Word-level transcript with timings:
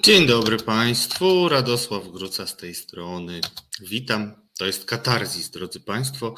Dzień 0.00 0.26
dobry 0.26 0.58
Państwu, 0.58 1.48
Radosław 1.48 2.08
Gruca 2.08 2.46
z 2.46 2.56
tej 2.56 2.74
strony. 2.74 3.40
Witam. 3.80 4.34
To 4.58 4.66
jest 4.66 4.84
Katarzis, 4.84 5.50
drodzy 5.50 5.80
Państwo. 5.80 6.34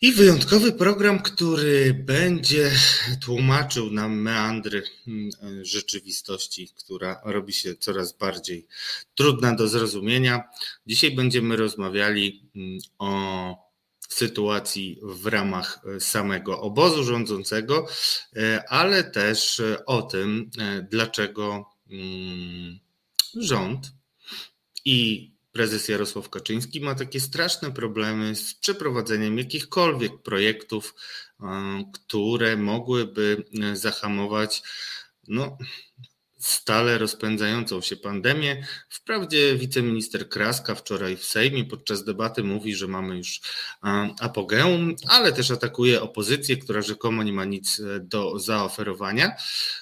I 0.00 0.12
wyjątkowy 0.12 0.72
program, 0.72 1.22
który 1.22 1.94
będzie 1.94 2.70
tłumaczył 3.20 3.90
nam 3.90 4.20
meandry 4.20 4.82
mm, 5.06 5.30
rzeczywistości, 5.64 6.68
która 6.76 7.20
robi 7.24 7.52
się 7.52 7.74
coraz 7.74 8.18
bardziej 8.18 8.66
trudna 9.14 9.54
do 9.54 9.68
zrozumienia. 9.68 10.42
Dzisiaj 10.86 11.10
będziemy 11.10 11.56
rozmawiali 11.56 12.50
mm, 12.56 12.78
o 12.98 13.56
sytuacji 14.08 15.00
w 15.02 15.26
ramach 15.26 15.80
samego 15.98 16.60
obozu 16.60 17.04
rządzącego, 17.04 17.86
e, 18.36 18.64
ale 18.68 19.04
też 19.04 19.62
o 19.86 20.02
tym, 20.02 20.50
e, 20.58 20.86
dlaczego 20.90 21.73
rząd 23.34 23.92
i 24.84 25.30
prezes 25.54 25.88
Jarosław 25.88 26.30
Kaczyński 26.30 26.80
ma 26.80 26.94
takie 26.94 27.20
straszne 27.20 27.72
problemy 27.72 28.36
z 28.36 28.54
przeprowadzeniem 28.54 29.38
jakichkolwiek 29.38 30.22
projektów, 30.22 30.94
e, 31.40 31.44
które 31.92 32.56
mogłyby 32.56 33.44
e, 33.62 33.76
zahamować 33.76 34.62
no, 35.28 35.58
stale 36.38 36.98
rozpędzającą 36.98 37.80
się 37.80 37.96
pandemię. 37.96 38.66
Wprawdzie 38.88 39.56
wiceminister 39.56 40.28
Kraska 40.28 40.74
wczoraj 40.74 41.16
w 41.16 41.24
Sejmie 41.24 41.64
podczas 41.64 42.04
debaty 42.04 42.42
mówi, 42.42 42.74
że 42.74 42.88
mamy 42.88 43.16
już 43.16 43.40
e, 43.84 44.14
apogeum, 44.20 44.96
ale 45.08 45.32
też 45.32 45.50
atakuje 45.50 46.02
opozycję, 46.02 46.56
która 46.56 46.82
rzekomo 46.82 47.22
nie 47.22 47.32
ma 47.32 47.44
nic 47.44 47.82
do 48.00 48.38
zaoferowania. 48.38 49.36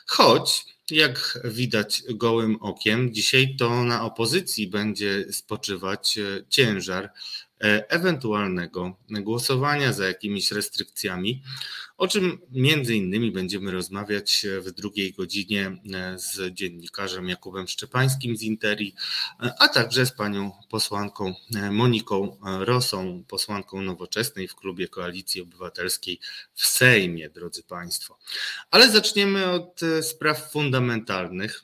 Choć 0.07 0.71
jak 0.91 1.38
widać 1.45 2.02
gołym 2.14 2.56
okiem, 2.56 3.14
dzisiaj 3.14 3.57
to 3.57 3.84
na 3.84 4.04
opozycji 4.04 4.66
będzie 4.66 5.32
spoczywać 5.32 6.18
e, 6.18 6.45
ciężar 6.48 7.04
e, 7.04 7.90
ewentualnego 7.90 8.96
głosowania 9.10 9.92
za 9.92 10.07
jakimiś 10.07 10.52
restrykcjami 10.52 11.42
o 11.96 12.09
czym 12.09 12.38
między 12.51 12.96
innymi 12.96 13.32
będziemy 13.32 13.71
rozmawiać 13.71 14.46
w 14.60 14.71
drugiej 14.71 15.12
godzinie 15.12 15.76
e, 15.95 16.18
z 16.18 16.54
dziennikarzem 16.54 17.29
Jakubem 17.29 17.68
Szczepańskim 17.68 18.37
z 18.37 18.43
Interi, 18.43 18.95
e, 19.43 19.54
a 19.59 19.68
także 19.68 20.07
z 20.07 20.13
panią 20.13 20.52
posłanką 20.70 21.35
e, 21.54 21.70
Moniką 21.70 22.37
Rosą, 22.60 23.24
posłanką 23.29 23.82
nowoczesnej 23.82 24.48
w 24.48 24.54
klubie 24.54 24.88
Koalicji 24.88 25.43
Obywatelskiej 25.43 26.20
w 26.54 26.66
Sejmie, 26.66 27.30
drodzy 27.30 27.63
Państwo. 27.63 28.18
Ale 28.70 28.90
zaczniemy 28.90 29.51
od 29.51 29.80
spraw 30.02 30.52
fundamentalnych 30.52 31.63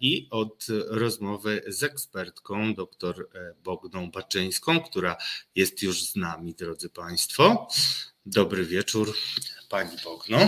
i 0.00 0.28
od 0.30 0.66
rozmowy 0.86 1.62
z 1.66 1.82
ekspertką 1.82 2.74
dr 2.74 3.28
Bogną 3.64 4.10
Baczyńską, 4.10 4.80
która 4.80 5.16
jest 5.54 5.82
już 5.82 6.02
z 6.02 6.16
nami, 6.16 6.54
drodzy 6.54 6.88
Państwo. 6.88 7.68
Dobry 8.26 8.64
wieczór, 8.64 9.14
pani 9.68 9.96
Bogno. 10.04 10.38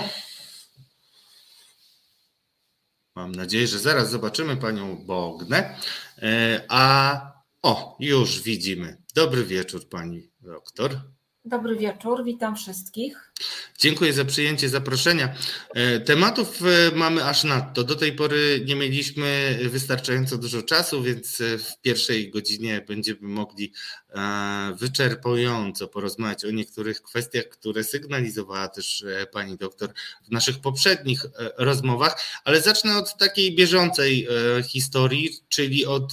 Mam 3.15 3.33
nadzieję, 3.33 3.67
że 3.67 3.79
zaraz 3.79 4.11
zobaczymy 4.11 4.57
panią 4.57 4.97
Bognę. 4.97 5.79
E, 6.19 6.65
a 6.69 7.21
o, 7.63 7.97
już 8.01 8.43
widzimy. 8.43 9.03
Dobry 9.15 9.45
wieczór, 9.45 9.89
pani 9.89 10.31
doktor. 10.41 11.01
Dobry 11.45 11.77
wieczór, 11.77 12.25
witam 12.25 12.57
wszystkich. 12.57 13.33
Dziękuję 13.79 14.13
za 14.13 14.25
przyjęcie 14.25 14.69
zaproszenia. 14.69 15.35
E, 15.75 16.01
tematów 16.01 16.61
e, 16.63 16.97
mamy 16.97 17.25
aż 17.25 17.45
nadto. 17.45 17.85
Do 17.85 17.95
tej 17.95 18.13
pory 18.13 18.63
nie 18.67 18.77
mieliśmy 18.77 19.59
wystarczająco 19.63 20.39
dużo 20.39 20.63
czasu, 20.63 21.03
więc 21.03 21.39
w 21.39 21.81
pierwszej 21.83 22.31
godzinie 22.31 22.85
będziemy 22.89 23.19
mogli 23.21 23.73
E, 24.15 24.75
wyczerpująco 24.79 25.89
porozmawiać 25.89 26.45
o 26.45 26.51
niektórych 26.51 27.03
kwestiach, 27.03 27.45
które 27.45 27.85
sygnalizowała 27.85 28.69
też 28.69 29.03
e, 29.03 29.27
pani 29.27 29.57
doktor 29.57 29.93
w 30.29 30.31
naszych 30.31 30.61
poprzednich 30.61 31.25
e, 31.25 31.29
rozmowach, 31.59 32.21
ale 32.45 32.61
zacznę 32.61 32.99
od 32.99 33.17
takiej 33.17 33.55
bieżącej 33.55 34.29
historii, 34.69 35.31
czyli 35.49 35.87
od 35.87 36.13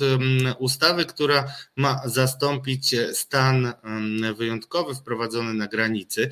ustawy, 0.60 1.06
która 1.06 1.54
ma 1.76 2.02
zastąpić 2.06 2.96
stan 3.14 3.74
wyjątkowy 4.38 4.96
wprowadzony 4.96 5.54
na 5.54 5.68
granicy. 5.68 6.30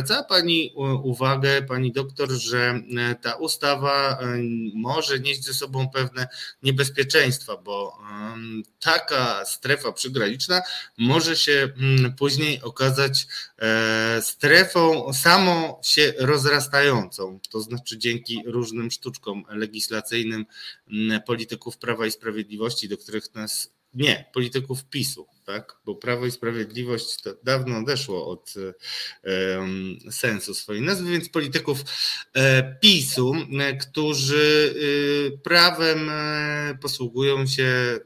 Zwracała 0.00 0.22
pani 0.22 0.72
uwagę, 1.02 1.62
pani 1.62 1.92
doktor, 1.92 2.30
że 2.30 2.80
ta 3.22 3.34
ustawa 3.34 4.18
może 4.74 5.20
nieść 5.20 5.44
ze 5.44 5.54
sobą 5.54 5.88
pewne 5.88 6.28
niebezpieczeństwa, 6.62 7.56
bo 7.56 7.98
taka 8.80 9.44
strefa 9.44 9.92
przygraniczna 9.92 10.62
może 10.98 11.36
się 11.36 11.68
mm, 11.76 12.12
później 12.16 12.62
okazać 12.62 13.26
e, 13.58 14.22
strefą 14.22 15.12
samą 15.12 15.80
się 15.82 16.12
rozrastającą. 16.18 17.40
To 17.50 17.60
znaczy 17.60 17.98
dzięki 17.98 18.42
różnym 18.46 18.90
sztuczkom 18.90 19.44
legislacyjnym 19.48 20.46
polityków 21.26 21.78
Prawa 21.78 22.06
i 22.06 22.10
Sprawiedliwości, 22.10 22.88
do 22.88 22.98
których 22.98 23.34
nas 23.34 23.70
nie, 23.94 24.24
polityków 24.32 24.84
PiSu, 24.84 25.26
tak? 25.52 25.76
Bo 25.84 25.94
Prawo 25.94 26.26
i 26.26 26.30
Sprawiedliwość 26.30 27.22
dawno 27.42 27.78
odeszło 27.78 28.28
od 28.28 28.54
e, 29.24 30.12
sensu 30.12 30.54
swojej 30.54 30.82
nazwy, 30.82 31.10
więc 31.10 31.28
polityków 31.28 31.78
e, 32.34 32.74
PiSu, 32.80 33.34
e, 33.60 33.76
którzy 33.76 34.74
e, 35.34 35.38
prawem 35.38 36.10
posługują 36.80 37.46
się 37.46 37.98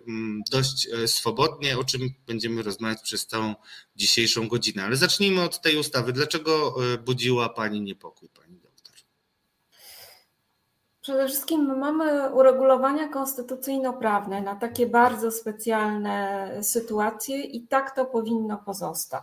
dość 0.51 0.89
swobodnie, 1.07 1.79
o 1.79 1.85
czym 1.85 2.15
będziemy 2.27 2.63
rozmawiać 2.63 3.03
przez 3.03 3.27
całą 3.27 3.55
dzisiejszą 3.97 4.49
godzinę. 4.49 4.85
Ale 4.85 4.97
zacznijmy 4.97 5.43
od 5.43 5.63
tej 5.63 5.77
ustawy. 5.77 6.13
Dlaczego 6.13 6.77
budziła 7.05 7.49
Pani 7.49 7.81
niepokój, 7.81 8.29
Pani 8.29 8.44
Przede 11.05 11.29
wszystkim 11.29 11.79
mamy 11.79 12.35
uregulowania 12.35 13.09
konstytucyjno-prawne 13.09 14.41
na 14.41 14.57
takie 14.57 14.87
bardzo 14.87 15.31
specjalne 15.31 16.49
sytuacje 16.63 17.41
i 17.41 17.67
tak 17.67 17.95
to 17.97 18.05
powinno 18.05 18.59
pozostać. 18.59 19.23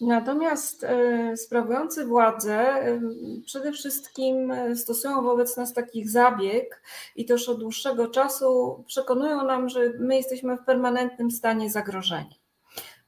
Natomiast 0.00 0.84
e, 0.84 1.36
sprawujący 1.36 2.06
władzę 2.06 2.58
e, 2.58 3.00
przede 3.46 3.72
wszystkim 3.72 4.52
stosują 4.74 5.22
wobec 5.22 5.56
nas 5.56 5.72
takich 5.72 6.10
zabieg 6.10 6.82
i 7.16 7.26
już 7.30 7.48
od 7.48 7.60
dłuższego 7.60 8.08
czasu 8.08 8.84
przekonują 8.86 9.44
nam, 9.44 9.68
że 9.68 9.92
my 9.98 10.16
jesteśmy 10.16 10.56
w 10.56 10.64
permanentnym 10.64 11.30
stanie 11.30 11.70
zagrożenia 11.70 12.39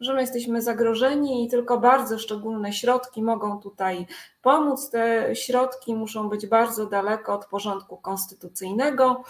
że 0.04 0.14
my 0.14 0.20
jesteśmy 0.20 0.62
zagrożeni 0.62 1.44
i 1.44 1.48
tylko 1.48 1.78
bardzo 1.78 2.18
szczególne 2.18 2.72
środki 2.72 3.22
mogą 3.22 3.60
tutaj 3.60 4.06
pomóc. 4.42 4.90
Te 4.90 5.36
środki 5.36 5.94
muszą 5.94 6.28
być 6.28 6.46
bardzo 6.46 6.86
daleko 6.86 7.34
od 7.34 7.46
porządku 7.46 7.96
konstytucyjnego. 7.96 9.22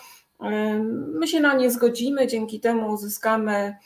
My 1.15 1.29
się 1.29 1.41
na 1.41 1.55
nie 1.55 1.71
zgodzimy, 1.71 2.27
dzięki 2.27 2.61
temu 2.61 2.93
uzyskamy 2.93 3.77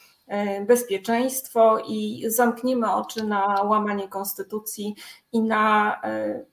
bezpieczeństwo 0.67 1.79
i 1.87 2.23
zamkniemy 2.27 2.93
oczy 2.93 3.23
na 3.23 3.45
łamanie 3.63 4.07
konstytucji 4.07 4.95
i 5.31 5.41
na 5.41 6.01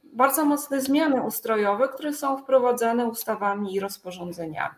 bardzo 0.02 0.44
mocne 0.44 0.80
zmiany 0.80 1.22
ustrojowe, 1.22 1.88
które 1.88 2.12
są 2.12 2.36
wprowadzane 2.36 3.06
ustawami 3.06 3.74
i 3.74 3.80
rozporządzeniami. 3.80 4.74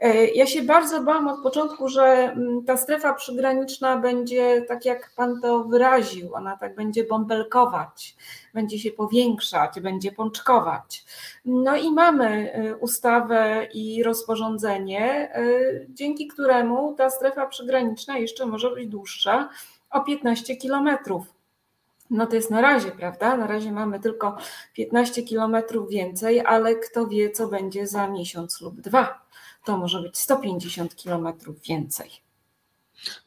E, 0.00 0.26
ja 0.26 0.46
się 0.46 0.62
bardzo 0.62 1.02
bałam 1.02 1.28
od 1.28 1.42
początku, 1.42 1.88
że 1.88 2.02
mm, 2.02 2.64
ta 2.64 2.76
strefa 2.76 3.14
przygraniczna 3.14 3.96
będzie, 3.96 4.62
tak 4.62 4.84
jak 4.84 5.12
Pan 5.16 5.40
to 5.40 5.64
wyraził, 5.64 6.34
ona 6.34 6.56
tak 6.56 6.74
będzie 6.74 7.04
bąbelkować, 7.04 8.16
będzie 8.54 8.78
się 8.78 8.90
powiększać, 8.90 9.80
będzie 9.80 10.12
pączkować. 10.12 11.04
No 11.44 11.76
i 11.76 11.90
mamy 11.90 12.52
e, 12.52 12.76
ustawę 12.76 13.66
i 13.74 14.02
rozporządzenie, 14.02 15.34
e, 15.34 15.42
dzięki 15.88 16.26
któremu 16.26 16.94
ta 16.94 17.10
strefa 17.10 17.46
przygraniczna 17.46 18.18
jeszcze 18.18 18.46
może 18.46 18.70
być 18.70 18.88
dłuższa 18.88 19.48
o 19.90 20.00
15 20.00 20.56
kilometrów. 20.56 21.26
No 22.10 22.26
to 22.26 22.36
jest 22.36 22.50
na 22.50 22.60
razie, 22.60 22.90
prawda? 22.90 23.36
Na 23.36 23.46
razie 23.46 23.72
mamy 23.72 24.00
tylko 24.00 24.36
15 24.74 25.22
kilometrów 25.22 25.88
więcej, 25.88 26.40
ale 26.40 26.74
kto 26.74 27.06
wie, 27.06 27.30
co 27.30 27.48
będzie 27.48 27.86
za 27.86 28.08
miesiąc 28.08 28.60
lub 28.60 28.80
dwa 28.80 29.27
to 29.64 29.78
może 29.78 30.02
być 30.02 30.18
150 30.18 30.96
kilometrów 30.96 31.62
więcej. 31.62 32.10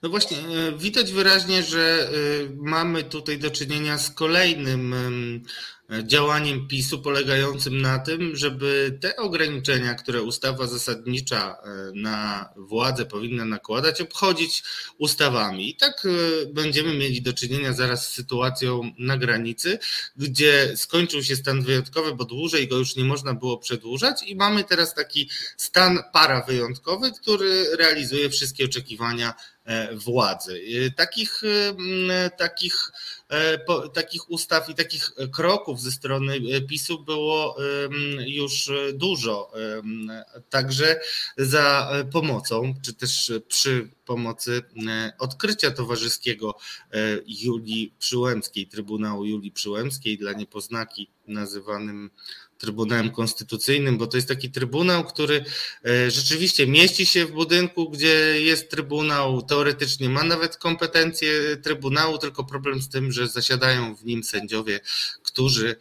No 0.01 0.09
właśnie, 0.09 0.37
e, 0.37 0.77
widać 0.77 1.11
wyraźnie, 1.11 1.63
że 1.63 2.09
e, 2.09 2.09
mamy 2.55 3.03
tutaj 3.03 3.39
do 3.39 3.51
czynienia 3.51 3.97
z 3.97 4.11
kolejnym 4.11 4.93
działaniem 6.03 6.67
PiSu 6.67 6.99
polegającym 6.99 7.81
na 7.81 7.99
tym, 7.99 8.35
żeby 8.35 8.97
te 9.01 9.15
ograniczenia, 9.15 9.93
które 9.93 10.21
ustawa 10.21 10.67
zasadnicza 10.67 11.57
na 11.93 12.49
władzę 12.55 13.05
powinna 13.05 13.45
nakładać, 13.45 14.01
obchodzić 14.01 14.63
ustawami. 14.97 15.69
I 15.69 15.75
tak 15.75 16.07
będziemy 16.53 16.93
mieli 16.93 17.21
do 17.21 17.33
czynienia 17.33 17.73
zaraz 17.73 18.07
z 18.07 18.13
sytuacją 18.13 18.91
na 18.97 19.17
granicy, 19.17 19.79
gdzie 20.15 20.73
skończył 20.75 21.23
się 21.23 21.35
stan 21.35 21.61
wyjątkowy, 21.61 22.15
bo 22.15 22.25
dłużej 22.25 22.67
go 22.67 22.77
już 22.77 22.95
nie 22.95 23.05
można 23.05 23.33
było 23.33 23.57
przedłużać 23.57 24.23
i 24.23 24.35
mamy 24.35 24.63
teraz 24.63 24.93
taki 24.93 25.29
stan 25.57 25.99
parawyjątkowy, 26.13 27.11
który 27.11 27.65
realizuje 27.77 28.29
wszystkie 28.29 28.65
oczekiwania 28.65 29.33
e, 29.65 29.95
władzy. 29.95 30.61
E, 30.85 30.91
takich, 30.91 31.41
e, 32.09 32.29
takich, 32.29 32.91
takich 33.93 34.31
ustaw 34.31 34.69
i 34.69 34.75
takich 34.75 35.11
kroków 35.31 35.81
ze 35.81 35.91
strony 35.91 36.61
PiSu 36.69 37.03
było 37.03 37.55
już 38.27 38.71
dużo. 38.93 39.51
Także 40.49 40.99
za 41.37 41.91
pomocą, 42.11 42.73
czy 42.81 42.93
też 42.93 43.31
przy 43.47 43.89
pomocy 44.05 44.61
odkrycia 45.19 45.71
towarzyskiego 45.71 46.57
Julii 47.27 47.93
Przyłębskiej, 47.99 48.67
Trybunału 48.67 49.25
Julii 49.25 49.51
Przyłębskiej 49.51 50.17
dla 50.17 50.33
niepoznaki 50.33 51.09
nazywanym 51.27 52.09
Trybunałem 52.61 53.11
Konstytucyjnym, 53.11 53.97
bo 53.97 54.07
to 54.07 54.17
jest 54.17 54.27
taki 54.27 54.51
trybunał, 54.51 55.03
który 55.03 55.45
e, 55.85 56.11
rzeczywiście 56.11 56.67
mieści 56.67 57.05
się 57.05 57.25
w 57.25 57.31
budynku, 57.31 57.89
gdzie 57.89 58.41
jest 58.41 58.69
trybunał, 58.71 59.41
teoretycznie 59.41 60.09
ma 60.09 60.23
nawet 60.23 60.57
kompetencje 60.57 61.57
trybunału, 61.57 62.17
tylko 62.17 62.43
problem 62.43 62.81
z 62.81 62.89
tym, 62.89 63.11
że 63.11 63.27
zasiadają 63.27 63.95
w 63.95 64.05
nim 64.05 64.23
sędziowie, 64.23 64.79
którzy 65.23 65.75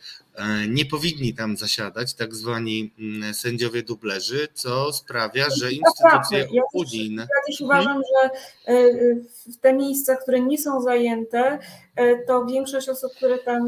nie 0.68 0.86
powinni 0.86 1.34
tam 1.34 1.56
zasiadać, 1.56 2.14
tak 2.14 2.34
zwani 2.34 2.94
mm, 2.98 3.34
sędziowie 3.34 3.82
dublerzy, 3.82 4.48
co 4.54 4.92
sprawia, 4.92 5.46
że 5.56 5.72
instytucje 5.72 6.48
ja 6.52 6.62
unijne. 6.72 7.22
Ja 7.22 7.28
też 7.46 7.60
uważam, 7.60 8.02
hmm? 8.02 8.02
że 8.12 8.30
e, 8.74 9.52
w 9.52 9.56
te 9.60 9.72
miejsca, 9.72 10.16
które 10.16 10.40
nie 10.40 10.58
są 10.58 10.82
zajęte, 10.82 11.58
e, 11.96 12.24
to 12.24 12.46
większość 12.46 12.88
osób, 12.88 13.12
które 13.16 13.38
tam 13.38 13.64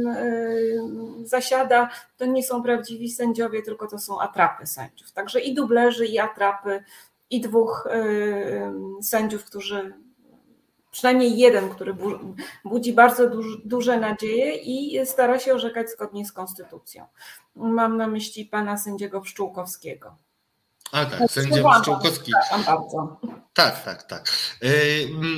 zasiada, 1.24 1.90
to 2.16 2.26
nie 2.26 2.42
są 2.42 2.62
prawdziwi 2.62 3.10
sędziowie, 3.10 3.62
tylko 3.62 3.86
to 3.86 3.98
są 3.98 4.20
atrapy 4.20 4.66
sędziów. 4.66 5.12
Także 5.12 5.40
i 5.40 5.54
dublerzy, 5.54 6.06
i 6.06 6.18
atrapy, 6.18 6.84
i 7.30 7.40
dwóch 7.40 7.88
sędziów, 9.02 9.44
którzy 9.44 9.94
przynajmniej 10.92 11.38
jeden, 11.38 11.68
który 11.68 11.96
budzi 12.64 12.92
bardzo 12.92 13.30
duże 13.64 14.00
nadzieje 14.00 14.54
i 14.54 15.06
stara 15.06 15.38
się 15.38 15.54
orzekać 15.54 15.90
zgodnie 15.90 16.26
z 16.26 16.32
konstytucją. 16.32 17.06
Mam 17.56 17.96
na 17.96 18.06
myśli 18.06 18.46
pana 18.46 18.78
sędziego 18.78 19.20
Pszczółkowskiego. 19.20 20.16
A 20.92 21.04
tak, 21.04 21.30
sędzia 21.30 21.80
Pszczółkowski. 21.80 22.32
Tak, 23.54 23.84
tak, 23.84 24.02
tak. 24.02 24.32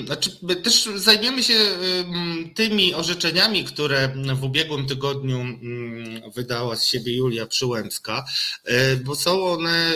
Znaczy, 0.07 0.31
też 0.65 0.89
zajmiemy 0.95 1.43
się 1.43 1.55
tymi 2.55 2.95
orzeczeniami, 2.95 3.65
które 3.65 4.09
w 4.35 4.45
ubiegłym 4.45 4.87
tygodniu 4.87 5.39
wydała 6.35 6.77
z 6.77 6.85
siebie 6.85 7.17
Julia 7.17 7.47
Przyłębska, 7.47 8.25
e, 8.65 8.97
bo 8.97 9.15
są 9.15 9.47
one 9.47 9.71
e, 9.71 9.95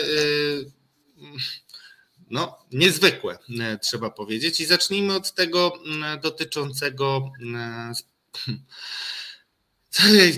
no, 2.29 2.57
niezwykłe, 2.71 3.37
e, 3.59 3.77
trzeba 3.77 4.09
powiedzieć. 4.09 4.59
I 4.59 4.65
zacznijmy 4.65 5.15
od 5.15 5.33
tego 5.33 5.73
dotyczącego. 6.21 7.31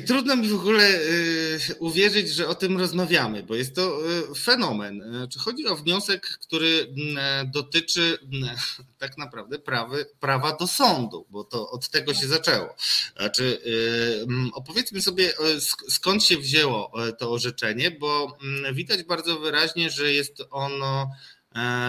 Trudno 0.07 0.35
mi 0.35 0.47
w 0.47 0.55
ogóle 0.55 0.83
e, 0.83 0.99
uwierzyć, 1.79 2.29
że 2.29 2.47
o 2.47 2.55
tym 2.55 2.77
rozmawiamy, 2.77 3.43
bo 3.43 3.55
jest 3.55 3.75
to 3.75 3.99
e, 4.31 4.35
fenomen. 4.35 5.27
Czy 5.31 5.39
chodzi 5.39 5.67
o 5.67 5.75
wniosek, 5.75 6.27
który 6.27 6.93
dotyczy 7.45 8.17
tak 8.99 9.17
naprawdę 9.17 9.59
prawy, 9.59 10.05
prawa 10.19 10.57
do 10.57 10.67
sądu, 10.67 11.25
bo 11.29 11.43
to 11.43 11.69
od 11.69 11.89
tego 11.89 12.13
się 12.13 12.27
zaczęło. 12.27 12.75
Znaczy, 13.17 13.61
opowiedzmy 14.53 15.01
sobie, 15.01 15.33
skąd 15.89 16.23
się 16.23 16.37
wzięło 16.37 16.91
to 17.19 17.31
orzeczenie, 17.31 17.91
bo 17.91 18.37
widać 18.73 19.03
bardzo 19.03 19.39
wyraźnie, 19.39 19.89
że 19.89 20.13
jest 20.13 20.43
ono 20.49 21.11
E, 21.11 21.40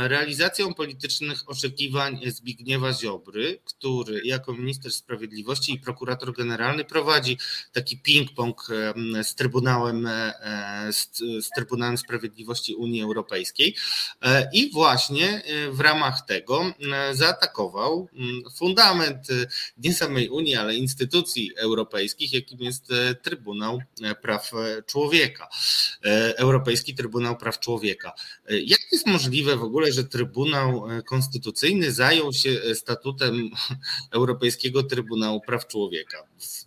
realizacją 0.08 0.74
politycznych 0.74 1.50
oczekiwań 1.50 2.20
Zbigniewa 2.26 2.92
Ziobry, 2.92 3.58
który 3.64 4.20
jako 4.24 4.52
minister 4.52 4.92
sprawiedliwości 4.92 5.74
i 5.74 5.78
prokurator 5.78 6.32
generalny 6.32 6.84
prowadzi 6.84 7.38
taki 7.72 7.98
ping-pong 7.98 8.54
e, 9.18 9.24
z 9.24 9.34
Trybunałem, 9.34 10.06
e, 10.06 10.32
z, 10.92 11.18
z 11.18 11.50
Trybunałem 11.56 11.98
Sprawiedliwości 11.98 12.74
Unii 12.74 13.02
Europejskiej 13.02 13.76
i 14.52 14.70
właśnie 14.70 15.42
w 15.70 15.80
ramach 15.80 16.26
tego 16.26 16.72
zaatakował 17.12 18.08
fundament 18.56 19.26
nie 19.78 19.94
samej 19.94 20.28
Unii, 20.28 20.56
ale 20.56 20.74
instytucji 20.74 21.50
europejskich, 21.56 22.32
jakim 22.32 22.60
jest 22.60 22.88
Trybunał 23.22 23.82
Praw 24.22 24.50
Człowieka, 24.86 25.48
Europejski 26.36 26.94
Trybunał 26.94 27.36
Praw 27.36 27.60
Człowieka. 27.60 28.12
Jak 28.48 28.80
jest 28.92 29.06
możliwe, 29.06 29.51
możliwe 29.52 29.56
w 29.56 29.62
ogóle, 29.64 29.92
że 29.92 30.04
Trybunał 30.04 30.90
e, 30.90 31.02
Konstytucyjny 31.02 31.92
zajął 31.92 32.32
się 32.32 32.50
e, 32.50 32.74
statutem 32.74 33.50
Europejskiego 34.18 34.82
Trybunału 34.82 35.40
Praw 35.40 35.66
Człowieka? 35.66 36.18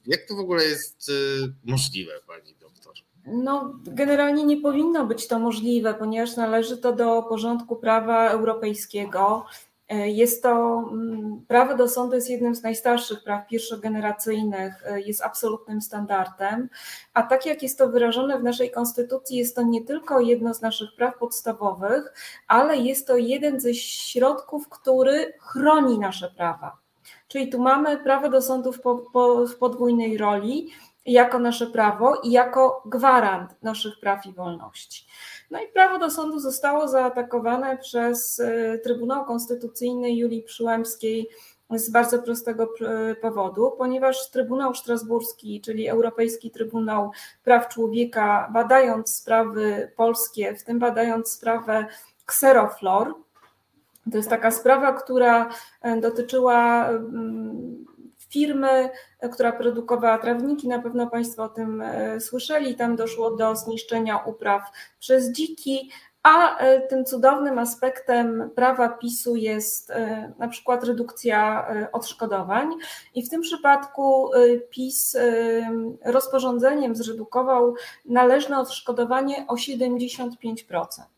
Jak 0.05 0.27
to 0.27 0.35
w 0.35 0.39
ogóle 0.39 0.63
jest 0.63 1.09
e, 1.09 1.47
możliwe, 1.63 2.11
pani 2.27 2.55
doktor? 2.59 2.93
No, 3.27 3.73
generalnie 3.85 4.43
nie 4.43 4.57
powinno 4.57 5.05
być 5.05 5.27
to 5.27 5.39
możliwe, 5.39 5.93
ponieważ 5.93 6.35
należy 6.35 6.77
to 6.77 6.93
do 6.93 7.23
porządku 7.23 7.75
prawa 7.75 8.29
europejskiego. 8.29 9.45
E, 9.89 10.09
jest 10.09 10.43
to 10.43 10.83
mm, 10.91 11.45
prawo 11.47 11.75
do 11.75 11.89
sądu 11.89 12.15
jest 12.15 12.29
jednym 12.29 12.55
z 12.55 12.63
najstarszych 12.63 13.23
praw 13.23 13.47
pierwszogeneracyjnych, 13.47 14.83
e, 14.85 15.01
jest 15.01 15.23
absolutnym 15.23 15.81
standardem, 15.81 16.69
a 17.13 17.23
tak 17.23 17.45
jak 17.45 17.63
jest 17.63 17.77
to 17.77 17.89
wyrażone 17.89 18.39
w 18.39 18.43
naszej 18.43 18.71
konstytucji, 18.71 19.37
jest 19.37 19.55
to 19.55 19.61
nie 19.61 19.83
tylko 19.83 20.19
jedno 20.19 20.53
z 20.53 20.61
naszych 20.61 20.89
praw 20.95 21.17
podstawowych, 21.17 22.13
ale 22.47 22.77
jest 22.77 23.07
to 23.07 23.17
jeden 23.17 23.59
ze 23.59 23.73
środków, 23.73 24.69
który 24.69 25.33
chroni 25.39 25.99
nasze 25.99 26.31
prawa. 26.37 26.77
Czyli 27.27 27.49
tu 27.49 27.59
mamy 27.61 27.97
prawo 27.97 28.29
do 28.29 28.41
sądu 28.41 28.71
w, 28.71 28.81
po, 28.81 28.97
po, 28.97 29.47
w 29.47 29.55
podwójnej 29.55 30.17
roli, 30.17 30.69
jako 31.05 31.39
nasze 31.39 31.67
prawo 31.67 32.15
i 32.15 32.31
jako 32.31 32.83
gwarant 32.85 33.63
naszych 33.63 33.99
praw 33.99 34.25
i 34.25 34.33
wolności. 34.33 35.05
No 35.51 35.59
i 35.59 35.67
prawo 35.67 35.99
do 35.99 36.11
sądu 36.11 36.39
zostało 36.39 36.87
zaatakowane 36.87 37.77
przez 37.77 38.39
y, 38.39 38.81
Trybunał 38.83 39.25
Konstytucyjny 39.25 40.15
Julii 40.15 40.43
Przyłębskiej 40.43 41.29
z 41.69 41.89
bardzo 41.89 42.19
prostego 42.19 42.73
powodu, 43.21 43.71
ponieważ 43.77 44.29
Trybunał 44.29 44.75
Strasburski, 44.75 45.61
czyli 45.61 45.87
Europejski 45.87 46.51
Trybunał 46.51 47.11
Praw 47.43 47.67
Człowieka, 47.67 48.49
badając 48.53 49.15
sprawy 49.15 49.91
polskie, 49.95 50.55
w 50.55 50.63
tym 50.63 50.79
badając 50.79 51.29
sprawę 51.29 51.85
Xeroflor, 52.29 53.13
to 54.11 54.17
jest 54.17 54.29
taka 54.29 54.51
sprawa, 54.51 54.93
która 54.93 55.49
e, 55.81 56.01
dotyczyła 56.01 56.89
mm, 56.89 57.85
firmy, 58.35 58.89
która 59.33 59.51
produkowała 59.51 60.17
trawniki, 60.17 60.67
na 60.67 60.81
pewno 60.81 61.07
Państwo 61.07 61.43
o 61.43 61.49
tym 61.49 61.81
e, 61.81 62.19
słyszeli. 62.19 62.75
Tam 62.75 62.95
doszło 62.95 63.31
do 63.31 63.55
zniszczenia 63.55 64.17
upraw 64.17 64.61
przez 64.99 65.31
dziki, 65.31 65.91
a 66.23 66.57
e, 66.57 66.81
tym 66.81 67.05
cudownym 67.05 67.59
aspektem 67.59 68.51
prawa 68.55 68.89
PiSu 68.89 69.35
jest 69.35 69.91
e, 69.91 70.33
na 70.37 70.47
przykład 70.47 70.83
redukcja 70.83 71.67
odszkodowań. 71.91 72.69
I 73.13 73.23
w 73.23 73.29
tym 73.29 73.41
przypadku 73.41 74.31
PiS 74.69 75.17
rozporządzeniem 76.05 76.95
zredukował 76.95 77.75
należne 78.05 78.59
odszkodowanie 78.59 79.45
o 79.47 79.55
75%. 79.55 81.14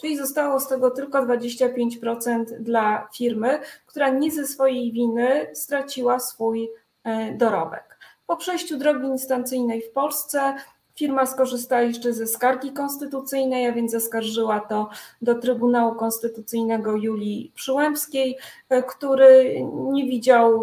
Czyli 0.00 0.16
zostało 0.16 0.60
z 0.60 0.68
tego 0.68 0.90
tylko 0.90 1.26
25% 1.26 2.44
dla 2.60 3.08
firmy, 3.14 3.58
która 3.86 4.08
nie 4.08 4.30
ze 4.30 4.46
swojej 4.46 4.92
winy 4.92 5.50
straciła 5.54 6.18
swój 6.18 6.70
e, 7.04 7.32
dorobek. 7.32 7.98
Po 8.26 8.36
przejściu 8.36 8.78
drogi 8.78 9.06
instancyjnej 9.06 9.82
w 9.82 9.92
Polsce 9.92 10.54
firma 10.94 11.26
skorzystała 11.26 11.82
jeszcze 11.82 12.12
ze 12.12 12.26
skargi 12.26 12.72
konstytucyjnej, 12.72 13.66
a 13.66 13.72
więc 13.72 13.92
zaskarżyła 13.92 14.60
to 14.60 14.88
do 15.22 15.34
Trybunału 15.34 15.94
Konstytucyjnego 15.94 16.96
Julii 16.96 17.52
Przyłębskiej, 17.54 18.38
e, 18.68 18.82
który 18.82 19.64
nie 19.92 20.04
widział 20.04 20.62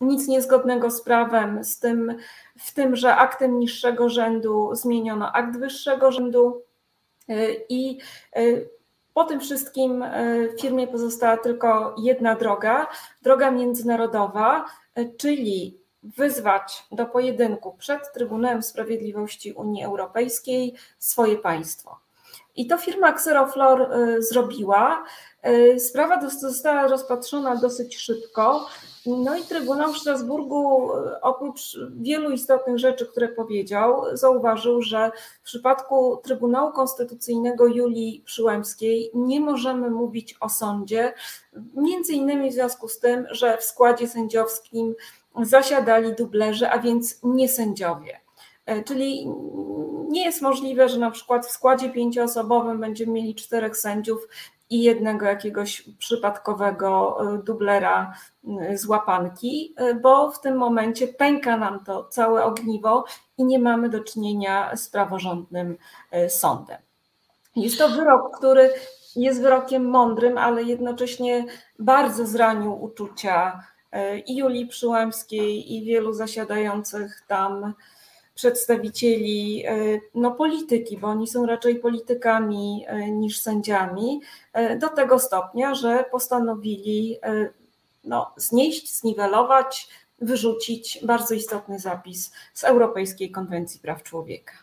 nic 0.00 0.28
niezgodnego 0.28 0.90
z 0.90 1.02
prawem, 1.02 1.64
z 1.64 1.78
tym, 1.78 2.14
w 2.58 2.74
tym, 2.74 2.96
że 2.96 3.16
aktem 3.16 3.58
niższego 3.58 4.08
rzędu 4.08 4.70
zmieniono 4.74 5.32
akt 5.32 5.58
wyższego 5.58 6.12
rzędu 6.12 6.62
I 7.68 7.98
e, 8.36 8.42
po 9.14 9.24
tym 9.24 9.40
wszystkim 9.40 10.02
e, 10.02 10.12
firmie 10.60 10.86
pozostała 10.86 11.36
tylko 11.36 11.94
jedna 11.98 12.34
droga, 12.34 12.86
droga 13.22 13.50
międzynarodowa, 13.50 14.64
czyli 15.16 15.78
wyzwać 16.02 16.84
do 16.92 17.06
pojedynku 17.06 17.76
przed 17.78 18.12
Trybunałem 18.14 18.62
Sprawiedliwości 18.62 19.52
Unii 19.52 19.84
Europejskiej 19.84 20.74
swoje 20.98 21.38
państwo. 21.38 22.00
I 22.56 22.66
to 22.66 22.78
firma 22.78 23.10
Xeroflor 23.10 23.90
zrobiła. 24.18 25.04
Sprawa 25.78 26.30
została 26.30 26.88
rozpatrzona 26.88 27.56
dosyć 27.56 27.96
szybko. 27.96 28.66
No 29.06 29.36
i 29.36 29.42
Trybunał 29.42 29.92
w 29.92 29.98
Strasburgu, 29.98 30.90
oprócz 31.22 31.78
wielu 32.00 32.30
istotnych 32.30 32.78
rzeczy, 32.78 33.06
które 33.06 33.28
powiedział, 33.28 34.04
zauważył, 34.12 34.82
że 34.82 35.10
w 35.42 35.44
przypadku 35.44 36.16
Trybunału 36.16 36.72
Konstytucyjnego 36.72 37.66
Julii 37.66 38.22
Przyłębskiej 38.24 39.10
nie 39.14 39.40
możemy 39.40 39.90
mówić 39.90 40.36
o 40.40 40.48
sądzie, 40.48 41.14
między 41.74 42.12
innymi 42.12 42.50
w 42.50 42.54
związku 42.54 42.88
z 42.88 42.98
tym, 42.98 43.26
że 43.30 43.58
w 43.58 43.64
składzie 43.64 44.08
sędziowskim 44.08 44.94
zasiadali 45.42 46.14
dublerzy, 46.14 46.70
a 46.70 46.78
więc 46.78 47.18
nie 47.22 47.48
sędziowie. 47.48 48.20
E, 48.66 48.84
czyli 48.84 49.28
nie 50.08 50.24
jest 50.24 50.42
możliwe, 50.42 50.88
że 50.88 50.98
na 50.98 51.10
przykład 51.10 51.46
w 51.46 51.50
składzie 51.50 51.90
pięcioosobowym 51.90 52.80
będziemy 52.80 53.12
mieli 53.12 53.34
czterech 53.34 53.76
sędziów 53.76 54.28
i 54.72 54.82
jednego 54.82 55.26
jakiegoś 55.26 55.82
przypadkowego 55.98 57.18
e, 57.20 57.38
dublera 57.38 58.14
z 58.74 58.86
łapanki, 58.86 59.74
e, 59.76 59.94
bo 59.94 60.30
w 60.30 60.40
tym 60.40 60.56
momencie 60.56 61.08
pęka 61.08 61.56
nam 61.56 61.84
to 61.84 62.04
całe 62.04 62.44
ogniwo 62.44 63.04
i 63.38 63.44
nie 63.44 63.58
mamy 63.58 63.88
do 63.88 64.00
czynienia 64.04 64.76
z 64.76 64.88
praworządnym 64.88 65.76
sądem. 66.28 66.78
Jest 67.56 67.78
to 67.78 67.88
wyrok, 67.88 68.36
który 68.38 68.70
jest 69.16 69.42
wyrokiem 69.42 69.84
mądrym, 69.84 70.38
ale 70.38 70.62
jednocześnie 70.62 71.44
bardzo 71.78 72.26
zranił 72.26 72.82
uczucia 72.82 73.62
i 74.26 74.36
Julii 74.36 74.66
Przyłębskiej, 74.66 75.74
i 75.74 75.84
wielu 75.84 76.12
zasiadających 76.12 77.24
tam 77.28 77.74
przedstawicieli 78.34 79.64
e, 79.66 80.00
no, 80.14 80.30
polityki, 80.30 80.98
bo 80.98 81.08
oni 81.08 81.26
są 81.26 81.46
raczej 81.46 81.76
politykami 81.76 82.84
e, 82.86 83.10
niż 83.10 83.40
sędziami, 83.40 84.20
e, 84.52 84.76
do 84.78 84.88
tego 84.88 85.18
stopnia, 85.18 85.74
że 85.74 86.04
postanowili 86.10 87.18
no, 88.04 88.34
znieść, 88.36 88.98
zniwelować, 88.98 89.88
wyrzucić 90.18 90.98
bardzo 91.02 91.34
istotny 91.34 91.78
zapis 91.78 92.32
z 92.54 92.64
Europejskiej 92.64 93.30
Konwencji 93.30 93.80
Praw 93.80 94.02
Człowieka. 94.02 94.61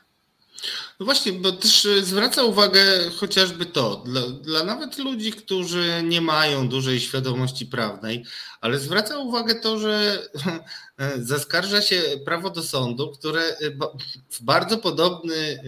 No 0.99 1.05
właśnie, 1.05 1.33
bo 1.33 1.51
też 1.51 1.85
e, 1.85 2.03
zwraca 2.03 2.43
uwagę 2.43 3.09
chociażby 3.19 3.65
to, 3.65 3.95
dla, 4.05 4.21
dla, 4.21 4.63
nawet 4.63 4.97
ludzi, 4.97 5.31
którzy 5.31 6.03
nie 6.03 6.21
mają 6.21 6.69
dużej 6.69 6.99
świadomości 6.99 7.65
prawnej, 7.65 8.25
ale 8.61 8.79
zwraca 8.79 9.17
uwagę 9.17 9.55
to, 9.55 9.79
że 9.79 10.23
e, 10.97 11.23
zaskarża 11.23 11.81
się 11.81 12.01
prawo 12.25 12.49
do 12.49 12.63
sądu, 12.63 13.11
które 13.11 13.41
e, 13.41 13.55
w 14.29 14.41
bardzo 14.41 14.77
podobny 14.77 15.63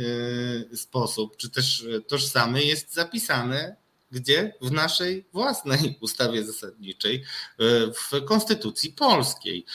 sposób, 0.76 1.38
czy 1.38 1.50
też 1.50 1.86
tożsamy 2.08 2.64
jest 2.64 2.94
zapisane 2.94 3.76
gdzie? 4.12 4.54
W 4.62 4.72
naszej 4.72 5.26
własnej 5.34 5.98
ustawie 6.02 6.44
zasadniczej, 6.44 7.24
w 7.94 8.26
Konstytucji 8.26 8.90
Polskiej. 8.90 9.66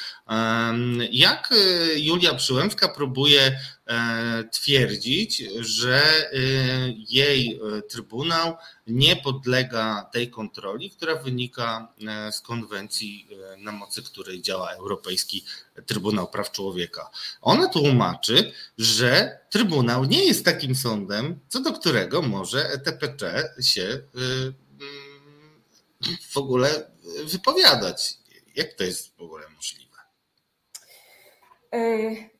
Jak 1.10 1.54
Julia 1.96 2.34
Przyłębska 2.34 2.88
próbuje 2.88 3.58
twierdzić, 4.50 5.42
że 5.60 6.02
e, 6.32 6.38
jej 7.08 7.60
e, 7.78 7.82
trybunał 7.82 8.56
nie 8.86 9.16
podlega 9.16 10.10
tej 10.12 10.30
kontroli, 10.30 10.90
która 10.90 11.16
wynika 11.16 11.88
z 12.30 12.40
konwencji, 12.40 13.28
na 13.58 13.72
mocy 13.72 14.02
której 14.02 14.42
działa 14.42 14.70
Europejski 14.70 15.44
Trybunał 15.86 16.28
Praw 16.28 16.52
Człowieka. 16.52 17.10
Ona 17.42 17.68
tłumaczy, 17.68 18.52
że 18.78 19.38
Trybunał 19.50 20.04
nie 20.04 20.24
jest 20.24 20.44
takim 20.44 20.74
sądem, 20.74 21.40
co 21.48 21.60
do 21.60 21.72
którego 21.72 22.22
może 22.22 22.70
ETPC 22.70 23.54
się 23.62 24.00
mm, 24.14 24.54
w 26.28 26.36
ogóle 26.36 26.90
wypowiadać. 27.24 28.14
Jak 28.56 28.74
to 28.74 28.84
jest 28.84 29.16
w 29.16 29.22
ogóle 29.22 29.48
możliwe? 29.48 29.96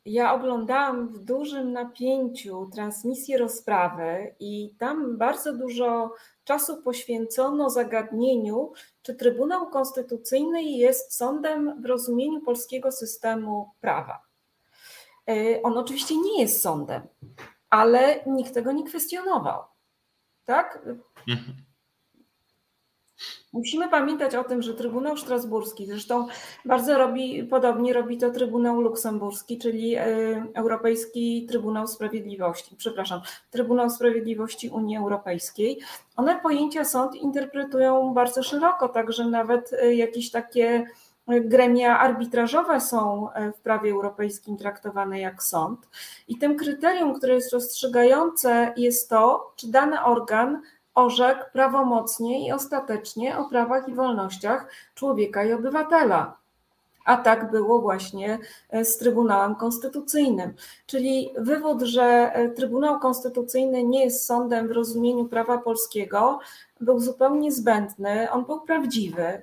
Ja 0.07 0.35
oglądałam 0.35 1.09
w 1.09 1.19
dużym 1.19 1.73
napięciu 1.73 2.71
transmisję 2.73 3.39
rozprawy 3.39 4.35
i 4.41 4.75
tam 4.79 5.19
bardzo 5.19 5.53
dużo 5.57 6.15
czasu 6.45 6.83
poświęcono 6.83 7.71
zagadnieniu, 7.71 8.73
czy 9.03 9.15
Trybunał 9.15 9.71
Konstytucyjny 9.71 10.63
jest 10.63 11.15
sądem 11.17 11.83
w 11.83 11.87
rozumieniu 11.87 12.41
polskiego 12.41 12.93
systemu 12.93 13.71
prawa. 13.81 14.23
E, 15.29 15.63
on 15.63 15.79
oczywiście 15.79 16.17
nie 16.17 16.41
jest 16.41 16.63
sądem, 16.63 17.03
ale 17.71 18.25
nikt 18.27 18.55
tego 18.55 18.73
nie 18.73 18.85
kwestionował. 18.85 19.63
Tak? 20.45 20.89
Mhm. 21.29 21.66
Musimy 23.57 23.89
pamiętać 23.89 24.35
o 24.35 24.45
tym, 24.45 24.63
że 24.63 24.75
Trybunał 24.75 25.17
Strasburski, 25.17 25.87
zresztą 25.87 26.27
bardzo 26.65 26.99
robi, 26.99 27.45
podobnie 27.45 27.93
robi 27.93 28.19
to 28.19 28.31
Trybunał 28.31 28.81
Luksemburski, 28.81 29.59
czyli 29.59 29.95
e, 29.95 30.05
Europejski 30.55 31.47
Trybunał 31.49 31.87
Sprawiedliwości, 31.87 32.77
przepraszam, 32.77 33.21
Trybunał 33.51 33.91
Sprawiedliwości 33.91 34.69
Unii 34.69 34.97
Europejskiej. 34.97 35.81
One 36.17 36.41
pojęcia 36.41 36.85
sąd 36.85 37.15
interpretują 37.15 38.15
bardzo 38.15 38.43
szeroko, 38.43 38.89
także 38.89 39.27
nawet 39.27 39.73
e, 39.73 39.95
jakieś 39.95 40.31
takie 40.31 40.87
gremia 41.29 41.99
arbitrażowe 41.99 42.81
są 42.81 43.33
e, 43.33 43.53
w 43.53 43.61
prawie 43.61 43.91
europejskim 43.91 44.57
traktowane 44.57 45.21
jak 45.21 45.43
sąd. 45.43 45.89
I 46.29 46.39
tym 46.39 46.57
kryterium, 46.57 47.15
które 47.15 47.35
jest 47.35 47.53
rozstrzygające, 47.53 48.73
jest 48.77 49.11
to, 49.11 49.53
czy 49.57 49.71
dany 49.71 50.05
organ 50.05 50.63
orzekł 50.97 51.45
prawomocnie 51.53 52.49
i 52.49 52.53
ostatecznie 52.53 53.39
o 53.39 53.45
prawach 53.45 53.89
i 53.89 53.95
wolnościach 53.95 54.67
człowieka 54.95 55.45
i 55.45 55.53
obywatela. 55.53 56.37
A 57.05 57.17
tak 57.17 57.51
było 57.51 57.81
właśnie 57.81 58.39
e, 58.71 58.85
z 58.85 58.99
Trybunałem 58.99 59.55
Konstytucyjnym. 59.55 60.55
Czyli 60.87 61.31
wywód, 61.39 61.83
że 61.83 62.03
e, 62.03 62.49
Trybunał 62.49 63.01
Konstytucyjny 63.01 63.85
nie 63.85 64.05
jest 64.05 64.27
sądem 64.27 64.69
w 64.69 64.71
rozumieniu 64.71 65.25
prawa 65.25 65.59
polskiego, 65.59 66.39
był 66.81 67.01
zupełnie 67.01 67.53
zbędny, 67.53 68.31
on 68.31 68.45
był 68.45 68.61
prawdziwy 68.61 69.43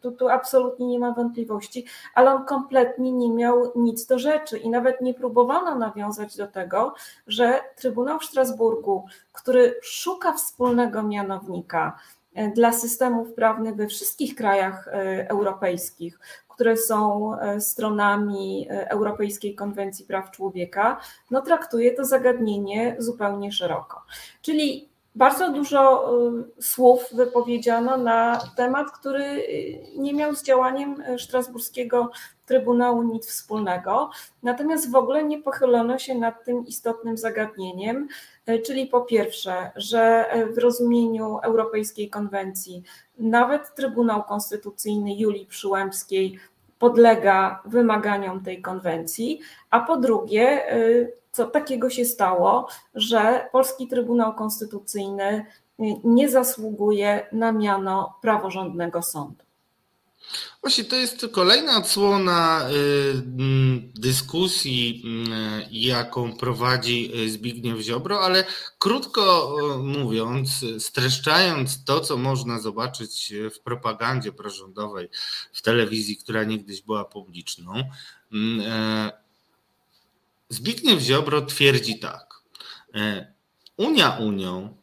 tu, 0.00 0.12
tu 0.12 0.28
absolutnie 0.28 0.86
nie 0.86 0.98
ma 0.98 1.12
wątpliwości, 1.12 1.86
ale 2.14 2.34
on 2.34 2.44
kompletnie 2.44 3.12
nie 3.12 3.30
miał 3.30 3.72
nic 3.76 4.06
do 4.06 4.18
rzeczy 4.18 4.58
i 4.58 4.70
nawet 4.70 5.00
nie 5.00 5.14
próbowano 5.14 5.74
nawiązać 5.74 6.36
do 6.36 6.46
tego, 6.46 6.94
że 7.26 7.60
Trybunał 7.76 8.18
w 8.18 8.24
Strasburgu, 8.24 9.04
który 9.32 9.74
szuka 9.82 10.32
wspólnego 10.32 11.02
mianownika 11.02 11.98
e, 12.34 12.48
dla 12.48 12.72
systemów 12.72 13.32
prawnych 13.32 13.76
we 13.76 13.86
wszystkich 13.86 14.34
krajach 14.34 14.88
e, 14.88 15.30
europejskich, 15.30 16.18
które 16.48 16.76
są 16.76 17.34
e, 17.34 17.60
stronami 17.60 18.66
Europejskiej 18.70 19.54
Konwencji 19.54 20.04
Praw 20.04 20.30
Człowieka, 20.30 21.00
no 21.30 21.42
traktuje 21.42 21.94
to 21.94 22.04
zagadnienie 22.04 22.96
zupełnie 22.98 23.52
szeroko. 23.52 24.02
Czyli 24.42 24.89
bardzo 25.20 25.52
dużo 25.52 26.10
y, 26.58 26.62
słów 26.62 27.04
wypowiedziano 27.12 27.96
na 27.96 28.40
temat, 28.56 28.90
który 28.90 29.24
y, 29.24 29.78
nie 29.96 30.14
miał 30.14 30.34
z 30.34 30.42
działaniem 30.42 31.00
y, 31.00 31.18
Strasburskiego 31.18 32.10
Trybunału 32.46 33.02
nic 33.02 33.26
wspólnego. 33.26 34.10
Natomiast 34.42 34.90
w 34.90 34.94
ogóle 34.94 35.24
nie 35.24 35.42
pochylono 35.42 35.98
się 35.98 36.14
nad 36.14 36.44
tym 36.44 36.66
istotnym 36.66 37.16
zagadnieniem, 37.16 38.08
czyli 38.66 38.86
po 38.86 39.00
pierwsze, 39.00 39.70
że 39.76 40.26
w 40.54 40.58
rozumieniu 40.58 41.38
Europejskiej 41.42 42.10
Konwencji 42.10 42.82
nawet 43.18 43.74
Trybunał 43.74 44.22
Konstytucyjny 44.22 45.14
Julii 45.14 45.46
Przyłębskiej 45.46 46.38
podlega 46.78 47.62
wymaganiom 47.64 48.44
tej 48.44 48.62
konwencji, 48.62 49.40
a 49.70 49.80
po 49.80 49.96
drugie, 49.96 50.62
co 51.32 51.46
takiego 51.46 51.90
się 51.90 52.04
stało, 52.04 52.68
że 52.94 53.48
Polski 53.52 53.88
Trybunał 53.88 54.34
Konstytucyjny 54.34 55.46
nie 56.04 56.28
zasługuje 56.28 57.26
na 57.32 57.52
miano 57.52 58.14
praworządnego 58.22 59.02
sądu. 59.02 59.44
Właśnie 60.60 60.84
to 60.84 60.96
jest 60.96 61.26
kolejna 61.32 61.78
odsłona 61.78 62.68
y, 62.70 62.72
dyskusji, 63.94 65.02
y, 65.62 65.68
jaką 65.70 66.36
prowadzi 66.36 67.12
Zbigniew 67.30 67.80
Ziobro, 67.80 68.20
ale 68.20 68.44
krótko 68.78 69.54
y, 69.74 69.78
mówiąc, 69.78 70.64
streszczając 70.78 71.84
to, 71.84 72.00
co 72.00 72.16
można 72.16 72.60
zobaczyć 72.60 73.32
w 73.54 73.60
propagandzie 73.60 74.32
prorządowej 74.32 75.08
w 75.52 75.62
telewizji, 75.62 76.16
która 76.16 76.44
niegdyś 76.44 76.82
była 76.82 77.04
publiczną, 77.04 77.72
Zbigniew 80.50 81.00
Ziobro 81.00 81.42
twierdzi 81.42 81.98
tak. 81.98 82.34
E, 82.94 83.34
Unia 83.76 84.10
Unią, 84.10 84.80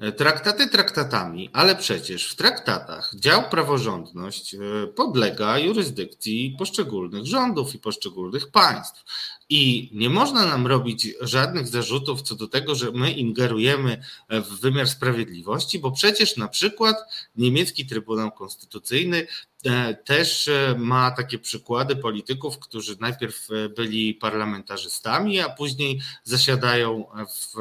E, 0.00 0.12
traktaty 0.12 0.68
traktatami, 0.68 1.50
ale 1.52 1.76
przecież 1.76 2.32
w 2.32 2.36
traktatach 2.36 3.10
dział 3.14 3.42
praworządność 3.50 4.54
e, 4.54 4.58
podlega 4.86 5.58
jurysdykcji 5.58 6.56
poszczególnych 6.58 7.26
rządów 7.26 7.74
i 7.74 7.78
poszczególnych 7.78 8.50
państw. 8.50 9.04
I 9.48 9.90
nie 9.94 10.10
można 10.10 10.46
nam 10.46 10.66
robić 10.66 11.08
żadnych 11.20 11.68
zarzutów 11.68 12.22
co 12.22 12.34
do 12.34 12.48
tego, 12.48 12.74
że 12.74 12.92
my 12.92 13.12
ingerujemy 13.12 14.02
w 14.30 14.60
wymiar 14.60 14.88
sprawiedliwości, 14.88 15.78
bo 15.78 15.90
przecież 15.90 16.36
na 16.36 16.48
przykład 16.48 16.96
niemiecki 17.36 17.86
Trybunał 17.86 18.32
Konstytucyjny 18.32 19.26
e, 19.64 19.94
też 19.94 20.50
ma 20.76 21.10
takie 21.10 21.38
przykłady 21.38 21.96
polityków, 21.96 22.58
którzy 22.58 22.96
najpierw 23.00 23.48
byli 23.76 24.14
parlamentarzystami, 24.14 25.40
a 25.40 25.48
później 25.48 26.00
zasiadają 26.24 27.06
w 27.28 27.56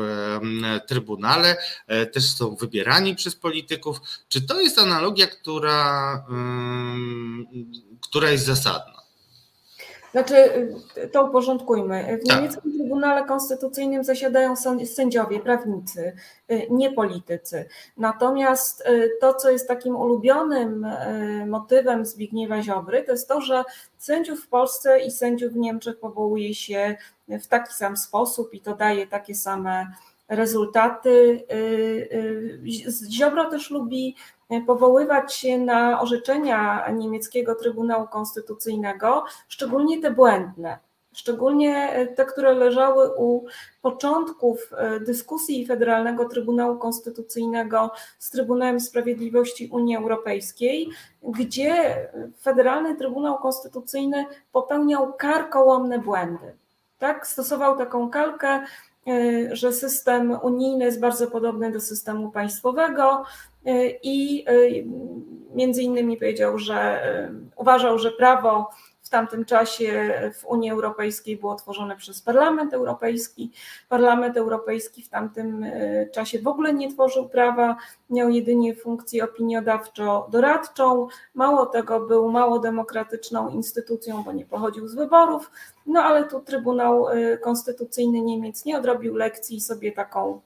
Trybunale, 0.87 1.57
też 2.13 2.29
są 2.29 2.55
wybierani 2.55 3.15
przez 3.15 3.35
polityków. 3.35 3.99
Czy 4.29 4.41
to 4.41 4.61
jest 4.61 4.79
analogia, 4.79 5.27
która, 5.27 6.25
która 8.01 8.29
jest 8.29 8.45
zasadna? 8.45 8.94
Znaczy, 10.15 10.35
to 11.11 11.25
uporządkujmy. 11.25 12.19
W 12.23 12.27
tak. 12.27 12.35
niemieckim 12.37 12.77
Trybunale 12.77 13.25
Konstytucyjnym 13.25 14.03
zasiadają 14.03 14.53
sędziowie, 14.85 15.39
prawnicy, 15.39 16.15
y, 16.51 16.67
nie 16.69 16.91
politycy. 16.91 17.65
Natomiast 17.97 18.81
y, 18.81 19.11
to, 19.21 19.33
co 19.33 19.49
jest 19.49 19.67
takim 19.67 19.95
ulubionym 19.95 20.85
y, 20.85 21.45
motywem 21.47 22.05
Zbigniewa 22.05 22.61
Ziobry, 22.61 23.03
to 23.03 23.11
jest 23.11 23.27
to, 23.27 23.41
że 23.41 23.63
sędziów 23.97 24.43
w 24.43 24.47
Polsce 24.47 24.99
i 24.99 25.11
sędziów 25.11 25.53
w 25.53 25.57
Niemczech 25.57 25.99
powołuje 25.99 26.53
się 26.53 26.95
w 27.27 27.47
taki 27.47 27.73
sam 27.73 27.97
sposób 27.97 28.53
i 28.53 28.61
to 28.61 28.75
daje 28.75 29.07
takie 29.07 29.35
same 29.35 29.87
rezultaty. 30.29 31.45
Ziobro 33.09 33.49
też 33.49 33.69
lubi 33.69 34.15
powoływać 34.67 35.33
się 35.33 35.57
na 35.57 36.01
orzeczenia 36.01 36.89
niemieckiego 36.91 37.55
Trybunału 37.55 38.07
Konstytucyjnego, 38.07 39.23
szczególnie 39.47 40.01
te 40.01 40.11
błędne, 40.11 40.79
szczególnie 41.13 41.89
te, 42.15 42.25
które 42.25 42.53
leżały 42.53 43.15
u 43.17 43.45
początków 43.81 44.71
dyskusji 45.05 45.65
Federalnego 45.65 46.29
Trybunału 46.29 46.77
Konstytucyjnego 46.77 47.91
z 48.19 48.29
Trybunałem 48.29 48.79
Sprawiedliwości 48.79 49.69
Unii 49.71 49.97
Europejskiej, 49.97 50.89
gdzie 51.23 51.95
Federalny 52.41 52.95
Trybunał 52.95 53.37
Konstytucyjny 53.37 54.25
popełniał 54.51 55.13
karkołomne 55.13 55.99
błędy. 55.99 56.55
Tak, 56.99 57.27
stosował 57.27 57.77
taką 57.77 58.09
kalkę, 58.09 58.63
że 59.51 59.71
system 59.71 60.37
unijny 60.41 60.85
jest 60.85 60.99
bardzo 60.99 61.27
podobny 61.27 61.71
do 61.71 61.81
systemu 61.81 62.31
państwowego, 62.31 63.23
i 64.03 64.45
y, 64.49 64.85
między 65.55 65.81
innymi 65.81 66.17
powiedział, 66.17 66.59
że 66.59 67.07
y, 67.29 67.51
uważał, 67.55 67.99
że 67.99 68.11
prawo 68.11 68.69
w 69.05 69.09
tamtym 69.09 69.45
czasie 69.45 70.13
w 70.33 70.45
Unii 70.45 70.71
Europejskiej 70.71 71.37
było 71.37 71.55
tworzone 71.55 71.95
przez 71.95 72.21
Parlament 72.21 72.73
Europejski. 72.73 73.51
Parlament 73.89 74.37
Europejski 74.37 75.03
w 75.03 75.09
tamtym 75.09 75.63
y, 75.63 76.09
czasie 76.13 76.39
w 76.39 76.47
ogóle 76.47 76.73
nie 76.73 76.93
tworzył 76.93 77.29
prawa, 77.29 77.77
miał 78.09 78.29
jedynie 78.29 78.75
funkcję 78.75 79.23
opiniodawczo-doradczą. 79.23 81.07
Mało 81.33 81.65
tego, 81.65 81.99
był 81.99 82.31
mało 82.31 82.59
demokratyczną 82.59 83.49
instytucją, 83.49 84.23
bo 84.23 84.31
nie 84.31 84.45
pochodził 84.45 84.87
z 84.87 84.95
wyborów. 84.95 85.51
No 85.85 86.03
ale 86.03 86.23
tu 86.23 86.39
Trybunał 86.39 87.05
Konstytucyjny 87.41 88.21
Niemiec 88.21 88.65
nie 88.65 88.77
odrobił 88.77 89.15
lekcji 89.15 89.57
i 89.57 89.61
sobie 89.61 89.91
taką 89.91 90.41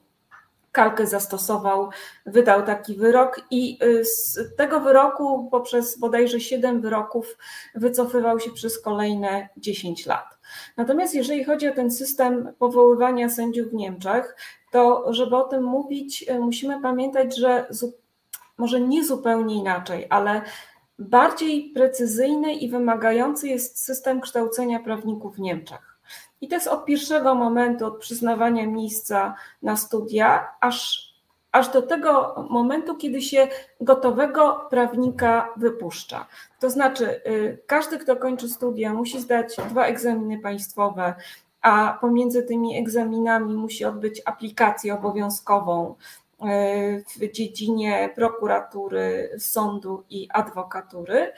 kalkę 0.72 1.06
zastosował, 1.06 1.88
wydał 2.26 2.62
taki 2.62 2.94
wyrok 2.94 3.40
i 3.50 3.78
y, 3.82 4.04
z 4.04 4.38
tego 4.56 4.80
wyroku 4.80 5.48
poprzez 5.50 5.98
bodajże 5.98 6.40
7 6.40 6.80
wyroków 6.80 7.36
wycofywał 7.74 8.40
się 8.40 8.50
przez 8.50 8.82
kolejne 8.82 9.48
10 9.56 10.06
lat. 10.06 10.38
Natomiast 10.76 11.14
jeżeli 11.14 11.44
chodzi 11.44 11.68
o 11.68 11.74
ten 11.74 11.90
system 11.90 12.52
powoływania 12.58 13.28
sędziów 13.28 13.70
w 13.70 13.74
Niemczech, 13.74 14.36
to 14.70 15.12
żeby 15.12 15.36
o 15.36 15.44
tym 15.44 15.64
mówić, 15.64 16.24
y, 16.30 16.38
musimy 16.38 16.82
pamiętać, 16.82 17.36
że 17.36 17.66
może 18.58 18.80
nie 18.80 19.04
zupełnie 19.04 19.54
inaczej, 19.54 20.06
ale 20.10 20.42
bardziej 20.98 21.72
precyzyjny 21.74 22.54
i 22.54 22.70
wymagający 22.70 23.48
jest 23.48 23.84
system 23.84 24.20
kształcenia 24.20 24.80
prawników 24.80 25.36
w 25.36 25.40
Niemczech. 25.40 25.89
I 26.40 26.48
to 26.48 26.54
jest 26.54 26.66
od 26.66 26.84
pierwszego 26.84 27.34
momentu, 27.34 27.86
od 27.86 27.98
przyznawania 27.98 28.66
miejsca 28.66 29.34
na 29.62 29.76
studia, 29.76 30.48
aż, 30.60 31.10
aż 31.52 31.68
do 31.68 31.82
tego 31.82 32.34
momentu, 32.50 32.96
kiedy 32.96 33.22
się 33.22 33.48
gotowego 33.80 34.66
prawnika 34.70 35.48
wypuszcza. 35.56 36.26
To 36.60 36.70
znaczy, 36.70 37.20
y, 37.26 37.58
każdy, 37.66 37.98
kto 37.98 38.16
kończy 38.16 38.48
studia, 38.48 38.94
musi 38.94 39.20
zdać 39.20 39.56
dwa 39.70 39.86
egzaminy 39.86 40.38
państwowe, 40.38 41.14
a 41.62 41.98
pomiędzy 42.00 42.42
tymi 42.42 42.78
egzaminami 42.78 43.54
musi 43.54 43.84
odbyć 43.84 44.22
aplikację 44.24 44.94
obowiązkową 44.94 45.94
y, 45.94 47.04
w 47.16 47.32
dziedzinie 47.32 48.10
prokuratury, 48.14 49.30
sądu 49.38 50.04
i 50.10 50.28
adwokatury. 50.30 51.32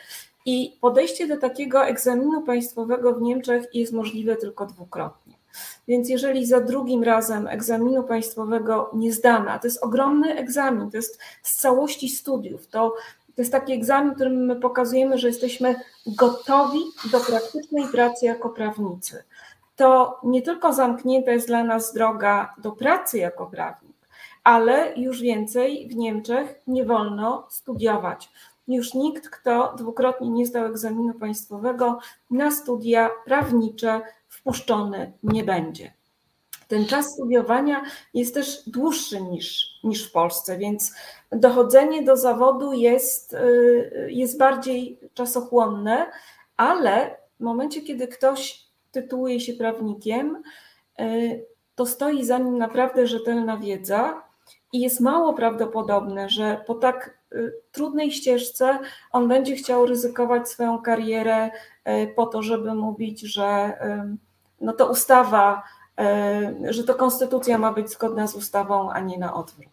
I 0.47 0.77
podejście 0.81 1.27
do 1.27 1.37
takiego 1.37 1.87
egzaminu 1.87 2.43
państwowego 2.43 3.15
w 3.15 3.23
Niemczech 3.23 3.75
jest 3.75 3.93
możliwe 3.93 4.37
tylko 4.37 4.67
dwukrotnie. 4.67 5.35
Więc 5.89 6.09
jeżeli 6.09 6.47
za 6.47 6.61
drugim 6.61 7.03
razem 7.03 7.47
egzaminu 7.47 8.05
państwowego 8.05 8.91
nie 8.95 9.13
zdana, 9.13 9.59
to 9.59 9.67
jest 9.67 9.85
ogromny 9.85 10.37
egzamin, 10.37 10.91
to 10.91 10.97
jest 10.97 11.19
z 11.43 11.55
całości 11.55 12.09
studiów, 12.09 12.67
to, 12.67 12.95
to 13.37 13.43
jest 13.43 13.53
taki 13.53 13.73
egzamin, 13.73 14.15
którym 14.15 14.47
my 14.47 14.57
pokazujemy, 14.57 15.19
że 15.19 15.29
jesteśmy 15.29 15.75
gotowi 16.07 16.81
do 17.13 17.21
praktycznej 17.21 17.89
pracy 17.93 18.27
jako 18.27 18.51
prawnicy. 18.51 19.25
To 19.77 20.21
nie 20.23 20.43
tylko 20.43 20.73
zamknięta 20.73 21.33
jest 21.33 21.47
dla 21.47 21.65
nas 21.65 21.93
droga 21.93 22.55
do 22.59 22.73
pracy 22.73 23.19
jako 23.19 23.47
prawnik, 23.47 23.97
ale 24.45 24.95
już 24.97 25.21
więcej 25.21 25.89
w 25.89 25.97
Niemczech 25.97 26.61
nie 26.67 26.85
wolno 26.85 27.47
studiować 27.51 28.31
już 28.77 28.95
nikt, 28.95 29.29
kto 29.29 29.75
dwukrotnie 29.79 30.31
nie 30.31 30.47
zdał 30.47 30.67
egzaminu 30.67 31.15
państwowego, 31.15 31.99
na 32.31 32.51
studia 32.51 33.11
prawnicze 33.25 34.01
wpuszczony 34.29 35.13
nie 35.23 35.45
będzie. 35.45 35.93
Ten 36.69 36.87
czas 36.87 37.13
studiowania 37.13 37.83
jest 38.15 38.35
też 38.35 38.63
dłuższy 38.67 39.21
niż, 39.21 39.79
niż 39.85 40.09
w 40.09 40.13
Polsce, 40.13 40.59
więc 40.59 40.95
dochodzenie 41.33 42.03
do 42.03 42.17
zawodu 42.17 42.73
jest, 42.73 43.35
y, 43.35 44.09
jest 44.11 44.39
bardziej 44.39 45.01
czasochłonne, 45.15 46.07
ale 46.57 47.17
w 47.41 47.43
momencie, 47.43 47.83
kiedy 47.83 48.09
ktoś 48.09 48.67
tytułuje 48.91 49.41
się 49.41 49.53
prawnikiem, 49.53 50.43
y, 51.01 51.47
to 51.75 51.87
stoi 51.87 52.25
za 52.25 52.39
nim 52.39 52.59
naprawdę 52.59 53.07
rzetelna 53.07 53.57
wiedza 53.57 54.23
i 54.73 54.81
jest 54.81 55.01
mało 55.01 55.35
prawdopodobne, 55.35 56.29
że 56.29 56.65
po 56.67 56.75
tak 56.75 57.19
trudnej 57.73 58.13
ścieżce 58.13 58.79
on 59.13 59.29
będzie 59.29 59.57
chciał 59.57 59.87
ryzykować 59.87 60.49
swoją 60.49 60.83
karierę 60.83 61.51
y, 61.89 62.13
po 62.17 62.27
to, 62.27 62.43
żeby 62.43 62.75
mówić, 62.75 63.21
że 63.21 63.73
y, 63.85 64.17
no 64.61 64.73
to 64.73 64.91
ustawa, 64.91 65.63
że 66.71 66.85
to 66.85 66.95
konstytucja 66.95 67.59
ma 67.59 67.73
być 67.73 67.91
zgodna 67.91 68.27
z 68.27 68.35
ustawą, 68.35 68.91
a 68.91 69.01
nie 69.01 69.19
na 69.19 69.35
odwrót. 69.35 69.72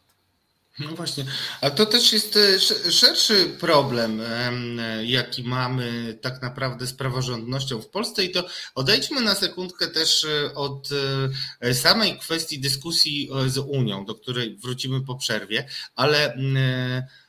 No 0.80 0.96
właśnie, 0.96 1.26
a 1.62 1.70
to 1.70 1.86
też 1.86 2.14
jest 2.14 2.38
e, 2.38 2.60
szerszy 2.92 3.46
problem, 3.60 4.22
jaki 5.04 5.44
mamy 5.44 6.18
tak 6.22 6.42
naprawdę 6.42 6.88
z 6.88 6.94
praworządnością 6.94 7.82
w 7.82 7.90
Polsce 7.90 8.26
i 8.26 8.32
to 8.32 8.48
odejdźmy 8.76 9.22
na 9.22 9.36
sekundkę 9.36 9.88
też 9.88 10.24
e, 10.24 10.54
od 10.56 10.90
e, 11.62 11.74
samej 11.74 12.20
kwestii 12.20 12.60
dyskusji 12.60 13.30
z 13.48 13.58
Unią, 13.58 14.06
do 14.06 14.16
której 14.16 14.58
wrócimy 14.58 15.02
po 15.02 15.16
przerwie, 15.16 15.66
ale 15.96 16.38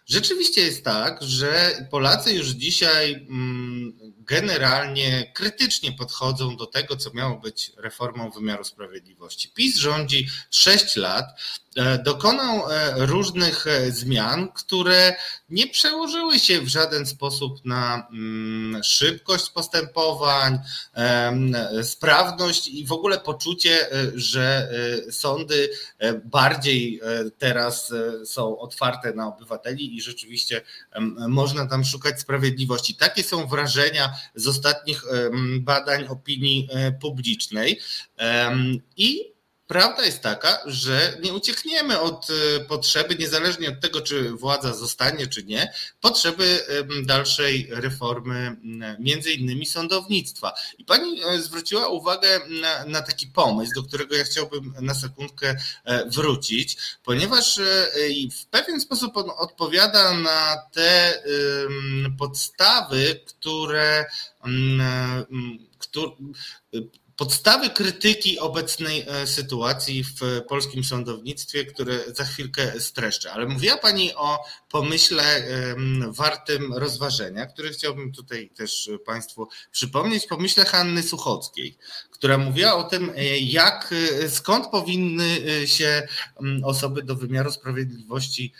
rzeczywiście 0.06 0.60
jest 0.60 0.84
tak, 0.84 1.22
że 1.22 1.70
Polacy 1.90 2.32
już 2.32 2.48
dzisiaj 2.48 3.12
mm, 3.12 3.92
generalnie 4.30 5.32
krytycznie 5.34 5.92
podchodzą 5.92 6.56
do 6.56 6.66
tego, 6.66 6.96
co 6.96 7.10
miało 7.14 7.38
być 7.38 7.72
reformą 7.76 8.30
wymiaru 8.30 8.64
sprawiedliwości. 8.64 9.52
PiS 9.54 9.76
rządzi 9.76 10.28
6 10.50 10.96
lat, 10.96 11.26
E, 11.76 11.98
dokonał 11.98 12.70
e, 12.70 13.06
różnych 13.06 13.66
e, 13.66 13.92
zmian, 13.92 14.48
które 14.52 15.16
nie 15.50 15.66
przełożyły 15.66 16.38
się 16.38 16.60
w 16.60 16.68
żaden 16.68 17.06
sposób 17.06 17.64
na 17.64 18.08
mm, 18.12 18.84
szybkość 18.84 19.50
postępowań, 19.50 20.58
sprawność 21.82 22.68
i 22.68 22.86
w 22.86 22.92
ogóle 22.92 23.18
poczucie, 23.18 23.88
że 24.14 24.72
sądy 25.10 25.70
bardziej 26.24 27.00
teraz 27.38 27.92
są 28.24 28.58
otwarte 28.58 29.12
na 29.12 29.28
obywateli 29.28 29.96
i 29.96 30.02
rzeczywiście 30.02 30.60
można 31.28 31.66
tam 31.66 31.84
szukać 31.84 32.20
sprawiedliwości. 32.20 32.94
Takie 32.94 33.22
są 33.22 33.46
wrażenia 33.46 34.14
z 34.34 34.46
ostatnich 34.48 35.02
badań 35.60 36.06
opinii 36.06 36.68
publicznej. 37.00 37.80
I 38.96 39.29
prawda 39.70 40.04
jest 40.04 40.20
taka, 40.20 40.58
że 40.66 41.18
nie 41.22 41.32
uciekniemy 41.32 42.00
od 42.00 42.26
e, 42.30 42.60
potrzeby, 42.64 43.16
niezależnie 43.16 43.68
od 43.68 43.80
tego, 43.80 44.00
czy 44.00 44.30
władza 44.30 44.74
zostanie, 44.74 45.26
czy 45.26 45.44
nie, 45.44 45.72
potrzeby 46.00 46.66
dalszej 47.04 47.68
reformy, 47.70 48.56
między 48.98 49.32
innymi 49.32 49.66
sądownictwa. 49.66 50.52
I 50.78 50.84
pani 50.84 51.22
e, 51.24 51.38
zwróciła 51.38 51.88
uwagę 51.88 52.40
na, 52.48 52.84
na 52.84 53.02
taki 53.02 53.26
pomysł, 53.26 53.72
do 53.74 53.82
którego 53.82 54.16
ja 54.16 54.24
chciałbym 54.24 54.74
na 54.80 54.94
sekundkę 54.94 55.56
e, 55.84 56.10
wrócić, 56.10 56.78
ponieważ 57.04 57.60
w 58.32 58.46
pewien 58.46 58.80
sposób 58.80 59.16
on 59.16 59.30
odpowiada 59.38 60.14
na 60.14 60.56
te 60.72 61.22
podstawy, 62.18 63.20
które, 63.26 64.06
które 65.88 66.10
podstawy 67.20 67.70
krytyki 67.70 68.38
obecnej 68.38 69.06
e, 69.08 69.26
sytuacji 69.26 70.04
w 70.04 70.42
polskim 70.48 70.84
sądownictwie, 70.84 71.64
które 71.64 71.98
za 72.14 72.24
chwilkę 72.24 72.80
streszczę. 72.80 73.32
Ale 73.32 73.46
mówiła 73.46 73.76
Pani 73.76 74.14
o 74.14 74.44
pomyśle 74.70 75.42
wartym 76.08 76.74
rozważenia, 76.74 77.46
który 77.46 77.70
chciałbym 77.70 78.12
tutaj 78.12 78.50
też 78.56 78.90
Państwu 79.06 79.48
przypomnieć, 79.70 80.26
pomyśle 80.26 80.64
Hanny 80.64 81.02
Suchockiej, 81.02 81.78
która 82.10 82.38
mówiła 82.38 82.74
o 82.74 82.82
tym, 82.82 83.10
e, 83.16 83.38
jak, 83.38 83.94
e, 84.22 84.28
skąd 84.28 84.66
powinny 84.66 85.38
się 85.66 86.08
osoby 86.64 87.02
do 87.02 87.16
wymiaru 87.16 87.52
sprawiedliwości 87.52 88.52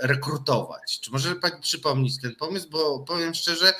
rekrutować. 0.00 1.00
Czy 1.00 1.10
może 1.10 1.34
Pani 1.34 1.62
przypomnieć 1.62 2.20
ten 2.20 2.34
pomysł, 2.34 2.68
bo 2.70 2.98
powiem 2.98 3.34
szczerze, 3.34 3.72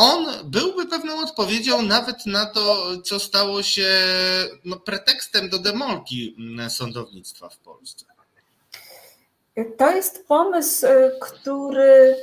on 0.00 0.26
byłby 0.44 0.86
pewną 0.86 1.20
odpowiedzią 1.20 1.82
nawet 1.82 2.26
na 2.26 2.46
to, 2.46 2.86
co 3.04 3.18
stało 3.18 3.62
się 3.62 3.88
no, 4.64 4.76
pretekstem 4.76 5.48
do 5.48 5.58
demolki 5.58 6.36
mm, 6.38 6.70
sądownictwa 6.70 7.48
w 7.48 7.58
Polsce. 7.58 8.04
To 9.78 9.90
jest 9.90 10.26
pomysł, 10.26 10.86
y, 10.86 11.12
który 11.20 12.16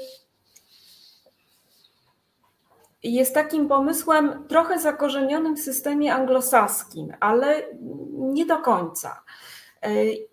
jest 3.04 3.34
takim 3.34 3.68
pomysłem 3.68 4.48
trochę 4.48 4.80
zakorzenionym 4.80 5.58
w 5.58 5.62
systemie 5.62 6.13
anglosaskim, 6.13 7.13
ale 7.20 7.63
nie 8.12 8.46
do 8.46 8.58
końca. 8.58 9.24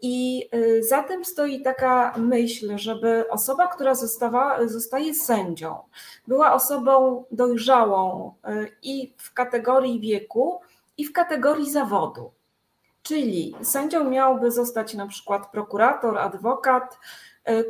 I 0.02 0.48
y, 0.54 0.84
za 0.84 1.02
tym 1.02 1.24
stoi 1.24 1.62
taka 1.62 2.14
myśl, 2.16 2.78
żeby 2.78 3.28
osoba, 3.30 3.66
która 3.66 3.94
została, 3.94 4.68
zostaje 4.68 5.14
sędzią, 5.14 5.76
była 6.26 6.52
osobą 6.52 7.24
dojrzałą 7.30 8.32
y, 8.48 8.70
i 8.82 9.14
w 9.16 9.32
kategorii 9.32 10.00
wieku, 10.00 10.60
i 10.98 11.04
w 11.04 11.12
kategorii 11.12 11.70
zawodu. 11.70 12.30
Czyli 13.02 13.56
sędzią 13.62 14.10
miałby 14.10 14.50
zostać 14.50 14.94
na 14.94 15.06
przykład 15.06 15.50
prokurator, 15.50 16.18
adwokat, 16.18 16.98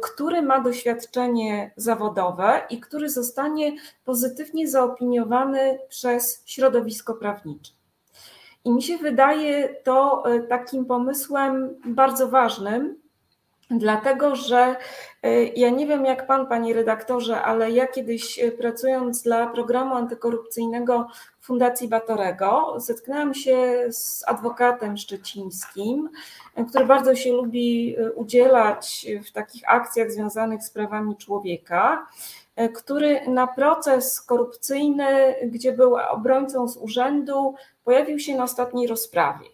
który 0.02 0.42
ma 0.42 0.60
doświadczenie 0.60 1.72
zawodowe 1.76 2.62
i 2.70 2.80
który 2.80 3.10
zostanie 3.10 3.76
pozytywnie 4.04 4.68
zaopiniowany 4.68 5.78
przez 5.88 6.42
środowisko 6.46 7.14
prawnicze. 7.14 7.72
I 8.64 8.72
mi 8.72 8.82
się 8.82 8.98
wydaje 8.98 9.68
to 9.68 10.24
e, 10.26 10.40
takim 10.40 10.84
pomysłem 10.84 11.80
bardzo 11.86 12.28
ważnym, 12.28 12.96
dlatego 13.70 14.36
że 14.36 14.76
e, 15.22 15.44
ja 15.44 15.70
nie 15.70 15.86
wiem 15.86 16.04
jak 16.04 16.26
pan, 16.26 16.46
panie 16.46 16.74
redaktorze, 16.74 17.42
ale 17.42 17.70
ja 17.70 17.86
kiedyś 17.86 18.38
e, 18.38 18.52
pracując 18.52 19.22
dla 19.22 19.46
programu 19.46 19.94
antykorupcyjnego 19.94 21.08
Fundacji 21.40 21.88
Batorego, 21.88 22.74
zetknęłam 22.76 23.34
się 23.34 23.86
z 23.90 24.24
adwokatem 24.28 24.96
szczecińskim, 24.96 26.10
który 26.68 26.86
bardzo 26.86 27.14
się 27.14 27.32
lubi 27.32 27.96
udzielać 28.14 29.06
w 29.28 29.32
takich 29.32 29.62
akcjach 29.66 30.12
związanych 30.12 30.62
z 30.62 30.70
prawami 30.70 31.16
człowieka 31.16 32.06
który 32.74 33.28
na 33.28 33.46
proces 33.46 34.20
korupcyjny, 34.20 35.34
gdzie 35.44 35.72
był 35.72 35.96
obrońcą 36.10 36.68
z 36.68 36.76
urzędu, 36.76 37.54
pojawił 37.84 38.18
się 38.18 38.36
na 38.36 38.44
ostatniej 38.44 38.86
rozprawie. 38.86 39.46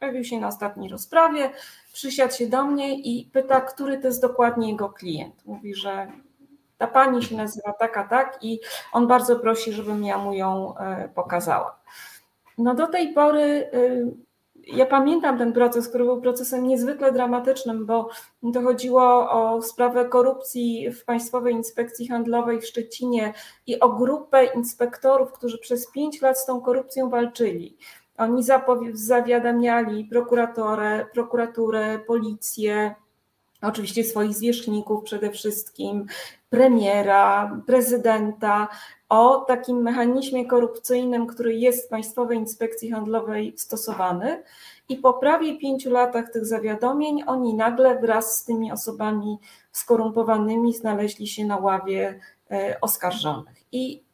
Pojawił 0.00 0.24
się 0.24 0.40
na 0.40 0.48
ostatniej 0.48 0.90
rozprawie, 0.90 1.50
przysiadł 1.92 2.34
się 2.34 2.46
do 2.46 2.64
mnie 2.64 2.98
i 2.98 3.30
pyta, 3.32 3.60
który 3.60 3.98
to 3.98 4.06
jest 4.06 4.22
dokładnie 4.22 4.70
jego 4.70 4.88
klient. 4.88 5.46
Mówi, 5.46 5.74
że 5.74 6.12
ta 6.78 6.86
pani 6.86 7.22
się 7.22 7.36
nazywa 7.36 7.72
taka, 7.72 8.04
tak, 8.04 8.38
i 8.42 8.60
on 8.92 9.06
bardzo 9.06 9.38
prosi, 9.38 9.72
żebym 9.72 10.04
ja 10.04 10.18
mu 10.18 10.32
ją 10.32 10.78
e, 10.78 11.08
pokazała. 11.08 11.80
No 12.58 12.74
do 12.74 12.86
tej 12.86 13.12
pory 13.12 13.70
y, 13.74 14.06
ja 14.66 14.86
pamiętam 14.86 15.38
ten 15.38 15.52
proces, 15.52 15.88
który 15.88 16.04
był 16.04 16.20
procesem 16.20 16.66
niezwykle 16.66 17.12
dramatycznym, 17.12 17.86
bo 17.86 18.08
to 18.52 18.62
chodziło 18.62 19.30
o 19.30 19.62
sprawę 19.62 20.04
korupcji 20.04 20.90
w 20.90 21.04
Państwowej 21.04 21.54
Inspekcji 21.54 22.08
Handlowej 22.08 22.60
w 22.60 22.66
Szczecinie 22.66 23.34
i 23.66 23.80
o 23.80 23.88
grupę 23.88 24.44
inspektorów, 24.44 25.32
którzy 25.32 25.58
przez 25.58 25.90
pięć 25.90 26.22
lat 26.22 26.38
z 26.38 26.46
tą 26.46 26.60
korupcją 26.60 27.10
walczyli. 27.10 27.76
Oni 28.18 28.42
zawiadamiali 28.92 30.04
prokuratorę, 30.04 31.06
prokuraturę, 31.12 31.98
policję, 32.06 32.94
oczywiście 33.68 34.04
swoich 34.04 34.34
zwierzchników 34.34 35.04
przede 35.04 35.30
wszystkim, 35.30 36.06
premiera, 36.50 37.56
prezydenta 37.66 38.68
o 39.08 39.44
takim 39.48 39.82
mechanizmie 39.82 40.46
korupcyjnym, 40.46 41.26
który 41.26 41.54
jest 41.54 41.86
w 41.86 41.88
Państwowej 41.88 42.38
Inspekcji 42.38 42.90
Handlowej 42.90 43.54
stosowany. 43.56 44.42
I 44.88 44.96
po 44.96 45.14
prawie 45.14 45.58
pięciu 45.58 45.90
latach 45.90 46.30
tych 46.32 46.46
zawiadomień 46.46 47.22
oni 47.26 47.54
nagle 47.54 48.00
wraz 48.00 48.38
z 48.38 48.44
tymi 48.44 48.72
osobami 48.72 49.38
skorumpowanymi 49.72 50.74
znaleźli 50.74 51.26
się 51.26 51.44
na 51.44 51.56
ławie 51.56 52.20
e, 52.50 52.78
oskarżonych. 52.80 53.62
I 53.72 54.04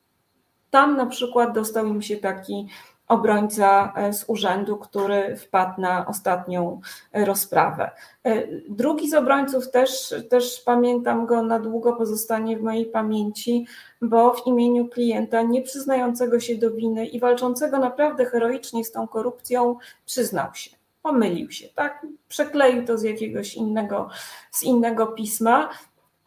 tam 0.71 0.97
na 0.97 1.07
przykład 1.07 1.55
dostał 1.55 1.87
im 1.87 2.03
się 2.03 2.17
taki 2.17 2.69
obrońca 3.11 3.93
e, 3.97 4.13
z 4.13 4.25
urzędu, 4.29 4.77
który 4.77 5.37
wpadł 5.37 5.81
na 5.81 6.07
ostatnią 6.07 6.81
e, 7.13 7.25
rozprawę. 7.25 7.91
E, 8.25 8.47
drugi 8.69 9.11
z 9.11 9.15
obrońców 9.15 9.71
też, 9.71 10.15
też 10.31 10.63
pamiętam 10.65 11.27
go 11.27 11.43
na 11.43 11.61
długo, 11.61 11.93
pozostanie 11.93 12.57
w 12.57 12.63
mojej 12.63 12.87
pamięci, 12.87 13.67
bo 14.03 14.35
w 14.35 14.47
imieniu 14.47 14.89
klienta 14.89 15.43
nie 15.43 15.63
przyznającego 15.63 16.41
się 16.41 16.57
do 16.57 16.71
winy 16.71 17.07
i 17.07 17.21
walczącego 17.21 17.79
naprawdę 17.79 18.25
heroicznie 18.25 18.85
z 18.85 18.93
tą 18.93 19.09
korupcją 19.09 19.77
przyznał 20.07 20.55
się. 20.55 20.71
Pomylił 21.03 21.51
się, 21.51 21.69
tak? 21.75 22.07
Przekleił 22.29 22.87
to 22.87 22.99
z 22.99 23.03
jakiegoś 23.03 23.55
innego, 23.55 24.09
z 24.51 24.63
innego 24.63 25.07
pisma. 25.07 25.71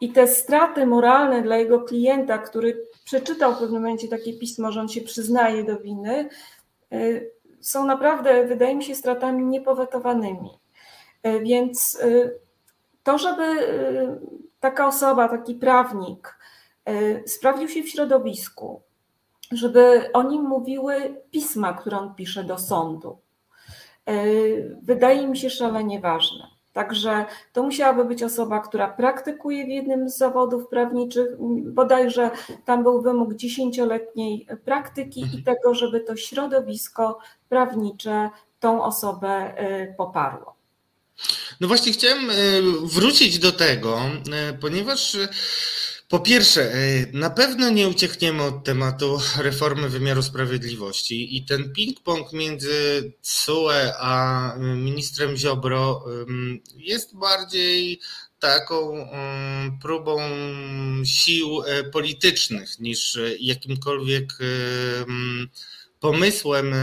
I 0.00 0.12
te 0.12 0.26
straty 0.28 0.86
moralne 0.86 1.42
dla 1.42 1.56
jego 1.56 1.80
klienta, 1.80 2.38
który 2.38 2.86
przeczytał 3.04 3.54
w 3.54 3.58
pewnym 3.58 3.82
momencie 3.82 4.08
takie 4.08 4.32
pismo, 4.32 4.72
że 4.72 4.80
on 4.80 4.88
się 4.88 5.00
przyznaje 5.00 5.64
do 5.64 5.78
winy, 5.78 6.28
są 7.60 7.86
naprawdę, 7.86 8.46
wydaje 8.46 8.76
mi 8.76 8.84
się, 8.84 8.94
stratami 8.94 9.44
niepowetowanymi. 9.44 10.50
Y, 11.26 11.40
więc 11.40 11.94
y, 11.94 12.38
to, 13.02 13.18
żeby 13.18 13.44
taka 14.60 14.86
osoba, 14.86 15.28
taki 15.28 15.54
prawnik 15.54 16.38
sprawdził 17.26 17.68
się 17.68 17.82
w 17.82 17.88
środowisku, 17.88 18.82
żeby 19.52 20.10
o 20.12 20.22
nim 20.22 20.42
mówiły 20.42 21.22
pisma, 21.30 21.72
które 21.72 21.98
on 21.98 22.14
pisze 22.14 22.44
do 22.44 22.58
sądu, 22.58 23.18
wydaje 24.82 25.28
mi 25.28 25.36
się 25.36 25.50
szalenie 25.50 26.00
ważne. 26.00 26.53
Także 26.74 27.24
to 27.52 27.62
musiałaby 27.62 28.04
być 28.04 28.22
osoba, 28.22 28.60
która 28.60 28.88
praktykuje 28.88 29.64
w 29.64 29.68
jednym 29.68 30.10
z 30.10 30.16
zawodów 30.16 30.68
prawniczych, 30.68 31.28
bodajże 31.64 32.30
tam 32.64 32.82
był 32.82 33.02
wymóg 33.02 33.34
dziesięcioletniej 33.34 34.46
praktyki 34.64 35.20
i 35.20 35.24
mhm. 35.24 35.42
tego, 35.44 35.74
żeby 35.74 36.00
to 36.00 36.16
środowisko 36.16 37.18
prawnicze 37.48 38.30
tą 38.60 38.84
osobę 38.84 39.62
y, 39.62 39.94
poparło. 39.98 40.54
No 41.60 41.68
właśnie 41.68 41.92
chciałem 41.92 42.30
y, 42.30 42.62
wrócić 42.82 43.38
do 43.38 43.52
tego, 43.52 44.00
y, 44.50 44.58
ponieważ 44.58 45.16
po 46.14 46.20
pierwsze, 46.20 46.72
e, 46.72 47.06
na 47.12 47.30
pewno 47.30 47.70
nie 47.70 47.88
uciekniemy 47.88 48.42
od 48.42 48.64
tematu 48.64 49.20
reformy 49.38 49.88
wymiaru 49.88 50.22
sprawiedliwości 50.22 51.36
i 51.36 51.44
ten 51.44 51.72
ping-pong 51.72 52.32
między 52.32 53.12
CUE 53.22 53.92
a 53.98 54.54
ministrem 54.58 55.36
Ziobro 55.36 56.04
jest 56.76 57.16
bardziej 57.16 58.00
taką 58.38 59.08
próbą 59.82 60.18
sił 61.04 61.62
e, 61.62 61.84
politycznych 61.84 62.80
niż 62.80 63.18
jakimkolwiek 63.40 64.32
pomysłem 66.00 66.74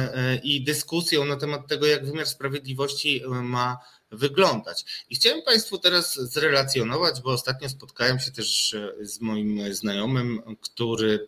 i 0.43 0.63
dyskusją 0.63 1.25
na 1.25 1.35
temat 1.35 1.67
tego, 1.67 1.87
jak 1.87 2.05
wymiar 2.05 2.27
sprawiedliwości 2.27 3.21
ma 3.27 3.77
wyglądać. 4.12 5.06
I 5.10 5.15
chciałem 5.15 5.41
Państwu 5.41 5.78
teraz 5.78 6.15
zrelacjonować, 6.15 7.21
bo 7.21 7.32
ostatnio 7.32 7.69
spotkałem 7.69 8.19
się 8.19 8.32
też 8.32 8.76
z 9.02 9.21
moim 9.21 9.74
znajomym, 9.74 10.41
który 10.62 11.28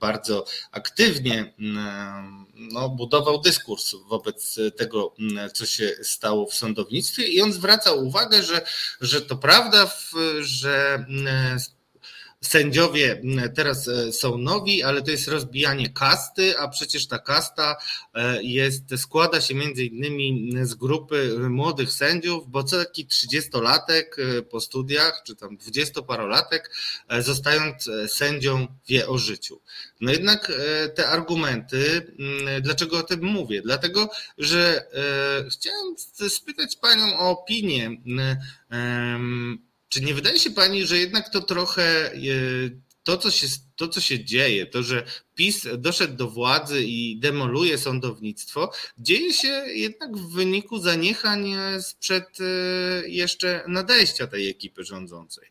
bardzo 0.00 0.44
aktywnie 0.70 1.54
no, 2.54 2.88
budował 2.88 3.40
dyskurs 3.40 3.94
wobec 4.08 4.58
tego, 4.76 5.14
co 5.54 5.66
się 5.66 5.96
stało 6.02 6.46
w 6.46 6.54
sądownictwie, 6.54 7.26
i 7.26 7.42
on 7.42 7.52
zwracał 7.52 8.06
uwagę, 8.06 8.42
że, 8.42 8.66
że 9.00 9.20
to 9.20 9.36
prawda, 9.36 9.90
że 10.40 11.06
sędziowie 12.46 13.22
teraz 13.54 13.88
e, 13.88 14.12
są 14.12 14.38
nowi, 14.38 14.82
ale 14.82 15.02
to 15.02 15.10
jest 15.10 15.28
rozbijanie 15.28 15.90
kasty, 15.90 16.58
a 16.58 16.68
przecież 16.68 17.06
ta 17.06 17.18
kasta 17.18 17.76
e, 18.14 18.42
jest, 18.42 18.82
składa 18.96 19.40
się 19.40 19.54
między 19.54 19.84
innymi 19.84 20.52
z 20.62 20.74
grupy 20.74 21.38
młodych 21.48 21.92
sędziów, 21.92 22.50
bo 22.50 22.64
co 22.64 22.84
taki 22.84 23.06
30-latek 23.06 24.04
e, 24.18 24.42
po 24.42 24.60
studiach, 24.60 25.22
czy 25.26 25.36
tam 25.36 25.58
20-parolatek, 25.58 26.60
zostając 27.18 27.90
sędzią 28.08 28.66
wie 28.88 29.08
o 29.08 29.18
życiu. 29.18 29.60
No 30.00 30.12
jednak 30.12 30.52
te 30.94 31.08
argumenty, 31.08 32.14
dlaczego 32.60 32.98
o 32.98 33.02
tym 33.02 33.24
mówię? 33.24 33.62
Dlatego, 33.62 34.10
że 34.38 34.86
chciałem 35.50 35.94
spytać 36.28 36.76
Panią 36.76 37.18
o 37.18 37.30
opinię 37.30 37.90
czy 39.94 40.00
nie 40.00 40.14
wydaje 40.14 40.38
się 40.38 40.50
pani, 40.50 40.86
że 40.86 40.98
jednak 40.98 41.28
to 41.28 41.40
trochę 41.40 42.12
e, 42.12 42.18
to, 43.02 43.18
co 43.18 43.30
się, 43.30 43.46
to, 43.76 43.88
co 43.88 44.00
się 44.00 44.24
dzieje, 44.24 44.66
to, 44.66 44.82
że 44.82 45.04
PiS 45.34 45.66
doszedł 45.78 46.16
do 46.16 46.28
władzy 46.30 46.84
i 46.84 47.16
demoluje 47.16 47.78
sądownictwo, 47.78 48.72
dzieje 48.98 49.32
się 49.32 49.48
jednak 49.66 50.16
w 50.16 50.32
wyniku 50.32 50.78
zaniechań 50.78 51.54
sprzed 51.80 52.38
e, 52.40 53.08
jeszcze 53.08 53.64
nadejścia 53.68 54.26
tej 54.26 54.48
ekipy 54.48 54.84
rządzącej. 54.84 55.50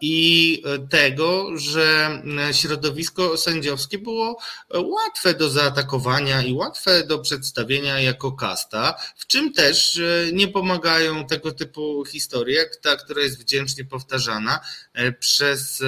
I 0.00 0.62
tego, 0.90 1.58
że 1.58 2.22
środowisko 2.52 3.36
sędziowskie 3.36 3.98
było 3.98 4.38
łatwe 4.74 5.34
do 5.34 5.50
zaatakowania 5.50 6.42
i 6.42 6.52
łatwe 6.52 7.06
do 7.06 7.18
przedstawienia 7.18 8.00
jako 8.00 8.32
kasta, 8.32 8.94
w 9.16 9.26
czym 9.26 9.52
też 9.52 9.98
e, 9.98 10.32
nie 10.32 10.48
pomagają 10.48 11.26
tego 11.26 11.52
typu 11.52 12.04
historie, 12.04 12.56
jak 12.56 12.76
ta, 12.76 12.96
która 12.96 13.22
jest 13.22 13.40
wdzięcznie 13.40 13.84
powtarzana 13.84 14.60
e, 14.92 15.12
przez 15.12 15.82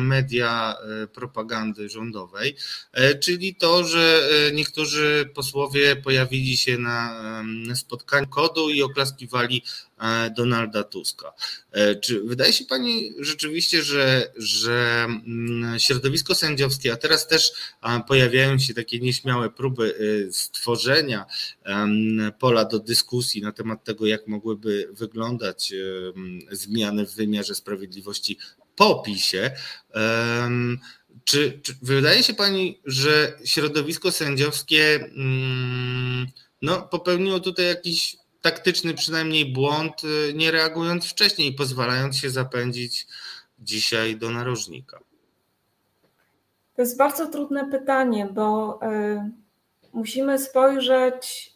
media 0.00 0.77
propagandy 1.14 1.88
rządowej 1.88 2.56
E, 2.92 3.14
czyli 3.14 3.54
to, 3.54 3.84
że 3.84 4.28
e, 4.48 4.52
niektórzy 4.52 5.30
posłowie 5.34 5.96
pojawili 5.96 6.56
się 6.56 6.78
na 6.78 7.44
spotkaniu 7.74 8.28
kodu 8.28 8.70
i 8.70 8.82
oklaskiwali 8.82 9.62
e, 9.98 10.30
Donalda 10.36 10.84
Tuska. 10.84 11.32
Czy 12.02 12.20
wydaje 12.20 12.52
się 12.52 12.64
Pani 12.64 13.14
rzeczywiście, 13.18 13.82
że, 13.82 14.32
że 14.36 15.04
mm, 15.04 15.78
środowisko 15.78 16.34
sędziowskie, 16.34 16.92
a 16.92 16.96
teraz 16.96 17.28
też 17.28 17.52
pojawiają 18.08 18.58
się 18.58 18.74
takie 18.74 18.98
nieśmiałe 18.98 19.50
próby 19.50 19.94
stworzenia 20.32 21.26
pola 22.38 22.64
do 22.64 22.78
dyskusji 22.78 23.42
na 23.42 23.52
temat 23.52 23.84
tego, 23.84 24.06
jak 24.06 24.26
mogłyby 24.26 24.88
wyglądać 24.92 25.72
zmiany 26.50 27.06
w 27.06 27.14
wymiarze 27.14 27.54
sprawiedliwości 27.54 28.38
po 28.78 28.94
PiSie, 28.94 29.50
czy, 31.24 31.60
czy, 31.62 31.74
wydaje 31.82 32.22
się 32.22 32.34
pani, 32.34 32.80
że 32.84 33.32
środowisko 33.44 34.12
sędziowskie 34.12 34.94
mm, 34.94 36.26
no, 36.62 36.82
popełniło 36.82 37.40
tutaj 37.40 37.66
jakiś 37.66 38.16
taktyczny 38.42 38.94
przynajmniej 38.94 39.52
błąd, 39.52 40.04
y, 40.04 40.34
nie 40.34 40.50
reagując 40.50 41.06
wcześniej, 41.06 41.54
pozwalając 41.54 42.16
się 42.16 42.30
zapędzić 42.30 43.06
dzisiaj 43.58 44.16
do 44.16 44.30
narożnika? 44.30 44.98
To 46.76 46.82
jest 46.82 46.96
bardzo 46.96 47.26
trudne 47.26 47.70
pytanie, 47.70 48.28
bo 48.32 48.78
y, 48.82 49.30
musimy 49.92 50.38
spojrzeć, 50.38 51.52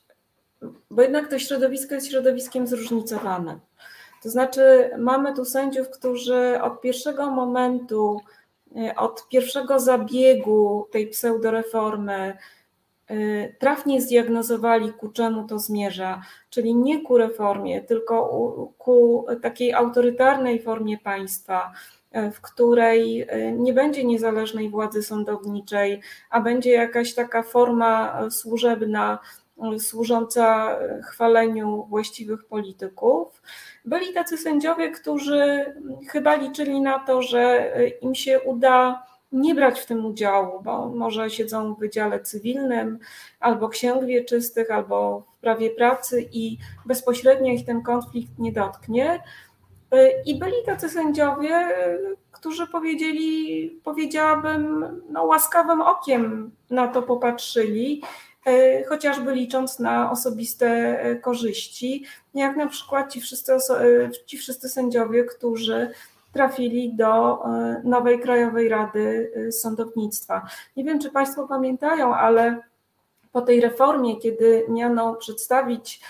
bo 0.91 1.03
jednak 1.03 1.31
to 1.31 1.39
środowisko 1.39 1.95
jest 1.95 2.11
środowiskiem 2.11 2.67
zróżnicowanym. 2.67 3.61
To 4.23 4.31
znaczy, 4.31 4.91
mamy 4.99 5.35
tu 5.35 5.45
sędziów, 5.45 5.91
którzy 5.91 6.63
od 6.63 6.81
pierwszego 6.81 7.31
momentu 7.31 8.21
Y, 8.77 8.95
od 8.95 9.29
pierwszego 9.29 9.81
zabiegu 9.81 10.89
tej 10.91 11.07
pseudoreformy 11.07 12.37
y, 13.11 13.57
trafnie 13.59 14.01
zdiagnozowali, 14.01 14.93
ku 14.93 15.09
czemu 15.09 15.47
to 15.47 15.59
zmierza, 15.59 16.23
czyli 16.51 16.75
nie 16.75 17.03
ku 17.03 17.19
reformie, 17.19 17.83
tylko 17.83 18.17
ku 18.79 19.27
takiej 19.43 19.73
autorytarnej 19.75 20.63
formie 20.63 20.99
państwa, 20.99 21.73
y, 22.17 22.31
w 22.31 22.41
której 22.41 23.27
nie 23.57 23.73
będzie 23.73 24.05
niezależnej 24.05 24.71
władzy 24.71 25.03
sądowniczej, 25.03 26.01
a 26.31 26.41
będzie 26.41 26.71
jakaś 26.71 27.15
taka 27.15 27.43
forma 27.43 28.21
służebna, 28.31 29.19
służąca 29.79 30.79
chwaleniu 31.03 31.87
właściwych 31.89 32.45
polityków. 32.45 33.43
Byli 33.85 34.13
tacy 34.13 34.39
sędziowie, 34.39 34.91
którzy 34.91 35.75
chyba 36.09 36.35
liczyli 36.35 36.81
na 36.81 36.99
to, 36.99 37.23
że 37.23 37.73
im 38.03 38.15
się 38.15 38.41
uda 38.41 39.03
nie 39.33 39.55
brać 39.55 39.81
w 39.81 39.87
tym 39.87 40.07
udziału, 40.07 40.63
bo 40.63 40.89
może 40.89 41.31
siedzą 41.31 41.75
w 41.75 41.79
wydziale 41.79 42.21
cywilnym, 42.21 42.99
albo 43.41 43.69
księg 43.69 44.05
wieczystych, 44.05 44.71
albo 44.71 45.25
w 45.37 45.41
prawie 45.41 45.71
pracy 45.71 46.29
i 46.33 46.59
bezpośrednio 46.87 47.53
ich 47.53 47.67
ten 47.67 47.83
konflikt 47.83 48.39
nie 48.39 48.53
dotknie. 48.53 49.23
I 50.27 50.39
byli 50.39 50.57
tacy 50.67 50.89
sędziowie, 50.89 51.69
którzy 52.33 52.67
powiedzieli, 52.67 53.71
powiedziałabym, 53.85 54.87
no, 55.11 55.25
łaskawym 55.25 55.81
okiem 55.81 56.51
na 56.71 56.89
to 56.89 57.03
popatrzyli 57.03 58.03
E, 58.03 58.32
chociażby 58.89 59.35
licząc 59.35 59.79
na 59.79 60.11
osobiste 60.11 60.67
e, 60.67 61.17
korzyści, 61.17 62.05
jak 62.35 62.57
na 62.57 62.67
przykład 62.67 63.13
ci 63.13 63.21
wszyscy, 63.21 63.53
e, 63.53 64.11
ci 64.27 64.39
wszyscy 64.39 64.69
sędziowie, 64.69 65.25
którzy 65.25 65.91
trafili 66.33 66.95
do 66.95 67.43
nowej 67.85 68.21
Krajowej 68.21 68.69
Rady 68.69 69.33
Sądownictwa. 69.51 70.47
Nie 70.77 70.85
wiem, 70.85 71.01
czy 71.01 71.11
Państwo 71.11 71.49
pamiętają, 71.49 72.15
ale 72.15 72.63
po 73.33 73.41
tej 73.41 73.61
reformie, 73.61 74.17
kiedy 74.17 74.67
miano 74.69 75.15
przedstawić 75.15 76.01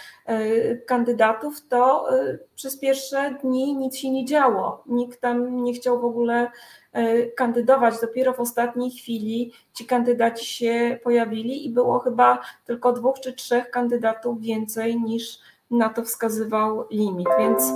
kandydatów, 0.87 1.69
to 1.69 2.09
przez 2.55 2.79
pierwsze 2.79 3.39
dni 3.43 3.77
nic 3.77 3.97
się 3.97 4.11
nie 4.11 4.25
działo. 4.25 4.83
Nikt 4.87 5.21
tam 5.21 5.65
nie 5.65 5.73
chciał 5.73 6.01
w 6.01 6.05
ogóle 6.05 6.51
E, 6.93 7.27
kandydować. 7.27 8.01
Dopiero 8.01 8.33
w 8.33 8.41
ostatniej 8.41 8.91
chwili 8.91 9.53
ci 9.75 9.87
kandydaci 9.87 10.47
się 10.47 10.99
pojawili 11.05 11.67
i 11.67 11.71
było 11.71 11.99
chyba 11.99 12.39
tylko 12.65 12.93
dwóch 12.93 13.21
czy 13.21 13.33
trzech 13.33 13.71
kandydatów 13.71 14.41
więcej 14.41 15.01
niż 15.01 15.39
na 15.71 15.89
to 15.89 16.03
wskazywał 16.03 16.87
limit. 16.91 17.29
Więc 17.39 17.73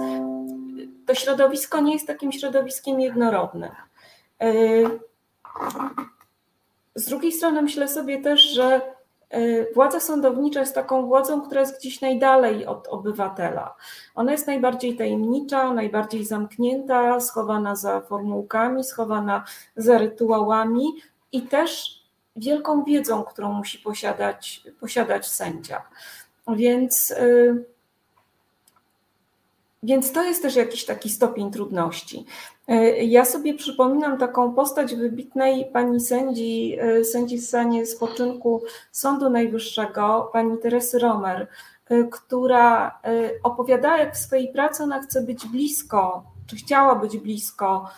to 1.07 1.15
środowisko 1.15 1.81
nie 1.81 1.93
jest 1.93 2.07
takim 2.07 2.33
środowiskiem 2.33 3.01
jednorodnym. 3.01 3.71
E, 4.41 4.53
z 6.95 7.09
drugiej 7.09 7.33
strony 7.33 7.63
myślę 7.63 7.89
sobie 7.89 8.23
też, 8.23 8.41
że 8.41 8.81
E, 8.81 8.96
władza 9.75 10.01
sądownicza 10.01 10.61
jest 10.61 10.75
taką 10.75 11.07
władzą, 11.07 11.43
która 11.43 11.61
jest 11.61 11.79
gdzieś 11.79 12.01
najdalej 12.01 12.67
od 12.67 12.89
obywatela. 12.89 13.75
Ona 14.15 14.33
jest 14.33 14.47
najbardziej 14.47 14.97
tajemnicza, 14.97 15.75
najbardziej 15.75 16.25
zamknięta, 16.25 17.21
schowana 17.21 17.77
za 17.77 18.01
formułkami, 18.01 18.85
schowana 18.85 19.45
za 19.77 19.99
rytuałami 19.99 20.87
i 21.33 21.43
też 21.43 22.03
wielką 22.37 22.85
wiedzą, 22.85 23.25
którą 23.25 23.53
musi 23.53 23.79
posiadać, 23.79 24.63
posiadać 24.81 25.27
sędzia. 25.27 25.83
Więc, 26.49 27.11
e, 27.11 27.57
więc 29.87 30.13
to 30.13 30.23
jest 30.23 30.43
też 30.43 30.57
jakiś 30.57 30.85
taki 30.85 31.11
stopień 31.11 31.51
trudności. 31.51 32.27
E, 32.69 33.05
ja 33.05 33.25
sobie 33.25 33.55
przypominam 33.55 34.19
taką 34.19 34.55
postać 34.55 34.95
wybitnej 34.95 35.71
pani 35.73 36.01
sędzi, 36.01 36.77
e, 36.81 37.05
sędzi 37.05 37.39
w 37.39 37.45
stanie 37.47 37.87
spoczynku 37.87 38.63
Sądu 38.93 39.31
Najwyższego, 39.31 40.31
pani 40.33 40.59
Teresy 40.59 40.99
Romer, 40.99 41.47
e, 41.89 42.05
która 42.05 42.99
opowiadała, 43.43 43.99
jak 43.99 44.15
w 44.15 44.19
swojej 44.19 44.53
pracy 44.53 44.83
ona 44.83 45.03
chce 45.03 45.23
być 45.23 45.47
blisko, 45.47 46.25
czy 46.47 46.57
chciała 46.57 46.95
być 46.95 47.19
blisko 47.19 47.89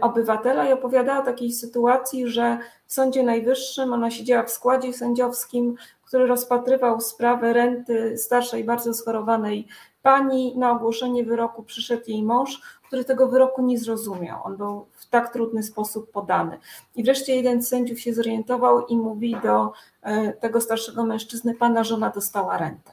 obywatela 0.00 0.68
i 0.68 0.72
opowiadała 0.72 1.20
o 1.20 1.24
takiej 1.24 1.52
sytuacji, 1.52 2.28
że 2.28 2.58
w 2.86 2.92
Sądzie 2.92 3.22
Najwyższym 3.22 3.92
ona 3.92 4.10
siedziała 4.10 4.42
w 4.42 4.50
składzie 4.50 4.92
sędziowskim, 4.92 5.76
który 6.06 6.26
rozpatrywał 6.26 7.00
sprawę 7.00 7.52
renty 7.52 8.18
starszej, 8.18 8.64
bardzo 8.64 8.94
schorowanej 8.94 9.68
pani 10.02 10.58
na 10.58 10.70
ogłoszenie 10.70 11.24
wyroku 11.24 11.62
przyszedł 11.62 12.02
jej 12.06 12.22
mąż, 12.22 12.62
który 12.86 13.04
tego 13.04 13.28
wyroku 13.28 13.62
nie 13.62 13.78
zrozumiał. 13.78 14.40
On 14.44 14.56
był 14.56 14.86
w 14.92 15.06
tak 15.06 15.32
trudny 15.32 15.62
sposób 15.62 16.10
podany. 16.10 16.58
I 16.96 17.04
wreszcie 17.04 17.36
jeden 17.36 17.62
z 17.62 17.68
sędziów 17.68 18.00
się 18.00 18.14
zorientował 18.14 18.86
i 18.86 18.96
mówi 18.96 19.36
do 19.42 19.72
e, 20.02 20.32
tego 20.32 20.60
starszego 20.60 21.04
mężczyzny: 21.04 21.54
Pana 21.54 21.84
żona 21.84 22.10
dostała 22.10 22.58
rentę. 22.58 22.92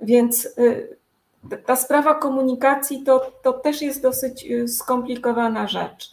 Więc 0.00 0.46
e, 0.46 1.56
ta 1.56 1.76
sprawa 1.76 2.14
komunikacji 2.14 3.02
to, 3.02 3.32
to 3.42 3.52
też 3.52 3.82
jest 3.82 4.02
dosyć 4.02 4.50
e, 4.50 4.68
skomplikowana 4.68 5.68
rzecz 5.68 6.12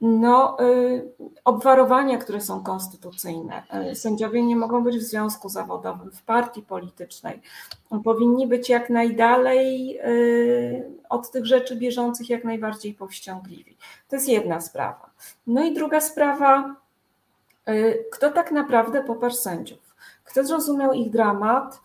no, 0.00 0.56
y, 0.60 1.12
obwarowania, 1.44 2.18
które 2.18 2.40
są 2.40 2.62
konstytucyjne. 2.62 3.62
Y, 3.90 3.94
sędziowie 3.94 4.42
nie 4.42 4.56
mogą 4.56 4.84
być 4.84 4.96
w 4.96 5.02
związku 5.02 5.48
zawodowym, 5.48 6.10
w 6.10 6.22
partii 6.22 6.62
politycznej. 6.62 7.42
Powinni 8.04 8.46
być 8.46 8.68
jak 8.68 8.90
najdalej 8.90 9.98
y, 10.00 10.90
od 11.08 11.30
tych 11.30 11.46
rzeczy 11.46 11.76
bieżących, 11.76 12.30
jak 12.30 12.44
najbardziej 12.44 12.94
powściągliwi. 12.94 13.76
To 14.08 14.16
jest 14.16 14.28
jedna 14.28 14.60
sprawa. 14.60 15.10
No 15.46 15.64
i 15.64 15.74
druga 15.74 16.00
sprawa, 16.00 16.76
kto 18.12 18.30
tak 18.30 18.52
naprawdę 18.52 19.04
poparł 19.04 19.34
sędziów? 19.34 19.96
Kto 20.24 20.44
zrozumiał 20.44 20.92
ich 20.92 21.10
dramat? 21.10 21.80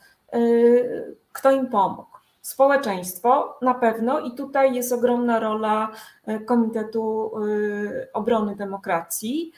Kto 1.32 1.52
im 1.52 1.68
pomógł? 1.68 2.11
Społeczeństwo 2.42 3.58
na 3.62 3.74
pewno 3.74 4.20
i 4.20 4.32
tutaj 4.32 4.76
jest 4.76 4.92
ogromna 4.92 5.40
rola 5.40 5.92
e, 6.26 6.40
Komitetu 6.40 7.32
e, 7.38 8.14
Obrony 8.14 8.56
Demokracji, 8.56 9.52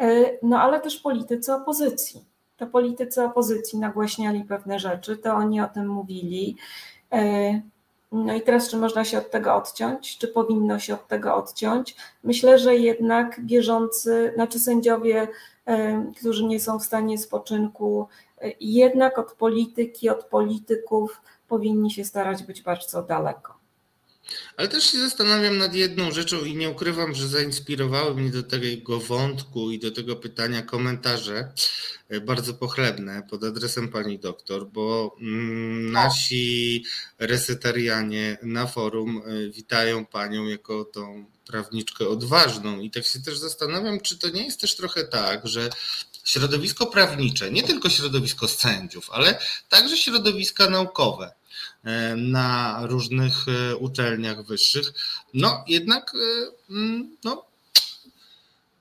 e, 0.00 0.30
no 0.42 0.60
ale 0.60 0.80
też 0.80 0.96
politycy 0.96 1.54
opozycji. 1.54 2.24
To 2.56 2.66
politycy 2.66 3.24
opozycji 3.24 3.78
nagłaśniali 3.78 4.44
pewne 4.44 4.78
rzeczy, 4.78 5.16
to 5.16 5.34
oni 5.34 5.60
o 5.60 5.68
tym 5.68 5.88
mówili. 5.88 6.56
No 8.12 8.34
i 8.34 8.42
teraz, 8.42 8.70
czy 8.70 8.76
można 8.76 9.04
się 9.04 9.18
od 9.18 9.30
tego 9.30 9.54
odciąć, 9.54 10.18
czy 10.18 10.28
powinno 10.28 10.78
się 10.78 10.94
od 10.94 11.08
tego 11.08 11.34
odciąć? 11.34 11.96
Myślę, 12.24 12.58
że 12.58 12.76
jednak 12.76 13.40
bieżący, 13.40 14.32
znaczy 14.34 14.58
sędziowie, 14.58 15.28
którzy 16.16 16.44
nie 16.44 16.60
są 16.60 16.78
w 16.78 16.84
stanie 16.84 17.18
spoczynku, 17.18 18.08
jednak 18.60 19.18
od 19.18 19.32
polityki, 19.32 20.08
od 20.08 20.24
polityków 20.24 21.20
powinni 21.50 21.90
się 21.90 22.04
starać 22.04 22.42
być 22.42 22.62
bardzo 22.62 23.02
daleko. 23.02 23.60
Ale 24.56 24.68
też 24.68 24.84
się 24.92 24.98
zastanawiam 24.98 25.58
nad 25.58 25.74
jedną 25.74 26.12
rzeczą 26.12 26.44
i 26.44 26.56
nie 26.56 26.70
ukrywam, 26.70 27.14
że 27.14 27.28
zainspirowały 27.28 28.14
mnie 28.14 28.30
do 28.30 28.42
tego 28.42 29.00
wątku 29.00 29.70
i 29.70 29.78
do 29.78 29.90
tego 29.90 30.16
pytania 30.16 30.62
komentarze 30.62 31.52
e, 32.08 32.20
bardzo 32.20 32.54
pochlebne 32.54 33.22
pod 33.30 33.44
adresem 33.44 33.88
pani 33.88 34.18
doktor, 34.18 34.66
bo 34.66 35.16
mm, 35.20 35.92
nasi 35.92 36.84
resetarianie 37.18 38.38
na 38.42 38.66
forum 38.66 39.22
e, 39.26 39.50
witają 39.50 40.06
panią 40.06 40.46
jako 40.46 40.84
tą 40.84 41.24
prawniczkę 41.46 42.08
odważną 42.08 42.80
i 42.80 42.90
tak 42.90 43.04
się 43.04 43.20
też 43.20 43.38
zastanawiam, 43.38 44.00
czy 44.00 44.18
to 44.18 44.30
nie 44.30 44.44
jest 44.44 44.60
też 44.60 44.76
trochę 44.76 45.04
tak, 45.04 45.46
że 45.46 45.70
środowisko 46.24 46.86
prawnicze, 46.86 47.50
nie 47.50 47.62
tylko 47.62 47.90
środowisko 47.90 48.48
sędziów, 48.48 49.10
ale 49.10 49.38
także 49.68 49.96
środowiska 49.96 50.70
naukowe, 50.70 51.39
na 52.16 52.78
różnych 52.86 53.48
e, 53.48 53.76
uczelniach 53.76 54.42
wyższych. 54.42 54.92
No 55.34 55.64
jednak 55.68 56.12
e, 56.14 56.72
mm, 56.72 57.16
no, 57.24 57.49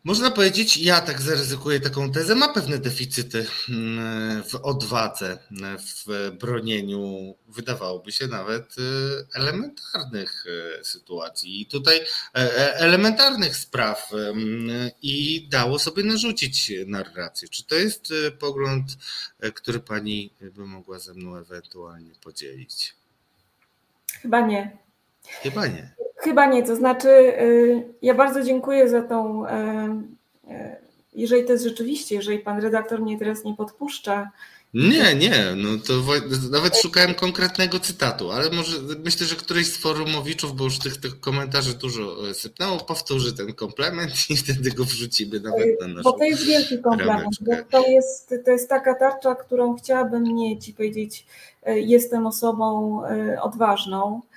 można 0.04 0.32
powiedzieć, 0.32 0.78
ja 0.78 1.02
tak 1.02 1.22
zaryzykuję 1.22 1.80
taką 1.80 2.12
tezę, 2.12 2.36
ma 2.36 2.54
pewne 2.54 2.78
deficyty 2.78 3.46
mm, 3.70 4.44
w 4.44 4.56
odwadze, 4.56 5.38
w 6.08 6.32
bronieniu, 6.40 7.36
wydawałoby 7.48 8.12
się 8.12 8.28
nawet 8.28 8.76
elementarnych 9.34 10.46
sytuacji. 10.84 11.62
I 11.62 11.66
tutaj 11.66 12.00
elementarnych 12.74 13.56
spraw 13.56 14.12
i 15.02 15.48
dało 15.52 15.80
sobie 15.80 16.04
narzucić 16.04 16.72
narrację. 16.88 17.50
Czy 17.50 17.64
to 17.64 17.76
jest 17.76 18.14
pogląd, 18.40 18.98
który 19.54 19.80
pani 19.80 20.34
by 20.42 20.66
mogła 20.66 21.00
ze 21.00 21.14
mną 21.14 21.36
ewentualnie 21.38 22.12
podzielić? 22.24 22.96
Chyba 24.22 24.48
nie. 24.48 24.78
Chyba 25.24 25.68
nie. 25.68 25.96
Chyba 26.20 26.46
nie, 26.46 26.64
to 26.64 26.76
znaczy 26.76 27.10
y, 27.10 27.84
ja 28.02 28.14
bardzo 28.14 28.44
dziękuję 28.44 28.90
za 28.90 29.02
tą, 29.02 29.46
y, 29.46 29.50
y, 30.52 30.76
jeżeli 31.14 31.46
to 31.46 31.52
jest 31.52 31.64
rzeczywiście, 31.64 32.16
jeżeli 32.16 32.40
pan 32.40 32.62
redaktor 32.62 33.02
mnie 33.02 33.20
teraz 33.20 33.44
nie 33.44 33.56
podpuszcza. 33.56 34.32
Nie, 34.74 35.16
nie, 35.16 35.36
no 35.56 35.70
to 35.88 35.94
nawet 36.52 36.78
szukałem 36.78 37.14
konkretnego 37.14 37.80
cytatu, 37.80 38.32
ale 38.32 38.50
może 38.50 38.78
myślę, 39.06 39.28
że 39.28 39.36
któryś 39.36 39.68
z 39.68 39.78
forumowiczów, 39.78 40.56
bo 40.56 40.64
już 40.64 40.80
tych, 40.80 40.98
tych 40.98 41.20
komentarzy 41.20 41.74
dużo 41.74 42.34
sypnęło, 42.34 42.78
powtórzy 42.78 43.34
ten 43.34 43.54
komplement 43.54 44.12
i 44.30 44.38
wtedy 44.38 44.72
go 44.72 44.84
wrzucimy 44.84 45.40
nawet 45.40 45.82
na 45.82 45.88
naszą 45.88 46.04
Bo 46.04 46.12
to 46.12 46.24
jest 46.24 46.46
wielki 46.46 46.80
komplement, 46.80 47.36
bo 47.42 47.52
to 47.72 47.88
jest, 47.88 48.34
to 48.46 48.52
jest 48.52 48.70
taka 48.70 48.96
tarcza, 48.96 49.36
którą 49.36 49.76
chciałabym 49.76 50.24
mieć 50.24 50.70
i 50.70 50.74
powiedzieć, 50.74 51.26
jestem 51.66 52.28
osobą 52.28 53.02
odważną, 53.42 54.22
E, 54.22 54.29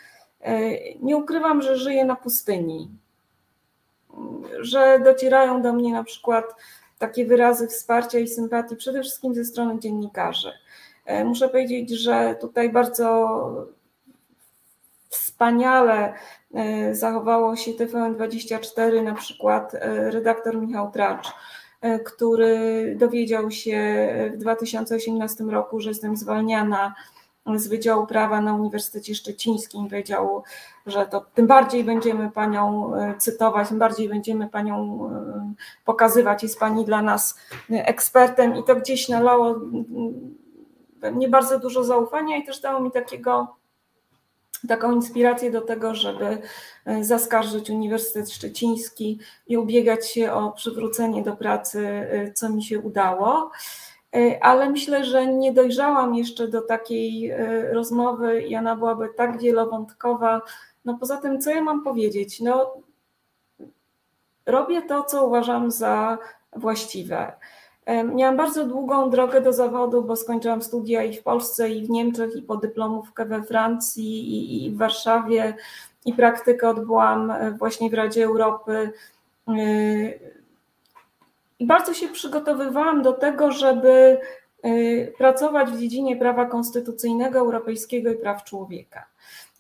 nie 1.01 1.17
ukrywam, 1.17 1.63
że 1.63 1.77
żyję 1.77 2.05
na 2.05 2.17
pustyni, 2.17 2.89
że 4.61 5.01
docierają 5.05 5.63
do 5.63 5.73
mnie 5.73 5.93
na 5.93 6.05
przykład 6.05 6.45
takie 6.99 7.27
wyrazy 7.27 7.69
wsparcia 7.69 8.19
i 8.19 8.29
sympatii, 8.29 8.77
przede 8.77 9.03
wszystkim 9.03 9.35
ze 9.35 9.45
strony 9.45 9.79
dziennikarzy. 9.79 10.53
E, 11.05 11.25
muszę 11.25 11.49
powiedzieć, 11.49 11.91
że 11.91 12.37
tutaj 12.41 12.71
bardzo 12.71 13.69
wspaniale 15.09 16.15
e, 16.55 16.95
zachowało 16.95 17.57
się 17.57 17.73
TVN24, 17.73 19.03
na 19.03 19.15
przykład 19.15 19.73
redaktor 20.11 20.61
Michał 20.61 20.91
Tracz, 20.91 21.33
który 22.05 22.95
dowiedział 22.99 23.51
się 23.51 24.09
w 24.35 24.37
2018 24.37 25.45
roku, 25.45 25.81
że 25.81 25.89
jestem 25.89 26.17
zwalniana 26.17 26.95
z 27.47 27.69
Wydziału 27.69 28.07
Prawa 28.07 28.41
na 28.41 28.55
Uniwersytecie 28.55 29.15
Szczecińskim 29.15 29.89
powiedział, 29.89 30.43
że 30.87 31.07
to 31.07 31.27
tym 31.35 31.47
bardziej 31.47 31.85
będziemy 31.85 32.31
Panią 32.31 32.95
e, 32.97 33.15
cytować, 33.19 33.69
tym 33.69 33.79
bardziej 33.79 34.09
będziemy 34.09 34.49
Panią 34.49 35.07
e, 35.11 35.55
pokazywać, 35.85 36.43
jest 36.43 36.59
Pani 36.59 36.85
dla 36.85 37.03
nas 37.03 37.39
ekspertem 37.71 38.57
i 38.57 38.65
to 38.65 38.77
gdzieś 38.77 39.09
nalało 39.09 39.61
we 40.97 41.13
mnie 41.13 41.29
bardzo 41.29 41.59
dużo 41.59 41.85
zaufania 41.85 42.37
i 42.37 42.45
też 42.45 42.61
dało 42.61 42.81
mi 42.81 42.91
takiego, 42.91 43.57
taką 44.69 44.93
inspirację 44.93 45.51
do 45.51 45.61
tego, 45.61 45.95
żeby 45.95 46.39
e, 46.85 47.05
zaskarżyć 47.05 47.71
Uniwersytet 47.71 48.31
Szczeciński 48.31 49.19
i 49.47 49.57
ubiegać 49.57 50.11
się 50.11 50.33
o 50.33 50.53
przywrócenie 50.53 51.23
do 51.23 51.37
pracy, 51.37 52.09
co 52.35 52.49
mi 52.49 52.65
się 52.65 52.79
udało. 52.79 53.51
E, 54.17 54.45
ale 54.45 54.71
myślę, 54.71 55.05
że 55.05 55.27
nie 55.27 55.53
dojrzałam 55.53 56.15
jeszcze 56.15 56.49
do 56.49 56.63
takiej 56.63 57.31
e, 57.31 57.73
rozmowy 57.73 58.43
i 58.43 58.57
ona 58.57 58.77
byłaby 58.77 59.09
tak 59.17 59.39
wielowątkowa. 59.41 60.43
No 60.85 60.95
poza 60.99 61.17
tym, 61.17 61.41
co 61.41 61.51
ja 61.51 61.63
mam 61.63 61.85
powiedzieć? 61.85 62.41
No, 62.41 62.75
robię 64.47 64.83
to, 64.83 65.05
co 65.05 65.27
uważam 65.27 65.71
za 65.71 66.19
właściwe. 66.57 67.33
E, 67.87 68.05
miałam 68.05 68.37
bardzo 68.37 68.67
długą 68.67 69.11
drogę 69.11 69.41
do 69.41 69.53
zawodu, 69.53 70.03
bo 70.03 70.17
skończyłam 70.17 70.63
studia 70.63 71.03
i 71.03 71.17
w 71.17 71.23
Polsce, 71.23 71.71
i 71.71 71.87
w 71.87 71.91
Niemczech, 71.91 72.37
i 72.37 72.43
podyplomówkę 72.43 73.25
we 73.25 73.43
Francji, 73.43 74.35
i, 74.35 74.65
i 74.65 74.71
w 74.71 74.77
Warszawie, 74.77 75.55
i 76.05 76.13
praktykę 76.15 76.69
odbyłam 76.69 77.33
właśnie 77.59 77.91
w 77.91 77.95
Radzie 77.95 78.25
Europy 78.25 78.93
bardzo 81.67 81.95
się 81.95 82.09
przygotowywałam 82.09 83.03
do 83.03 83.13
tego, 83.13 83.53
żeby 83.53 84.21
y, 84.67 85.13
pracować 85.19 85.71
w 85.71 85.81
dziedzinie 85.81 86.17
prawa 86.17 86.47
konstytucyjnego, 86.47 87.39
europejskiego 87.39 88.11
i 88.11 88.17
praw 88.17 88.45
człowieka. 88.45 89.07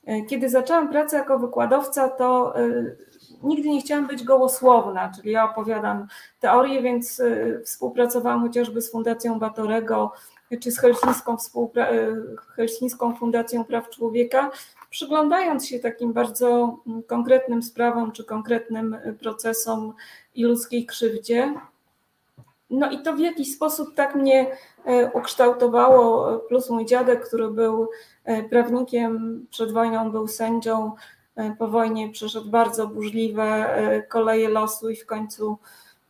Y, 0.08 0.24
kiedy 0.28 0.48
zaczęłam 0.48 0.88
pracę 0.88 1.16
jako 1.16 1.38
wykładowca, 1.38 2.08
to 2.08 2.60
y, 2.60 2.96
nigdy 3.42 3.68
nie 3.68 3.80
chciałam 3.80 4.06
być 4.06 4.24
gołosłowna, 4.24 5.12
czyli 5.16 5.30
ja 5.30 5.50
opowiadam 5.50 6.06
teorię, 6.40 6.82
więc 6.82 7.22
współpracowałam 7.64 8.42
chociażby 8.42 8.82
z 8.82 8.90
Fundacją 8.90 9.38
Batorego 9.38 10.12
czy 10.60 10.70
z 10.70 10.78
Helsińską, 10.78 11.36
Helsińską 12.56 13.16
Fundacją 13.16 13.64
Praw 13.64 13.90
Człowieka, 13.90 14.50
przyglądając 14.90 15.66
się 15.66 15.78
takim 15.78 16.12
bardzo 16.12 16.78
mm, 16.86 17.02
konkretnym 17.02 17.62
sprawom 17.62 18.12
czy 18.12 18.24
konkretnym 18.24 18.96
procesom 19.20 19.92
i 20.34 20.44
ludzkiej 20.44 20.86
krzywdzie. 20.86 21.54
No 22.72 22.90
i 22.90 23.02
to 23.02 23.12
w 23.12 23.20
jakiś 23.20 23.54
sposób 23.54 23.94
tak 23.94 24.14
mnie 24.14 24.56
e, 24.84 25.10
ukształtowało, 25.10 26.38
plus 26.38 26.70
mój 26.70 26.86
dziadek, 26.86 27.26
który 27.26 27.50
był 27.50 27.88
e, 28.24 28.42
prawnikiem, 28.42 29.46
przed 29.50 29.72
wojną 29.72 30.12
był 30.12 30.28
sędzią, 30.28 30.92
e, 31.36 31.56
po 31.58 31.68
wojnie 31.68 32.10
przeszedł 32.10 32.50
bardzo 32.50 32.86
burzliwe 32.86 33.76
koleje 34.08 34.48
losu 34.48 34.90
i 34.90 34.96
w 34.96 35.06
końcu 35.06 35.58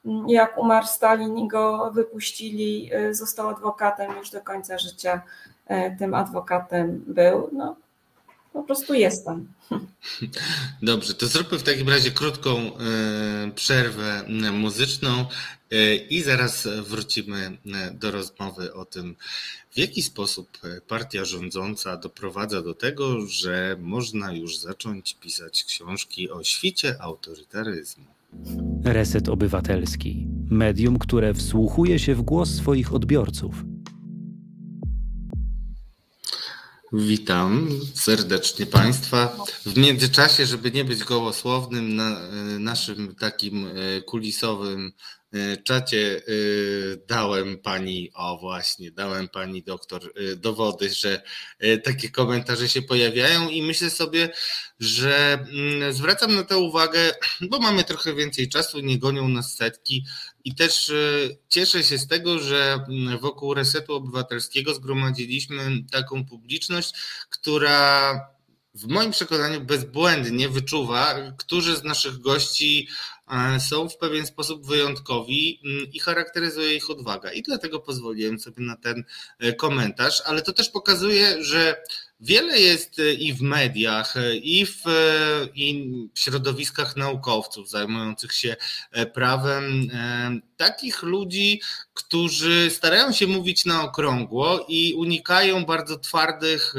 mm, 0.04 0.28
jak 0.28 0.58
umarł 0.58 0.86
Stalin 0.86 1.38
i 1.38 1.48
go 1.48 1.90
wypuścili, 1.94 2.90
został 3.10 3.48
adwokatem 3.48 4.16
już 4.16 4.30
do 4.30 4.40
końca 4.40 4.78
życia 4.78 5.22
tym 5.98 6.14
adwokatem 6.14 7.04
był. 7.06 7.50
No, 7.52 7.76
po 8.52 8.62
prostu 8.62 8.94
jestem. 8.94 9.48
Dobrze, 10.82 11.14
to 11.14 11.26
zróbmy 11.26 11.58
w 11.58 11.62
takim 11.62 11.88
razie 11.88 12.10
krótką 12.10 12.70
przerwę 13.54 14.22
muzyczną 14.52 15.24
i 16.10 16.22
zaraz 16.22 16.68
wrócimy 16.82 17.58
e, 17.66 17.90
do 17.90 18.10
rozmowy 18.10 18.74
o 18.74 18.84
tym, 18.84 19.16
w 19.70 19.78
jaki 19.78 20.02
sposób 20.02 20.58
partia 20.88 21.24
rządząca 21.24 21.96
doprowadza 21.96 22.62
do 22.62 22.74
tego, 22.74 23.26
że 23.26 23.76
można 23.80 24.32
już 24.32 24.58
zacząć 24.58 25.16
pisać 25.20 25.64
książki 25.64 26.30
o 26.30 26.44
świcie 26.44 27.02
autorytaryzmu. 27.02 28.04
Reset 28.84 29.28
Obywatelski. 29.28 30.26
Medium, 30.50 30.98
które 30.98 31.34
wsłuchuje 31.34 31.98
się 31.98 32.14
w 32.14 32.22
głos 32.22 32.50
swoich 32.50 32.94
odbiorców 32.94 33.64
Witam 36.92 37.68
serdecznie 37.94 38.66
Państwa. 38.66 39.36
W 39.66 39.76
międzyczasie, 39.76 40.46
żeby 40.46 40.70
nie 40.70 40.84
być 40.84 41.04
gołosłownym, 41.04 41.96
na 41.96 42.20
naszym 42.58 43.14
takim 43.14 43.66
e, 43.66 44.02
kulisowym 44.02 44.92
E, 45.32 45.56
czacie 45.56 46.16
e, 46.16 46.32
dałem 47.08 47.58
pani, 47.58 48.10
o 48.14 48.38
właśnie, 48.38 48.90
dałem 48.90 49.28
pani 49.28 49.62
doktor 49.62 50.12
e, 50.16 50.36
dowody, 50.36 50.90
że 50.90 51.22
takie 51.84 52.10
komentarze 52.10 52.68
się 52.68 52.82
pojawiają 52.82 53.48
i 53.48 53.62
myślę 53.62 53.90
sobie, 53.90 54.30
że 54.80 55.32
mm, 55.32 55.92
zwracam 55.92 56.34
na 56.34 56.42
to 56.42 56.60
uwagę, 56.60 57.12
bo 57.50 57.58
mamy 57.58 57.84
trochę 57.84 58.14
więcej 58.14 58.48
czasu, 58.48 58.80
nie 58.80 58.98
gonią 58.98 59.28
nas 59.28 59.56
setki 59.56 60.04
i 60.44 60.54
też 60.54 60.92
cieszę 61.48 61.84
się 61.84 61.98
z 61.98 62.06
tego, 62.06 62.38
że 62.38 62.86
wokół 63.20 63.54
resetu 63.54 63.94
obywatelskiego 63.94 64.74
zgromadziliśmy 64.74 65.82
taką 65.90 66.24
publiczność, 66.24 66.94
która 67.30 68.20
w 68.74 68.86
moim 68.86 69.10
przekonaniu 69.10 69.60
bezbłędnie 69.60 70.48
wyczuwa, 70.48 71.14
którzy 71.38 71.76
z 71.76 71.84
naszych 71.84 72.18
gości 72.18 72.88
E, 73.32 73.60
są 73.60 73.88
w 73.88 73.96
pewien 73.96 74.26
sposób 74.26 74.66
wyjątkowi 74.66 75.60
i 75.92 76.00
charakteryzuje 76.00 76.74
ich 76.74 76.90
odwaga. 76.90 77.32
I 77.32 77.42
dlatego 77.42 77.80
pozwoliłem 77.80 78.38
sobie 78.38 78.64
na 78.64 78.76
ten 78.76 79.04
e, 79.38 79.52
komentarz, 79.52 80.22
ale 80.26 80.42
to 80.42 80.52
też 80.52 80.68
pokazuje, 80.68 81.44
że 81.44 81.82
wiele 82.22 82.60
jest 82.60 82.98
e, 82.98 83.12
i 83.12 83.32
w 83.32 83.42
mediach, 83.42 84.14
i 84.42 84.66
w, 84.66 84.82
i 85.54 85.90
w 86.14 86.18
środowiskach 86.20 86.96
naukowców 86.96 87.70
zajmujących 87.70 88.32
się 88.32 88.56
prawem 89.14 89.88
takich 90.62 91.02
ludzi, 91.02 91.60
którzy 91.94 92.70
starają 92.70 93.12
się 93.12 93.26
mówić 93.26 93.64
na 93.64 93.84
okrągło 93.84 94.66
i 94.68 94.94
unikają 94.94 95.64
bardzo 95.64 95.98
twardych 95.98 96.74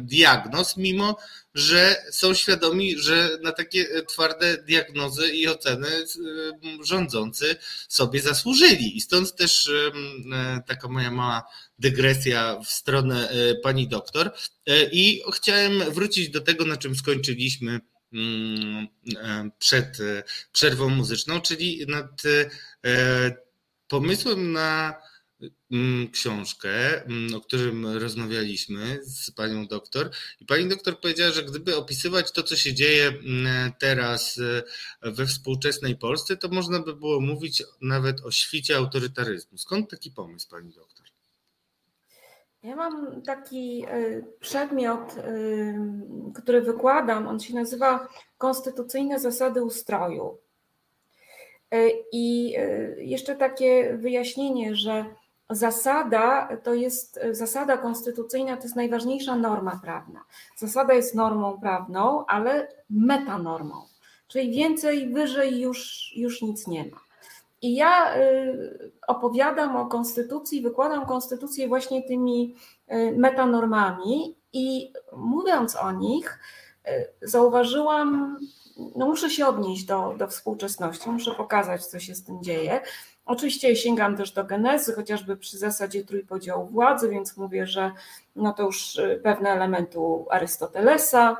diagnoz, 0.00 0.76
mimo 0.76 1.16
że 1.56 2.04
są 2.10 2.34
świadomi, 2.34 2.98
że 2.98 3.38
na 3.42 3.52
takie 3.52 3.80
e, 3.80 4.02
twarde 4.02 4.62
diagnozy 4.62 5.28
i 5.28 5.48
oceny 5.48 5.88
e, 5.88 6.04
rządzący 6.84 7.56
sobie 7.88 8.20
zasłużyli. 8.20 8.96
I 8.96 9.00
stąd 9.00 9.36
też 9.36 9.68
e, 9.68 10.62
taka 10.66 10.88
moja 10.88 11.10
mała 11.10 11.42
dygresja 11.78 12.60
w 12.64 12.70
stronę 12.70 13.28
pani 13.62 13.88
doktor. 13.88 14.32
I 14.92 15.22
chciałem 15.34 15.78
wrócić 15.90 16.30
do 16.30 16.40
tego, 16.40 16.64
na 16.64 16.76
czym 16.76 16.96
skończyliśmy 16.96 17.80
przed 19.58 19.98
przerwą 20.52 20.88
muzyczną, 20.88 21.40
czyli 21.40 21.86
nad 21.88 22.22
pomysłem 23.88 24.52
na 24.52 24.94
Mm, 25.70 26.10
książkę, 26.10 27.04
mm, 27.04 27.34
o 27.34 27.40
którym 27.40 27.86
rozmawialiśmy 27.86 29.00
z 29.02 29.30
panią 29.30 29.66
doktor. 29.66 30.10
I 30.40 30.46
pani 30.46 30.68
doktor 30.68 31.00
powiedziała, 31.00 31.32
że 31.32 31.44
gdyby 31.44 31.76
opisywać 31.76 32.32
to, 32.32 32.42
co 32.42 32.56
się 32.56 32.74
dzieje 32.74 33.08
mm, 33.08 33.72
teraz 33.78 34.38
e, 34.38 35.10
we 35.10 35.26
współczesnej 35.26 35.96
Polsce, 35.96 36.36
to 36.36 36.48
można 36.48 36.78
by 36.78 36.96
było 36.96 37.20
mówić 37.20 37.62
nawet 37.80 38.20
o 38.20 38.30
świcie 38.30 38.76
autorytaryzmu. 38.76 39.58
Skąd 39.58 39.90
taki 39.90 40.10
pomysł, 40.10 40.48
pani 40.48 40.72
doktor? 40.72 40.95
Ja 42.66 42.76
mam 42.76 43.22
taki 43.22 43.84
e, 43.88 44.22
przedmiot, 44.40 45.14
e, 45.18 45.22
który 46.34 46.62
wykładam. 46.62 47.28
On 47.28 47.40
się 47.40 47.54
nazywa 47.54 48.08
Konstytucyjne 48.38 49.20
zasady 49.20 49.64
ustroju. 49.64 50.38
I 52.12 52.54
jeszcze 52.96 53.36
takie 53.36 53.96
wyjaśnienie, 53.96 54.76
że 54.76 55.04
zasada 55.50 56.48
to 56.62 56.74
jest, 56.74 57.20
zasada 57.30 57.76
konstytucyjna 57.76 58.56
to 58.56 58.62
jest 58.62 58.76
najważniejsza 58.76 59.36
norma 59.36 59.80
prawna. 59.82 60.24
Zasada 60.56 60.94
jest 60.94 61.14
normą 61.14 61.60
prawną, 61.60 62.26
ale 62.26 62.68
metanormą, 62.90 63.74
czyli 64.28 64.50
więcej, 64.50 65.08
wyżej 65.08 65.60
już, 65.60 66.12
już 66.16 66.42
nic 66.42 66.66
nie 66.66 66.84
ma. 66.84 67.05
I 67.62 67.74
ja 67.74 68.16
y, 68.16 68.92
opowiadam 69.06 69.76
o 69.76 69.86
konstytucji, 69.86 70.62
wykładam 70.62 71.06
konstytucję 71.06 71.68
właśnie 71.68 72.02
tymi 72.02 72.54
y, 72.92 73.14
metanormami 73.16 74.36
i 74.52 74.92
mówiąc 75.16 75.76
o 75.76 75.92
nich, 75.92 76.38
y, 76.88 76.90
zauważyłam, 77.22 78.38
no 78.96 79.06
muszę 79.06 79.30
się 79.30 79.46
odnieść 79.46 79.84
do, 79.84 80.14
do 80.18 80.28
współczesności, 80.28 81.10
muszę 81.10 81.34
pokazać, 81.34 81.86
co 81.86 82.00
się 82.00 82.14
z 82.14 82.24
tym 82.24 82.42
dzieje. 82.42 82.80
Oczywiście 83.26 83.76
sięgam 83.76 84.16
też 84.16 84.32
do 84.32 84.44
genezy, 84.44 84.92
chociażby 84.94 85.36
przy 85.36 85.58
zasadzie 85.58 86.04
trójpodziału 86.04 86.66
władzy, 86.66 87.08
więc 87.08 87.36
mówię, 87.36 87.66
że 87.66 87.92
no 88.36 88.52
to 88.52 88.62
już 88.62 89.00
pewne 89.22 89.50
elementy 89.50 89.98
Arystotelesa, 90.30 91.36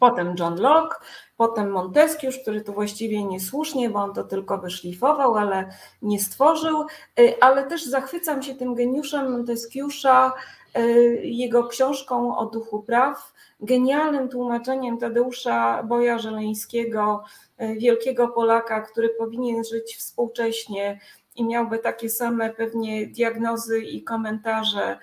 potem 0.00 0.34
John 0.38 0.60
Locke, 0.60 0.96
potem 1.36 1.70
Montesquieu, 1.70 2.30
który 2.42 2.60
tu 2.60 2.72
właściwie 2.72 3.24
niesłusznie, 3.24 3.90
bo 3.90 3.98
on 3.98 4.14
to 4.14 4.24
tylko 4.24 4.58
wyszlifował, 4.58 5.36
ale 5.36 5.70
nie 6.02 6.20
stworzył, 6.20 6.86
y, 7.20 7.34
ale 7.40 7.64
też 7.64 7.84
zachwycam 7.84 8.42
się 8.42 8.54
tym 8.54 8.74
geniuszem 8.74 9.26
Montesquieu'a, 9.26 10.30
y, 10.78 11.20
jego 11.24 11.66
książką 11.66 12.38
o 12.38 12.46
duchu 12.46 12.82
praw, 12.82 13.32
genialnym 13.60 14.28
tłumaczeniem 14.28 14.98
Tadeusza 14.98 15.82
Boja 15.82 16.18
Żeleńskiego, 16.18 17.24
e, 17.58 17.74
wielkiego 17.74 18.28
Polaka, 18.28 18.80
który 18.80 19.08
powinien 19.08 19.64
żyć 19.64 19.96
współcześnie 19.96 21.00
i 21.36 21.44
miałby 21.44 21.78
takie 21.78 22.10
same 22.10 22.50
pewnie 22.50 23.06
diagnozy 23.06 23.80
i 23.80 24.02
komentarze, 24.02 24.98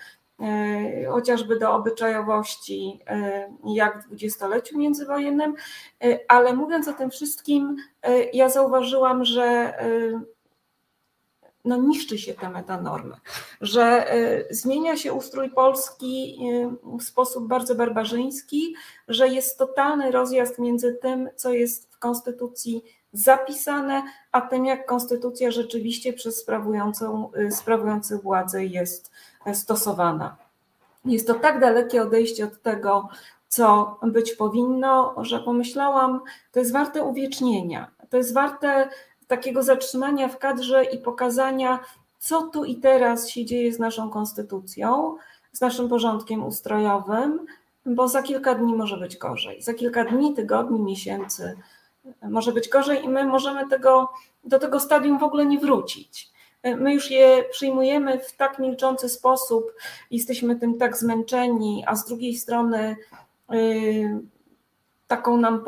chociażby 1.10 1.60
do 1.60 1.74
obyczajowości, 1.74 3.00
e, 3.08 3.50
jak 3.66 4.00
w 4.00 4.06
dwudziestoleciu 4.06 4.78
międzywojennym. 4.78 5.56
Ale 6.28 6.54
mówiąc 6.54 6.88
o 6.88 6.94
tym 6.94 7.10
wszystkim, 7.10 7.76
ja 8.34 8.50
zauważyłam, 8.50 9.26
że 9.26 9.74
no, 11.66 11.78
niszczy 11.78 12.18
się 12.18 12.34
te 12.34 12.50
metanormy, 12.50 13.16
że 13.62 14.06
zmienia 14.50 14.98
się 14.98 15.14
ustrój 15.14 15.50
Polski 15.50 16.40
w 17.00 17.04
sposób 17.04 17.48
bardzo 17.48 17.76
barbarzyński, 17.76 18.76
że 19.08 19.28
jest 19.28 19.58
totalny 19.58 20.12
rozjazd 20.12 20.60
między 20.60 20.94
tym, 21.02 21.30
co 21.36 21.54
jest 21.54 21.94
w 21.94 22.00
Konstytucji 22.00 22.84
zapisane, 23.14 24.04
a 24.32 24.42
tym, 24.42 24.66
jak 24.66 24.86
Konstytucja 24.86 25.52
rzeczywiście 25.52 26.14
przez 26.14 26.38
sprawującą, 26.38 27.32
y, 27.38 27.52
sprawujących 27.52 28.22
władzę 28.22 28.66
jest 28.66 29.12
stosowana. 29.54 30.36
Jest 31.06 31.28
to 31.28 31.34
tak 31.34 31.60
dalekie 31.60 32.02
odejście 32.02 32.46
od 32.46 32.62
tego, 32.62 33.10
co 33.48 34.00
być 34.04 34.34
powinno, 34.34 35.16
że 35.18 35.40
pomyślałam, 35.40 36.22
to 36.52 36.60
jest 36.60 36.72
warte 36.72 37.04
uwiecznienia, 37.04 37.92
to 38.10 38.18
jest 38.18 38.34
warte 38.34 38.90
takiego 39.28 39.64
zatrzymania 39.64 40.28
w 40.28 40.38
kadrze 40.38 40.84
i 40.84 40.98
pokazania, 40.98 41.80
co 42.20 42.42
tu 42.42 42.66
i 42.66 42.76
teraz 42.76 43.30
się 43.30 43.46
dzieje 43.46 43.74
z 43.74 43.80
naszą 43.80 44.10
konstytucją, 44.10 45.16
z 45.52 45.62
naszym 45.62 45.90
porządkiem 45.90 46.46
ustrojowym, 46.46 47.46
bo 47.86 48.08
za 48.08 48.24
kilka 48.24 48.56
dni 48.56 48.76
może 48.76 48.98
być 48.98 49.18
gorzej. 49.18 49.62
Za 49.62 49.74
kilka 49.74 50.06
dni, 50.06 50.34
tygodni, 50.34 50.80
miesięcy 50.80 51.58
może 52.22 52.52
być 52.52 52.70
gorzej 52.70 53.06
i 53.06 53.10
my 53.10 53.26
możemy 53.26 53.70
tego, 53.70 54.10
do 54.44 54.60
tego 54.60 54.80
stadium 54.80 55.20
w 55.20 55.24
ogóle 55.24 55.46
nie 55.46 55.60
wrócić. 55.60 56.34
My 56.64 56.94
już 56.94 57.12
je 57.12 57.44
przyjmujemy 57.52 58.20
w 58.20 58.34
tak 58.34 58.60
milczący 58.60 59.10
sposób, 59.10 59.74
jesteśmy 60.12 60.56
tym 60.56 60.78
tak 60.78 60.98
zmęczeni, 60.98 61.84
a 61.88 61.96
z 61.96 62.06
drugiej 62.06 62.36
strony 62.36 62.96
yy, 63.50 64.22
taką 65.08 65.38
nam 65.38 65.64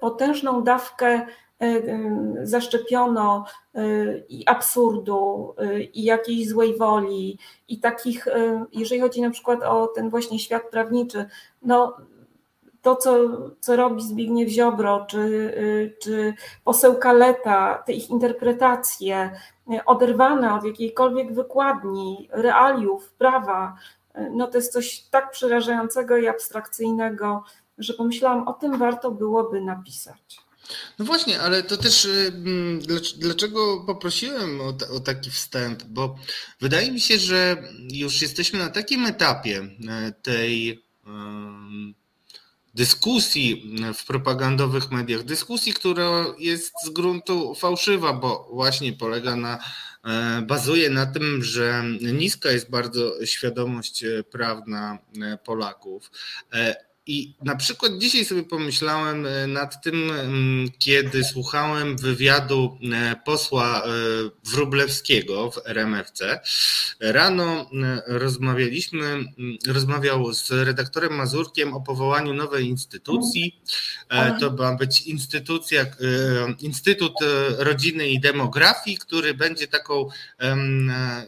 potężną 0.00 0.62
dawkę 0.62 1.26
E, 1.60 1.66
e, 1.66 2.46
zaszczepiono 2.46 3.44
i 4.28 4.42
absurdu, 4.46 5.54
i 5.94 6.04
jakiejś 6.04 6.48
złej 6.48 6.76
woli, 6.78 7.38
i 7.68 7.80
takich, 7.80 8.26
jeżeli 8.72 9.00
chodzi 9.00 9.20
na 9.20 9.30
przykład 9.30 9.62
o 9.62 9.86
ten 9.86 10.10
właśnie 10.10 10.38
świat 10.38 10.62
prawniczy, 10.70 11.26
no 11.62 11.96
to, 12.82 12.96
co, 12.96 13.28
co 13.60 13.76
robi 13.76 14.02
Zbigniew 14.02 14.50
Ziobro, 14.50 15.06
czy, 15.10 15.54
czy 16.02 16.34
poseł 16.64 16.98
Kaleta, 16.98 17.82
te 17.86 17.92
ich 17.92 18.10
interpretacje 18.10 19.30
oderwane 19.86 20.54
od 20.54 20.64
jakiejkolwiek 20.64 21.34
wykładni, 21.34 22.28
realiów, 22.32 23.10
prawa, 23.10 23.76
no 24.30 24.46
to 24.46 24.58
jest 24.58 24.72
coś 24.72 25.00
tak 25.10 25.30
przerażającego 25.30 26.16
i 26.16 26.28
abstrakcyjnego, 26.28 27.44
że 27.78 27.94
pomyślałam, 27.94 28.48
o 28.48 28.52
tym 28.52 28.78
warto 28.78 29.10
byłoby 29.10 29.60
napisać. 29.60 30.40
No 30.98 31.04
właśnie, 31.04 31.40
ale 31.40 31.62
to 31.62 31.76
też 31.76 32.04
y, 32.04 32.32
mm, 32.34 32.80
dlaczego 33.16 33.84
poprosiłem 33.86 34.60
o, 34.60 34.96
o, 34.96 35.00
taki 35.00 35.30
wstęp? 35.30 35.82
Bo 35.82 36.16
wydaje 36.60 36.92
mi 36.92 37.00
się, 37.00 37.18
że 37.18 37.62
już 37.92 38.22
jesteśmy 38.22 38.58
na 38.58 38.68
takim 38.68 39.06
etapie 39.06 39.68
tej 40.22 40.82
dyskusji 42.74 43.76
w 43.94 44.06
propagandowych 44.06 44.90
mediach, 44.90 45.22
dyskusji, 45.22 45.72
która 45.72 46.24
jest 46.38 46.72
z 46.84 46.90
gruntu 46.90 47.54
fałszywa, 47.54 48.12
bo 48.12 48.48
właśnie 48.52 48.92
polega 48.92 49.36
na, 49.36 49.58
e, 50.04 50.42
bazuje 50.42 50.90
na 50.90 51.06
tym, 51.06 51.44
że 51.44 51.84
niska 52.00 52.50
jest 52.50 52.70
bardzo 52.70 53.26
świadomość 53.26 54.04
e, 54.04 54.24
prawna 54.24 54.98
Polaków 55.44 56.10
i 57.06 57.34
na 57.42 57.56
przykład 57.56 57.92
dzisiaj 57.98 58.24
sobie 58.24 58.42
pomyślałem 58.42 59.26
e, 59.26 59.46
nad 59.46 59.82
tym, 59.82 60.12
kiedy 60.78 61.24
słuchałem 61.24 61.96
wywiadu 61.96 62.78
e, 62.92 63.16
posła 63.24 63.82
e, 63.84 63.88
Wróblewskiego 64.44 65.50
w 65.50 65.58
RMFC. 65.66 66.40
Rano 67.00 67.70
rozmawialiśmy, 68.06 69.24
rozmawiał 69.66 70.34
z 70.34 70.50
redaktorem 70.50 71.14
Mazurkiem 71.14 71.74
o 71.74 71.80
powołaniu 71.80 72.34
nowej 72.34 72.66
instytucji. 72.66 73.60
To 74.40 74.50
ma 74.50 74.74
być 74.74 75.00
instytucja, 75.00 75.86
Instytut 76.60 77.12
Rodziny 77.58 78.08
i 78.08 78.20
Demografii, 78.20 78.98
który 78.98 79.34
będzie 79.34 79.68
taką 79.68 80.08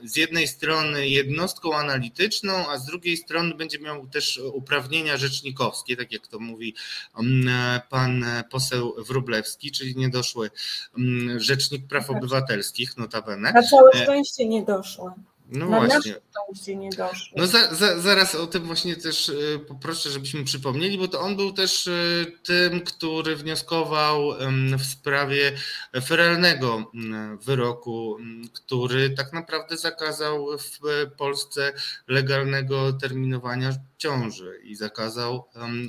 z 0.05 0.16
jednej 0.16 0.49
strony 0.49 1.09
jednostką 1.09 1.77
analityczną, 1.77 2.70
a 2.70 2.79
z 2.79 2.87
drugiej 2.87 3.16
strony 3.16 3.55
będzie 3.55 3.79
miał 3.79 4.07
też 4.07 4.41
uprawnienia 4.53 5.18
tak 5.98 6.12
jak 6.12 6.26
to 6.26 6.38
mówi 6.38 6.74
mm, 7.18 7.80
pan 7.90 8.24
poseł 8.50 8.94
Wrublewski, 8.98 9.72
czyli 9.72 9.96
niedoszły 9.96 10.50
mm, 10.98 11.40
rzecznik 11.40 11.86
praw 11.86 12.06
tak. 12.06 12.16
obywatelskich, 12.16 12.96
notabene. 12.96 13.52
Na 13.52 13.62
całe 13.62 13.90
e, 13.90 14.02
szczęście 14.02 14.46
nie 14.46 14.62
doszły. 14.62 15.10
No 15.52 15.66
Na 15.66 15.80
właśnie. 15.80 16.14
nie 16.76 16.90
doszło. 16.90 17.36
No 17.36 17.46
za, 17.46 17.74
za, 17.74 18.00
zaraz 18.00 18.34
o 18.34 18.46
tym 18.46 18.62
właśnie 18.62 18.96
też 18.96 19.28
e, 19.28 19.58
poproszę, 19.58 20.10
żebyśmy 20.10 20.44
przypomnieli, 20.44 20.98
bo 20.98 21.08
to 21.08 21.20
on 21.20 21.36
był 21.36 21.52
też 21.52 21.88
e, 21.88 21.92
tym, 22.42 22.80
który 22.80 23.36
wnioskował 23.36 24.30
w 24.78 24.86
sprawie 24.86 25.52
feralnego 26.04 26.90
wyroku, 27.42 28.16
który 28.52 29.10
tak 29.10 29.32
naprawdę 29.32 29.76
zakazał 29.76 30.46
w 30.58 30.78
Polsce 31.16 31.72
legalnego 32.08 32.92
terminowania 32.92 33.72
ciąży 34.03 34.61
i 34.64 34.74
zakazał 34.74 35.44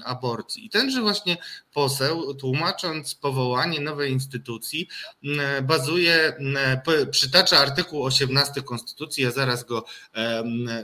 aborcji. 0.06 0.66
I 0.66 0.70
tenże 0.70 1.02
właśnie 1.02 1.38
poseł, 1.74 2.34
tłumacząc 2.34 3.16
powołanie 3.16 3.80
nowej 3.80 4.12
instytucji, 4.12 4.88
bazuje, 5.64 6.34
przytacza 7.12 7.58
artykuł 7.58 8.04
18 8.04 8.62
Konstytucji, 8.62 9.24
ja 9.24 9.32
zaraz 9.32 9.64
go, 9.64 9.86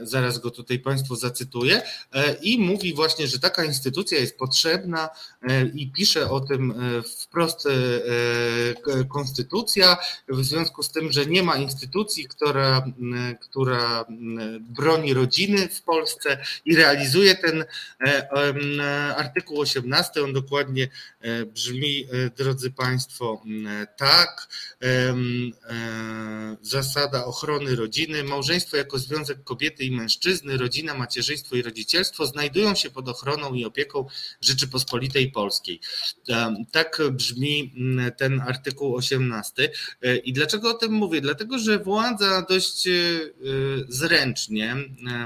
zaraz 0.02 0.38
go 0.38 0.50
tutaj 0.50 0.78
Państwu 0.78 1.16
zacytuję, 1.16 1.82
e, 2.12 2.34
i 2.42 2.58
mówi 2.58 2.94
właśnie, 2.94 3.28
że 3.28 3.38
taka 3.38 3.64
instytucja 3.64 4.18
jest 4.18 4.38
potrzebna 4.38 5.08
e, 5.42 5.62
i 5.66 5.90
pisze 5.90 6.30
o 6.30 6.40
tym 6.40 6.70
e, 6.70 7.02
wprost 7.02 7.68
Konstytucja, 9.08 9.96
w 10.28 10.44
związku 10.44 10.82
z 10.82 10.90
tym, 10.90 11.12
że 11.12 11.26
nie 11.26 11.42
ma 11.42 11.56
instytucji, 11.56 12.28
która, 12.28 12.84
która 13.40 14.04
broni 14.60 15.14
rodziny 15.14 15.68
w 15.68 15.82
Polsce 15.82 16.38
i 16.64 16.76
realizuje 16.76 17.19
ten 17.42 17.64
artykuł 19.16 19.60
18, 19.60 20.22
on 20.24 20.32
dokładnie 20.32 20.88
e, 21.20 21.46
brzmi, 21.46 22.06
e, 22.12 22.30
drodzy 22.30 22.70
Państwo, 22.70 23.42
tak. 23.96 24.48
E, 24.82 25.14
zasada 26.62 27.24
ochrony 27.24 27.76
rodziny, 27.76 28.24
małżeństwo 28.24 28.76
jako 28.76 28.98
związek 28.98 29.44
kobiety 29.44 29.84
i 29.84 29.90
mężczyzny, 29.90 30.56
rodzina, 30.56 30.94
macierzyństwo 30.94 31.56
i 31.56 31.62
rodzicielstwo 31.62 32.26
znajdują 32.26 32.74
się 32.74 32.90
pod 32.90 33.08
ochroną 33.08 33.54
i 33.54 33.64
opieką 33.64 34.06
Rzeczypospolitej 34.40 35.30
Polskiej. 35.30 35.80
Tak 36.72 37.02
brzmi 37.12 37.74
ten 38.16 38.40
artykuł 38.40 38.96
18. 38.96 39.70
I 40.24 40.32
dlaczego 40.32 40.70
o 40.70 40.74
tym 40.74 40.92
mówię? 40.92 41.20
Dlatego, 41.20 41.58
że 41.58 41.78
władza 41.78 42.46
dość 42.48 42.88
zręcznie 43.88 44.76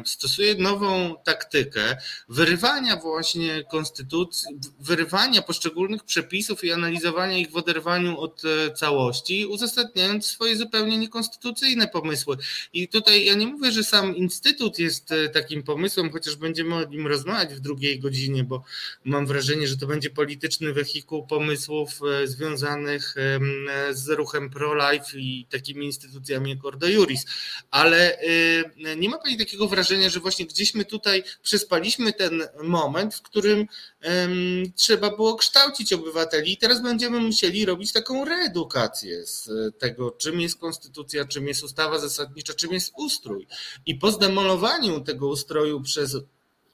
stosuje 0.05 0.55
nową 0.55 1.17
taktykę 1.25 1.84
wyrywania 2.29 2.97
właśnie 2.97 3.65
konstytucji, 3.71 4.57
wyrywania 4.81 5.43
poszczególnych 5.43 6.05
przepisów 6.05 6.65
i 6.65 6.73
analizowania 6.73 7.39
ich 7.39 7.51
w 7.51 7.57
oderwaniu 7.57 8.21
od 8.21 8.43
e, 8.45 8.75
całości, 8.75 9.47
uzasadniając 9.47 10.27
swoje 10.27 10.57
zupełnie 10.57 10.99
niekonstytucyjne 10.99 11.89
pomysły. 11.89 12.37
I 12.73 12.89
tutaj 12.89 13.25
ja 13.25 13.35
nie 13.35 13.47
mówię, 13.47 13.73
że 13.73 13.85
sam 13.85 14.17
Instytut 14.17 14.79
jest 14.79 15.13
e, 15.13 15.29
takim 15.29 15.63
pomysłem, 15.63 16.11
chociaż 16.11 16.37
będziemy 16.37 16.75
o 16.75 16.85
nim 16.85 17.07
rozmawiać 17.07 17.55
w 17.55 17.61
drugiej 17.61 18.01
godzinie, 18.01 18.45
bo 18.45 18.65
mam 19.05 19.27
wrażenie, 19.27 19.69
że 19.69 19.77
to 19.77 19.87
będzie 19.87 20.11
polityczny 20.11 20.73
wehikuł 20.73 21.27
pomysłów 21.27 22.01
e, 22.23 22.27
związanych 22.27 23.15
z 23.91 24.09
ruchem 24.09 24.51
pro-life 24.51 25.19
i 25.19 25.47
takimi 25.51 25.87
instytucjami 25.87 26.51
jak 26.51 26.65
Ordo 26.65 26.89
Juris. 26.89 27.25
Ale 27.71 28.19
nie 28.97 29.09
ma 29.09 29.19
Pani 29.19 29.39
takiego 29.39 29.69
wrażenia, 29.69 30.11
że 30.11 30.21
właśnie 30.21 30.47
gdzieś 30.47 30.75
my 30.75 30.85
tutaj 30.85 31.23
przespaliśmy 31.75 32.13
ten 32.13 32.43
moment, 32.63 33.15
w 33.15 33.23
którym 33.23 33.67
trzeba 34.77 35.17
było 35.17 35.37
kształcić 35.37 35.93
obywateli 35.93 36.53
i 36.53 36.57
teraz 36.57 36.83
będziemy 36.83 37.21
musieli 37.21 37.65
robić 37.65 37.93
taką 37.93 38.25
reedukację 38.25 39.27
z 39.27 39.49
tego, 39.79 40.11
czym 40.11 40.41
jest 40.41 40.59
konstytucja, 40.59 41.25
czym 41.25 41.49
jest 41.49 41.65
ustawa 41.65 41.99
zasadnicza, 41.99 42.55
czym 42.55 42.73
jest 42.73 42.93
ustrój. 42.97 43.47
I 43.87 43.95
po 43.95 44.13
zdemolowaniu 44.13 45.01
tego 45.01 45.29
ustroju 45.29 45.81
przez 45.81 46.17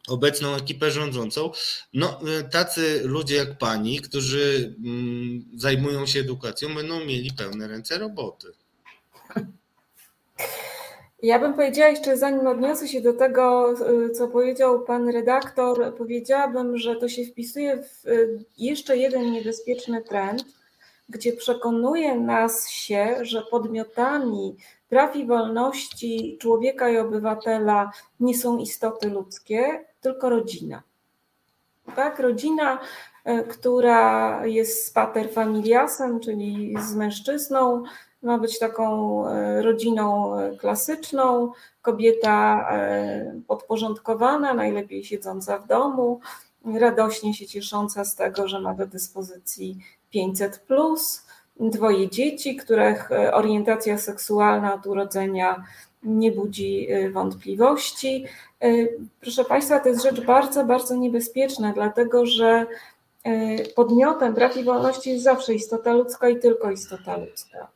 obecną 0.09 0.55
ekipę 0.55 0.91
rządzącą, 0.91 1.51
no 1.95 2.21
tacy 2.51 3.01
ludzie 3.05 3.37
jak 3.37 3.59
pani, 3.59 4.01
którzy 4.01 4.75
mm, 4.85 5.45
zajmują 5.57 6.07
się 6.07 6.21
edukacją, 6.21 6.75
będą 6.75 7.05
mieli 7.05 7.33
pełne 7.33 7.69
ręce 7.69 7.99
roboty. 7.99 8.53
Ja 11.23 11.39
bym 11.39 11.55
powiedziała 11.55 11.89
jeszcze, 11.89 12.17
zanim 12.17 12.47
odniosę 12.47 12.89
się 12.89 13.01
do 13.01 13.13
tego, 13.13 13.75
y, 14.07 14.11
co 14.11 14.29
powiedział 14.29 14.81
pan 14.81 15.09
redaktor, 15.09 15.95
powiedziałabym, 15.99 16.79
że 16.79 16.97
to 16.97 17.09
się 17.09 17.25
wpisuje 17.25 17.83
w 17.83 18.07
y, 18.07 18.45
jeszcze 18.59 18.97
jeden 18.97 19.33
niebezpieczny 19.33 20.03
trend, 20.03 20.45
gdzie 21.09 21.33
przekonuje 21.33 22.15
nas 22.15 22.69
się, 22.69 23.17
że 23.23 23.43
podmiotami 23.43 24.57
praw 24.89 25.17
i 25.17 25.27
wolności 25.27 26.39
człowieka 26.41 26.89
i 26.89 26.99
obywatela 26.99 27.91
nie 28.21 28.39
są 28.39 28.59
istoty 28.59 29.11
ludzkie, 29.11 29.85
tylko 30.01 30.31
rodzina. 30.31 30.83
Tak, 31.97 32.19
rodzina, 32.19 32.79
y, 33.29 33.45
która 33.49 34.47
jest 34.47 34.95
pater 34.95 35.31
familiasem, 35.33 36.21
czyli 36.21 36.75
z 36.81 36.95
mężczyzną, 36.95 37.85
ma 38.23 38.39
być 38.39 38.59
taką 38.59 39.27
e, 39.29 39.63
rodziną 39.63 40.39
e, 40.39 40.57
klasyczną, 40.57 41.53
kobieta 41.83 42.69
e, 42.71 43.41
podporządkowana, 43.47 44.55
najlepiej 44.55 45.05
siedząca 45.05 45.59
w 45.59 45.67
domu, 45.67 46.21
radośnie 46.65 47.35
się 47.35 47.47
ciesząca 47.47 48.05
z 48.05 48.17
tego, 48.17 48.49
że 48.49 48.61
ma 48.61 48.75
do 48.75 48.87
dyspozycji 48.87 49.79
500, 50.11 50.59
plus, 50.59 51.27
dwoje 51.61 52.11
dzieci, 52.11 52.57
których 52.57 53.11
orientacja 53.33 53.99
seksualna 53.99 54.75
od 54.75 54.87
urodzenia 54.87 55.65
nie 56.03 56.33
budzi 56.33 56.89
wątpliwości. 57.13 58.25
Proszę 59.21 59.45
Państwa, 59.45 59.81
to 59.81 59.89
jest 59.89 60.03
rzecz 60.03 60.21
bardzo, 60.21 60.65
bardzo 60.65 60.97
niebezpieczna, 60.97 61.73
dlatego 61.73 62.27
że 62.27 62.67
podmiotem 63.75 64.35
praw 64.35 64.57
i 64.57 64.65
wolności 64.65 65.11
jest 65.11 65.25
zawsze 65.25 65.55
istota 65.55 65.93
ludzka 65.93 66.29
i 66.29 66.39
tylko 66.39 66.71
istota 66.71 67.17
ludzka. 67.17 67.69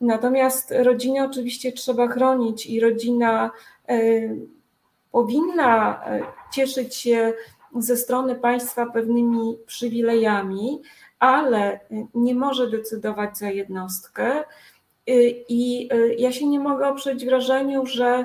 Natomiast 0.00 0.74
rodzinę 0.78 1.24
oczywiście 1.24 1.72
trzeba 1.72 2.08
chronić 2.08 2.66
i 2.66 2.80
rodzina 2.80 3.50
e, 3.88 3.98
powinna 5.12 6.04
e, 6.04 6.22
cieszyć 6.52 6.94
się 6.96 7.32
ze 7.78 7.96
strony 7.96 8.34
państwa 8.34 8.86
pewnymi 8.86 9.58
przywilejami, 9.66 10.82
ale 11.18 11.80
nie 12.14 12.34
może 12.34 12.70
decydować 12.70 13.38
za 13.38 13.50
jednostkę. 13.50 14.38
E, 14.38 14.44
I 15.48 15.88
ja 16.18 16.32
się 16.32 16.46
nie 16.46 16.60
mogę 16.60 16.88
oprzeć 16.88 17.24
wrażeniu, 17.24 17.86
że 17.86 18.24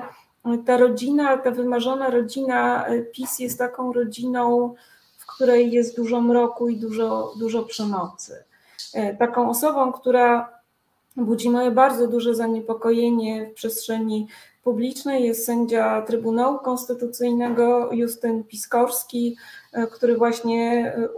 ta 0.66 0.76
rodzina, 0.76 1.36
ta 1.36 1.50
wymarzona 1.50 2.10
rodzina 2.10 2.86
PiS 3.12 3.38
jest 3.38 3.58
taką 3.58 3.92
rodziną, 3.92 4.74
w 5.18 5.26
której 5.26 5.72
jest 5.72 5.96
dużo 5.96 6.20
mroku 6.20 6.68
i 6.68 6.76
dużo, 6.76 7.32
dużo 7.38 7.62
przemocy. 7.62 8.44
Taką 9.18 9.50
osobą, 9.50 9.92
która 9.92 10.61
budzi 11.16 11.50
moje 11.50 11.70
bardzo 11.70 12.06
duże 12.06 12.34
zaniepokojenie 12.34 13.46
w 13.46 13.54
przestrzeni 13.54 14.26
publicznej. 14.62 15.24
Jest 15.24 15.46
sędzia 15.46 16.02
Trybunału 16.02 16.58
Konstytucyjnego 16.58 17.92
Justyn 17.92 18.44
Piskorski, 18.44 19.36
e, 19.72 19.86
który 19.86 20.16
właśnie 20.16 20.94
e, 20.96 21.08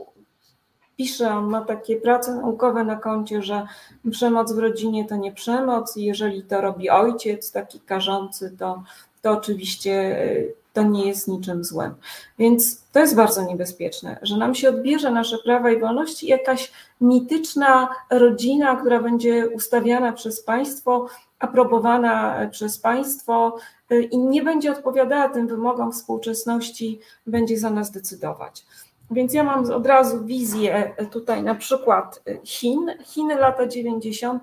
pisze, 0.96 1.30
on 1.30 1.50
ma 1.50 1.64
takie 1.64 1.96
prace 1.96 2.34
naukowe 2.34 2.84
na 2.84 2.96
koncie, 2.96 3.42
że 3.42 3.66
przemoc 4.10 4.52
w 4.52 4.58
rodzinie 4.58 5.04
to 5.04 5.16
nie 5.16 5.32
przemoc 5.32 5.96
i 5.96 6.04
jeżeli 6.04 6.42
to 6.42 6.60
robi 6.60 6.90
ojciec 6.90 7.52
taki 7.52 7.80
karzący, 7.80 8.56
to, 8.58 8.82
to 9.22 9.30
oczywiście 9.30 9.92
e, 9.92 10.63
to 10.74 10.82
nie 10.82 11.06
jest 11.06 11.28
niczym 11.28 11.64
złym. 11.64 11.94
Więc 12.38 12.84
to 12.92 13.00
jest 13.00 13.16
bardzo 13.16 13.42
niebezpieczne, 13.42 14.18
że 14.22 14.36
nam 14.36 14.54
się 14.54 14.68
odbierze 14.68 15.10
nasze 15.10 15.38
prawa 15.38 15.70
i 15.70 15.80
wolności 15.80 16.26
jakaś 16.26 16.72
mityczna 17.00 17.88
rodzina, 18.10 18.76
która 18.76 19.02
będzie 19.02 19.48
ustawiana 19.48 20.12
przez 20.12 20.44
państwo, 20.44 21.06
aprobowana 21.38 22.46
przez 22.50 22.78
państwo 22.78 23.56
y, 23.92 24.02
i 24.02 24.18
nie 24.18 24.42
będzie 24.42 24.72
odpowiadała 24.72 25.28
tym 25.28 25.46
wymogom 25.46 25.92
współczesności, 25.92 27.00
będzie 27.26 27.58
za 27.58 27.70
nas 27.70 27.90
decydować. 27.90 28.66
Więc 29.10 29.34
ja 29.34 29.44
mam 29.44 29.70
od 29.70 29.86
razu 29.86 30.24
wizję 30.24 30.94
tutaj 31.10 31.42
na 31.42 31.54
przykład 31.54 32.22
Chin, 32.44 32.90
Chiny 33.04 33.34
lata 33.34 33.66
90., 33.66 34.42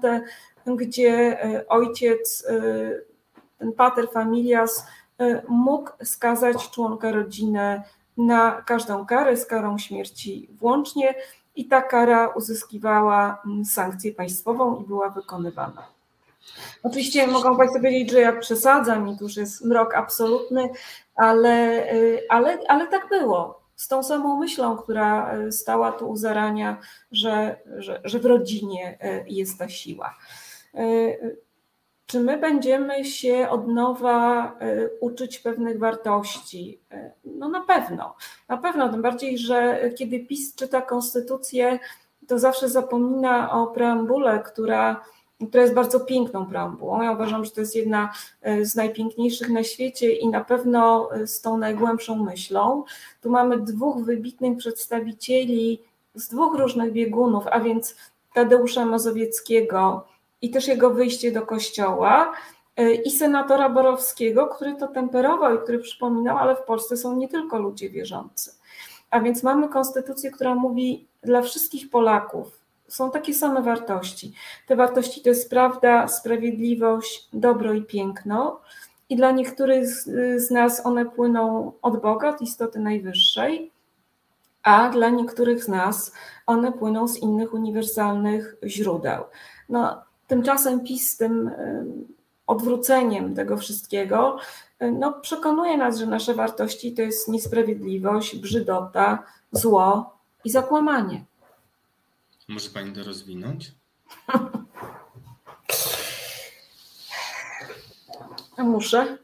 gdzie 0.66 1.46
y, 1.46 1.68
ojciec, 1.68 2.46
y, 2.50 3.06
ten 3.58 3.74
pater 3.74 4.10
familias 4.10 4.86
mógł 5.48 5.90
skazać 6.04 6.70
członka 6.70 7.12
rodziny 7.12 7.82
na 8.18 8.62
każdą 8.62 9.06
karę 9.06 9.38
z 9.38 9.46
karą 9.46 9.78
śmierci 9.78 10.50
włącznie 10.60 11.16
i 11.56 11.66
ta 11.66 11.82
kara 11.82 12.28
uzyskiwała 12.28 13.42
mm, 13.46 13.66
sankcję 13.66 14.14
państwową 14.14 14.82
i 14.82 14.88
była 14.88 15.10
wykonywana. 15.10 15.88
Oczywiście 16.84 17.28
mogą 17.28 17.58
Państwo 17.58 17.80
powiedzieć, 17.80 18.12
że 18.12 18.22
ja 18.22 18.34
przesadzam 18.34 19.08
i 19.08 19.18
tu 19.18 19.24
już 19.24 19.38
jest 19.38 19.66
mrok 19.66 19.96
absolutny, 19.96 20.70
ale, 21.16 21.86
y, 21.94 22.22
ale, 22.30 22.58
ale 22.68 22.88
tak 22.88 23.10
było. 23.10 23.62
Z 23.76 23.88
tą 23.88 24.04
samą 24.04 24.40
myślą, 24.40 24.78
która 24.78 25.38
y, 25.38 25.52
stała 25.52 25.92
tu 25.92 26.10
u 26.10 26.16
zarania, 26.16 26.78
że, 27.12 27.60
że, 27.78 28.02
że 28.04 28.20
w 28.20 28.26
rodzinie 28.26 28.98
y, 29.04 29.26
jest 29.28 29.60
ta 29.60 29.70
siła. 29.70 30.16
Czy 32.12 32.20
my 32.20 32.38
będziemy 32.38 33.06
się 33.06 33.48
od 33.50 33.68
nowa 33.68 34.56
uczyć 35.00 35.40
pewnych 35.40 35.80
wartości? 35.80 36.80
No 37.26 37.50
na 37.50 37.62
pewno, 37.62 38.16
na 38.50 38.58
pewno, 38.58 38.90
tym 38.90 39.02
bardziej, 39.02 39.38
że 39.38 39.90
kiedy 39.98 40.20
PiS 40.20 40.56
czyta 40.56 40.82
konstytucję, 40.82 41.80
to 42.28 42.40
zawsze 42.40 42.70
zapomina 42.70 43.52
o 43.52 43.68
preambule, 43.68 44.40
która 44.40 45.02
która 45.48 45.64
jest 45.64 45.76
bardzo 45.76 46.00
piękną 46.00 46.46
preambułą. 46.46 47.02
Ja 47.02 47.12
uważam, 47.12 47.46
że 47.46 47.52
to 47.52 47.62
jest 47.62 47.76
jedna 47.76 48.14
e, 48.42 48.66
z 48.66 48.76
najpiękniejszych 48.76 49.50
na 49.50 49.64
świecie 49.64 50.14
i 50.14 50.30
na 50.30 50.44
pewno 50.44 51.10
e, 51.14 51.28
z 51.28 51.42
tą 51.42 51.58
najgłębszą 51.58 52.24
myślą. 52.24 52.84
Tu 53.22 53.30
mamy 53.30 53.58
dwóch 53.58 54.06
wybitnych 54.06 54.58
przedstawicieli 54.58 55.82
z 56.16 56.28
dwóch 56.28 56.60
różnych 56.60 56.92
biegunów, 56.92 57.44
a 57.52 57.60
więc 57.60 57.96
Tadeusza 58.34 58.86
Mazowieckiego 58.86 60.08
i 60.42 60.50
też 60.50 60.68
jego 60.68 60.90
wyjście 60.90 61.32
do 61.32 61.42
kościoła 61.42 62.34
e, 62.78 62.94
i 62.94 63.12
senatora 63.12 63.70
Borowskiego, 63.70 64.48
który 64.48 64.76
to 64.76 64.88
temperował 64.88 65.56
i 65.56 65.60
który 65.60 65.80
przypominał, 65.80 66.38
ale 66.38 66.56
w 66.56 66.64
Polsce 66.64 66.98
są 66.98 67.16
nie 67.16 67.28
tylko 67.28 67.60
ludzie 67.60 67.90
wierzący. 67.90 68.52
A 69.10 69.20
więc 69.20 69.44
mamy 69.44 69.70
konstytucję, 69.70 70.32
która 70.32 70.56
mówi 70.56 71.08
dla 71.24 71.42
wszystkich 71.42 71.90
Polaków, 71.90 72.62
są 72.88 73.12
takie 73.12 73.34
same 73.34 73.62
wartości. 73.62 74.34
Te 74.68 74.76
wartości 74.76 75.22
to 75.22 75.30
jest 75.30 75.50
prawda, 75.50 76.08
sprawiedliwość, 76.08 77.30
dobro 77.34 77.74
i 77.74 77.84
piękno. 77.84 78.62
I 79.10 79.16
dla 79.16 79.32
niektórych 79.32 79.88
z 80.36 80.52
nas 80.52 80.86
one 80.86 81.06
płyną 81.06 81.72
od 81.82 82.02
Boga, 82.02 82.30
od 82.30 82.42
istoty 82.42 82.80
najwyższej, 82.80 83.72
a 84.64 84.90
dla 84.90 85.10
niektórych 85.10 85.64
z 85.64 85.68
nas 85.68 86.14
one 86.46 86.72
płyną 86.72 87.08
z 87.08 87.18
innych 87.18 87.54
uniwersalnych 87.54 88.56
źródeł. 88.66 89.24
No, 89.70 90.04
tymczasem 90.32 90.84
PiS 90.84 91.12
z 91.12 91.18
tym 91.18 91.52
odwróceniem 92.48 93.36
tego 93.36 93.58
wszystkiego 93.58 94.38
no, 94.80 95.14
przekonuje 95.14 95.78
nas, 95.78 95.98
że 95.98 96.06
nasze 96.06 96.34
wartości 96.34 96.94
to 96.94 97.02
jest 97.02 97.28
niesprawiedliwość, 97.28 98.36
brzydota, 98.36 99.24
zło 99.52 100.18
i 100.46 100.50
zakłamanie. 100.50 101.24
Może 102.48 102.70
Pani 102.70 102.94
to 102.94 103.04
rozwinąć? 103.04 103.72
Muszę. 108.58 109.18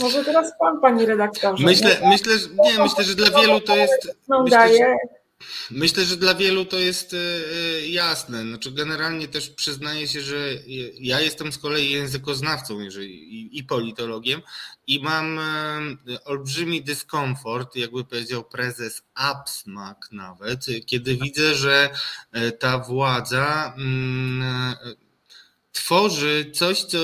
Może 0.00 0.24
teraz 0.24 0.52
Pan, 0.58 0.80
Pani 0.80 1.06
redaktorze. 1.06 1.64
Myślę, 1.64 1.96
myślę, 2.08 2.38
że, 2.38 2.48
nie, 2.48 2.82
myślę, 2.82 3.04
że 3.04 3.14
dla 3.14 3.40
wielu 3.40 3.60
to 3.60 3.76
jest... 3.76 4.16
Myślę, 4.28 4.68
że, 4.78 4.96
myślę, 5.70 6.04
że 6.04 6.16
dla 6.16 6.34
wielu 6.34 6.64
to 6.64 6.78
jest 6.78 7.14
e, 7.14 7.16
e, 7.16 7.86
jasne. 7.86 8.42
Znaczy 8.42 8.72
generalnie 8.72 9.28
też 9.28 9.50
przyznaję 9.50 10.08
się, 10.08 10.20
że 10.20 10.54
ja 11.00 11.20
jestem 11.20 11.52
z 11.52 11.58
kolei 11.58 11.90
językoznawcą 11.90 12.80
jeżeli, 12.80 13.58
i 13.58 13.64
politologiem 13.64 14.42
i 14.86 15.02
mam 15.02 15.38
e, 15.38 16.24
olbrzymi 16.24 16.82
dyskomfort, 16.82 17.76
jakby 17.76 18.04
powiedział 18.04 18.44
prezes 18.44 19.02
APSMAK 19.14 20.08
nawet, 20.12 20.66
kiedy 20.86 21.16
widzę, 21.16 21.54
że 21.54 21.90
ta 22.58 22.78
władza 22.78 23.74
mm, 23.76 24.74
tworzy 25.84 26.50
coś, 26.54 26.82
co 26.82 26.98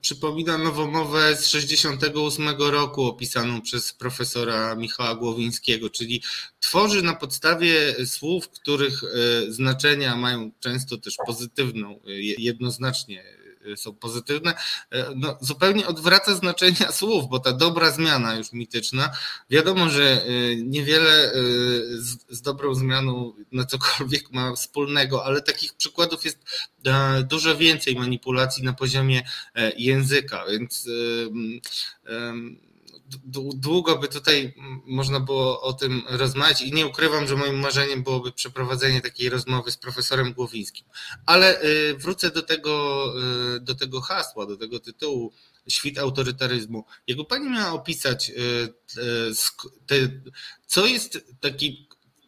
przypomina 0.00 0.58
nowomowę 0.58 1.36
z 1.36 1.46
68 1.48 2.48
roku 2.58 3.04
opisaną 3.04 3.62
przez 3.62 3.92
profesora 3.92 4.74
Michała 4.74 5.14
Głowińskiego, 5.14 5.90
czyli 5.90 6.22
tworzy 6.60 7.02
na 7.02 7.14
podstawie 7.14 8.06
słów, 8.06 8.48
których 8.48 9.00
znaczenia 9.48 10.16
mają 10.16 10.50
często 10.60 10.96
też 10.96 11.16
pozytywną, 11.26 12.00
jednoznacznie 12.38 13.24
są 13.76 13.94
pozytywne, 13.94 14.54
e, 14.90 15.06
no, 15.16 15.38
zupełnie 15.40 15.86
odwraca 15.86 16.34
znaczenia 16.34 16.92
słów, 16.98 17.28
bo 17.28 17.38
ta 17.38 17.52
dobra 17.52 17.90
zmiana 17.90 18.34
już 18.34 18.52
mityczna, 18.52 19.10
wiadomo, 19.50 19.90
że 19.90 20.22
e, 20.22 20.26
niewiele 20.56 21.32
e, 21.32 21.32
z, 21.98 22.16
z 22.28 22.42
dobrą 22.42 22.74
zmianą 22.74 23.32
na 23.52 23.64
cokolwiek 23.64 24.32
ma 24.32 24.54
wspólnego, 24.54 25.24
ale 25.24 25.42
takich 25.42 25.74
przykładów 25.74 26.24
jest 26.24 26.38
dużo 27.24 27.56
więcej 27.56 27.96
manipulacji 27.96 28.64
na 28.64 28.72
poziomie 28.72 29.22
języka, 29.76 30.44
więc 30.50 30.88
długo 33.54 33.98
by 33.98 34.08
tutaj 34.08 34.54
można 34.86 35.20
było 35.20 35.62
o 35.62 35.72
tym 35.72 36.02
rozmawiać 36.08 36.60
i 36.60 36.72
nie 36.72 36.86
ukrywam, 36.86 37.26
że 37.26 37.36
moim 37.36 37.58
marzeniem 37.58 38.02
byłoby 38.02 38.32
przeprowadzenie 38.32 39.00
takiej 39.00 39.28
rozmowy 39.28 39.70
z 39.70 39.76
profesorem 39.76 40.32
Głowińskim. 40.32 40.86
Ale 41.26 41.62
y, 41.62 41.94
wrócę 41.98 42.30
do 42.30 42.42
tego, 42.42 43.04
y, 43.56 43.60
do 43.60 43.74
tego 43.74 44.00
hasła, 44.00 44.46
do 44.46 44.56
tego 44.56 44.80
tytułu 44.80 45.32
Świt 45.68 45.98
autorytaryzmu. 45.98 46.84
Jakby 47.06 47.24
pani 47.24 47.50
miała 47.50 47.72
opisać, 47.72 48.30
y, 48.30 49.32
co 50.66 50.86
jest 50.86 51.18
taki 51.40 51.85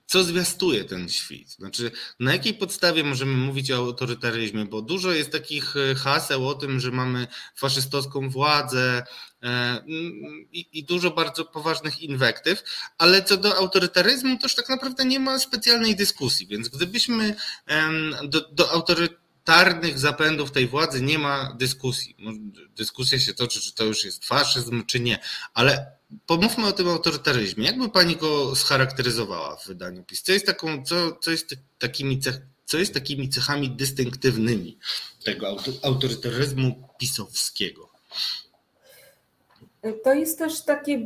co 0.08 0.24
zwiastuje 0.24 0.84
ten 0.84 1.08
świt? 1.08 1.50
Znaczy, 1.50 1.90
na 2.20 2.32
jakiej 2.32 2.54
podstawie 2.54 3.04
możemy 3.04 3.36
mówić 3.36 3.70
o 3.70 3.76
autorytaryzmie? 3.76 4.64
Bo 4.64 4.82
dużo 4.82 5.12
jest 5.12 5.32
takich 5.32 5.74
haseł 5.96 6.48
o 6.48 6.54
tym, 6.54 6.80
że 6.80 6.90
mamy 6.90 7.26
faszystowską 7.54 8.30
władzę, 8.30 9.02
E, 9.42 9.82
i, 10.52 10.68
i, 10.72 10.84
dużo 10.84 11.10
bardzo 11.10 11.44
poważnych 11.44 12.00
inwektyw, 12.00 12.64
ale 12.98 13.22
co 13.22 13.36
do 13.36 13.56
autorytaryzmu, 13.56 14.38
to 14.38 14.46
już 14.46 14.54
tak 14.54 14.68
naprawdę 14.68 15.04
nie 15.04 15.20
ma 15.20 15.38
specjalnej 15.38 15.96
dyskusji, 15.96 16.46
więc 16.46 16.68
gdybyśmy 16.68 17.34
do, 18.24 18.40
do 18.40 18.70
autorytarnych 18.70 19.98
zapędów 19.98 20.50
tej 20.50 20.68
władzy 20.68 21.02
nie 21.02 21.18
ma 21.18 21.54
dyskusji. 21.58 22.16
Dyskusja 22.76 23.18
się 23.18 23.34
toczy, 23.34 23.60
czy 23.60 23.74
to 23.74 23.84
już 23.84 24.04
jest 24.04 24.24
faszyzm, 24.24 24.86
czy 24.86 25.00
nie, 25.00 25.18
ale 25.54 25.97
pomówmy 26.26 26.66
o 26.66 26.72
tym 26.72 26.88
autorytaryzmie. 26.88 27.66
Jakby 27.66 27.88
pani 27.88 28.16
go 28.16 28.56
scharakteryzowała 28.56 29.56
w 29.56 29.66
wydaniu 29.66 30.04
PiS? 30.04 30.22
Co 30.22 30.32
jest, 30.32 30.46
taką, 30.46 30.84
co, 30.84 31.12
co 31.20 31.30
jest 31.30 31.54
takimi 31.78 32.18
cech, 32.18 32.40
co 32.64 32.78
jest 32.78 32.94
takimi 32.94 33.28
cechami 33.28 33.70
dystynktywnymi 33.70 34.78
tego 35.24 35.56
autorytaryzmu 35.82 36.88
pisowskiego? 36.98 37.88
To 40.04 40.14
jest 40.14 40.38
też 40.38 40.62
takie 40.64 40.98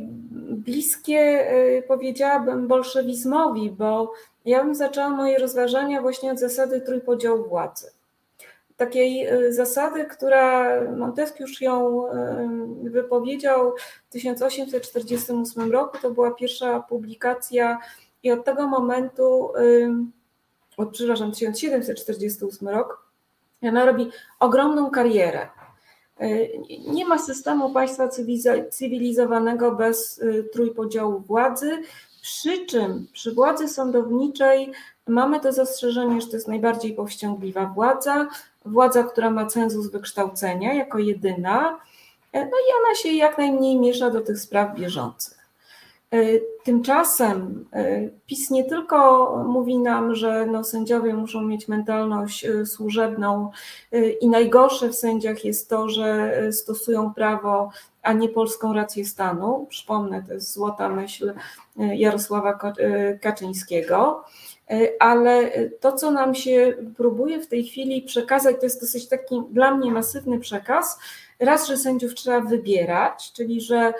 bliskie, 0.51 1.51
y, 1.53 1.83
powiedziałabym, 1.87 2.67
bolszewizmowi, 2.67 3.71
bo 3.71 4.13
ja 4.45 4.63
bym 4.63 4.75
zaczęła 4.75 5.09
moje 5.09 5.39
rozważania 5.39 6.01
właśnie 6.01 6.31
od 6.31 6.39
zasady 6.39 6.81
trójpodziału 6.81 7.49
władzy. 7.49 7.91
Takiej 8.85 9.33
y, 9.33 9.53
zasady, 9.53 10.05
która 10.05 10.81
Montesquieu 10.91 11.45
ją 11.61 12.05
y, 12.85 12.89
wypowiedział 12.89 13.73
w 14.09 14.11
1848 14.11 15.71
roku, 15.71 15.97
to 16.01 16.11
była 16.11 16.31
pierwsza 16.31 16.79
publikacja 16.79 17.79
i 18.23 18.31
od 18.31 18.45
tego 18.45 18.67
momentu, 18.67 19.51
od, 20.77 20.91
przepraszam, 20.91 21.31
1748 21.31 22.69
rok, 22.69 23.09
Ona 23.61 23.85
robi 23.85 24.11
ogromną 24.39 24.91
karierę. 24.91 25.47
Nie 26.87 27.05
ma 27.05 27.17
systemu 27.17 27.73
państwa 27.73 28.09
cywilizowanego 28.71 29.71
bez 29.71 30.21
trójpodziału 30.53 31.19
władzy, 31.19 31.81
przy 32.21 32.65
czym 32.65 33.07
przy 33.13 33.33
władzy 33.33 33.67
sądowniczej 33.67 34.71
mamy 35.07 35.39
to 35.39 35.51
zastrzeżenie, 35.51 36.21
że 36.21 36.27
to 36.27 36.35
jest 36.35 36.47
najbardziej 36.47 36.93
powściągliwa 36.93 37.65
władza, 37.65 38.27
władza, 38.65 39.03
która 39.03 39.29
ma 39.29 39.45
cenzus 39.45 39.91
wykształcenia 39.91 40.73
jako 40.73 40.99
jedyna, 40.99 41.79
no 42.33 42.41
i 42.41 42.69
ona 42.83 42.95
się 43.01 43.09
jak 43.09 43.37
najmniej 43.37 43.79
miesza 43.79 44.09
do 44.09 44.21
tych 44.21 44.39
spraw 44.39 44.75
bieżących. 44.75 45.43
E, 46.13 46.39
tymczasem 46.63 47.65
e, 47.73 48.09
PiS 48.25 48.49
nie 48.49 48.63
tylko 48.63 49.29
mówi 49.47 49.77
nam, 49.77 50.15
że 50.15 50.45
no 50.45 50.63
sędziowie 50.63 51.13
muszą 51.13 51.41
mieć 51.41 51.67
mentalność 51.67 52.45
e, 52.45 52.65
służebną 52.65 53.51
i 54.21 54.29
najgorsze 54.29 54.89
w 54.89 54.95
sędziach 54.95 55.45
jest 55.45 55.69
to, 55.69 55.89
że 55.89 56.33
stosują 56.51 57.13
prawo, 57.13 57.69
a 58.01 58.13
nie 58.13 58.29
polską 58.29 58.73
rację 58.73 59.05
stanu. 59.05 59.67
Przypomnę, 59.69 60.23
to 60.27 60.33
jest 60.33 60.53
złota 60.53 60.89
myśl 60.89 61.33
Jarosława 61.77 62.59
Kaczyńskiego. 63.21 64.23
Ale 64.99 65.51
to, 65.79 65.91
co 65.91 66.11
nam 66.11 66.35
się 66.35 66.73
próbuje 66.97 67.39
w 67.39 67.47
tej 67.47 67.63
chwili 67.63 68.01
przekazać, 68.01 68.55
to 68.59 68.65
jest 68.65 68.81
dosyć 68.81 69.07
taki 69.07 69.41
dla 69.51 69.75
mnie 69.75 69.91
masywny 69.91 70.39
przekaz. 70.39 70.99
Raz, 71.39 71.67
że 71.67 71.77
sędziów 71.77 72.13
trzeba 72.13 72.39
wybierać, 72.41 73.31
czyli 73.33 73.61
że 73.61 73.93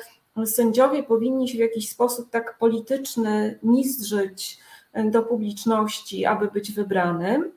sędziowie 0.45 1.03
powinni 1.03 1.49
się 1.49 1.57
w 1.57 1.61
jakiś 1.61 1.89
sposób 1.89 2.29
tak 2.29 2.57
polityczny 2.57 3.59
mistrzyć 3.63 4.59
do 5.05 5.23
publiczności, 5.23 6.25
aby 6.25 6.47
być 6.47 6.71
wybranym 6.71 7.51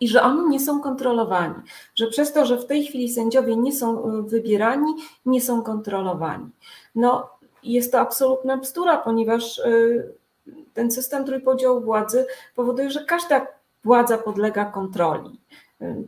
i 0.00 0.08
że 0.08 0.22
oni 0.22 0.48
nie 0.48 0.60
są 0.60 0.80
kontrolowani, 0.80 1.54
że 1.94 2.06
przez 2.06 2.32
to, 2.32 2.46
że 2.46 2.58
w 2.58 2.66
tej 2.66 2.86
chwili 2.86 3.12
sędziowie 3.12 3.56
nie 3.56 3.72
są 3.72 4.04
e, 4.04 4.22
wybierani, 4.22 4.94
nie 5.26 5.40
są 5.40 5.62
kontrolowani. 5.62 6.50
No, 6.94 7.30
jest 7.62 7.92
to 7.92 8.00
absolutna 8.00 8.56
bzdura, 8.56 8.98
ponieważ 8.98 9.58
e, 9.58 9.70
ten 10.74 10.90
system 10.90 11.24
trójpodziału 11.24 11.80
władzy 11.80 12.26
powoduje, 12.54 12.90
że 12.90 13.04
każda 13.04 13.46
władza 13.84 14.18
podlega 14.18 14.64
kontroli. 14.64 15.40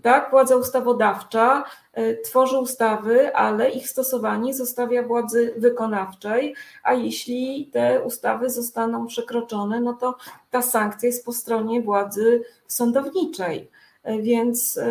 Tak, 0.03 0.31
władza 0.31 0.57
ustawodawcza 0.57 1.65
e, 1.93 2.17
tworzy 2.17 2.59
ustawy, 2.59 3.37
ale 3.37 3.71
ich 3.71 3.89
stosowanie 3.89 4.55
zostawia 4.55 5.03
władzy 5.03 5.55
wykonawczej, 5.57 6.55
a 6.83 6.95
jeśli 6.95 7.71
te 7.73 8.03
ustawy 8.03 8.51
zostaną 8.51 9.07
przekroczone, 9.07 9.81
no 9.81 9.93
to 9.93 10.17
ta 10.51 10.63
sankcja 10.63 11.07
jest 11.07 11.25
po 11.25 11.33
stronie 11.33 11.83
władzy 11.83 12.45
sądowniczej. 12.67 13.71
E, 14.03 14.19
więc 14.19 14.79
e, 14.79 14.89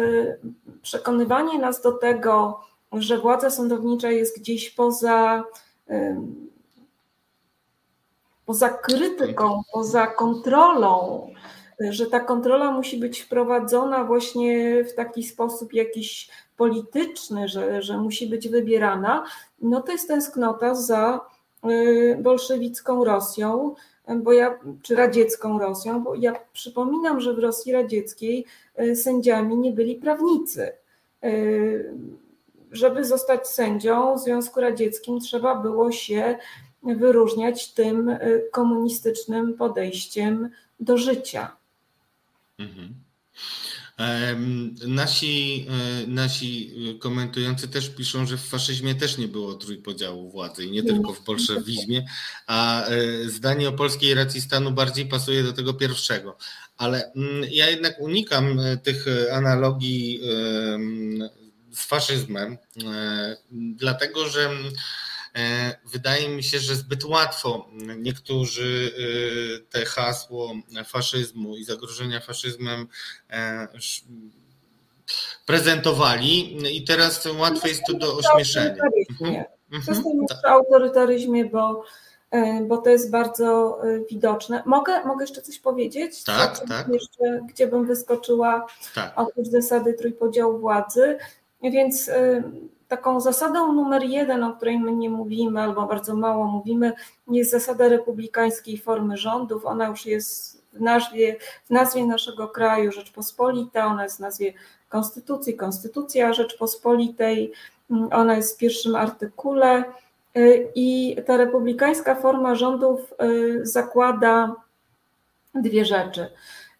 przekonywanie 0.82 1.60
nas 1.60 1.82
do 1.82 1.92
tego, 1.92 2.60
że 2.94 3.18
władza 3.18 3.50
sądownicza 3.50 4.12
jest 4.12 4.40
gdzieś 4.40 4.70
poza, 4.70 5.44
poza 8.46 8.70
krytyką, 8.70 9.62
poza 9.74 10.08
kontrolą, 10.08 11.28
że 11.80 12.06
ta 12.06 12.20
kontrola 12.20 12.72
musi 12.72 12.98
być 12.98 13.22
wprowadzona 13.22 14.04
właśnie 14.04 14.84
w 14.84 14.94
taki 14.94 15.24
sposób 15.24 15.74
jakiś 15.74 16.30
polityczny, 16.58 17.48
że, 17.48 17.82
że 17.82 17.98
musi 17.98 18.28
być 18.28 18.50
wybierana, 18.50 19.26
no 19.62 19.82
to 19.82 19.92
jest 19.92 20.08
tęsknota 20.08 20.76
za 20.76 21.22
y, 21.66 22.18
bolszewicką 22.22 23.04
Rosją, 23.04 23.76
bo 24.16 24.34
ja, 24.34 24.60
czy 24.82 24.96
radziecką 24.96 25.60
Rosją, 25.60 26.04
bo 26.04 26.16
ja 26.16 26.34
przypominam, 26.54 27.22
że 27.22 27.34
w 27.34 27.40
Rosji 27.40 27.72
radzieckiej 27.72 28.46
y, 28.80 28.96
sędziami 28.96 29.58
nie 29.58 29.72
byli 29.72 29.96
prawnicy. 29.96 30.72
Y, 31.24 31.94
żeby 32.72 33.06
zostać 33.06 33.48
sędzią 33.48 34.16
w 34.16 34.20
Związku 34.20 34.62
Radzieckim 34.62 35.20
trzeba 35.20 35.56
było 35.56 35.92
się 35.92 36.38
wyróżniać 36.86 37.74
tym 37.74 38.18
komunistycznym 38.52 39.54
podejściem 39.54 40.50
do 40.80 40.98
życia. 40.98 41.56
Mhm. 42.60 43.06
Nasi, 44.88 45.68
e, 45.70 46.08
nasi 46.08 46.74
komentujący 47.00 47.68
też 47.68 47.90
piszą, 47.90 48.26
że 48.26 48.38
w 48.38 48.48
faszyzmie 48.48 48.96
też 48.96 49.18
nie 49.18 49.28
było 49.28 49.54
trójpodziału 49.54 50.30
władzy 50.30 50.66
i 50.66 50.72
nie 50.72 50.84
tylko 50.84 51.14
w 51.14 51.26
bolszewizmie, 51.26 52.06
a 52.48 52.86
e, 52.86 53.30
zdanie 53.30 53.70
o 53.70 53.74
polskiej 53.74 54.14
racji 54.14 54.42
stanu 54.42 54.72
bardziej 54.72 55.06
pasuje 55.06 55.44
do 55.44 55.54
tego 55.54 55.74
pierwszego. 55.74 56.38
Ale 56.78 57.12
mm, 57.12 57.44
ja 57.52 57.70
jednak 57.70 58.00
unikam 58.00 58.60
e, 58.60 58.78
tych 58.78 59.06
analogii 59.32 60.22
z 61.72 61.86
faszyzmem, 61.86 62.58
dlatego 63.52 64.30
że 64.30 64.50
wydaje 65.86 66.30
mi 66.30 66.44
się, 66.44 66.60
że 66.60 66.76
zbyt 66.76 67.04
łatwo 67.04 67.68
niektórzy 67.98 68.92
e, 68.98 69.60
te 69.60 69.86
hasło 69.86 70.54
faszyzmu 70.86 71.56
i 71.56 71.64
zagrożenia 71.64 72.20
faszyzmem 72.20 72.88
e, 73.30 73.68
prezentowali 75.46 76.58
i 76.78 76.84
teraz 76.84 77.28
łatwe 77.40 77.70
jest 77.70 77.82
to 77.88 77.94
do 77.94 78.18
ośmieszenia. 78.18 78.84
Przestań 79.82 80.14
mówić 80.14 80.32
o 80.46 80.50
autorytaryzmie, 80.50 81.46
bo, 81.46 81.84
bo 82.68 82.78
to 82.78 82.90
jest 82.90 83.12
bardzo 83.12 83.80
widoczne. 84.10 84.64
Mogę, 84.66 85.04
mogę 85.06 85.24
jeszcze 85.24 85.42
coś 85.42 85.60
powiedzieć? 85.60 86.24
Tak, 86.24 86.58
Co, 86.58 86.68
tak. 86.68 86.88
Jeszcze, 86.88 87.42
gdzie 87.50 87.68
bym 87.68 87.88
wyskoczyła 87.88 88.68
tak. 88.96 89.14
oprócz 89.16 89.48
zasady 89.48 89.94
trójpodziału 89.94 90.60
władzy. 90.60 91.18
Więc 91.64 92.10
taką 92.88 93.20
zasadą 93.20 93.74
numer 93.74 94.04
jeden, 94.04 94.44
o 94.44 94.56
której 94.56 94.80
my 94.80 94.92
nie 94.92 95.10
mówimy 95.10 95.62
albo 95.62 95.88
bardzo 95.88 96.16
mało 96.16 96.46
mówimy, 96.46 96.94
jest 97.28 97.52
zasada 97.52 97.88
republikańskiej 97.88 98.78
formy 98.78 99.18
rządów. 99.18 99.66
Ona 99.66 99.88
już 99.88 100.06
jest 100.06 100.64
w 100.74 100.82
nazwie, 100.82 101.36
w 101.66 101.70
nazwie 101.70 102.06
naszego 102.06 102.48
kraju 102.48 102.92
Rzeczpospolita, 102.92 103.86
ona 103.86 104.04
jest 104.04 104.18
w 104.18 104.20
nazwie 104.20 104.54
Konstytucji, 104.90 105.56
Konstytucja 105.56 106.34
Rzeczpospolitej, 106.34 107.52
ona 108.12 108.36
jest 108.36 108.56
w 108.56 108.58
pierwszym 108.58 108.96
artykule 108.96 109.84
i 110.76 111.18
ta 111.26 111.38
republikańska 111.38 112.16
forma 112.16 112.56
rządów 112.56 113.14
y, 113.24 113.66
zakłada 113.66 114.56
dwie 115.56 115.86
rzeczy, 115.86 116.28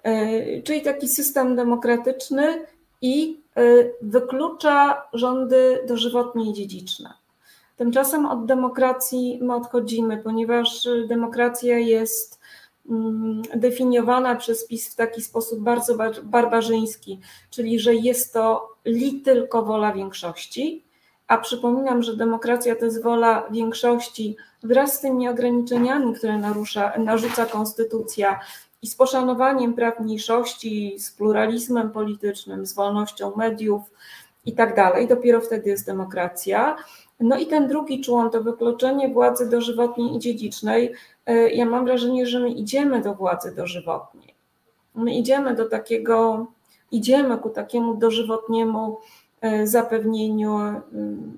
y, 0.08 0.62
czyli 0.66 0.82
taki 0.82 1.08
system 1.08 1.56
demokratyczny 1.56 2.66
i 3.02 3.40
y, 3.40 3.45
wyklucza 4.02 5.02
rządy 5.14 5.84
dożywotnie 5.88 6.50
i 6.50 6.54
dziedziczne. 6.54 7.14
Tymczasem 7.78 8.26
od 8.26 8.46
demokracji 8.46 9.40
my 9.42 9.56
odchodzimy, 9.56 10.18
ponieważ 10.18 10.88
demokracja 11.08 11.80
jest 11.80 12.40
mm, 12.90 13.42
definiowana 13.56 14.36
przez 14.36 14.68
PiS 14.68 14.94
w 14.94 14.96
taki 14.96 15.22
sposób 15.22 15.60
bardzo 15.60 15.98
barbarzyński, 16.24 17.20
czyli 17.50 17.80
że 17.80 17.96
jest 17.96 18.34
to 18.34 18.70
li 18.86 19.22
tylko 19.22 19.64
wola 19.64 19.94
większości, 19.94 20.86
a 21.28 21.38
przypominam, 21.38 22.04
że 22.04 22.18
demokracja 22.18 22.76
to 22.76 22.86
jest 22.86 23.04
wola 23.04 23.48
większości 23.52 24.36
wraz 24.64 24.94
z 24.94 25.00
tymi 25.00 25.30
ograniczeniami, 25.30 26.14
które 26.14 26.38
narusza, 26.38 26.94
narzuca 26.98 27.46
konstytucja, 27.46 28.40
i 28.86 28.88
z 28.88 28.96
poszanowaniem 28.96 29.74
praw 29.74 30.00
mniejszości, 30.00 31.00
z 31.00 31.12
pluralizmem 31.12 31.92
politycznym, 31.92 32.66
z 32.66 32.74
wolnością 32.74 33.36
mediów 33.36 33.82
i 34.46 34.54
tak 34.54 34.76
dalej. 34.76 35.08
Dopiero 35.08 35.42
wtedy 35.42 35.70
jest 35.70 35.86
demokracja. 35.86 36.76
No 37.20 37.38
i 37.38 37.48
ten 37.48 37.68
drugi 37.68 38.02
człon 38.02 38.30
to 38.32 38.44
wykluczenie 38.44 39.10
władzy 39.10 39.50
dożywotniej 39.50 40.16
i 40.16 40.20
dziedzicznej. 40.20 40.94
E, 41.26 41.50
ja 41.50 41.66
mam 41.66 41.86
wrażenie, 41.86 42.26
że 42.26 42.40
my 42.40 42.50
idziemy 42.50 43.02
do 43.02 43.14
władzy 43.14 43.56
dożywotniej. 43.56 44.34
My 44.96 45.16
idziemy 45.16 45.56
do 45.56 45.70
takiego, 45.70 46.48
idziemy 46.92 47.38
ku 47.38 47.50
takiemu 47.50 47.96
dożywotniemu 47.96 49.00
e, 49.42 49.68
zapewnieniu 49.68 50.58
mm, 50.58 51.38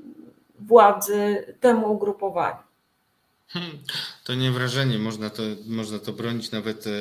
władzy 0.60 1.56
temu 1.60 1.94
ugrupowaniu. 1.94 2.64
Hmm, 3.48 3.78
to 4.28 4.36
nie 4.36 4.52
wrażenie, 4.52 5.00
można 5.00 5.30
to, 5.30 5.44
można 5.66 6.00
to 6.00 6.14
bronić 6.14 6.52
nawet 6.52 6.88
e, 6.88 6.92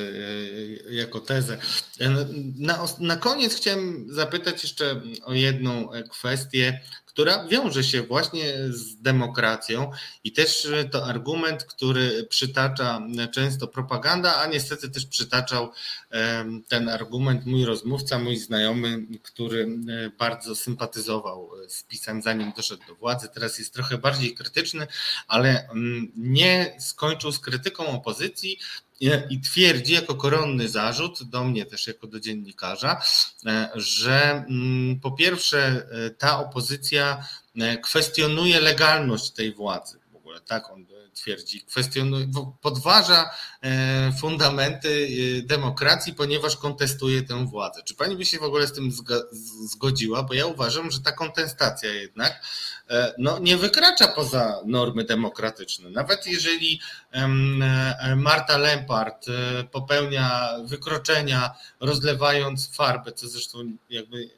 jako 0.93 1.19
tezę. 1.19 1.57
E, 1.99 2.09
na, 2.57 2.85
na 2.99 3.17
koniec 3.17 3.55
chciałem 3.55 4.07
zapytać 4.09 4.63
jeszcze 4.63 5.01
o 5.23 5.33
jedną 5.33 5.89
kwestię, 6.11 6.79
która 7.17 7.47
wiąże 7.47 7.83
się 7.83 8.03
właśnie 8.03 8.53
z 8.69 9.01
demokracją 9.01 9.91
i 10.23 10.31
też 10.31 10.67
to 10.91 11.05
argument, 11.05 11.63
który 11.63 12.23
przytacza 12.29 13.01
często 13.31 13.67
propaganda, 13.67 14.35
a 14.35 14.47
niestety 14.47 14.89
też 14.89 15.05
przytaczał 15.05 15.71
ten 16.67 16.89
argument 16.89 17.45
mój 17.45 17.65
rozmówca, 17.65 18.19
mój 18.19 18.37
znajomy, 18.37 18.99
który 19.23 19.67
bardzo 20.17 20.55
sympatyzował 20.55 21.51
z 21.67 21.83
PiSem 21.83 22.21
zanim 22.21 22.51
doszedł 22.55 22.83
do 22.87 22.95
władzy. 22.95 23.29
Teraz 23.33 23.59
jest 23.59 23.73
trochę 23.73 23.97
bardziej 23.97 24.35
krytyczny, 24.35 24.87
ale 25.27 25.69
mm, 25.69 26.11
nie 26.15 26.75
skończył 26.79 27.31
z 27.31 27.39
krytyką 27.39 27.87
opozycji, 27.87 28.59
i 29.29 29.41
twierdzi 29.41 29.93
jako 29.93 30.15
koronny 30.15 30.69
zarzut, 30.69 31.23
do 31.23 31.43
mnie 31.43 31.65
też 31.65 31.87
jako 31.87 32.07
do 32.07 32.19
dziennikarza, 32.19 33.01
że 33.75 34.45
mm, 34.49 34.99
po 34.99 35.11
pierwsze 35.11 35.87
ta 36.17 36.39
opozycja 36.39 37.27
kwestionuje 37.83 38.59
legalność 38.59 39.31
tej 39.31 39.53
władzy. 39.53 39.99
W 40.11 40.15
ogóle 40.15 40.41
tak 40.41 40.71
on 40.71 40.85
twierdzi, 41.17 41.61
kwestionuje, 41.61 42.27
podważa 42.61 43.29
e, 43.61 44.11
fundamenty 44.19 45.07
e, 45.39 45.41
demokracji, 45.41 46.13
ponieważ 46.13 46.57
kontestuje 46.57 47.23
tę 47.23 47.45
władzę. 47.45 47.83
Czy 47.83 47.95
pani 47.95 48.15
by 48.15 48.25
się 48.25 48.39
w 48.39 48.43
ogóle 48.43 48.67
z 48.67 48.73
tym 48.73 48.91
zgodziła? 49.65 50.23
Bo 50.23 50.33
ja 50.33 50.45
uważam, 50.45 50.91
że 50.91 51.01
ta 51.01 51.11
kontestacja 51.11 51.93
jednak 51.93 52.41
e, 52.89 53.13
no, 53.17 53.39
nie 53.39 53.57
wykracza 53.57 54.07
poza 54.07 54.61
normy 54.65 55.03
demokratyczne. 55.03 55.89
Nawet 55.89 56.27
jeżeli 56.27 56.81
Marta 58.15 58.57
Lempart 58.57 59.25
popełnia 59.71 60.49
wykroczenia, 60.65 61.55
rozlewając 61.79 62.75
farbę, 62.75 63.11
co 63.11 63.27
zresztą 63.27 63.59
jakby 63.89 64.29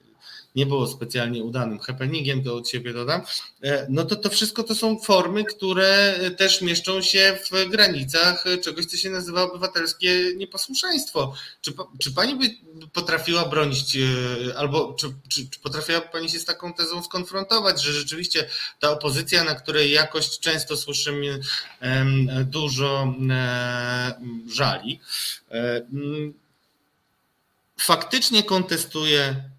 nie 0.55 0.65
było 0.65 0.87
specjalnie 0.87 1.43
udanym 1.43 1.79
happeningiem, 1.79 2.43
to 2.43 2.55
od 2.55 2.69
siebie 2.69 2.93
dodam, 2.93 3.21
e, 3.63 3.87
no 3.89 4.05
to 4.05 4.15
to 4.15 4.29
wszystko 4.29 4.63
to 4.63 4.75
są 4.75 4.99
formy, 4.99 5.43
które 5.43 6.19
też 6.37 6.61
mieszczą 6.61 7.01
się 7.01 7.37
w 7.51 7.69
granicach 7.69 8.45
czegoś, 8.63 8.85
co 8.85 8.97
się 8.97 9.09
nazywa 9.09 9.43
obywatelskie 9.43 10.35
nieposłuszeństwo. 10.35 11.33
Czy, 11.61 11.73
czy 11.99 12.11
pani 12.11 12.35
by 12.35 12.49
potrafiła 12.93 13.45
bronić, 13.45 13.97
e, 13.97 14.57
albo 14.57 14.93
czy, 14.93 15.07
czy, 15.29 15.49
czy 15.49 15.59
potrafiła 15.59 16.01
pani 16.01 16.29
się 16.29 16.39
z 16.39 16.45
taką 16.45 16.73
tezą 16.73 17.03
skonfrontować, 17.03 17.83
że 17.83 17.93
rzeczywiście 17.93 18.49
ta 18.79 18.91
opozycja, 18.91 19.43
na 19.43 19.55
której 19.55 19.91
jakość 19.91 20.39
często 20.39 20.77
słyszymy 20.77 21.39
dużo 22.45 23.13
e, 23.29 24.21
żali, 24.51 24.99
faktycznie 27.77 28.43
kontestuje 28.43 29.49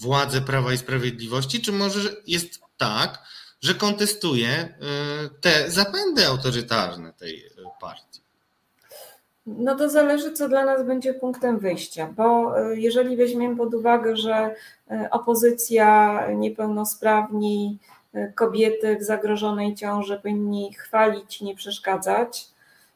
władzę 0.00 0.40
Prawa 0.40 0.72
i 0.72 0.78
Sprawiedliwości, 0.78 1.60
czy 1.60 1.72
może 1.72 2.10
jest 2.26 2.60
tak, 2.76 3.18
że 3.60 3.74
kontestuje 3.74 4.48
yy, 4.48 5.30
te 5.40 5.70
zapędy 5.70 6.26
autorytarne 6.26 7.12
tej 7.12 7.38
yy, 7.38 7.64
partii? 7.80 8.20
No 9.46 9.76
to 9.76 9.90
zależy, 9.90 10.32
co 10.32 10.48
dla 10.48 10.64
nas 10.64 10.86
będzie 10.86 11.14
punktem 11.14 11.58
wyjścia, 11.58 12.12
bo 12.16 12.58
jeżeli 12.70 13.16
weźmiemy 13.16 13.56
pod 13.56 13.74
uwagę, 13.74 14.16
że 14.16 14.54
opozycja, 15.10 16.20
niepełnosprawni, 16.34 17.78
kobiety 18.34 18.96
w 18.96 19.02
zagrożonej 19.02 19.74
ciąży 19.74 20.16
powinni 20.16 20.74
chwalić, 20.74 21.40
nie 21.40 21.54
przeszkadzać, 21.54 22.48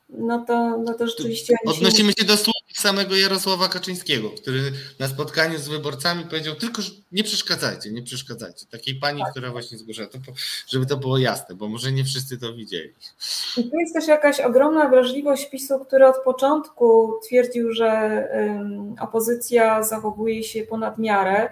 no 0.08 0.44
to, 0.44 0.78
no 0.78 0.94
to 0.94 1.06
rzeczywiście. 1.06 1.56
Odnosimy 1.66 2.12
się 2.18 2.24
do 2.24 2.36
słów 2.36 2.53
samego 2.84 3.16
Jarosława 3.16 3.68
Kaczyńskiego, 3.68 4.30
który 4.30 4.72
na 4.98 5.08
spotkaniu 5.08 5.58
z 5.58 5.68
wyborcami 5.68 6.24
powiedział 6.24 6.54
tylko, 6.54 6.82
nie 7.12 7.24
przeszkadzajcie, 7.24 7.92
nie 7.92 8.02
przeszkadzajcie. 8.02 8.66
Takiej 8.70 8.94
pani, 8.94 9.20
tak. 9.20 9.30
która 9.30 9.50
właśnie 9.50 9.78
zgłaszała, 9.78 10.08
to, 10.08 10.18
żeby 10.68 10.86
to 10.86 10.96
było 10.96 11.18
jasne, 11.18 11.54
bo 11.54 11.68
może 11.68 11.92
nie 11.92 12.04
wszyscy 12.04 12.38
to 12.38 12.54
widzieli. 12.54 12.92
I 13.56 13.70
tu 13.70 13.78
jest 13.78 13.94
też 13.94 14.08
jakaś 14.08 14.40
ogromna 14.40 14.88
wrażliwość 14.88 15.50
PiSu, 15.50 15.84
który 15.86 16.06
od 16.06 16.16
początku 16.24 17.12
twierdził, 17.26 17.72
że 17.72 17.88
opozycja 19.00 19.82
zachowuje 19.82 20.42
się 20.42 20.62
ponad 20.62 20.98
miarę 20.98 21.50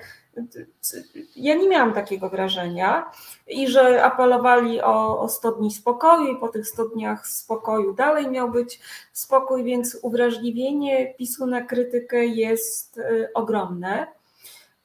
ja 1.36 1.54
nie 1.54 1.68
miałam 1.68 1.92
takiego 1.92 2.30
wrażenia 2.30 3.10
i 3.46 3.68
że 3.68 4.04
apelowali 4.04 4.80
o, 4.80 5.20
o 5.20 5.28
100 5.28 5.52
dni 5.52 5.70
spokoju 5.70 6.32
i 6.32 6.40
po 6.40 6.48
tych 6.48 6.68
100 6.68 6.88
dniach 6.88 7.26
spokoju 7.26 7.94
dalej 7.94 8.30
miał 8.30 8.50
być 8.50 8.80
spokój, 9.12 9.64
więc 9.64 9.98
uwrażliwienie 10.02 11.14
PiSu 11.14 11.46
na 11.46 11.62
krytykę 11.62 12.26
jest 12.26 12.98
y, 12.98 13.28
ogromne. 13.34 14.06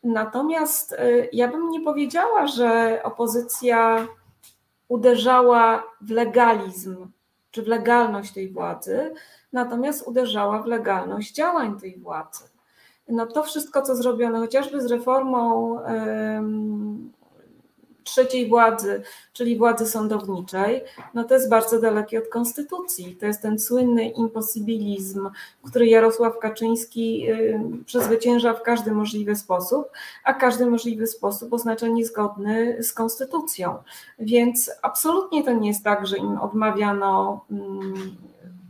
Natomiast 0.04 0.94
y, 0.94 1.30
ja 1.34 1.48
bym 1.48 1.70
nie 1.70 1.82
powiedziała, 1.82 2.48
że 2.48 3.00
opozycja 3.04 4.08
uderzała 4.88 5.84
w 6.02 6.12
legalizm 6.12 7.08
czy 7.52 7.64
w 7.64 7.68
legalność 7.68 8.34
tej 8.34 8.50
władzy, 8.50 9.14
natomiast 9.54 10.08
uderzała 10.08 10.62
w 10.62 10.66
legalność 10.66 11.34
działań 11.34 11.80
tej 11.80 12.00
władzy 12.00 12.57
no 13.10 13.28
to 13.28 13.44
wszystko, 13.44 13.82
co 13.82 13.96
zrobiono, 13.96 14.40
chociażby 14.40 14.82
z 14.82 14.86
reformą 14.86 15.78
trzeciej 18.04 18.50
władzy, 18.50 19.02
czyli 19.34 19.58
władzy 19.58 19.86
sądowniczej, 19.86 20.84
no 21.14 21.24
to 21.24 21.34
jest 21.34 21.50
bardzo 21.50 21.82
dalekie 21.82 22.20
od 22.20 22.28
konstytucji. 22.28 23.16
To 23.16 23.26
jest 23.26 23.42
ten 23.42 23.60
słynny 23.60 24.10
imposybilizm, 24.10 25.30
który 25.64 25.88
Jarosław 25.88 26.40
Kaczyński 26.40 27.28
przezwycięża 27.86 28.54
w 28.54 28.64
każdy 28.64 28.92
możliwy 28.92 29.36
sposób, 29.36 29.88
a 30.24 30.34
każdy 30.34 30.66
możliwy 30.66 31.08
sposób 31.08 31.54
oznacza 31.54 31.88
niezgodny 31.88 32.84
z 32.84 32.94
konstytucją. 32.94 33.76
Więc 34.20 34.72
absolutnie 34.82 35.44
to 35.44 35.52
nie 35.52 35.68
jest 35.68 35.84
tak, 35.84 36.08
że 36.08 36.18
im 36.18 36.38
odmawiano 36.42 37.46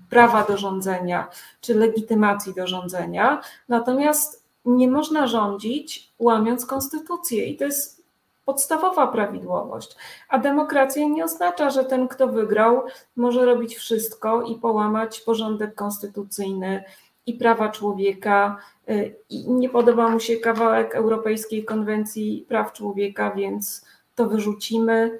prawa 0.09 0.43
do 0.43 0.57
rządzenia 0.57 1.27
czy 1.61 1.75
legitymacji 1.75 2.53
do 2.53 2.67
rządzenia, 2.67 3.41
natomiast 3.69 4.47
nie 4.65 4.87
można 4.87 5.27
rządzić 5.27 6.13
łamiąc 6.19 6.65
konstytucję 6.65 7.45
i 7.45 7.57
to 7.57 7.65
jest 7.65 7.97
podstawowa 8.45 9.07
prawidłowość. 9.07 9.95
A 10.29 10.39
demokracja 10.39 11.07
nie 11.07 11.23
oznacza, 11.23 11.69
że 11.69 11.83
ten, 11.85 12.07
kto 12.07 12.27
wygrał, 12.27 12.83
może 13.15 13.45
robić 13.45 13.75
wszystko 13.75 14.41
i 14.41 14.55
połamać 14.55 15.19
porządek 15.19 15.75
konstytucyjny 15.75 16.83
i 17.25 17.33
prawa 17.33 17.69
człowieka. 17.69 18.57
Y, 18.89 19.15
I 19.29 19.51
nie 19.51 19.69
podoba 19.69 20.09
mu 20.09 20.19
się 20.19 20.37
kawałek 20.37 20.95
Europejskiej 20.95 21.65
Konwencji 21.65 22.45
Praw 22.47 22.73
Człowieka, 22.73 23.31
więc 23.31 23.85
to 24.15 24.25
wyrzucimy, 24.25 25.19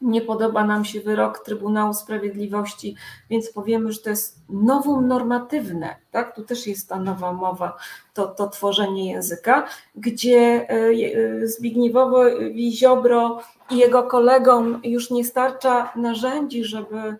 nie 0.00 0.20
podoba 0.20 0.64
nam 0.64 0.84
się 0.84 1.00
wyrok 1.00 1.38
Trybunału 1.44 1.94
Sprawiedliwości, 1.94 2.96
więc 3.30 3.52
powiemy, 3.52 3.92
że 3.92 4.00
to 4.00 4.10
jest 4.10 4.40
nowum 4.48 5.08
normatywne, 5.08 5.96
tak? 6.10 6.36
Tu 6.36 6.42
też 6.42 6.66
jest 6.66 6.88
ta 6.88 6.98
nowa 6.98 7.32
mowa, 7.32 7.76
to, 8.14 8.26
to 8.26 8.48
tworzenie 8.48 9.12
języka, 9.12 9.68
gdzie 9.94 10.38
e, 10.38 10.72
e, 10.72 11.46
Zbigniewowi 11.46 12.72
Ziobro 12.72 13.40
i 13.70 13.76
jego 13.76 14.02
kolegom 14.02 14.80
już 14.84 15.10
nie 15.10 15.24
starcza 15.24 15.92
narzędzi, 15.96 16.64
żeby 16.64 17.16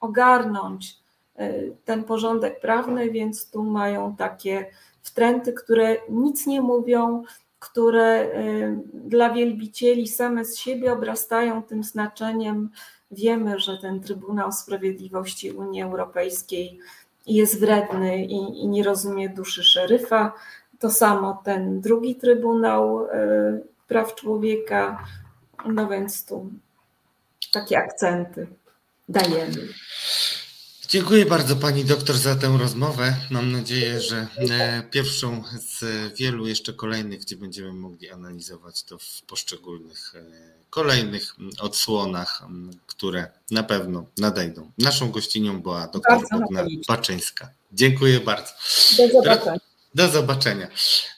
ogarnąć 0.00 0.96
e, 1.36 1.52
ten 1.84 2.04
porządek 2.04 2.60
prawny, 2.60 3.10
więc 3.10 3.50
tu 3.50 3.62
mają 3.62 4.16
takie 4.16 4.66
wtręty, 5.02 5.52
które 5.52 5.96
nic 6.08 6.46
nie 6.46 6.60
mówią, 6.60 7.22
które 7.60 8.22
y, 8.22 8.78
dla 8.94 9.30
wielbicieli 9.30 10.08
same 10.08 10.44
z 10.44 10.58
siebie 10.58 10.92
obrastają 10.92 11.62
tym 11.62 11.84
znaczeniem. 11.84 12.70
Wiemy, 13.10 13.58
że 13.58 13.78
ten 13.78 14.00
Trybunał 14.00 14.52
Sprawiedliwości 14.52 15.50
Unii 15.50 15.82
Europejskiej 15.82 16.78
jest 17.26 17.60
wredny 17.60 18.24
i, 18.24 18.62
i 18.62 18.68
nie 18.68 18.82
rozumie 18.82 19.28
duszy 19.28 19.62
szeryfa. 19.62 20.32
To 20.78 20.90
samo 20.90 21.42
ten 21.44 21.80
drugi 21.80 22.16
Trybunał 22.16 23.04
y, 23.04 23.08
Praw 23.88 24.14
Człowieka. 24.14 25.04
No 25.66 25.88
więc 25.88 26.26
tu 26.26 26.50
takie 27.52 27.78
akcenty 27.78 28.46
dajemy. 29.08 29.68
Dziękuję 30.90 31.26
bardzo 31.26 31.56
Pani 31.56 31.84
doktor 31.84 32.16
za 32.16 32.36
tę 32.36 32.58
rozmowę. 32.58 33.16
Mam 33.30 33.52
nadzieję, 33.52 34.00
że 34.00 34.26
e, 34.50 34.82
pierwszą 34.90 35.42
z 35.58 35.84
wielu 36.16 36.46
jeszcze 36.46 36.72
kolejnych, 36.72 37.20
gdzie 37.20 37.36
będziemy 37.36 37.72
mogli 37.72 38.10
analizować 38.10 38.82
to 38.82 38.98
w 38.98 39.22
poszczególnych 39.22 40.14
e, 40.14 40.22
kolejnych 40.70 41.36
odsłonach, 41.60 42.42
które 42.86 43.30
na 43.50 43.62
pewno 43.62 44.06
nadejdą. 44.18 44.70
Naszą 44.78 45.10
gościnią 45.10 45.62
była 45.62 45.86
doktor 45.86 46.18
Bogna 46.32 46.64
Baczyńska. 46.88 47.50
Dziękuję 47.72 48.20
bardzo. 48.20 48.52
Do 48.96 49.08
zobaczenia. 49.08 49.69
Do 49.94 50.08
zobaczenia. 50.08 50.68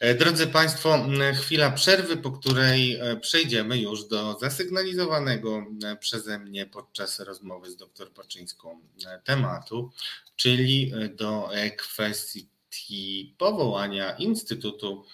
E, 0.00 0.14
drodzy 0.14 0.46
Państwo, 0.46 1.06
chwila 1.34 1.70
przerwy, 1.70 2.16
po 2.16 2.30
której 2.30 2.94
e, 2.94 3.16
przejdziemy 3.16 3.78
już 3.78 4.08
do 4.08 4.38
zasygnalizowanego 4.38 5.66
e, 5.84 5.96
przeze 5.96 6.38
mnie 6.38 6.66
podczas 6.66 7.20
rozmowy 7.20 7.70
z 7.70 7.76
dr 7.76 8.12
Paczyńską 8.12 8.80
tematu, 9.24 9.90
czyli 10.36 10.92
do 11.10 11.50
kwestii 11.78 12.48
powołania 13.38 14.16
Instytutu 14.16 15.04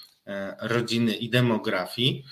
Rodziny 0.60 1.14
i 1.14 1.30
Demografii. 1.30 2.24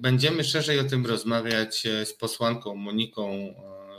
Będziemy 0.00 0.44
szerzej 0.44 0.80
o 0.80 0.84
tym 0.84 1.06
rozmawiać 1.06 1.82
z 2.04 2.12
posłanką 2.12 2.74
Moniką 2.74 3.54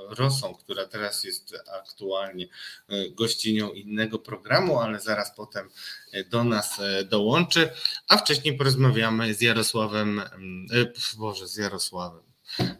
Rosą, 0.09 0.55
która 0.55 0.85
teraz 0.85 1.23
jest 1.23 1.55
aktualnie 1.81 2.47
e, 2.87 3.09
gościnią 3.09 3.71
innego 3.71 4.19
programu, 4.19 4.79
ale 4.79 4.99
zaraz 4.99 5.35
potem 5.35 5.69
e, 6.11 6.23
do 6.23 6.43
nas 6.43 6.79
e, 6.79 7.03
dołączy, 7.03 7.69
a 8.07 8.17
wcześniej 8.17 8.57
porozmawiamy 8.57 9.33
z 9.33 9.41
Jarosławem, 9.41 10.21
Boże, 11.17 11.47
z 11.47 11.57
Jarosławem, 11.57 12.23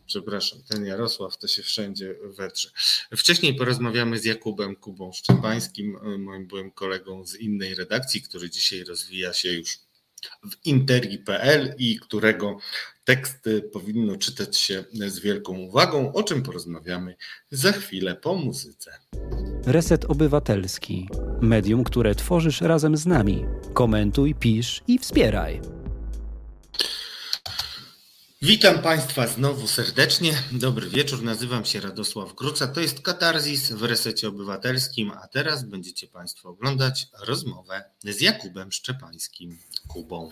Przepraszam, 0.06 0.60
ten 0.70 0.86
Jarosław 0.86 1.38
to 1.38 1.48
się 1.48 1.64
wszędzie 1.64 2.16
wetrze. 2.24 2.70
Wcześniej 3.18 3.56
porozmawiamy 3.56 4.20
z 4.20 4.26
Jakubem 4.26 4.76
Kubą 4.76 5.12
Szczepańskim, 5.14 5.98
moim 6.20 6.48
byłym 6.48 6.72
kolegą 6.72 7.26
z 7.26 7.36
innej 7.36 7.76
redakcji, 7.76 8.22
który 8.22 8.50
dzisiaj 8.50 8.84
rozwija 8.84 9.34
się 9.34 9.54
już 9.54 9.80
w 10.52 10.66
interi.pl 10.66 11.76
i 11.78 12.00
którego 12.00 12.58
teksty 13.06 13.62
powinno 13.62 14.16
czytać 14.16 14.58
się 14.58 14.84
z 15.08 15.20
wielką 15.20 15.58
uwagą, 15.58 16.14
o 16.14 16.24
czym 16.24 16.43
porozmawiamy 16.43 17.16
za 17.51 17.72
chwilę 17.72 18.16
po 18.16 18.36
muzyce. 18.36 18.91
Reset 19.66 20.06
Obywatelski. 20.06 21.10
Medium, 21.41 21.84
które 21.84 22.16
tworzysz 22.16 22.62
razem 22.62 22.97
z 22.97 23.06
nami. 23.06 23.45
Komentuj, 23.74 24.36
pisz 24.36 24.84
i 24.88 24.99
wspieraj. 24.99 25.62
Witam 28.41 28.82
Państwa 28.82 29.28
znowu 29.28 29.68
serdecznie. 29.68 30.34
Dobry 30.51 30.89
wieczór, 30.89 31.24
nazywam 31.24 31.66
się 31.66 31.80
Radosław 31.80 32.36
Gruca. 32.36 32.68
To 32.68 32.82
jest 32.82 33.01
Katarzis 33.01 33.72
w 33.72 33.84
Resecie 33.84 34.28
Obywatelskim, 34.28 35.12
a 35.12 35.28
teraz 35.28 35.64
będziecie 35.64 36.08
Państwo 36.08 36.49
oglądać 36.49 37.08
rozmowę 37.20 37.84
z 38.03 38.22
Jakubem 38.22 38.72
Szczepańskim, 38.72 39.58
Kubą. 39.88 40.32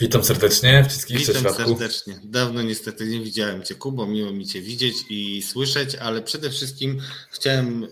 Witam 0.00 0.24
serdecznie 0.24 0.84
wszystkich 0.88 1.18
Witam 1.18 1.54
serdecznie. 1.54 2.20
Dawno 2.24 2.62
niestety 2.62 3.06
nie 3.06 3.20
widziałem 3.20 3.62
Cię, 3.62 3.74
Kubo. 3.74 4.06
Miło 4.06 4.32
mi 4.32 4.46
Cię 4.46 4.62
widzieć 4.62 4.96
i 5.08 5.42
słyszeć, 5.42 5.94
ale 5.94 6.22
przede 6.22 6.50
wszystkim 6.50 7.00
chciałem 7.30 7.86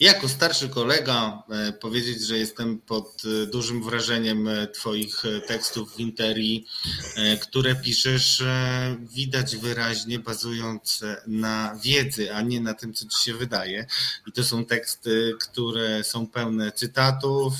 jako 0.00 0.28
starszy 0.28 0.68
kolega 0.68 1.42
e, 1.50 1.72
powiedzieć, 1.72 2.26
że 2.26 2.38
jestem 2.38 2.78
pod 2.78 3.22
e, 3.24 3.46
dużym 3.46 3.82
wrażeniem 3.82 4.48
e, 4.48 4.66
Twoich 4.66 5.22
tekstów 5.46 5.94
w 5.94 6.00
Interii, 6.00 6.66
które 7.40 7.74
piszesz 7.74 8.42
widać 9.00 9.56
wyraźnie 9.56 10.18
bazując 10.18 11.00
na 11.26 11.78
wiedzy, 11.84 12.34
a 12.34 12.42
nie 12.42 12.60
na 12.60 12.74
tym, 12.74 12.94
co 12.94 13.04
Ci 13.08 13.24
się 13.24 13.34
wydaje. 13.34 13.86
I 14.26 14.32
to 14.32 14.44
są 14.44 14.64
teksty, 14.64 15.34
które 15.40 16.04
są 16.04 16.26
pełne 16.26 16.72
cytatów 16.72 17.52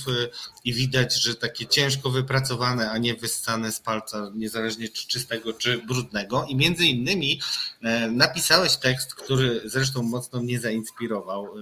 i 0.64 0.72
widać, 0.72 1.22
że 1.22 1.34
takie 1.34 1.66
ciężko 1.66 2.10
wypracowane, 2.10 2.90
a 2.90 2.98
nie 2.98 3.05
wyssane 3.14 3.72
z 3.72 3.80
palca, 3.80 4.30
niezależnie 4.34 4.88
czy 4.88 5.08
czystego, 5.08 5.52
czy 5.52 5.78
brudnego. 5.78 6.46
I 6.48 6.56
między 6.56 6.86
innymi 6.86 7.40
napisałeś 8.10 8.76
tekst, 8.76 9.14
który 9.14 9.60
zresztą 9.64 10.02
mocno 10.02 10.42
mnie 10.42 10.60
zainspirował, 10.60 11.54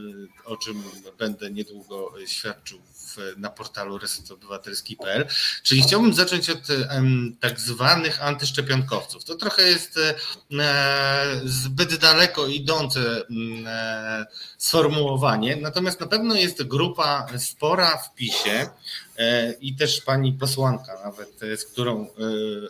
o 0.44 0.56
czym 0.56 0.82
będę 1.18 1.50
niedługo 1.50 2.12
świadczył 2.26 2.78
na 3.36 3.50
portalu 3.50 3.98
resetobywatelski.pl. 3.98 5.26
Czyli 5.62 5.82
chciałbym 5.82 6.14
zacząć 6.14 6.50
od 6.50 6.66
tak 7.40 7.60
zwanych 7.60 8.22
antyszczepionkowców. 8.22 9.24
To 9.24 9.34
trochę 9.34 9.62
jest 9.62 9.98
e, 9.98 11.40
zbyt 11.44 11.96
daleko 11.96 12.46
idące 12.46 13.22
e, 13.66 14.26
sformułowanie, 14.58 15.56
natomiast 15.56 16.00
na 16.00 16.06
pewno 16.06 16.34
jest 16.34 16.62
grupa 16.62 17.26
spora 17.38 17.96
w 17.96 18.14
PiSie, 18.14 18.54
E, 18.54 18.70
i 19.60 19.76
też 19.76 20.00
pani 20.00 20.32
posłanka 20.32 20.92
nawet, 21.04 21.42
e, 21.42 21.56
z 21.56 21.64
którą 21.64 22.02
e, 22.02 22.08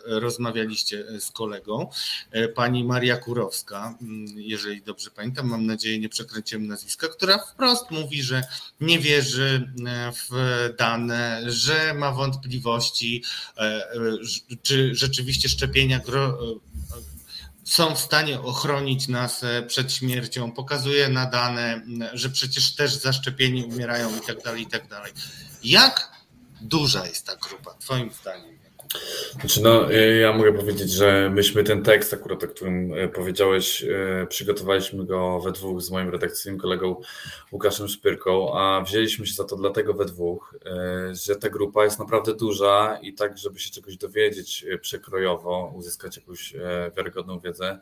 rozmawialiście 0.05 1.19
z 1.19 1.31
kolegą, 1.31 1.89
pani 2.55 2.83
Maria 2.83 3.17
Kurowska, 3.17 3.97
mm, 4.01 4.25
jeżeli 4.35 4.81
dobrze 4.81 5.11
pamiętam, 5.11 5.47
mam 5.47 5.65
nadzieję 5.65 5.99
nie 5.99 6.09
przekręciłem 6.09 6.67
nazwiska, 6.67 7.07
która 7.07 7.37
wprost 7.37 7.91
mówi, 7.91 8.23
że 8.23 8.43
nie 8.81 8.99
wierzy 8.99 9.71
w 10.29 10.69
dane, 10.77 11.41
że 11.45 11.93
ma 11.93 12.11
wątpliwości, 12.11 13.23
czy 14.61 14.95
rzeczywiście 14.95 15.49
szczepienia 15.49 16.01
są 17.63 17.95
w 17.95 17.99
stanie 17.99 18.41
ochronić 18.41 19.07
nas 19.07 19.41
przed 19.67 19.93
śmiercią, 19.93 20.51
pokazuje 20.51 21.09
na 21.09 21.25
dane, 21.25 21.81
że 22.13 22.29
przecież 22.29 22.75
też 22.75 22.95
zaszczepieni 22.95 23.63
umierają 23.63 24.17
i 24.17 24.21
tak 24.21 24.43
dalej, 24.43 24.61
i 24.61 24.67
tak 24.67 24.87
dalej. 24.87 25.13
Jak 25.63 26.14
duża 26.67 27.07
jest 27.07 27.25
ta 27.25 27.35
grupa, 27.35 27.73
Twoim 27.79 28.11
zdaniem? 28.11 28.65
Znaczy 29.31 29.61
no, 29.61 29.91
y, 29.91 30.17
ja 30.17 30.33
mogę 30.33 30.53
powiedzieć, 30.53 30.91
że 30.91 31.29
myśmy 31.29 31.63
ten 31.63 31.83
tekst, 31.83 32.13
akurat 32.13 32.43
o 32.43 32.47
którym 32.47 32.93
y, 32.93 33.09
powiedziałeś, 33.09 33.83
y, 33.83 34.27
przygotowaliśmy 34.29 35.05
go 35.05 35.39
we 35.39 35.51
dwóch 35.51 35.81
z 35.81 35.91
moim 35.91 36.09
redakcyjnym 36.09 36.61
kolegą 36.61 37.01
Łukaszem 37.51 37.87
Szpyrką, 37.87 38.59
a 38.59 38.81
wzięliśmy 38.81 39.27
się 39.27 39.33
za 39.33 39.43
to 39.43 39.55
dlatego 39.55 39.93
we 39.93 40.05
dwóch, 40.05 40.55
że 41.25 41.35
ta 41.35 41.49
grupa 41.49 41.83
jest 41.83 41.99
naprawdę 41.99 42.35
duża 42.35 42.99
i 43.01 43.13
tak, 43.13 43.37
żeby 43.37 43.59
się 43.59 43.71
czegoś 43.71 43.97
dowiedzieć 43.97 44.65
przekrojowo, 44.81 45.71
uzyskać 45.75 46.17
jakąś 46.17 46.53
wiarygodną 46.97 47.39
wiedzę, 47.39 47.79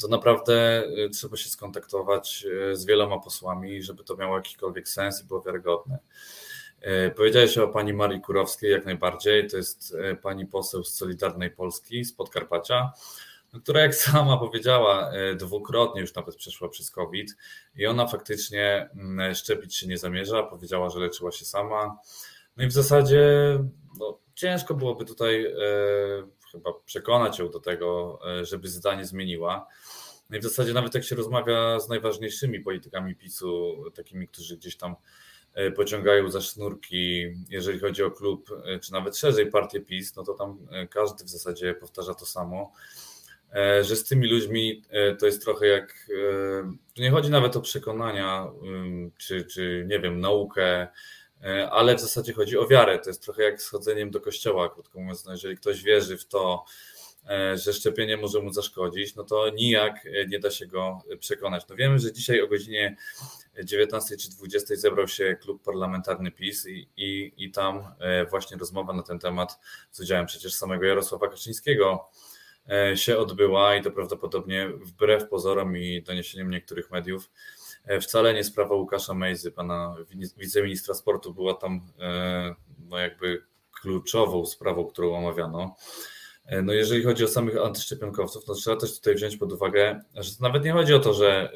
to 0.00 0.08
naprawdę 0.08 0.84
trzeba 1.12 1.36
się 1.36 1.48
skontaktować 1.48 2.46
z 2.72 2.84
wieloma 2.84 3.18
posłami, 3.18 3.82
żeby 3.82 4.04
to 4.04 4.16
miało 4.16 4.36
jakikolwiek 4.36 4.88
sens 4.88 5.22
i 5.22 5.26
było 5.26 5.42
wiarygodne. 5.42 5.98
E, 6.86 7.10
powiedziałeś 7.10 7.58
o 7.58 7.68
pani 7.68 7.92
Marii 7.92 8.20
Kurowskiej 8.20 8.70
jak 8.70 8.84
najbardziej. 8.84 9.48
To 9.48 9.56
jest 9.56 9.94
e, 9.94 10.16
pani 10.16 10.46
poseł 10.46 10.84
z 10.84 10.94
Solidarnej 10.94 11.50
Polski 11.50 12.04
z 12.04 12.12
Podkarpacia, 12.12 12.92
no, 13.52 13.60
która 13.60 13.80
jak 13.80 13.94
sama 13.94 14.36
powiedziała, 14.36 15.10
e, 15.12 15.34
dwukrotnie 15.34 16.00
już 16.00 16.14
nawet 16.14 16.36
przeszła 16.36 16.68
przez 16.68 16.90
COVID 16.90 17.36
i 17.76 17.86
ona 17.86 18.06
faktycznie 18.06 18.88
mm, 18.96 19.34
szczepić 19.34 19.76
się 19.76 19.86
nie 19.86 19.98
zamierza. 19.98 20.42
Powiedziała, 20.42 20.90
że 20.90 20.98
leczyła 21.00 21.32
się 21.32 21.44
sama. 21.44 21.98
No 22.56 22.64
i 22.64 22.66
w 22.66 22.72
zasadzie 22.72 23.24
no, 23.98 24.18
ciężko 24.34 24.74
byłoby 24.74 25.04
tutaj 25.04 25.46
e, 25.46 25.52
chyba 26.52 26.72
przekonać 26.84 27.38
ją 27.38 27.50
do 27.50 27.60
tego, 27.60 28.18
żeby 28.42 28.68
zdanie 28.68 29.04
zmieniła. 29.04 29.66
No 30.30 30.36
i 30.36 30.40
w 30.40 30.42
zasadzie 30.42 30.72
nawet 30.72 30.94
jak 30.94 31.04
się 31.04 31.16
rozmawia 31.16 31.80
z 31.80 31.88
najważniejszymi 31.88 32.60
politykami 32.60 33.14
PiSu, 33.14 33.76
takimi, 33.94 34.28
którzy 34.28 34.56
gdzieś 34.56 34.76
tam 34.76 34.96
pociągają 35.76 36.30
za 36.30 36.40
sznurki, 36.40 37.34
jeżeli 37.50 37.78
chodzi 37.78 38.02
o 38.02 38.10
klub, 38.10 38.50
e, 38.64 38.78
czy 38.78 38.92
nawet 38.92 39.16
szerzej 39.16 39.50
partię 39.50 39.80
PiS, 39.80 40.16
no 40.16 40.24
to 40.24 40.34
tam 40.34 40.58
e, 40.70 40.86
każdy 40.86 41.24
w 41.24 41.28
zasadzie 41.28 41.74
powtarza 41.74 42.14
to 42.14 42.26
samo, 42.26 42.72
że 43.82 43.96
z 43.96 44.04
tymi 44.04 44.28
ludźmi 44.28 44.82
to 45.18 45.26
jest 45.26 45.44
trochę 45.44 45.66
jak, 45.66 46.08
nie 46.98 47.10
chodzi 47.10 47.30
nawet 47.30 47.56
o 47.56 47.60
przekonania, 47.60 48.46
czy, 49.18 49.44
czy 49.44 49.86
nie 49.88 50.00
wiem, 50.00 50.20
naukę, 50.20 50.88
ale 51.70 51.96
w 51.96 52.00
zasadzie 52.00 52.32
chodzi 52.32 52.58
o 52.58 52.66
wiarę. 52.66 52.98
To 52.98 53.10
jest 53.10 53.22
trochę 53.22 53.42
jak 53.42 53.62
schodzeniem 53.62 54.10
do 54.10 54.20
kościoła, 54.20 54.68
krótko 54.68 55.00
mówiąc. 55.00 55.24
No 55.24 55.32
jeżeli 55.32 55.56
ktoś 55.56 55.82
wierzy 55.82 56.16
w 56.16 56.26
to, 56.26 56.64
że 57.54 57.72
szczepienie 57.72 58.16
może 58.16 58.40
mu 58.40 58.52
zaszkodzić, 58.52 59.14
no 59.14 59.24
to 59.24 59.50
nijak 59.50 60.08
nie 60.28 60.38
da 60.38 60.50
się 60.50 60.66
go 60.66 60.98
przekonać. 61.18 61.64
No 61.68 61.76
wiemy, 61.76 61.98
że 61.98 62.12
dzisiaj 62.12 62.42
o 62.42 62.48
godzinie 62.48 62.96
19 63.64 64.16
czy 64.16 64.30
20 64.30 64.76
zebrał 64.76 65.08
się 65.08 65.36
klub 65.40 65.62
parlamentarny 65.62 66.30
PiS 66.30 66.66
i, 66.66 66.88
i, 66.96 67.32
i 67.36 67.50
tam 67.50 67.84
e, 67.98 68.26
właśnie 68.26 68.56
rozmowa 68.56 68.92
na 68.92 69.02
ten 69.02 69.18
temat 69.18 69.58
z 69.90 70.00
udziałem 70.00 70.26
przecież 70.26 70.54
samego 70.54 70.84
Jarosława 70.84 71.28
Kaczyńskiego 71.28 72.10
e, 72.70 72.96
się 72.96 73.18
odbyła 73.18 73.76
i 73.76 73.82
to 73.82 73.90
prawdopodobnie 73.90 74.68
wbrew 74.68 75.28
pozorom 75.28 75.76
i 75.76 76.02
doniesieniom 76.02 76.50
niektórych 76.50 76.90
mediów 76.90 77.30
e, 77.84 78.00
wcale 78.00 78.34
nie 78.34 78.44
sprawa 78.44 78.74
Łukasza 78.74 79.14
Mejzy, 79.14 79.52
pana 79.52 79.96
wiceministra 80.36 80.94
sportu 80.94 81.34
była 81.34 81.54
tam 81.54 81.80
no 82.88 82.98
jakby 82.98 83.42
kluczową 83.80 84.46
sprawą, 84.46 84.84
którą 84.84 85.16
omawiano. 85.16 85.76
No 86.62 86.72
jeżeli 86.72 87.02
chodzi 87.02 87.24
o 87.24 87.28
samych 87.28 87.56
antyszczepionkowców, 87.56 88.44
to 88.44 88.54
trzeba 88.54 88.76
też 88.76 88.94
tutaj 88.94 89.14
wziąć 89.14 89.36
pod 89.36 89.52
uwagę, 89.52 90.00
że 90.14 90.32
nawet 90.40 90.64
nie 90.64 90.72
chodzi 90.72 90.94
o 90.94 90.98
to, 90.98 91.14
że 91.14 91.52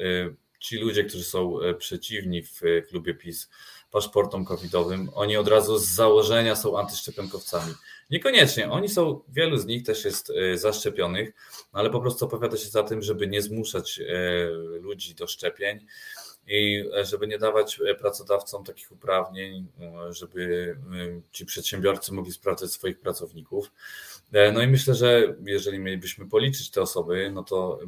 ci 0.61 0.77
ludzie, 0.77 1.03
którzy 1.03 1.23
są 1.23 1.61
e, 1.61 1.73
przeciwni 1.73 2.43
w 2.43 2.63
e, 2.63 2.81
klubie 2.81 3.13
PiS 3.13 3.49
paszportom 3.91 4.45
covidowym, 4.45 5.09
oni 5.13 5.37
od 5.37 5.47
razu 5.47 5.77
z 5.77 5.87
założenia 5.87 6.55
są 6.55 6.79
antyszczepionkowcami. 6.79 7.73
Niekoniecznie, 8.09 8.71
oni 8.71 8.89
są, 8.89 9.21
wielu 9.29 9.57
z 9.57 9.65
nich 9.65 9.83
też 9.83 10.05
jest 10.05 10.29
e, 10.29 10.57
zaszczepionych, 10.57 11.33
ale 11.71 11.89
po 11.89 12.01
prostu 12.01 12.25
opowiada 12.25 12.57
się 12.57 12.69
za 12.69 12.83
tym, 12.83 13.01
żeby 13.01 13.27
nie 13.27 13.41
zmuszać 13.41 14.01
ludzi 14.81 15.15
do 15.15 15.27
szczepień 15.27 15.85
i 16.47 16.83
żeby 17.03 17.27
nie 17.27 17.37
dawać 17.37 17.79
pracodawcom 17.99 18.63
takich 18.63 18.91
uprawnień, 18.91 19.67
żeby 20.09 20.77
ci 21.31 21.45
przedsiębiorcy 21.45 22.13
mogli 22.13 22.31
sprawdzać 22.31 22.71
swoich 22.71 22.99
pracowników. 22.99 23.71
No 24.53 24.61
i 24.61 24.67
myślę, 24.67 24.95
że 24.95 25.35
jeżeli 25.45 25.79
mielibyśmy 25.79 26.29
policzyć 26.29 26.71
te 26.71 26.81
osoby, 26.81 27.31
no 27.33 27.43
to 27.43 27.79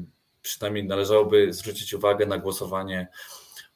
przynajmniej 0.42 0.84
należałoby 0.84 1.54
zwrócić 1.54 1.94
uwagę 1.94 2.26
na 2.26 2.38
głosowanie. 2.38 3.08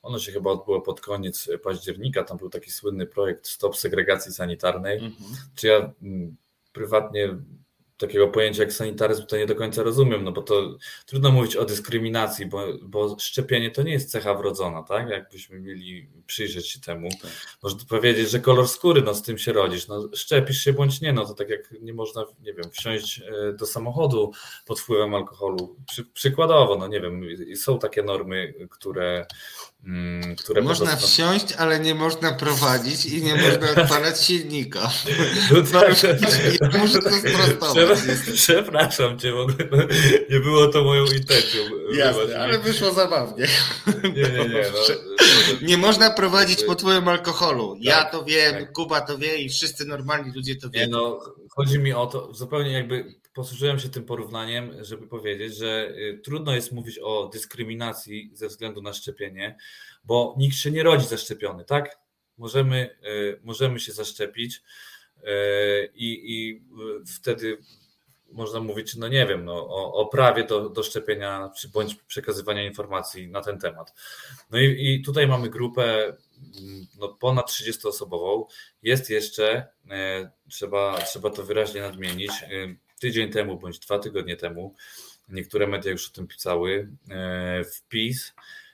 Ono 0.01 0.19
się 0.19 0.31
chyba 0.31 0.51
odbyło 0.51 0.81
pod 0.81 1.01
koniec 1.01 1.49
października. 1.63 2.23
Tam 2.23 2.37
był 2.37 2.49
taki 2.49 2.71
słynny 2.71 3.05
projekt 3.05 3.47
Stop 3.47 3.77
Segregacji 3.77 4.33
Sanitarnej. 4.33 4.97
Mhm. 4.97 5.31
Czy 5.55 5.67
ja 5.67 5.93
mm, 6.01 6.35
prywatnie 6.73 7.37
takiego 7.97 8.27
pojęcia 8.27 8.63
jak 8.63 8.73
sanitaryzm 8.73 9.25
to 9.25 9.37
nie 9.37 9.45
do 9.45 9.55
końca 9.55 9.83
rozumiem, 9.83 10.23
no 10.23 10.31
bo 10.31 10.41
to 10.41 10.77
trudno 11.05 11.31
mówić 11.31 11.55
o 11.55 11.65
dyskryminacji, 11.65 12.45
bo, 12.45 12.65
bo 12.81 13.19
szczepienie 13.19 13.71
to 13.71 13.83
nie 13.83 13.91
jest 13.91 14.11
cecha 14.11 14.33
wrodzona, 14.33 14.83
tak? 14.83 15.09
Jakbyśmy 15.09 15.59
mieli 15.59 16.09
przyjrzeć 16.27 16.67
się 16.67 16.79
temu. 16.79 17.09
Tak. 17.21 17.31
Można 17.63 17.79
powiedzieć, 17.89 18.29
że 18.29 18.39
kolor 18.39 18.67
skóry, 18.67 19.01
no 19.01 19.13
z 19.13 19.21
tym 19.21 19.37
się 19.37 19.53
rodzisz, 19.53 19.87
no 19.87 20.09
szczepisz 20.13 20.63
się 20.63 20.73
bądź 20.73 21.01
nie, 21.01 21.13
no 21.13 21.25
to 21.25 21.33
tak 21.33 21.49
jak 21.49 21.73
nie 21.81 21.93
można, 21.93 22.25
nie 22.41 22.53
wiem, 22.53 22.71
wsiąść 22.71 23.19
e, 23.19 23.53
do 23.53 23.65
samochodu 23.65 24.31
pod 24.65 24.79
wpływem 24.79 25.15
alkoholu. 25.15 25.75
Przy, 25.87 26.05
przykładowo, 26.05 26.75
no 26.75 26.87
nie 26.87 27.01
wiem, 27.01 27.21
są 27.55 27.79
takie 27.79 28.03
normy, 28.03 28.53
które 28.69 29.25
które 30.37 30.61
można 30.61 30.85
prostu... 30.85 31.07
wsiąść, 31.07 31.53
ale 31.57 31.79
nie 31.79 31.95
można 31.95 32.31
prowadzić 32.31 33.05
i 33.05 33.23
nie 33.23 33.35
można 33.35 33.71
odpalać 33.83 34.21
silnika. 34.21 34.91
No 35.51 35.61
tak. 35.81 35.89
muszę 36.81 36.99
to 37.01 37.09
sprostować. 37.09 37.99
Przepraszam 38.33 39.19
cię, 39.19 39.31
bo 39.31 39.47
nie 40.29 40.39
było 40.39 40.67
to 40.67 40.83
moją 40.83 41.05
intencją. 41.05 41.61
Jasne, 41.93 42.39
ale 42.39 42.59
wyszło 42.59 42.93
zabawnie. 42.93 43.47
Nie, 44.03 44.23
nie, 44.23 44.49
nie. 44.49 44.65
No, 44.73 44.95
nie 45.61 45.77
można 45.77 46.09
prowadzić 46.09 46.63
pod 46.63 46.81
wpływem 46.81 47.07
alkoholu. 47.07 47.75
Tak, 47.75 47.83
ja 47.83 48.05
to 48.05 48.23
wiem, 48.23 48.53
tak. 48.53 48.73
Kuba 48.73 49.01
to 49.01 49.17
wie 49.17 49.37
i 49.37 49.49
wszyscy 49.49 49.85
normalni 49.85 50.31
ludzie 50.35 50.55
to 50.55 50.69
wiedzą. 50.69 50.91
no, 50.91 51.19
chodzi 51.57 51.79
mi 51.79 51.93
o 51.93 52.07
to, 52.07 52.33
zupełnie 52.33 52.71
jakby 52.71 53.15
posłużyłem 53.33 53.79
się 53.79 53.89
tym 53.89 54.03
porównaniem, 54.03 54.83
żeby 54.83 55.07
powiedzieć, 55.07 55.55
że 55.55 55.89
y, 55.89 56.21
trudno 56.23 56.55
jest 56.55 56.71
mówić 56.71 56.99
o 56.99 57.29
dyskryminacji 57.33 58.31
ze 58.33 58.47
względu 58.47 58.81
na 58.81 58.93
szczepienie, 58.93 59.57
bo 60.03 60.35
nikt 60.37 60.55
się 60.55 60.71
nie 60.71 60.83
rodzi 60.83 61.07
zaszczepiony, 61.07 61.65
tak? 61.65 61.99
Możemy, 62.37 62.97
y, 63.05 63.39
możemy 63.43 63.79
się 63.79 63.91
zaszczepić 63.91 64.61
y, 65.17 65.23
i, 65.95 66.33
i 66.33 66.61
wtedy 67.15 67.57
można 68.31 68.59
mówić, 68.59 68.95
no 68.95 69.07
nie 69.07 69.25
wiem, 69.25 69.45
no, 69.45 69.53
o, 69.53 69.93
o 69.93 70.05
prawie 70.05 70.43
do, 70.43 70.69
do 70.69 70.83
szczepienia 70.83 71.51
bądź 71.73 71.95
przekazywania 71.95 72.65
informacji 72.65 73.27
na 73.27 73.41
ten 73.41 73.59
temat. 73.59 73.93
No 74.51 74.59
i, 74.59 74.93
i 74.93 75.01
tutaj 75.01 75.27
mamy 75.27 75.49
grupę 75.49 76.13
no, 76.99 77.07
ponad 77.07 77.49
30-osobową. 77.49 78.45
Jest 78.83 79.09
jeszcze, 79.09 79.67
trzeba, 80.49 81.01
trzeba 81.01 81.29
to 81.29 81.43
wyraźnie 81.43 81.81
nadmienić, 81.81 82.31
tydzień 82.99 83.31
temu 83.31 83.59
bądź 83.59 83.79
dwa 83.79 83.99
tygodnie 83.99 84.35
temu, 84.35 84.75
niektóre 85.29 85.67
media 85.67 85.91
już 85.91 86.09
o 86.09 86.13
tym 86.13 86.27
pisały, 86.27 86.89
e, 87.09 87.63
wpis 87.63 88.33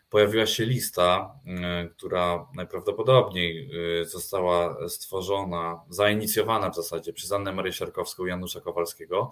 pojawiła 0.09 0.45
się 0.45 0.65
lista, 0.65 1.35
e, 1.45 1.87
która 1.87 2.47
najprawdopodobniej 2.55 3.69
e, 4.01 4.05
została 4.05 4.89
stworzona, 4.89 5.81
zainicjowana 5.89 6.69
w 6.69 6.75
zasadzie 6.75 7.13
przez 7.13 7.31
Annę 7.31 7.51
Marię 7.51 7.73
Siarkowską 7.73 8.25
i 8.25 8.29
Janusza 8.29 8.61
Kowalskiego. 8.61 9.31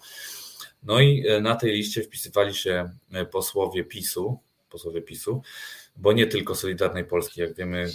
No 0.84 0.99
i 0.99 1.25
na 1.41 1.55
tej 1.55 1.71
liście 1.71 2.01
wpisywali 2.03 2.53
się 2.53 2.89
posłowie 3.32 3.84
PiSu, 3.84 4.39
posłowie 4.72 5.01
PiSu, 5.01 5.41
bo 5.95 6.13
nie 6.13 6.28
tylko 6.28 6.55
Solidarnej 6.55 7.05
Polski, 7.05 7.41
jak 7.41 7.55
wiemy, 7.55 7.89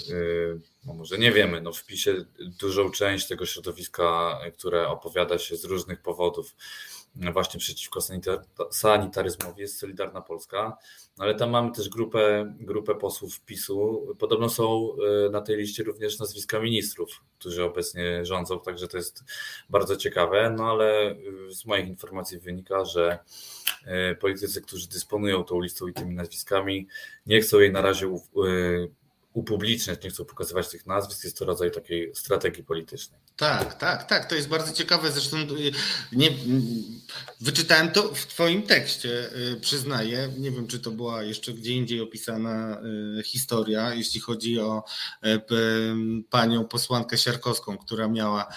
no 0.85 0.95
może 0.95 1.19
nie 1.19 1.33
wiemy, 1.33 1.61
no 1.61 1.73
w 1.73 1.87
PiSie 1.87 2.25
dużą 2.39 2.91
część 2.91 3.29
tego 3.29 3.47
środowiska, 3.47 4.39
które 4.59 4.89
opowiada 4.89 5.39
się 5.39 5.57
z 5.57 5.65
różnych 5.65 6.03
powodów 6.03 6.55
właśnie 7.33 7.61
przeciwko 7.61 8.01
sanitaryzmowi 8.71 9.61
jest 9.61 9.79
Solidarna 9.79 10.21
Polska, 10.21 10.77
no 11.19 11.25
ale 11.25 11.35
tam 11.35 11.51
mamy 11.51 11.73
też 11.73 11.89
grupę, 11.89 12.55
grupę 12.61 12.95
posłów 12.95 13.41
PiSu. 13.41 14.07
Podobno 14.19 14.49
są 14.49 14.89
e, 15.27 15.31
na 15.31 15.41
tej 15.41 15.57
liście 15.57 15.83
również 15.83 16.19
nazwiska 16.19 16.61
ministrów, 16.61 17.11
którzy 17.39 17.65
obecnie 17.65 18.25
rządzą, 18.25 18.61
także 18.61 18.89
to 18.89 18.97
jest 18.97 19.25
bardzo 19.71 19.97
ciekawe, 19.97 20.55
no 20.59 20.71
ale 20.71 21.11
e, 21.11 21.17
z 21.51 21.67
moich 21.67 21.89
informacji 21.89 22.39
wynika, 22.39 22.85
że 22.85 23.19
e, 23.85 24.15
politycy, 24.15 24.63
którzy 24.63 24.89
dysponują 24.89 25.45
tą 25.45 25.61
listą 25.61 25.87
i 25.87 25.93
tymi 25.93 26.15
nazwiskami, 26.15 26.89
nie 27.27 27.41
chcą 27.41 27.59
jej 27.59 27.73
na 27.73 27.83
razie 27.83 28.09
upubliczniać, 29.37 30.05
nie 30.05 30.11
chcą 30.11 30.25
pokazywać 30.25 30.69
tych 30.69 30.87
nazwisk, 30.87 31.25
jest 31.25 31.39
to 31.39 31.45
rodzaj 31.45 31.71
takiej 31.71 32.15
strategii 32.15 32.65
politycznej. 32.65 33.21
Tak, 33.37 33.75
tak, 33.75 34.05
tak, 34.05 34.29
to 34.29 34.35
jest 34.35 34.49
bardzo 34.49 34.73
ciekawe, 34.73 35.13
zresztą 35.13 35.37
y, 35.37 35.73
nie, 36.13 36.31
wyczytałem 37.41 37.91
to 37.91 38.15
w 38.15 38.27
twoim 38.27 38.63
tekście, 38.63 39.37
y, 39.53 39.61
przyznaję, 39.61 40.29
nie 40.39 40.51
wiem 40.51 40.67
czy 40.67 40.79
to 40.79 40.91
była 40.91 41.23
jeszcze 41.23 41.53
gdzie 41.53 41.73
indziej 41.73 42.01
opisana 42.01 42.81
y, 43.19 43.23
historia, 43.23 43.95
jeśli 43.95 44.21
chodzi 44.21 44.61
o 44.61 44.85
panią 46.31 46.65
posłankę 46.65 47.19
Siarkowską, 47.19 47.79
która 47.79 48.09
miała 48.09 48.55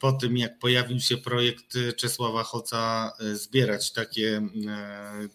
po 0.00 0.12
tym 0.12 0.36
jak 0.36 0.58
pojawił 0.58 1.00
się 1.00 1.16
projekt 1.16 1.74
Czesława 1.96 2.42
Hoca 2.42 3.12
zbierać 3.32 3.92
takie, 3.92 4.48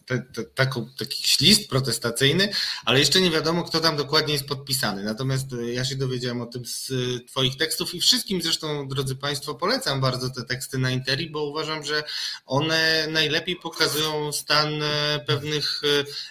te, 0.06 0.20
te, 0.20 0.44
taką, 0.44 0.90
taki 0.98 1.46
list 1.46 1.70
protestacyjny, 1.70 2.50
ale 2.86 3.00
jeszcze 3.00 3.22
nie 3.22 3.32
wiadomo 3.32 3.64
kto 3.64 3.80
tam 3.80 3.98
dokładnie 3.98 4.34
jest 4.34 4.48
pod 4.48 4.65
podpisany. 4.66 5.04
Natomiast 5.04 5.54
e, 5.54 5.74
ja 5.74 5.86
się 5.86 5.96
dowiedziałem 5.96 6.42
o 6.42 6.46
tym 6.46 6.66
z 6.66 6.92
e, 6.92 7.26
Twoich 7.26 7.58
tekstów 7.58 7.96
i 7.96 8.00
wszystkim 8.00 8.42
zresztą, 8.42 8.88
drodzy 8.88 9.16
Państwo, 9.16 9.56
polecam 9.56 10.02
bardzo 10.02 10.30
te 10.30 10.44
teksty 10.44 10.78
na 10.78 10.92
Interi, 10.92 11.30
bo 11.30 11.44
uważam, 11.44 11.84
że 11.84 12.04
one 12.46 13.08
najlepiej 13.10 13.56
pokazują 13.56 14.32
stan 14.32 14.84
e, 14.84 15.20
pewnych 15.28 15.82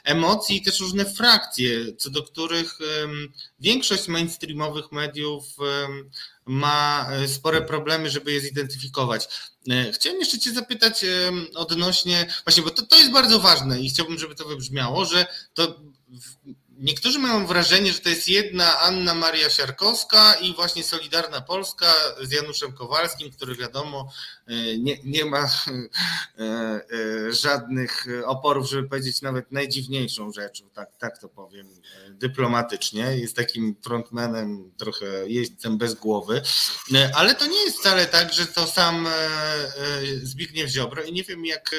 emocji 0.05 0.57
i 0.57 0.62
też 0.62 0.80
różne 0.80 1.05
frakcje, 1.05 1.97
co 1.97 2.11
do 2.11 2.22
których 2.22 2.78
większość 3.61 4.09
mainstreamowych 4.09 4.93
mediów 4.93 5.45
ma 6.47 7.11
spore 7.26 7.62
problemy, 7.62 8.11
żeby 8.11 8.32
je 8.32 8.41
zidentyfikować. 8.41 9.28
Chciałem 9.93 10.18
jeszcze 10.18 10.39
Cię 10.39 10.53
zapytać 10.53 11.05
odnośnie, 11.55 12.35
właśnie, 12.45 12.62
bo 12.62 12.70
to, 12.70 12.87
to 12.87 12.97
jest 12.97 13.12
bardzo 13.12 13.41
ważne 13.41 13.80
i 13.80 13.89
chciałbym, 13.89 14.18
żeby 14.18 14.35
to 14.35 14.45
wybrzmiało, 14.45 15.05
że 15.05 15.26
to 15.55 15.80
Niektórzy 16.79 17.18
mają 17.18 17.47
wrażenie, 17.47 17.93
że 17.93 17.99
to 17.99 18.09
jest 18.09 18.29
jedna 18.29 18.81
Anna 18.81 19.14
Maria 19.14 19.51
Siarkowska 19.51 20.35
i 20.35 20.55
właśnie 20.55 20.85
Solidarna 20.85 21.41
Polska 21.41 21.87
z 22.22 22.33
Januszem 22.33 22.72
Kowalskim, 22.72 23.33
który 23.33 23.57
wiadomo 23.57 24.12
nie, 24.78 24.99
nie 25.05 25.24
ma 25.24 25.38
e, 26.38 26.42
e, 26.42 27.32
żadnych 27.32 28.07
oporów, 28.24 28.68
żeby 28.68 28.88
powiedzieć 28.88 29.22
nawet 29.22 29.53
najdziwniejszą 29.53 30.32
rzeczą, 30.32 30.70
tak, 30.70 30.97
tak 30.99 31.18
to 31.18 31.28
powiem 31.28 31.68
dyplomatycznie. 32.11 33.16
Jest 33.16 33.36
takim 33.36 33.76
frontmanem, 33.84 34.72
trochę 34.76 35.07
jeźdźcem 35.26 35.78
bez 35.78 35.95
głowy, 35.95 36.42
ale 37.14 37.34
to 37.34 37.47
nie 37.47 37.64
jest 37.64 37.78
wcale 37.78 38.07
tak, 38.07 38.32
że 38.32 38.47
to 38.47 38.66
sam 38.66 39.09
Zbigniew 40.22 40.70
Ziobro 40.70 41.03
i 41.03 41.12
nie 41.12 41.24
wiem 41.24 41.47
jak 41.47 41.70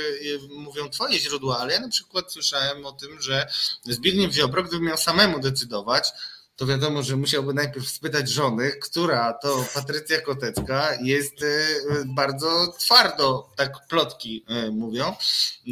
mówią 0.49 0.89
twoje 0.89 1.19
źródła, 1.19 1.59
ale 1.59 1.73
ja 1.73 1.79
na 1.79 1.89
przykład 1.89 2.33
słyszałem 2.33 2.85
o 2.85 2.91
tym, 2.91 3.21
że 3.21 3.47
Zbigniew 3.83 4.33
Ziobro, 4.33 4.63
gdyby 4.63 4.85
miał 4.85 4.97
samemu 4.97 5.39
decydować, 5.39 6.11
to 6.55 6.65
wiadomo, 6.65 7.03
że 7.03 7.15
musiałby 7.15 7.53
najpierw 7.53 7.89
spytać 7.89 8.29
żony, 8.29 8.71
która 8.71 9.33
to 9.33 9.65
Patrycja 9.73 10.21
Kotecka 10.21 10.97
jest 11.01 11.43
e, 11.43 11.67
bardzo 12.05 12.73
twardo, 12.79 13.49
tak 13.55 13.87
plotki 13.87 14.45
e, 14.47 14.71
mówią, 14.71 15.15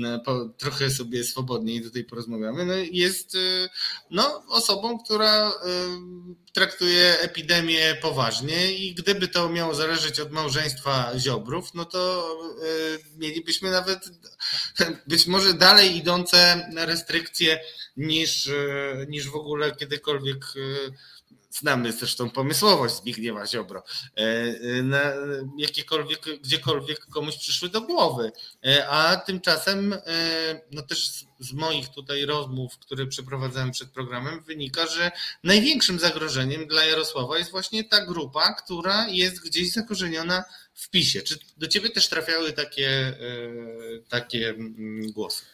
e, 0.04 0.20
trochę 0.58 0.90
sobie 0.90 1.24
swobodniej 1.24 1.82
tutaj 1.82 2.04
porozmawiamy, 2.04 2.66
no 2.66 2.74
jest 2.92 3.38
no, 4.12 4.44
osobą, 4.48 5.00
która 5.00 5.52
traktuje 6.54 7.20
epidemię 7.20 7.98
poważnie 8.02 8.74
i 8.74 8.96
gdyby 8.96 9.28
to 9.28 9.50
miało 9.50 9.76
zależeć 9.76 10.20
od 10.20 10.32
małżeństwa 10.32 11.12
Ziobrów, 11.20 11.74
no 11.74 11.86
to 11.86 12.30
mielibyśmy 13.18 13.72
nawet 13.72 14.10
być 15.08 15.28
może 15.28 15.54
dalej 15.54 15.98
idące 15.98 16.70
restrykcje 16.76 17.60
niż, 17.98 18.48
e, 18.48 19.06
niż 19.10 19.30
w 19.30 19.36
ogóle 19.36 19.76
kiedykolwiek 19.76 20.46
e, 20.56 20.92
znamy 21.52 21.92
zresztą 21.92 22.30
pomysłowość 22.30 22.96
Zbigniewa 22.96 23.48
Ziobro, 23.48 23.84
e, 24.16 24.24
na 24.84 25.02
jakiekolwiek, 25.58 26.20
gdziekolwiek 26.42 27.06
komuś 27.06 27.38
przyszły 27.38 27.70
do 27.70 27.82
głowy. 27.82 28.32
A 28.90 29.18
tymczasem, 29.26 29.96
no 30.72 30.82
też 30.82 31.10
z 31.40 31.54
moich 31.54 31.90
tutaj 31.90 32.26
rozmów, 32.26 32.78
które 32.78 33.08
przeprowadzałem 33.08 33.72
przed 33.72 33.90
programem, 33.90 34.44
wynika, 34.44 34.88
że 34.88 35.12
największym 35.44 36.00
zagrożeniem 36.00 36.68
dla 36.68 36.86
Jarosława 36.86 37.38
jest 37.38 37.52
właśnie 37.52 37.84
ta 37.84 38.06
grupa, 38.06 38.54
która 38.54 39.08
jest 39.08 39.46
gdzieś 39.46 39.72
zakorzeniona 39.72 40.44
w 40.74 40.90
PiSie. 40.90 41.22
Czy 41.22 41.36
do 41.58 41.68
ciebie 41.68 41.90
też 41.90 42.10
trafiały 42.10 42.54
takie, 42.54 43.14
takie 44.10 44.50
mm, 44.50 45.12
głosy? 45.12 45.46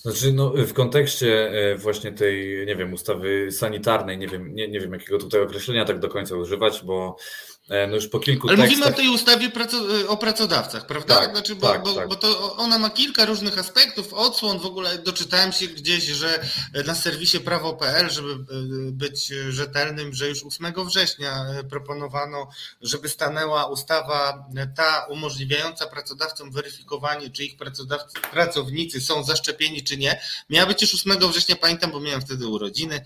Znaczy, 0.00 0.32
no, 0.32 0.50
w 0.50 0.72
kontekście 0.72 1.50
e, 1.50 1.76
właśnie 1.76 2.12
tej, 2.12 2.66
nie 2.66 2.76
wiem, 2.76 2.92
ustawy 2.92 3.52
sanitarnej, 3.52 4.18
nie 4.18 4.28
wiem, 4.28 4.54
nie, 4.54 4.68
nie 4.68 4.80
wiem 4.80 4.92
jakiego 4.92 5.18
tutaj 5.18 5.40
określenia 5.40 5.84
tak 5.84 5.98
do 5.98 6.08
końca 6.08 6.36
używać, 6.36 6.82
bo 6.84 7.16
E, 7.16 7.53
no 7.68 7.94
już 7.94 8.08
po 8.08 8.20
kilku 8.20 8.48
Ale 8.48 8.56
tekstach... 8.56 8.78
mówimy 8.78 8.94
o 8.94 8.96
tej 8.96 9.08
ustawie 9.08 9.50
e, 10.04 10.08
o 10.08 10.16
pracodawcach, 10.16 10.86
prawda? 10.86 11.16
Tak, 11.16 11.30
znaczy, 11.30 11.54
bo, 11.54 11.68
tak, 11.68 11.82
bo, 11.82 11.92
tak. 11.92 12.08
bo 12.08 12.16
to 12.16 12.56
ona 12.56 12.78
ma 12.78 12.90
kilka 12.90 13.24
różnych 13.24 13.58
aspektów, 13.58 14.14
odsłon, 14.14 14.58
w 14.58 14.66
ogóle 14.66 14.98
doczytałem 14.98 15.52
się 15.52 15.66
gdzieś, 15.66 16.04
że 16.04 16.44
na 16.86 16.94
serwisie 16.94 17.40
prawo.pl, 17.40 18.10
żeby 18.10 18.32
e, 18.32 18.36
być 18.92 19.32
rzetelnym, 19.48 20.14
że 20.14 20.28
już 20.28 20.44
8 20.44 20.72
września 20.86 21.46
proponowano, 21.70 22.48
żeby 22.82 23.08
stanęła 23.08 23.66
ustawa 23.66 24.48
ta 24.76 25.06
umożliwiająca 25.10 25.86
pracodawcom 25.86 26.50
weryfikowanie, 26.50 27.30
czy 27.30 27.44
ich 27.44 27.56
pracownicy 28.32 29.00
są 29.00 29.24
zaszczepieni, 29.24 29.82
czy 29.82 29.96
nie. 29.96 30.20
Miała 30.50 30.66
być 30.66 30.82
już 30.82 30.94
8 30.94 31.30
września, 31.30 31.56
pamiętam, 31.56 31.90
bo 31.90 32.00
miałem 32.00 32.20
wtedy 32.20 32.46
urodziny, 32.46 33.04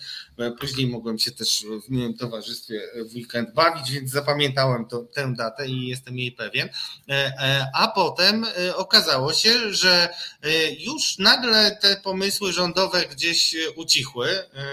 później 0.60 0.86
mogłem 0.86 1.18
się 1.18 1.30
też 1.30 1.64
w 1.86 1.90
miłym 1.90 2.16
towarzystwie 2.16 2.80
w 3.10 3.14
weekend 3.14 3.54
bawić, 3.54 3.90
więc 3.90 4.10
zapamiętałem 4.10 4.47
zapamiętałem 4.48 4.86
to, 4.86 5.02
tę 5.14 5.34
datę 5.36 5.68
i 5.68 5.88
jestem 5.88 6.18
jej 6.18 6.32
pewien. 6.32 6.68
E, 7.08 7.12
e, 7.12 7.66
a 7.74 7.88
potem 7.88 8.44
e, 8.44 8.76
okazało 8.76 9.32
się, 9.32 9.74
że 9.74 10.08
już 10.78 11.18
nagle 11.18 11.76
te 11.76 11.96
pomysły 11.96 12.52
rządowe 12.52 13.06
gdzieś 13.06 13.54
ucichły, 13.76 14.28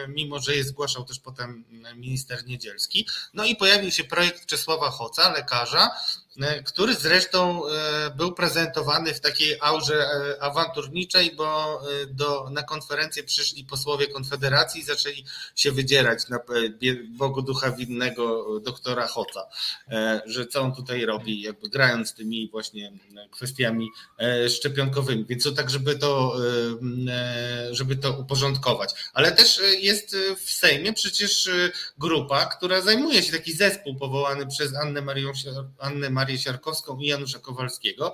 mimo 0.08 0.40
że 0.40 0.56
je 0.56 0.64
zgłaszał 0.64 1.06
też 1.06 1.20
potem 1.20 1.66
minister 1.96 2.46
Niedzielski. 2.46 3.08
No 3.34 3.46
i 3.46 3.56
pojawił 3.56 3.92
się 3.92 4.04
projekt 4.04 4.46
Czesława 4.46 4.90
Hoca, 4.90 5.32
lekarza, 5.32 5.92
który 6.66 6.96
zresztą 6.96 7.68
e, 7.68 8.12
był 8.18 8.34
prezentowany 8.34 9.14
w 9.14 9.20
takiej 9.20 9.58
aurze 9.62 9.96
e, 9.96 10.44
awanturniczej, 10.44 11.36
bo 11.36 11.82
do, 12.08 12.50
na 12.50 12.64
konferencję 12.64 13.24
przyszli 13.24 13.64
posłowie 13.64 14.08
Konfederacji 14.08 14.82
i 14.82 14.84
zaczęli 14.84 15.26
się 15.56 15.72
wydzierać 15.72 16.30
na 16.30 16.40
Bogu 17.10 17.42
Ducha 17.42 17.72
Winnego 17.72 18.46
doktora 18.60 19.08
Hoca, 19.08 19.48
że 20.26 20.46
co 20.48 20.62
on 20.62 20.76
tutaj 20.76 21.06
robi, 21.06 21.42
jakby 21.42 21.70
grając 21.70 22.14
tymi 22.14 22.50
właśnie 22.50 22.92
kwestiami 23.32 23.90
szczepionkowymi, 24.50 25.26
więc 25.26 25.44
to 25.44 25.52
tak, 25.52 25.70
żeby 25.70 25.96
to, 25.96 26.36
żeby 27.72 27.96
to 27.96 28.12
uporządkować. 28.12 28.94
Ale 29.14 29.32
też 29.32 29.62
jest 29.80 30.16
w 30.38 30.52
Sejmie 30.52 30.94
przecież 30.94 31.50
grupa, 31.98 32.46
która 32.46 32.82
zajmuje 32.82 33.24
się, 33.24 33.32
taki 33.32 33.54
zespół 33.54 33.96
powołany 33.96 34.48
przez 34.48 34.76
Annę 34.76 35.02
Marię, 35.02 35.32
Annę 35.80 36.10
Marię 36.10 36.25
Marię 36.26 36.40
Siarkowską 36.40 36.98
i 36.98 37.08
Janusza 37.08 37.40
Kowalskiego. 37.40 38.14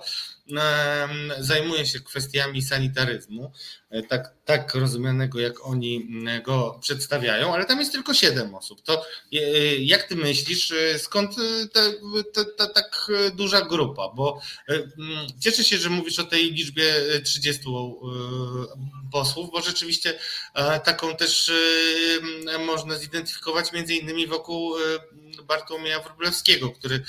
Zajmuje 1.38 1.86
się 1.86 2.00
kwestiami 2.00 2.62
sanitaryzmu, 2.62 3.52
e, 3.90 4.02
tak, 4.02 4.34
tak 4.44 4.74
rozumianego, 4.74 5.40
jak 5.40 5.66
oni 5.66 6.08
go 6.44 6.78
przedstawiają, 6.80 7.54
ale 7.54 7.64
tam 7.64 7.78
jest 7.78 7.92
tylko 7.92 8.14
siedem 8.14 8.54
osób. 8.54 8.82
To 8.82 9.04
e, 9.32 9.38
jak 9.76 10.02
ty 10.02 10.16
myślisz, 10.16 10.72
e, 10.72 10.98
skąd 10.98 11.36
ta, 11.72 11.80
ta, 12.34 12.44
ta, 12.56 12.66
tak 12.66 13.10
duża 13.34 13.60
grupa? 13.60 14.08
Bo 14.08 14.40
cieszę 15.40 15.64
się, 15.64 15.78
że 15.78 15.90
mówisz 15.90 16.18
o 16.18 16.24
tej 16.24 16.52
liczbie 16.52 16.94
30 17.24 17.62
posłów, 19.12 19.50
bo 19.52 19.60
rzeczywiście 19.60 20.18
taką 20.84 21.16
też 21.16 21.52
można 22.66 22.98
zidentyfikować 22.98 23.72
między 23.72 23.94
innymi 23.94 24.26
wokół 24.26 24.74
Bartłomieja 25.46 26.00
Wróblewskiego, 26.00 26.70
który 26.70 27.02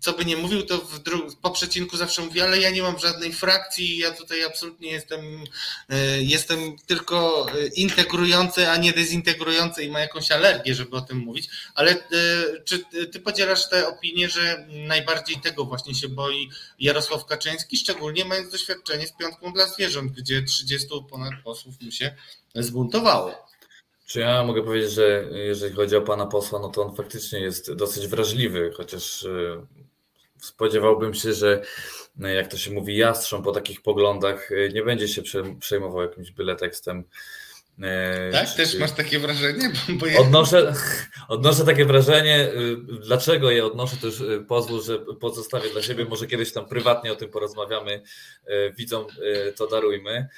co 0.00 0.12
by 0.12 0.24
nie 0.24 0.36
mówił, 0.36 0.62
to 0.62 0.78
w 0.78 1.00
po 1.42 1.50
przecinku 1.50 1.96
zawsze 1.96 2.17
mówi, 2.18 2.40
ale 2.40 2.58
ja 2.58 2.70
nie 2.70 2.82
mam 2.82 2.98
żadnej 2.98 3.32
frakcji, 3.32 3.98
ja 3.98 4.10
tutaj 4.10 4.44
absolutnie 4.44 4.90
jestem, 4.90 5.20
e, 5.88 6.22
jestem 6.22 6.76
tylko 6.86 7.46
e, 7.50 7.66
integrujący, 7.66 8.68
a 8.68 8.76
nie 8.76 8.92
dezintegrujący 8.92 9.82
i 9.82 9.90
ma 9.90 10.00
jakąś 10.00 10.32
alergię, 10.32 10.74
żeby 10.74 10.96
o 10.96 11.00
tym 11.00 11.18
mówić. 11.18 11.48
Ale 11.74 11.90
e, 11.92 11.96
czy 12.64 12.84
ty 13.12 13.20
podzielasz 13.20 13.68
tę 13.68 13.88
opinię, 13.88 14.28
że 14.28 14.66
najbardziej 14.68 15.36
tego 15.40 15.64
właśnie 15.64 15.94
się 15.94 16.08
boi 16.08 16.50
Jarosław 16.78 17.26
Kaczyński, 17.26 17.76
szczególnie 17.76 18.24
mając 18.24 18.52
doświadczenie 18.52 19.06
z 19.06 19.12
piątką 19.12 19.52
dla 19.52 19.66
zwierząt, 19.66 20.12
gdzie 20.12 20.42
30 20.42 20.88
ponad 21.10 21.32
posłów 21.44 21.80
mu 21.80 21.90
się 21.90 22.14
zbuntowało? 22.54 23.48
Czy 24.06 24.20
ja 24.20 24.44
mogę 24.44 24.62
powiedzieć, 24.62 24.90
że 24.90 25.24
jeżeli 25.32 25.74
chodzi 25.74 25.96
o 25.96 26.02
pana 26.02 26.26
posła, 26.26 26.58
no 26.58 26.68
to 26.68 26.82
on 26.82 26.96
faktycznie 26.96 27.40
jest 27.40 27.72
dosyć 27.72 28.06
wrażliwy, 28.06 28.72
chociaż 28.76 29.24
spodziewałbym 30.40 31.14
się, 31.14 31.34
że 31.34 31.62
jak 32.18 32.48
to 32.48 32.56
się 32.56 32.70
mówi, 32.70 32.96
jastrząb 32.96 33.44
po 33.44 33.52
takich 33.52 33.82
poglądach 33.82 34.52
y, 34.52 34.70
nie 34.74 34.82
będzie 34.82 35.08
się 35.08 35.22
przejmował 35.60 36.02
jakimś 36.02 36.30
byle 36.30 36.56
tekstem. 36.56 37.04
Y, 37.78 38.32
tak, 38.32 38.48
czy, 38.48 38.56
też 38.56 38.78
masz 38.78 38.92
takie 38.92 39.18
wrażenie? 39.18 39.72
Bo 40.00 40.06
ja... 40.06 40.20
odnoszę, 40.20 40.74
odnoszę 41.28 41.64
takie 41.64 41.84
wrażenie. 41.84 42.48
Y, 42.48 42.76
dlaczego 43.00 43.50
je 43.50 43.66
odnoszę, 43.66 43.96
to 43.96 44.06
już 44.06 44.22
pozwól, 44.48 44.82
że 44.82 44.98
pozostawię 44.98 45.70
dla 45.70 45.82
siebie. 45.82 46.04
Może 46.04 46.26
kiedyś 46.26 46.52
tam 46.52 46.68
prywatnie 46.68 47.12
o 47.12 47.16
tym 47.16 47.30
porozmawiamy. 47.30 48.02
Widzą, 48.76 49.06
to 49.56 49.66
darujmy. 49.66 50.28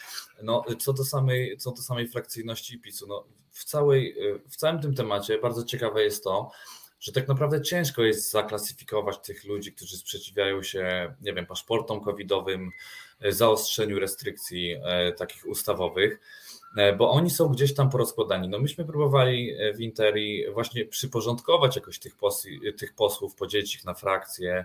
No, 0.43 0.65
co 0.79 0.93
do 0.93 1.05
samej, 1.05 1.57
co 1.59 1.71
do 1.71 1.83
samej 1.83 2.09
frakcyjności 2.09 2.79
PiSu, 2.79 3.07
no, 3.07 3.25
w, 3.51 3.65
całej, 3.65 4.17
w 4.49 4.57
całym 4.57 4.81
tym 4.81 4.95
temacie 4.95 5.39
bardzo 5.39 5.65
ciekawe 5.65 6.03
jest 6.03 6.25
to, 6.25 6.51
że 7.01 7.13
tak 7.13 7.29
naprawdę 7.29 7.63
ciężko 7.63 8.03
jest 8.03 8.31
zaklasyfikować 8.31 9.19
tych 9.19 9.45
ludzi, 9.45 9.73
którzy 9.73 9.97
sprzeciwiają 9.97 10.63
się, 10.63 11.15
nie 11.21 11.33
wiem, 11.33 11.47
paszportom 11.47 12.01
covidowym, 12.01 12.71
zaostrzeniu 13.29 13.99
restrykcji 13.99 14.77
e, 14.85 15.13
takich 15.13 15.47
ustawowych, 15.47 16.21
bo 16.99 17.11
oni 17.11 17.31
są 17.31 17.49
gdzieś 17.49 17.75
tam 17.75 17.91
porozkładani. 17.91 18.49
No 18.49 18.59
myśmy 18.59 18.85
próbowali 18.85 19.55
w 19.77 19.81
Interi 19.81 20.45
właśnie 20.53 20.85
przyporządkować 20.85 21.77
jakoś 21.77 21.99
tych, 21.99 22.17
tych 22.79 22.95
posłów, 22.95 23.35
podzielić 23.35 23.75
ich 23.75 23.85
na 23.85 23.95
frakcje, 23.95 24.65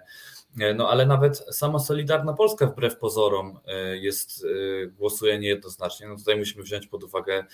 E, 0.60 0.74
no 0.74 0.90
ale 0.90 1.06
nawet 1.06 1.38
sama 1.38 1.80
Solidarna 1.80 2.34
Polska 2.34 2.66
wbrew 2.66 2.98
pozorom 2.98 3.60
e, 3.68 3.98
jest, 3.98 4.46
e, 4.46 4.88
głosuje 4.88 5.40
niejednoznacznie. 5.40 6.08
No 6.08 6.16
tutaj 6.16 6.38
musimy 6.38 6.64
wziąć 6.64 6.88
pod 6.88 7.04
uwagę 7.04 7.46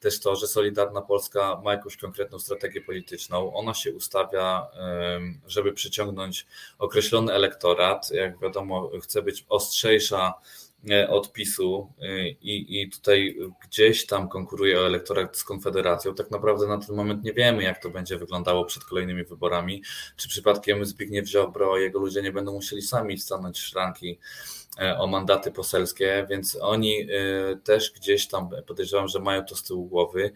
też 0.00 0.20
to, 0.20 0.36
że 0.36 0.46
Solidarna 0.46 1.02
Polska 1.02 1.60
ma 1.64 1.72
jakąś 1.72 1.96
konkretną 1.96 2.38
strategię 2.38 2.80
polityczną. 2.80 3.54
Ona 3.54 3.74
się 3.74 3.92
ustawia, 3.92 4.66
żeby 5.46 5.72
przyciągnąć 5.72 6.46
określony 6.78 7.32
elektorat. 7.32 8.10
Jak 8.10 8.38
wiadomo, 8.38 8.90
chce 9.02 9.22
być 9.22 9.46
ostrzejsza 9.48 10.34
E, 10.88 11.08
odpisu 11.08 11.92
e, 12.02 12.28
i, 12.28 12.82
i 12.82 12.90
tutaj 12.90 13.36
gdzieś 13.64 14.06
tam 14.06 14.28
konkuruje 14.28 14.80
o 14.80 14.86
elektorat 14.86 15.36
z 15.36 15.44
Konfederacją. 15.44 16.14
Tak 16.14 16.30
naprawdę 16.30 16.66
na 16.66 16.78
ten 16.78 16.96
moment 16.96 17.24
nie 17.24 17.32
wiemy, 17.32 17.62
jak 17.62 17.82
to 17.82 17.90
będzie 17.90 18.18
wyglądało 18.18 18.64
przed 18.64 18.84
kolejnymi 18.84 19.24
wyborami. 19.24 19.82
Czy 20.16 20.28
przypadkiem 20.28 20.84
Zbigniew 20.84 21.28
Ziobro 21.28 21.78
i 21.78 21.82
jego 21.82 21.98
ludzie 21.98 22.22
nie 22.22 22.32
będą 22.32 22.52
musieli 22.52 22.82
sami 22.82 23.18
stanąć 23.18 23.58
w 23.58 23.62
szranki 23.62 24.18
e, 24.80 24.98
o 24.98 25.06
mandaty 25.06 25.52
poselskie, 25.52 26.26
więc 26.30 26.58
oni 26.60 27.06
też 27.64 27.92
gdzieś 27.92 28.28
tam 28.28 28.50
podejrzewam, 28.66 29.08
że 29.08 29.18
mają 29.18 29.44
to 29.44 29.56
z 29.56 29.62
tyłu 29.62 29.86
głowy. 29.86 30.32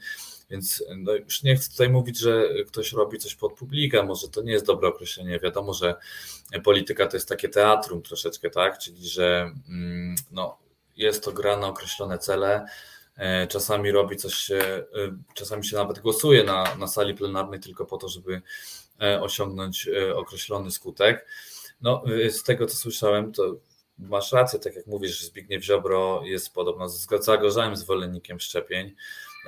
Więc 0.54 0.84
no 0.96 1.14
już 1.14 1.42
nie 1.42 1.56
chcę 1.56 1.70
tutaj 1.70 1.88
mówić, 1.88 2.18
że 2.18 2.48
ktoś 2.66 2.92
robi 2.92 3.18
coś 3.18 3.34
pod 3.34 3.52
publikę, 3.52 4.02
może 4.02 4.28
to 4.28 4.42
nie 4.42 4.52
jest 4.52 4.66
dobre 4.66 4.88
określenie. 4.88 5.40
Wiadomo, 5.40 5.74
że 5.74 5.94
polityka 6.64 7.06
to 7.06 7.16
jest 7.16 7.28
takie 7.28 7.48
teatrum 7.48 8.02
troszeczkę, 8.02 8.50
tak? 8.50 8.78
Czyli, 8.78 9.08
że 9.08 9.52
mm, 9.68 10.14
no, 10.30 10.58
jest 10.96 11.24
to 11.24 11.32
gra 11.32 11.56
na 11.56 11.66
określone 11.66 12.18
cele. 12.18 12.66
E, 13.16 13.46
czasami 13.46 13.90
robi 13.90 14.16
coś 14.16 14.34
się, 14.34 14.56
e, 14.56 14.84
czasami 15.34 15.64
się 15.64 15.76
nawet 15.76 15.98
głosuje 15.98 16.44
na, 16.44 16.76
na 16.76 16.86
sali 16.86 17.14
plenarnej 17.14 17.60
tylko 17.60 17.84
po 17.84 17.96
to, 17.96 18.08
żeby 18.08 18.42
e, 19.02 19.22
osiągnąć 19.22 19.88
określony 20.14 20.70
skutek. 20.70 21.26
No, 21.80 22.02
z 22.30 22.42
tego 22.42 22.66
co 22.66 22.76
słyszałem, 22.76 23.32
to 23.32 23.56
masz 23.98 24.32
rację, 24.32 24.58
tak 24.58 24.76
jak 24.76 24.86
mówisz, 24.86 25.22
Zbigniew 25.22 25.64
Ziobro 25.64 26.22
jest 26.24 26.54
podobno 26.54 26.88
zagorzałym 27.20 27.76
zwolennikiem 27.76 28.40
szczepień. 28.40 28.94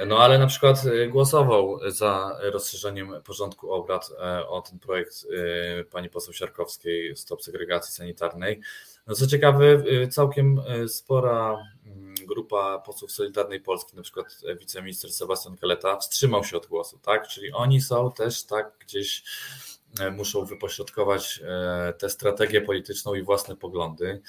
No 0.07 0.19
ale 0.19 0.39
na 0.39 0.47
przykład 0.47 0.85
y, 0.85 1.09
głosował 1.09 1.79
za 1.91 2.39
rozszerzeniem 2.43 3.13
porządku 3.25 3.73
obrad 3.73 4.11
e, 4.19 4.49
o 4.49 4.63
ten 4.63 4.79
projekt 4.79 5.25
y, 5.25 5.85
pani 5.85 6.11
poseł 6.11 6.35
Siarkowskiej 6.35 7.17
Stop 7.17 7.43
Segregacji 7.43 7.95
Sanitarnej. 7.95 8.61
No 9.07 9.15
co 9.15 9.27
ciekawe, 9.27 9.65
y, 9.65 10.09
całkiem 10.09 10.61
spora 10.89 11.57
mm, 11.87 12.15
grupa 12.27 12.79
posłów 12.79 13.13
Solidarnej 13.13 13.61
Polski, 13.61 13.97
na 13.97 14.03
przykład 14.03 14.41
wiceminister 14.61 15.13
Sebastian 15.13 15.57
Kaleta, 15.57 15.97
wstrzymał 15.97 16.45
się 16.45 16.57
od 16.57 16.67
głosu, 16.67 16.99
tak? 16.99 17.29
Czyli 17.29 17.53
oni 17.53 17.81
są 17.81 18.13
też 18.13 18.45
tak 18.45 18.73
gdzieś 18.81 19.25
e, 20.01 20.11
muszą 20.11 20.45
wypośrodkować 20.45 21.41
e, 21.45 21.93
tę 21.93 22.11
strategię 22.11 22.61
polityczną 22.61 23.15
i 23.15 23.23
własne 23.23 23.57
poglądy. 23.57 24.23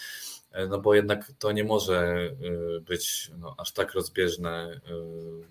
E, 0.58 0.68
no 0.68 0.80
bo 0.80 0.94
jednak 0.94 1.32
to 1.40 1.52
nie 1.52 1.64
może 1.64 1.98
e, 1.98 2.80
być 2.80 3.32
no, 3.38 3.56
aż 3.58 3.72
tak 3.72 3.94
rozbieżne, 3.94 4.50
e, 4.50 4.92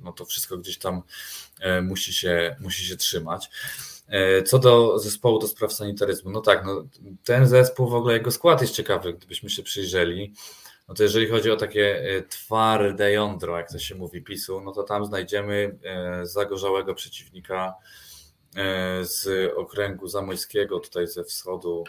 no 0.01 0.13
to 0.13 0.25
wszystko 0.25 0.59
gdzieś 0.59 0.79
tam 0.79 1.03
musi 1.83 2.13
się, 2.13 2.57
musi 2.61 2.85
się 2.85 2.97
trzymać. 2.97 3.51
Co 4.45 4.59
do 4.59 4.99
zespołu 4.99 5.39
do 5.39 5.49
spraw 5.49 5.73
sanitaryzmu, 5.73 6.31
no 6.31 6.41
tak, 6.41 6.65
no, 6.65 6.85
ten 7.25 7.47
zespół 7.47 7.89
w 7.89 7.95
ogóle 7.95 8.15
jego 8.15 8.31
skład 8.31 8.61
jest 8.61 8.75
ciekawy, 8.75 9.13
gdybyśmy 9.13 9.51
się 9.51 9.63
przyjrzeli. 9.63 10.33
No 10.89 10.95
to 10.95 11.03
jeżeli 11.03 11.29
chodzi 11.29 11.51
o 11.51 11.57
takie 11.57 12.05
twarde 12.29 13.13
jądro, 13.13 13.57
jak 13.57 13.73
to 13.73 13.79
się 13.79 13.95
mówi, 13.95 14.23
PiSu, 14.23 14.61
no 14.61 14.73
to 14.73 14.83
tam 14.83 15.07
znajdziemy 15.07 15.79
zagorzałego 16.23 16.95
przeciwnika 16.95 17.75
z 19.03 19.53
okręgu 19.57 20.09
zamojskiego, 20.09 20.81
tutaj 20.81 21.07
ze 21.07 21.25
wschodu, 21.25 21.85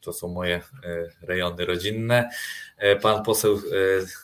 to 0.00 0.12
są 0.12 0.28
moje 0.28 0.60
rejony 1.22 1.64
rodzinne. 1.64 2.30
Pan 3.02 3.22
poseł 3.22 3.60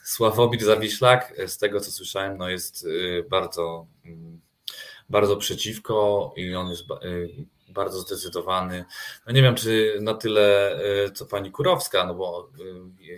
Sławomir 0.05 0.65
Zawiślak, 0.65 1.35
z 1.47 1.59
tego 1.59 1.81
co 1.81 1.90
słyszałem, 1.90 2.39
no 2.39 2.48
jest 2.48 2.89
bardzo, 3.31 3.86
mm, 4.05 4.40
bardzo 5.09 5.36
przeciwko 5.36 6.32
i 6.36 6.55
on 6.55 6.70
jest 6.70 6.82
bardzo 7.69 8.01
zdecydowany. 8.01 8.85
No 9.27 9.32
nie 9.32 9.43
wiem, 9.43 9.55
czy 9.55 9.98
na 10.01 10.15
tyle 10.15 10.78
co 11.15 11.27
pani 11.27 11.51
Kurowska, 11.51 12.07
no 12.07 12.15
bo 12.15 12.51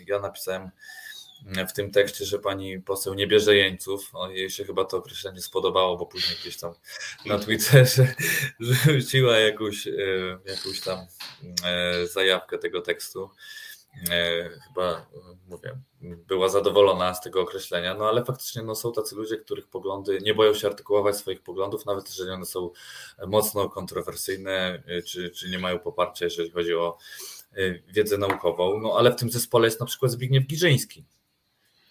ja 0.07 0.19
napisałem 0.19 0.71
w 1.69 1.73
tym 1.73 1.91
tekście, 1.91 2.25
że 2.25 2.39
pani 2.39 2.81
poseł 2.81 3.15
nie 3.15 3.27
bierze 3.27 3.57
jeńców. 3.57 4.11
O, 4.13 4.31
jej 4.31 4.51
się 4.51 4.65
chyba 4.65 4.85
to 4.85 4.97
określenie 4.97 5.41
spodobało, 5.41 5.97
bo 5.97 6.07
później 6.07 6.39
gdzieś 6.41 6.57
tam 6.57 6.75
na 7.27 7.39
Twitterze 7.39 8.15
rzuciła 8.61 9.39
jakąś, 9.39 9.87
e, 9.87 9.93
jakąś 10.45 10.81
tam 10.81 10.99
e, 11.65 12.07
zajawkę 12.07 12.59
tego 12.59 12.81
tekstu. 12.81 13.31
E, 14.11 14.51
chyba, 14.69 15.07
mówię, 15.49 15.79
była 16.03 16.49
zadowolona 16.49 17.15
z 17.15 17.21
tego 17.21 17.41
określenia, 17.41 17.95
no 17.95 18.09
ale 18.09 18.25
faktycznie 18.25 18.63
no, 18.63 18.75
są 18.75 18.93
tacy 18.93 19.17
ludzie, 19.17 19.37
których 19.37 19.69
poglądy 19.69 20.19
nie 20.23 20.35
boją 20.35 20.55
się 20.55 20.67
artykułować 20.67 21.17
swoich 21.17 21.43
poglądów, 21.43 21.87
nawet 21.87 22.09
jeżeli 22.09 22.31
one 22.31 22.47
są 22.47 22.71
mocno 23.27 23.69
kontrowersyjne, 23.69 24.83
czy, 25.07 25.31
czy 25.31 25.51
nie 25.51 25.59
mają 25.59 25.79
poparcia, 25.79 26.25
jeżeli 26.25 26.51
chodzi 26.51 26.75
o 26.75 26.99
wiedzę 27.89 28.19
naukową. 28.19 28.81
No 28.81 28.95
ale 28.99 29.13
w 29.13 29.17
tym 29.17 29.31
zespole 29.31 29.67
jest 29.67 29.81
na 29.81 29.87
przykład 29.87 30.13
Zbigniew 30.13 30.47
Giżyński, 30.47 31.05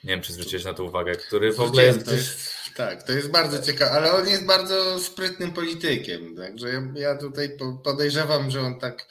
nie 0.03 0.09
wiem, 0.09 0.21
czy 0.21 0.33
zwróciłeś 0.33 0.65
na 0.65 0.73
to 0.73 0.83
uwagę, 0.83 1.15
który 1.15 1.53
w 1.53 1.59
ogóle 1.59 1.83
jest, 1.83 2.11
jest 2.11 2.51
Tak, 2.75 3.03
to 3.03 3.11
jest 3.11 3.31
bardzo 3.31 3.61
ciekawe, 3.61 3.91
ale 3.91 4.13
on 4.13 4.27
jest 4.27 4.45
bardzo 4.45 4.99
sprytnym 4.99 5.53
politykiem, 5.53 6.35
także 6.35 6.67
ja 6.95 7.15
tutaj 7.15 7.57
podejrzewam, 7.83 8.51
że 8.51 8.61
on 8.61 8.79
tak 8.79 9.05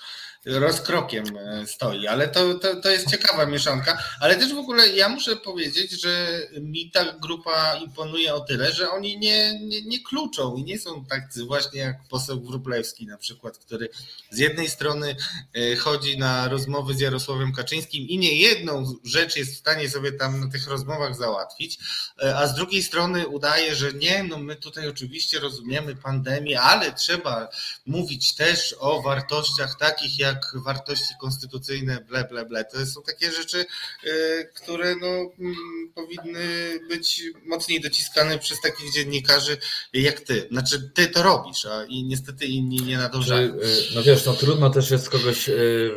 rozkrokiem 0.47 1.25
e, 1.39 1.67
stoi, 1.67 2.07
ale 2.07 2.29
to, 2.29 2.55
to, 2.55 2.77
to 2.77 2.91
jest 2.91 3.11
ciekawa 3.11 3.47
mieszanka, 3.47 4.03
ale 4.21 4.37
też 4.37 4.55
w 4.55 4.59
ogóle 4.59 4.89
ja 4.89 5.09
muszę 5.09 5.37
powiedzieć, 5.37 6.03
że 6.03 6.41
mi 6.61 6.91
ta 6.91 7.13
grupa 7.13 7.77
imponuje 7.77 8.35
o 8.35 8.41
tyle, 8.41 8.73
że 8.73 8.91
oni 8.91 9.19
nie, 9.19 9.61
nie, 9.61 9.83
nie 9.83 10.03
kluczą 10.03 10.57
i 10.57 10.65
nie 10.65 10.79
są 10.79 11.05
tacy 11.05 11.45
właśnie 11.45 11.81
jak 11.81 11.97
poseł 12.09 12.41
Wróblewski 12.41 13.07
na 13.07 13.19
przykład, 13.19 13.59
który 13.59 13.89
z 14.31 14.39
jednej 14.39 14.69
strony 14.69 15.17
e, 15.55 15.77
chodzi 15.77 16.19
na 16.19 16.49
rozmowy 16.49 16.95
z 16.95 17.01
Jarosławem 17.01 17.53
Kaczyńskim 17.53 18.09
i 18.09 18.19
nie 18.19 18.35
jedną 18.39 18.95
rzecz 19.05 19.37
jest 19.37 19.55
w 19.55 19.59
stanie 19.59 19.91
sobie 19.91 20.13
tam 20.13 20.41
na 20.41 20.51
tych 20.51 20.69
rozmowach 20.69 21.17
załatwić, 21.17 21.79
e, 22.23 22.37
a 22.37 22.47
z 22.47 22.55
drugiej 22.55 22.83
strony 22.83 23.29
udaje, 23.29 23.75
że 23.75 23.93
nie, 23.93 24.23
no 24.23 24.39
my 24.39 24.57
tutaj 24.57 24.89
oczywiście 24.89 25.41
rozumiemy 25.41 25.97
pandemię, 25.97 26.61
ale 26.61 26.93
trzeba 26.93 27.49
mówić 27.87 28.35
też 28.35 28.75
o 28.79 29.03
wartościach 29.03 29.79
takich 29.79 30.19
jak 30.19 30.36
jak 30.37 30.63
wartości 30.65 31.15
konstytucyjne, 31.21 32.05
ble, 32.09 32.25
ble, 32.25 32.47
ble. 32.47 32.65
To 32.65 32.87
są 32.87 33.03
takie 33.03 33.33
rzeczy, 33.33 33.67
y, 34.05 34.49
które 34.55 34.97
no, 34.97 35.07
mm, 35.39 35.93
powinny 35.95 36.79
być 36.89 37.23
mocniej 37.47 37.81
dociskane 37.81 38.39
przez 38.39 38.61
takich 38.61 38.93
dziennikarzy 38.93 39.57
jak 39.93 40.21
ty. 40.21 40.49
Znaczy, 40.51 40.91
ty 40.95 41.07
to 41.07 41.23
robisz, 41.23 41.67
a 41.67 41.85
i 41.85 42.05
niestety 42.05 42.47
inni 42.47 42.83
nie 42.83 42.99
nadążają. 42.99 43.55
Y, 43.55 43.61
no 43.95 44.03
wiesz, 44.03 44.25
no 44.25 44.35
trudno 44.35 44.71
też 44.71 44.91
jest 44.91 45.11
kogoś 45.11 45.49
y, 45.49 45.91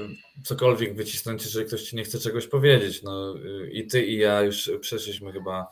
cokolwiek 0.46 0.96
wycisnąć, 0.96 1.44
jeżeli 1.44 1.66
ktoś 1.66 1.84
ci 1.84 1.96
nie 1.96 2.04
chce 2.04 2.20
czegoś 2.20 2.48
powiedzieć. 2.48 3.04
No 3.04 3.36
i 3.72 3.88
ty 3.88 4.06
i 4.06 4.18
ja 4.18 4.42
już 4.42 4.72
przeszliśmy 4.82 5.32
chyba 5.32 5.68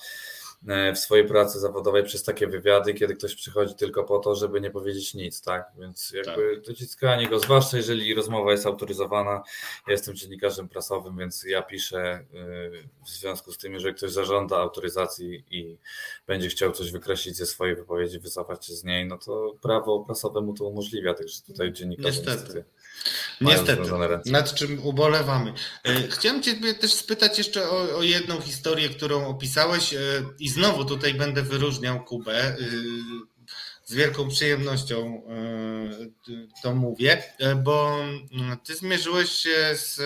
w 0.96 1.00
swojej 1.00 1.28
pracy 1.28 1.60
zawodowej 1.60 2.04
przez 2.04 2.24
takie 2.24 2.48
wywiady, 2.48 2.94
kiedy 2.94 3.16
ktoś 3.16 3.36
przychodzi 3.36 3.76
tylko 3.76 4.04
po 4.04 4.20
to, 4.20 4.36
żeby 4.36 4.62
nie 4.62 4.72
powiedzieć 4.72 5.14
nic, 5.14 5.42
tak? 5.42 5.72
Więc 5.80 6.12
jakby 6.12 6.56
tak. 6.56 6.66
dociskanie 6.66 7.28
go, 7.28 7.40
zwłaszcza 7.40 7.78
jeżeli 7.78 8.14
rozmowa 8.14 8.52
jest 8.52 8.66
autoryzowana. 8.66 9.44
Ja 9.88 9.92
jestem 9.92 10.16
dziennikarzem 10.16 10.70
prasowym, 10.70 11.18
więc 11.18 11.44
ja 11.44 11.62
piszę 11.62 12.00
e, 12.00 12.26
w 13.06 13.10
związku 13.10 13.52
z 13.52 13.58
tym, 13.58 13.74
jeżeli 13.74 13.96
ktoś 13.96 14.12
zażąda 14.12 14.58
autoryzacji 14.58 15.44
i 15.52 15.78
będzie 16.28 16.50
chciał 16.50 16.72
coś 16.72 16.92
wykreślić 16.92 17.38
ze 17.38 17.46
swojej 17.46 17.76
wypowiedzi, 17.76 18.20
wycofać 18.20 18.66
się 18.66 18.76
z 18.76 18.84
niej, 18.84 19.06
no 19.06 19.18
to 19.18 19.56
prawo 19.62 20.00
prasowe 20.00 20.42
mu 20.42 20.54
to 20.54 20.66
umożliwia, 20.66 21.14
także 21.14 21.42
tutaj 21.42 21.72
dziennikarze 21.72 22.10
niestety. 22.10 22.32
niestety 22.32 22.64
Niestety, 23.42 23.90
nad 24.26 24.54
czym 24.54 24.80
ubolewamy. 24.84 25.54
E, 25.84 26.08
chciałem 26.08 26.44
Cię 26.44 26.74
też 26.74 26.94
spytać 26.94 27.38
jeszcze 27.38 27.70
o, 27.70 27.98
o, 27.98 28.04
jedną 28.04 28.42
historię, 28.42 28.90
którą 28.90 29.28
opisałeś 29.28 29.94
e, 29.94 30.00
i 30.40 30.50
znowu 30.50 30.86
tutaj 30.86 31.14
będę 31.14 31.42
wyróżniał 31.42 32.04
Kubę. 32.04 32.56
E, 33.88 33.92
z 33.92 33.94
wielką 33.94 34.30
przyjemnością 34.30 35.22
to 36.64 36.76
mówię, 36.76 37.24
bo 37.64 37.98
mm, 38.32 38.58
Ty 38.64 38.76
zmierzyłeś 38.76 39.32
się 39.32 39.76
z 39.76 40.00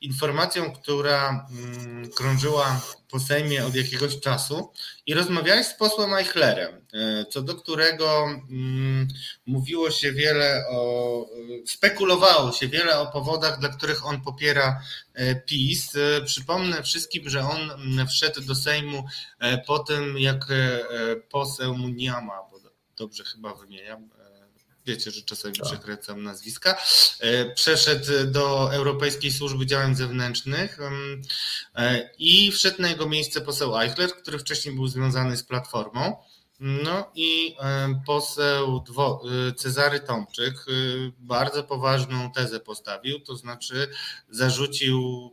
informacją, 0.00 0.72
która 0.72 1.46
mm, 1.50 2.10
krążyła 2.10 2.80
po 3.14 3.20
Sejmie 3.20 3.66
od 3.66 3.74
jakiegoś 3.74 4.20
czasu 4.20 4.72
i 5.06 5.14
rozmawiałeś 5.14 5.66
z 5.66 5.74
posłem 5.74 6.14
Eichlerem, 6.14 6.86
e, 6.92 7.24
co 7.24 7.42
do 7.42 7.54
którego 7.54 8.24
mm, 8.50 9.08
mówiło 9.46 9.90
się 9.90 10.12
wiele 10.12 10.64
o, 10.70 11.26
spekulowało 11.66 12.52
się 12.52 12.68
wiele 12.68 12.98
o 12.98 13.06
powodach, 13.06 13.60
dla 13.60 13.68
których 13.68 14.06
on 14.06 14.20
popiera 14.20 14.80
e, 15.14 15.34
PiS. 15.34 15.96
E, 15.96 16.22
przypomnę 16.22 16.82
wszystkim, 16.82 17.28
że 17.28 17.40
on 17.40 17.70
wszedł 18.08 18.40
do 18.40 18.54
Sejmu 18.54 19.04
po 19.66 19.78
tym, 19.78 20.18
jak 20.18 20.46
poseł 21.30 21.76
Muniama, 21.76 22.34
bo 22.50 22.63
dobrze 22.96 23.24
chyba 23.24 23.54
wymieniam, 23.54 24.10
Wiecie, 24.86 25.10
że 25.10 25.22
czasami 25.22 25.54
tak. 25.54 25.66
przekręcam 25.66 26.22
nazwiska. 26.22 26.76
E, 27.20 27.50
przeszedł 27.54 28.06
do 28.26 28.74
Europejskiej 28.74 29.32
Służby 29.32 29.66
Działań 29.66 29.94
Zewnętrznych 29.94 30.78
e, 31.74 32.10
i 32.18 32.52
wszedł 32.52 32.82
na 32.82 32.88
jego 32.88 33.08
miejsce 33.08 33.40
poseł 33.40 33.80
Eichler, 33.80 34.10
który 34.10 34.38
wcześniej 34.38 34.74
był 34.74 34.86
związany 34.86 35.36
z 35.36 35.42
Platformą. 35.42 36.16
No 36.60 37.10
i 37.14 37.56
e, 37.60 38.00
poseł 38.06 38.84
Cezary 39.56 40.00
Tomczyk 40.00 40.54
bardzo 41.18 41.64
poważną 41.64 42.32
tezę 42.32 42.60
postawił, 42.60 43.20
to 43.20 43.36
znaczy 43.36 43.88
zarzucił 44.30 45.30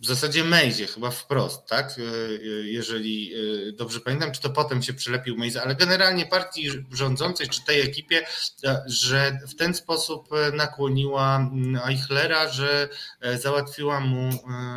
w 0.00 0.06
zasadzie 0.06 0.44
Mejzie 0.44 0.86
chyba 0.86 1.10
wprost, 1.10 1.66
tak? 1.66 1.98
E, 1.98 2.02
e, 2.02 2.38
jeżeli 2.68 3.32
e, 3.34 3.72
dobrze 3.72 4.00
pamiętam, 4.00 4.32
czy 4.32 4.40
to 4.40 4.50
potem 4.50 4.82
się 4.82 4.94
przylepił 4.94 5.36
Mejza, 5.36 5.62
ale 5.62 5.74
generalnie 5.74 6.26
partii 6.26 6.70
rządzącej, 6.92 7.48
czy 7.48 7.64
tej 7.64 7.80
ekipie, 7.80 8.26
że 8.86 9.38
w 9.48 9.54
ten 9.54 9.74
sposób 9.74 10.28
nakłoniła 10.52 11.36
mm, 11.36 11.80
Eichlera, 11.88 12.48
że 12.48 12.88
załatwiła 13.38 14.00
mu 14.00 14.30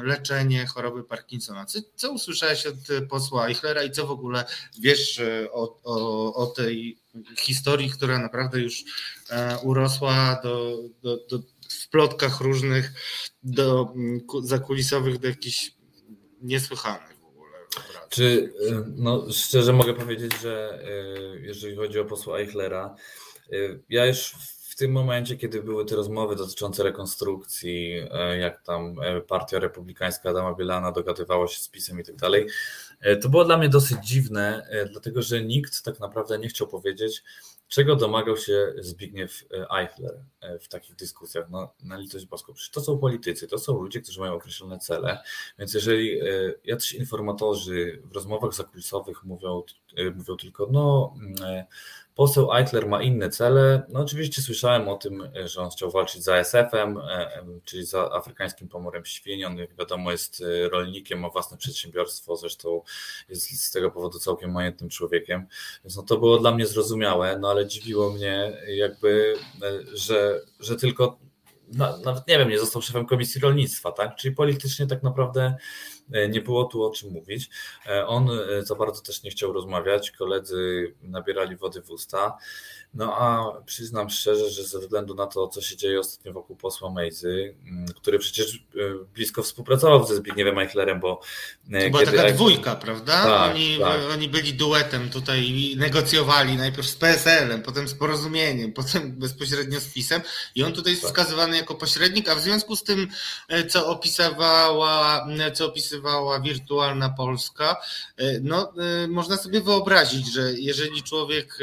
leczenie 0.04 0.66
choroby 0.66 1.04
Parkinsona. 1.04 1.66
Co, 1.96 2.12
usłyszałeś 2.12 2.66
od 2.66 3.08
posła 3.10 3.48
Eichlera 3.48 3.84
i 3.84 3.92
co 3.92 4.08
w 4.08 4.12
ogóle 4.12 4.46
wiesz 4.80 5.22
o, 5.52 5.80
o, 5.84 6.34
o 6.34 6.48
tej 6.48 6.98
historii, 7.38 7.90
która 7.90 8.20
naprawdę 8.20 8.60
już 8.60 8.84
urosła 9.64 10.40
do, 10.44 10.78
do, 11.04 11.18
do 11.30 11.40
w 11.74 11.90
plotkach 11.90 12.42
różnych 12.42 12.94
do 13.44 13.94
mm, 13.96 14.22
zakulisowych 14.44 15.18
do 15.18 15.28
jakichś 15.28 15.72
niesłychanych 16.42 17.18
w 17.18 17.26
ogóle. 17.26 17.52
Czy, 18.10 18.24
y, 18.24 18.84
no 18.88 19.26
szczerze 19.32 19.74
mogę 19.74 19.94
powiedzieć, 19.94 20.32
że 20.42 20.84
y, 21.36 21.42
jeżeli 21.42 21.76
chodzi 21.76 22.00
o 22.00 22.06
posła 22.06 22.38
Eichlera, 22.38 22.96
y, 23.54 23.80
ja 23.90 24.06
już 24.06 24.36
w 24.70 24.76
tym 24.76 24.92
momencie, 24.92 25.38
kiedy 25.38 25.64
były 25.64 25.86
te 25.86 25.96
rozmowy 25.96 26.36
dotyczące 26.36 26.84
rekonstrukcji, 26.84 28.08
jak 28.40 28.64
tam 28.64 28.96
partia 29.28 29.60
republikańska 29.60 30.30
Adama 30.30 30.54
Bielana 30.54 30.92
dogadywała 30.92 31.48
się 31.48 31.60
z 31.60 31.70
PiSem 31.70 32.00
i 32.00 32.04
tak 32.04 32.16
dalej, 32.16 32.48
to 33.22 33.30
było 33.30 33.46
dla 33.46 33.58
mnie 33.58 33.70
dosyć 33.70 33.98
dziwne, 34.04 34.68
dlatego 34.92 35.22
że 35.22 35.42
nikt 35.42 35.84
tak 35.84 36.00
naprawdę 36.00 36.40
nie 36.40 36.48
chciał 36.48 36.68
powiedzieć, 36.68 37.24
Czego 37.72 37.96
domagał 37.96 38.38
się 38.38 38.74
Zbigniew 38.80 39.44
e, 39.54 39.80
Eichler 39.80 40.24
e, 40.42 40.60
w 40.60 40.68
takich 40.68 40.96
dyskusjach? 40.96 41.50
No, 41.50 41.74
na 41.84 41.98
litość 41.98 42.26
boską, 42.26 42.54
przecież 42.54 42.72
to 42.72 42.82
są 42.82 42.98
politycy, 42.98 43.48
to 43.48 43.58
są 43.58 43.82
ludzie, 43.82 44.02
którzy 44.02 44.20
mają 44.20 44.34
określone 44.34 44.80
cele, 44.80 45.20
więc 45.60 45.74
jeżeli 45.74 46.20
e, 46.20 46.26
jacyś 46.64 46.94
informatorzy 46.94 48.02
w 48.06 48.12
rozmowach 48.16 48.54
zakulisowych 48.54 49.24
mówią, 49.24 49.64
mówią 50.16 50.38
tylko, 50.38 50.68
no 50.72 51.14
mm, 51.16 51.66
Poseł 52.22 52.54
Eichler 52.54 52.88
ma 52.88 53.02
inne 53.02 53.30
cele. 53.30 53.84
No 53.90 54.00
oczywiście 54.00 54.42
słyszałem 54.42 54.90
o 54.90 54.98
tym, 54.98 55.30
że 55.46 55.62
on 55.62 55.70
chciał 55.70 55.92
walczyć 55.92 56.24
za 56.24 56.38
SF-em, 56.38 56.98
e, 56.98 57.30
czyli 57.66 57.86
za 57.86 58.12
afrykańskim 58.12 58.68
pomorem 58.68 59.06
świń. 59.06 59.44
On, 59.46 59.58
jak 59.58 59.76
wiadomo, 59.76 60.12
jest 60.12 60.42
e, 60.42 60.70
rolnikiem, 60.70 61.20
ma 61.20 61.30
własne 61.30 61.58
przedsiębiorstwo, 61.58 62.36
zresztą 62.36 62.82
jest 63.30 63.62
z 63.62 63.72
tego 63.72 63.92
powodu 63.92 64.20
całkiem 64.20 64.52
majętnym 64.52 64.90
człowiekiem. 64.90 65.46
Więc 65.84 65.96
no 65.96 66.04
to 66.04 66.18
było 66.18 66.38
dla 66.38 66.52
mnie 66.52 66.66
zrozumiałe, 66.66 67.40
no 67.40 67.50
ale 67.50 67.68
dziwiło 67.68 68.14
mnie 68.14 68.58
jakby, 68.68 69.36
e, 69.62 69.98
że, 69.98 70.42
że 70.60 70.76
tylko 70.76 71.20
nawet 72.06 72.28
nie 72.28 72.38
wiem, 72.38 72.50
nie 72.50 72.60
został 72.60 72.82
szefem 72.82 73.06
Komisji 73.06 73.42
Rolnictwa, 73.42 73.92
tak? 73.92 74.16
Czyli 74.16 74.36
politycznie 74.36 74.88
tak 74.88 75.04
naprawdę 75.04 75.56
nie 76.30 76.42
było 76.42 76.64
tu 76.64 76.84
o 76.84 76.92
czym 76.92 77.12
mówić. 77.12 77.50
On 78.08 78.30
za 78.60 78.76
bardzo 78.76 79.02
też 79.02 79.24
nie 79.24 79.32
chciał 79.32 79.54
rozmawiać, 79.54 80.12
koledzy 80.12 80.94
nabierali 81.02 81.56
wody 81.56 81.82
w 81.82 81.90
usta. 81.90 82.38
No 82.94 83.18
a 83.18 83.52
przyznam 83.66 84.10
szczerze, 84.10 84.50
że 84.50 84.64
ze 84.64 84.80
względu 84.80 85.16
na 85.16 85.28
to, 85.28 85.48
co 85.48 85.62
się 85.62 85.78
dzieje 85.78 86.00
ostatnio 86.00 86.34
wokół 86.34 86.56
posła 86.56 86.92
Mejzy, 86.92 87.56
mm, 87.64 87.86
który 87.88 88.20
przecież 88.20 88.56
e, 88.56 88.60
blisko 89.14 89.44
współpracował 89.44 90.08
ze 90.08 90.16
Zbigniewem 90.16 90.60
Eichlerem, 90.60 91.00
bo... 91.00 91.22
E, 91.72 91.84
to 91.84 91.90
była 91.90 92.06
taka 92.06 92.18
Eichler... 92.18 92.34
dwójka, 92.34 92.76
prawda? 92.76 93.24
Tak, 93.24 93.52
oni, 93.52 93.78
tak. 93.80 94.02
oni 94.14 94.30
byli 94.30 94.54
duetem 94.54 95.10
tutaj 95.10 95.44
i 95.44 95.78
negocjowali 95.78 96.58
najpierw 96.58 96.88
z 96.88 96.96
PSL-em, 96.96 97.62
potem 97.62 97.88
z 97.88 97.94
porozumieniem, 97.94 98.74
potem 98.74 99.12
bezpośrednio 99.12 99.80
z 99.80 99.94
PiSem 99.94 100.22
i 100.56 100.64
on 100.64 100.74
tutaj 100.74 100.94
jest 100.94 101.04
tak. 101.04 101.12
wskazywany 101.12 101.58
jako 101.58 101.76
pośrednik, 101.76 102.30
a 102.30 102.36
w 102.36 102.42
związku 102.42 102.76
z 102.76 102.84
tym, 102.84 103.08
e, 103.48 103.66
co 103.66 103.88
opisywała, 103.88 105.28
co 105.54 105.66
opisywała 105.66 106.01
wirtualna 106.44 107.10
Polska, 107.10 107.76
no 108.42 108.74
można 109.10 109.38
sobie 109.38 109.62
wyobrazić, 109.62 110.34
że 110.34 110.54
jeżeli 110.54 111.04
człowiek 111.04 111.60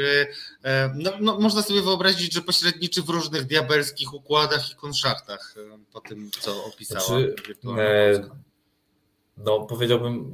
no, 0.95 1.11
no, 1.19 1.39
można 1.39 1.61
sobie 1.61 1.81
wyobrazić, 1.81 2.33
że 2.33 2.41
pośredniczy 2.41 3.03
w 3.03 3.09
różnych 3.09 3.45
diabelskich 3.45 4.13
układach 4.13 4.71
i 4.71 4.75
konszachtach 4.75 5.55
e, 5.57 5.79
po 5.91 6.01
tym, 6.01 6.31
co 6.39 6.65
opisała 6.65 7.01
znaczy, 7.01 7.35
e, 7.77 8.48
no, 9.43 9.65
powiedziałbym, 9.65 10.31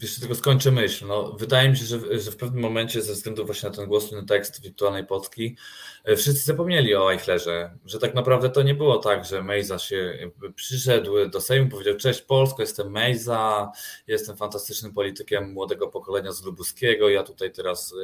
jeszcze 0.00 0.20
tylko 0.20 0.34
skończę 0.34 0.70
myśl. 0.70 1.06
No, 1.06 1.32
wydaje 1.32 1.68
mi 1.68 1.76
się, 1.76 1.84
że, 1.84 2.18
że 2.18 2.30
w 2.30 2.36
pewnym 2.36 2.62
momencie, 2.62 3.02
ze 3.02 3.12
względu 3.12 3.46
właśnie 3.46 3.68
na 3.68 3.74
ten 3.74 3.86
głosny 3.86 4.26
tekst 4.26 4.62
wirtualnej 4.62 5.06
Polski, 5.06 5.56
e, 6.04 6.16
wszyscy 6.16 6.46
zapomnieli 6.46 6.94
o 6.94 7.12
Eichlerze, 7.12 7.78
że 7.84 7.98
tak 7.98 8.14
naprawdę 8.14 8.50
to 8.50 8.62
nie 8.62 8.74
było 8.74 8.98
tak, 8.98 9.24
że 9.24 9.42
Mejza 9.42 9.78
się 9.78 10.30
przyszedł 10.54 11.28
do 11.28 11.40
Sejmu, 11.40 11.70
powiedział: 11.70 11.96
Cześć 11.96 12.22
Polsko, 12.22 12.62
jestem 12.62 12.90
Mejza, 12.90 13.72
jestem 14.06 14.36
fantastycznym 14.36 14.92
politykiem 14.92 15.52
młodego 15.52 15.88
pokolenia 15.88 16.32
z 16.32 16.44
Lubuskiego, 16.44 17.08
ja 17.08 17.22
tutaj 17.22 17.52
teraz 17.52 17.94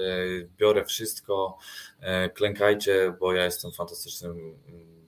biorę 0.56 0.84
wszystko, 0.84 1.58
klękajcie, 2.34 3.16
bo 3.20 3.32
ja 3.32 3.44
jestem 3.44 3.72
fantastycznym 3.72 4.58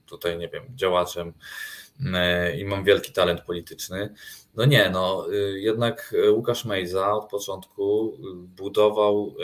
tutaj, 0.07 0.39
nie 0.39 0.49
wiem, 0.49 0.65
działaczem 0.75 1.33
i 2.59 2.65
mam 2.65 2.85
wielki 2.85 3.13
talent 3.13 3.41
polityczny. 3.41 4.15
No 4.57 4.65
nie, 4.65 4.91
no 4.91 5.33
y, 5.33 5.61
jednak 5.61 6.15
Łukasz 6.31 6.65
Mejza 6.65 7.13
od 7.13 7.31
początku 7.31 8.17
budował 8.57 9.35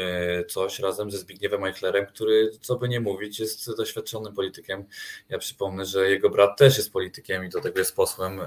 y, 0.40 0.44
coś 0.44 0.78
razem 0.78 1.10
ze 1.10 1.18
Zbigniewem 1.18 1.64
Eichlerem, 1.64 2.06
który, 2.06 2.51
co 2.60 2.76
by 2.76 2.89
nie 2.89 3.01
mówić, 3.01 3.40
jest 3.40 3.76
doświadczonym 3.76 4.34
politykiem. 4.34 4.84
Ja 5.28 5.39
przypomnę, 5.39 5.84
że 5.84 6.10
jego 6.10 6.30
brat 6.30 6.59
też 6.59 6.76
jest 6.76 6.93
politykiem 6.93 7.44
i 7.44 7.48
do 7.48 7.60
tego 7.60 7.78
jest 7.78 7.97
posłem 7.97 8.40
y, 8.40 8.44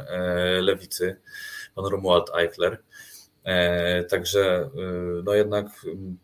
lewicy, 0.61 1.19
pan 1.75 1.85
Romuald 1.85 2.29
Eichler. 2.35 2.83
Także 4.09 4.69
no 5.23 5.33
jednak 5.33 5.65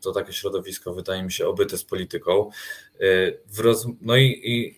to 0.02 0.12
takie 0.12 0.34
środowisko 0.34 0.94
wydaje 0.94 1.24
mi 1.24 1.32
się 1.32 1.48
obyte 1.48 1.78
z 1.78 1.84
polityką. 1.84 2.50
No 4.02 4.16
i, 4.18 4.42
i 4.44 4.76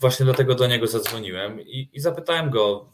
właśnie 0.00 0.24
dlatego 0.24 0.54
do 0.54 0.66
niego 0.66 0.86
zadzwoniłem 0.86 1.60
i, 1.60 1.88
i 1.92 2.00
zapytałem 2.00 2.50
go, 2.50 2.90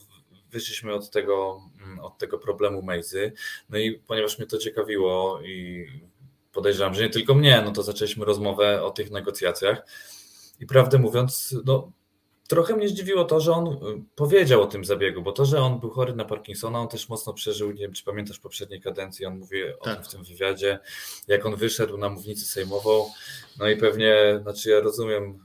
wyszliśmy 0.55 0.95
od 0.95 1.11
tego, 1.11 1.61
mm, 1.83 2.01
od 2.01 2.19
tego 2.19 2.39
problemu 2.39 2.83
Mejzy, 2.83 3.33
no 3.71 3.79
i 3.79 3.93
ponieważ 3.93 4.39
mnie 4.39 4.47
to 4.47 4.59
ciekawiło 4.59 5.41
i 5.43 5.87
podejrzewam, 6.53 6.95
że 6.95 7.03
nie 7.03 7.11
tylko 7.11 7.35
mnie, 7.35 7.63
no 7.65 7.73
to 7.73 7.83
zaczęliśmy 7.83 8.25
rozmowę 8.25 8.83
o 8.83 8.91
tych 8.91 9.11
negocjacjach. 9.11 9.87
I 10.61 10.67
prawdę 10.67 10.99
mówiąc, 10.99 11.57
no 11.65 11.93
trochę 12.49 12.77
mnie 12.77 12.89
zdziwiło 12.89 13.25
to, 13.25 13.41
że 13.41 13.53
on 13.53 13.67
y, 13.67 13.79
powiedział 14.15 14.63
o 14.63 14.67
tym 14.67 14.85
zabiegu, 14.85 15.23
bo 15.23 15.33
to, 15.33 15.45
że 15.45 15.61
on 15.61 15.81
był 15.81 15.91
chory 15.91 16.15
na 16.15 16.25
Parkinsona, 16.25 16.81
on 16.81 16.89
też 16.89 17.09
mocno 17.09 17.33
przeżył, 17.33 17.71
nie 17.71 17.81
wiem, 17.81 17.93
czy 17.93 18.05
pamiętasz 18.05 18.39
poprzedniej 18.39 18.81
kadencji, 18.81 19.27
on 19.27 19.39
mówi 19.39 19.61
tak. 19.83 19.93
o 19.93 19.95
tym 19.95 20.05
w 20.05 20.09
tym 20.09 20.25
wywiadzie, 20.25 20.79
jak 21.29 21.47
on 21.47 21.57
wyszedł 21.57 21.97
na 21.97 22.09
mównicę 22.09 22.47
sejmową, 22.47 23.11
no 23.59 23.69
i 23.69 23.77
pewnie, 23.77 24.39
znaczy 24.43 24.71
ja 24.71 24.81
rozumiem, 24.81 25.39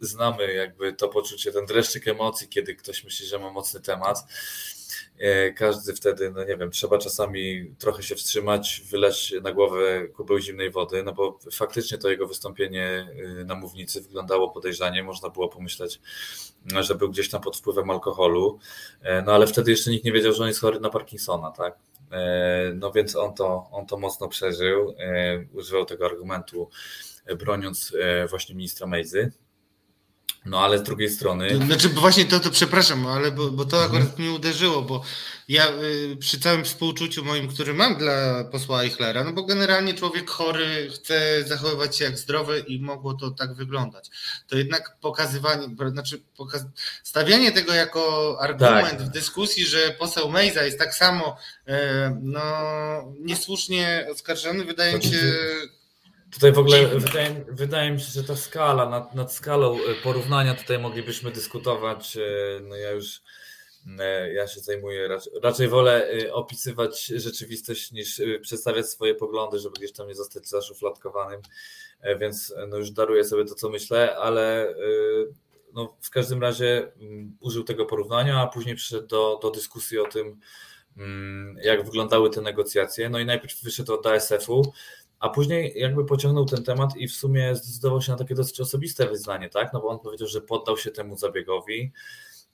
znamy 0.00 0.54
jakby 0.54 0.92
to 0.92 1.08
poczucie, 1.08 1.52
ten 1.52 1.66
dreszczyk 1.66 2.08
emocji, 2.08 2.48
kiedy 2.48 2.74
ktoś 2.74 3.04
myśli, 3.04 3.26
że 3.26 3.38
ma 3.38 3.50
mocny 3.52 3.80
temat, 3.80 4.24
E, 5.20 5.52
każdy 5.52 5.94
wtedy, 5.94 6.30
no 6.30 6.44
nie 6.44 6.56
wiem, 6.56 6.70
trzeba 6.70 6.98
czasami 6.98 7.74
trochę 7.78 8.02
się 8.02 8.14
wstrzymać, 8.14 8.82
wylać 8.90 9.34
na 9.42 9.52
głowę 9.52 10.08
kubeł 10.08 10.38
zimnej 10.38 10.70
wody, 10.70 11.02
no 11.02 11.12
bo 11.12 11.38
faktycznie 11.52 11.98
to 11.98 12.10
jego 12.10 12.26
wystąpienie 12.26 13.08
y, 13.40 13.44
na 13.44 13.54
mównicy 13.54 14.00
wyglądało 14.00 14.50
podejrzanie, 14.50 15.02
można 15.02 15.28
było 15.28 15.48
pomyśleć, 15.48 16.00
że 16.80 16.94
był 16.94 17.10
gdzieś 17.10 17.30
tam 17.30 17.40
pod 17.40 17.56
wpływem 17.56 17.90
alkoholu, 17.90 18.58
e, 19.02 19.22
no 19.22 19.32
ale 19.32 19.46
wtedy 19.46 19.70
jeszcze 19.70 19.90
nikt 19.90 20.04
nie 20.04 20.12
wiedział, 20.12 20.32
że 20.32 20.42
on 20.42 20.48
jest 20.48 20.60
chory 20.60 20.80
na 20.80 20.90
Parkinsona, 20.90 21.50
tak? 21.50 21.78
E, 22.12 22.72
no 22.74 22.92
więc 22.92 23.16
on 23.16 23.34
to, 23.34 23.68
on 23.72 23.86
to 23.86 23.98
mocno 23.98 24.28
przeżył, 24.28 24.94
używał 25.52 25.84
tego 25.84 26.06
argumentu 26.06 26.68
broniąc 27.38 27.92
właśnie 28.28 28.54
ministra 28.54 28.86
Mejzy. 28.86 29.32
No 30.44 30.60
ale 30.60 30.78
z 30.78 30.82
drugiej 30.82 31.10
strony. 31.10 31.56
Znaczy, 31.66 31.88
bo 31.88 32.00
właśnie 32.00 32.24
to, 32.24 32.40
to 32.40 32.50
przepraszam, 32.50 33.06
ale 33.06 33.30
bo, 33.30 33.50
bo 33.50 33.64
to 33.64 33.82
mhm. 33.82 34.02
akurat 34.02 34.18
mnie 34.18 34.32
uderzyło, 34.32 34.82
bo 34.82 35.02
ja 35.48 35.68
y, 35.70 36.16
przy 36.20 36.40
całym 36.40 36.64
współczuciu 36.64 37.24
moim, 37.24 37.48
który 37.48 37.74
mam 37.74 37.96
dla 37.96 38.44
posła 38.44 38.82
Eichlera, 38.82 39.24
no 39.24 39.32
bo 39.32 39.42
generalnie 39.42 39.94
człowiek 39.94 40.30
chory 40.30 40.90
chce 40.94 41.44
zachowywać 41.46 41.96
się 41.96 42.04
jak 42.04 42.18
zdrowy 42.18 42.64
i 42.66 42.80
mogło 42.80 43.14
to 43.14 43.30
tak 43.30 43.54
wyglądać. 43.54 44.10
To 44.48 44.56
jednak 44.56 44.96
pokazywanie, 45.00 45.68
znaczy 45.90 46.22
pokaz, 46.36 46.64
stawianie 47.02 47.52
tego 47.52 47.74
jako 47.74 48.36
argument 48.40 48.98
tak. 48.98 49.02
w 49.02 49.10
dyskusji, 49.10 49.66
że 49.66 49.90
poseł 49.98 50.30
Mejza 50.30 50.62
jest 50.62 50.78
tak 50.78 50.94
samo 50.94 51.36
e, 51.66 52.18
no, 52.22 52.42
niesłusznie 53.20 54.06
oskarżony, 54.12 54.64
wydaje 54.64 54.96
mi 54.96 55.04
się 55.04 55.34
Tutaj 56.32 56.52
w 56.52 56.58
ogóle 56.58 56.86
wydaje, 56.86 57.44
wydaje, 57.48 57.90
mi 57.90 58.00
się, 58.00 58.12
że 58.12 58.24
ta 58.24 58.36
skala, 58.36 58.88
nad, 58.88 59.14
nad 59.14 59.32
skalą 59.32 59.74
e, 59.76 60.02
porównania 60.02 60.54
tutaj 60.54 60.78
moglibyśmy 60.78 61.30
dyskutować. 61.30 62.16
E, 62.16 62.20
no 62.62 62.76
ja 62.76 62.90
już 62.90 63.22
e, 63.98 64.32
ja 64.32 64.46
się 64.46 64.60
zajmuję, 64.60 65.08
raczej, 65.08 65.32
raczej 65.42 65.68
wolę 65.68 66.10
opisywać 66.32 67.06
rzeczywistość 67.06 67.92
niż 67.92 68.22
przedstawiać 68.42 68.88
swoje 68.88 69.14
poglądy, 69.14 69.58
żeby 69.58 69.76
gdzieś 69.76 69.92
tam 69.92 70.08
nie 70.08 70.14
zostać 70.14 70.48
zaszufladkowanym, 70.48 71.40
więc 72.20 72.54
no 72.68 72.76
już 72.76 72.90
daruję 72.90 73.24
sobie 73.24 73.44
to, 73.44 73.54
co 73.54 73.68
myślę, 73.68 74.16
ale 74.16 74.74
no 75.74 75.96
w 76.00 76.10
każdym 76.10 76.42
razie 76.42 76.92
mm, 77.00 77.36
użył 77.40 77.64
tego 77.64 77.86
porównania, 77.86 78.40
a 78.40 78.46
później 78.46 78.74
przyszedł 78.76 79.06
do, 79.06 79.38
do 79.42 79.50
dyskusji 79.50 79.98
o 79.98 80.04
tym, 80.04 80.40
mm, 80.96 81.56
jak 81.62 81.84
wyglądały 81.84 82.30
te 82.30 82.40
negocjacje. 82.40 83.10
No 83.10 83.18
i 83.18 83.26
najpierw 83.26 83.62
wyszedł 83.62 83.94
od 83.94 84.06
ASF-u, 84.06 84.72
a 85.20 85.28
później 85.28 85.72
jakby 85.76 86.04
pociągnął 86.04 86.44
ten 86.44 86.64
temat 86.64 86.96
i 86.96 87.08
w 87.08 87.12
sumie 87.12 87.56
zdecydował 87.56 88.02
się 88.02 88.12
na 88.12 88.18
takie 88.18 88.34
dosyć 88.34 88.60
osobiste 88.60 89.08
wyznanie, 89.08 89.48
tak? 89.48 89.72
No 89.72 89.80
bo 89.80 89.88
on 89.88 89.98
powiedział, 89.98 90.28
że 90.28 90.40
poddał 90.40 90.76
się 90.76 90.90
temu 90.90 91.16
zabiegowi, 91.16 91.92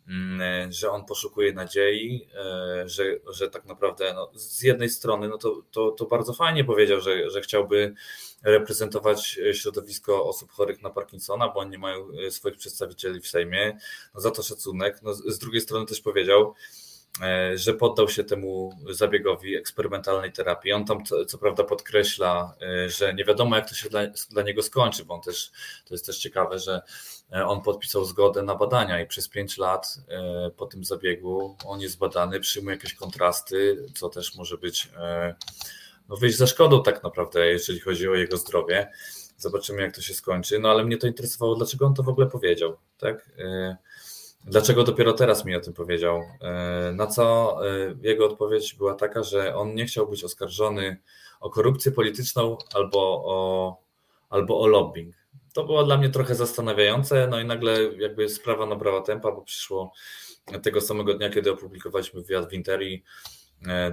mm, 0.09 0.73
że 0.73 0.91
on 0.91 1.05
poszukuje 1.05 1.53
nadziei, 1.53 2.29
e, 2.35 2.89
że, 2.89 3.05
że 3.33 3.51
tak 3.51 3.67
naprawdę 3.67 4.15
no, 4.15 4.31
z 4.35 4.63
jednej 4.63 4.89
strony 4.89 5.29
no 5.29 5.39
to, 5.39 5.63
to, 5.71 5.91
to 5.91 6.07
bardzo 6.07 6.33
fajnie 6.33 6.65
powiedział, 6.65 7.01
że, 7.01 7.31
że 7.31 7.41
chciałby 7.41 7.95
reprezentować 8.43 9.39
środowisko 9.53 10.27
osób 10.27 10.53
chorych 10.53 10.83
na 10.83 10.91
Parkinsona, 10.91 11.49
bo 11.49 11.61
oni 11.61 11.79
mają 11.79 12.09
e, 12.27 12.31
swoich 12.31 12.57
przedstawicieli 12.57 13.21
w 13.21 13.29
Sejmie. 13.29 13.79
No 14.15 14.21
za 14.21 14.31
to 14.31 14.43
szacunek. 14.43 15.03
No, 15.03 15.15
z 15.15 15.39
drugiej 15.39 15.61
strony 15.61 15.87
też 15.87 16.01
powiedział, 16.01 16.55
że 17.55 17.75
poddał 17.75 18.09
się 18.09 18.25
temu 18.25 18.79
zabiegowi 18.91 19.57
eksperymentalnej 19.57 20.33
terapii. 20.33 20.73
On 20.73 20.85
tam 20.85 21.05
co, 21.05 21.25
co, 21.25 21.39
prawda 21.39 21.65
podkreśla, 21.65 22.55
e, 22.63 22.91
że 22.91 23.15
nie 23.15 23.25
wiadomo 23.25 23.57
jak 23.57 23.69
to 23.69 23.75
się 23.75 23.89
dla, 23.89 24.01
dla, 24.31 24.43
niego 24.43 24.63
skończy, 24.63 25.05
bo 25.05 25.15
on 25.15 25.21
też, 25.21 25.51
to 25.85 25.95
jest 25.95 26.07
też 26.07 26.19
ciekawe, 26.19 26.59
że 26.59 26.83
e, 27.33 27.47
on 27.47 27.63
podpisał 27.63 28.05
zgodę 28.05 28.43
na 28.43 28.55
badania 28.55 29.01
i 29.01 29.07
przez 29.07 29.29
5 29.29 29.59
lat 29.59 29.99
po 30.57 30.67
tym 30.67 30.85
zabiegu 30.85 31.57
on 31.67 31.81
jest 31.81 31.99
badany, 31.99 32.41
przyjmuje 32.41 32.77
jakieś 32.77 32.95
kontrasty, 32.95 33.87
co 33.95 34.09
też 34.09 34.35
może 34.35 34.59
być 34.59 34.89
no 36.09 36.17
wyjść 36.17 36.37
za 36.39 36.47
szkodą 36.47 36.83
tak 36.83 37.03
naprawdę, 37.03 37.47
jeżeli 37.47 37.81
chodzi 37.81 38.09
o 38.09 38.15
jego 38.15 38.37
zdrowie. 38.37 38.91
Zobaczymy 39.39 39.83
jak 39.83 39.95
to 39.95 40.01
się 40.01 40.15
skończy, 40.15 40.59
no 40.59 40.71
ale 40.71 40.85
mnie 40.85 40.97
to 40.97 41.07
interesowało, 41.07 41.55
dlaczego 41.55 41.87
on 41.87 41.95
to 41.95 42.03
w 42.03 42.09
ogóle 42.09 42.27
powiedział, 42.27 42.77
tak? 42.99 43.31
Dlaczego 44.47 44.85
dopiero 44.85 45.13
teraz 45.13 45.45
mi 45.45 45.57
o 45.57 45.61
tym 45.61 45.73
powiedział? 45.73 46.23
E, 46.43 46.93
na 46.95 47.07
co 47.07 47.57
e, 47.67 47.95
jego 48.03 48.27
odpowiedź 48.27 48.75
była 48.75 48.95
taka, 48.95 49.23
że 49.23 49.57
on 49.57 49.75
nie 49.75 49.87
chciał 49.87 50.09
być 50.09 50.25
oskarżony 50.25 50.97
o 51.41 51.51
korupcję 51.51 51.93
polityczną 51.93 52.59
albo 52.75 53.23
o, 53.27 53.77
albo 54.31 54.61
o 54.61 54.67
lobbying. 54.67 55.15
To 55.53 55.65
było 55.65 55.85
dla 55.85 55.99
mnie 55.99 56.11
trochę 56.11 56.35
zastanawiające, 56.35 57.29
no 57.31 57.41
i 57.41 57.45
nagle 57.45 57.83
jakby 57.99 58.29
sprawa 58.29 58.67
nabrała 58.67 59.01
tempa, 59.01 59.33
bo 59.33 59.43
przyszło 59.43 59.93
tego 60.63 60.81
samego 60.81 61.15
dnia, 61.15 61.31
kiedy 61.31 61.53
opublikowaliśmy 61.53 62.23
wywiad 62.23 62.51
w 62.51 62.53
Interi, 62.53 63.03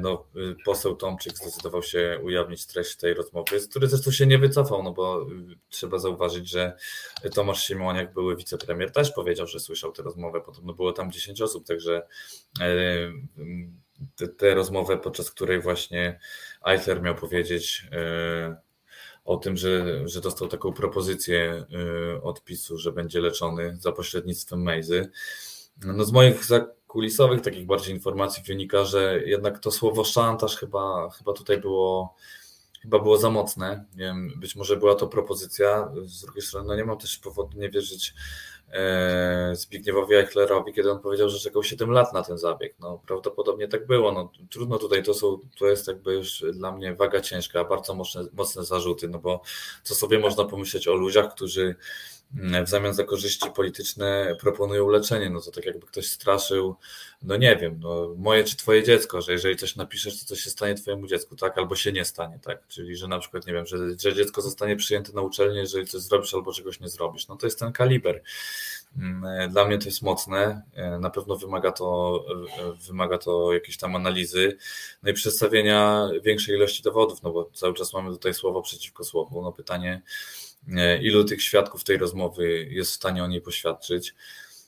no, 0.02 0.26
y, 0.36 0.56
poseł 0.66 0.96
Tomczyk 0.96 1.38
zdecydował 1.38 1.84
się 1.84 2.20
ujawnić 2.24 2.66
treść 2.66 2.96
tej 2.96 3.14
rozmowy, 3.14 3.60
z 3.60 3.68
której 3.68 3.90
zresztą 3.90 4.12
się 4.12 4.28
nie 4.28 4.38
wycofał, 4.38 4.84
no 4.84 4.92
bo 4.94 5.22
y, 5.22 5.26
trzeba 5.70 6.00
zauważyć, 6.00 6.50
że 6.50 6.78
Tomasz 7.34 7.68
Siemoniak, 7.68 8.14
były 8.14 8.36
wicepremier, 8.36 8.92
też 8.92 9.12
powiedział, 9.12 9.48
że 9.48 9.60
słyszał 9.60 9.92
tę 9.92 10.04
rozmowę, 10.04 10.42
podobno 10.42 10.74
było 10.74 10.94
tam 10.94 11.12
10 11.12 11.42
osób, 11.42 11.68
także 11.68 12.08
e, 14.20 14.28
tę 14.38 14.56
rozmowę, 14.56 14.98
podczas 14.98 15.32
której 15.32 15.62
właśnie 15.62 16.20
Eichler 16.66 17.02
miał 17.02 17.16
powiedzieć 17.16 17.88
o 19.26 19.38
tym, 19.38 19.58
że, 19.58 20.02
że 20.08 20.22
dostał 20.22 20.48
taką 20.48 20.74
propozycję 20.74 21.66
od 22.24 22.44
PiSu, 22.44 22.78
że 22.78 22.92
będzie 22.92 23.22
leczony 23.22 23.78
za 23.80 23.92
pośrednictwem 23.92 24.64
Mejzy. 24.64 25.12
No 25.86 26.06
z 26.06 26.12
moich 26.12 26.46
zakulisowych 26.94 27.42
takich 27.42 27.66
bardziej 27.66 27.96
informacji 27.96 28.44
wynika, 28.44 28.86
że 28.86 29.20
jednak 29.26 29.60
to 29.60 29.72
słowo 29.72 30.04
szantaż 30.04 30.58
chyba, 30.58 31.10
chyba 31.10 31.34
tutaj 31.34 31.58
było 31.58 32.16
chyba 32.82 33.00
było 33.00 33.18
za 33.18 33.30
mocne. 33.30 33.86
Nie 33.96 34.06
wiem, 34.06 34.34
być 34.36 34.56
może 34.56 34.78
była 34.78 34.96
to 34.96 35.08
propozycja. 35.08 35.92
Z 36.06 36.22
drugiej 36.22 36.42
strony, 36.42 36.68
no 36.68 36.76
nie 36.76 36.86
mam 36.86 36.98
też 36.98 37.18
powodu 37.18 37.58
nie 37.58 37.70
wierzyć 37.70 38.14
e, 38.72 39.56
Zbigniewowi 39.56 40.16
Eichlerowi, 40.16 40.74
kiedy 40.74 40.92
on 40.92 41.00
powiedział, 41.00 41.30
że 41.30 41.40
czekał 41.40 41.64
7 41.64 41.92
lat 41.92 42.14
na 42.14 42.24
ten 42.24 42.38
zabieg. 42.38 42.76
No, 42.80 43.02
prawdopodobnie 43.08 43.68
tak 43.68 43.88
było. 43.88 44.12
No, 44.12 44.32
trudno 44.50 44.78
tutaj, 44.78 45.04
to, 45.04 45.14
są, 45.14 45.40
to 45.60 45.68
jest 45.68 45.88
jakby 45.88 46.14
już 46.14 46.46
dla 46.54 46.72
mnie 46.72 46.96
waga 46.96 47.22
ciężka, 47.22 47.64
bardzo 47.64 47.94
mocne, 47.94 48.22
mocne 48.34 48.64
zarzuty, 48.64 49.08
no 49.08 49.20
bo 49.20 49.42
co 49.84 49.96
sobie 49.96 50.20
można 50.20 50.46
pomyśleć 50.46 50.88
o 50.88 50.94
ludziach, 50.94 51.36
którzy 51.36 51.76
w 52.34 52.70
zamian 52.70 52.94
za 52.94 53.04
korzyści 53.04 53.50
polityczne 53.56 54.36
proponują 54.40 54.90
leczenie. 54.90 55.30
No 55.30 55.42
to 55.42 55.52
tak 55.52 55.66
jakby 55.66 55.88
ktoś 55.88 56.08
straszył, 56.08 56.76
no 57.24 57.38
nie 57.38 57.56
wiem, 57.56 57.80
no 57.80 58.16
moje 58.18 58.44
czy 58.44 58.58
twoje 58.58 58.84
dziecko, 58.84 59.22
że 59.22 59.32
jeżeli 59.32 59.56
coś 59.56 59.76
napiszesz, 59.76 60.20
to 60.20 60.26
coś 60.26 60.40
się 60.40 60.50
stanie 60.50 60.76
twojemu 60.76 61.08
dziecku, 61.08 61.36
tak? 61.36 61.58
Albo 61.58 61.76
się 61.76 61.92
nie 61.92 62.06
stanie, 62.06 62.40
tak? 62.44 62.68
Czyli, 62.68 62.96
że 62.96 63.08
na 63.08 63.20
przykład, 63.20 63.48
nie 63.48 63.54
wiem, 63.54 63.66
że, 63.66 63.78
że 64.00 64.14
dziecko 64.14 64.42
zostanie 64.42 64.76
przyjęte 64.76 65.14
na 65.14 65.22
uczelnię, 65.22 65.60
jeżeli 65.60 65.88
coś 65.88 66.02
zrobisz 66.02 66.34
albo 66.34 66.54
czegoś 66.54 66.80
nie 66.80 66.90
zrobisz. 66.90 67.28
No 67.28 67.36
to 67.36 67.48
jest 67.48 67.60
ten 67.60 67.72
kaliber. 67.72 68.22
Mm, 68.98 69.52
dla 69.52 69.66
mnie 69.66 69.78
to 69.78 69.86
jest 69.86 70.02
mocne. 70.02 70.62
Na 71.00 71.10
pewno 71.10 71.36
wymaga 71.36 71.72
to, 71.72 72.26
wymaga 72.88 73.18
to 73.18 73.54
jakiejś 73.54 73.78
tam 73.78 73.96
analizy, 73.96 74.58
no 75.04 75.10
i 75.10 75.14
przedstawienia 75.14 76.10
większej 76.24 76.56
ilości 76.56 76.84
dowodów, 76.84 77.24
no 77.24 77.32
bo 77.32 77.50
cały 77.54 77.74
czas 77.74 77.94
mamy 77.94 78.12
tutaj 78.12 78.34
słowo 78.34 78.62
przeciwko 78.62 79.04
słowu. 79.04 79.42
No 79.42 79.52
pytanie, 79.52 80.02
E, 80.02 80.43
ilu 81.02 81.24
tych 81.24 81.42
świadków 81.42 81.84
tej 81.84 81.98
rozmowy 81.98 82.68
jest 82.70 82.92
w 82.92 82.96
stanie 82.96 83.24
o 83.24 83.28
niej 83.28 83.42
poświadczyć, 83.42 84.16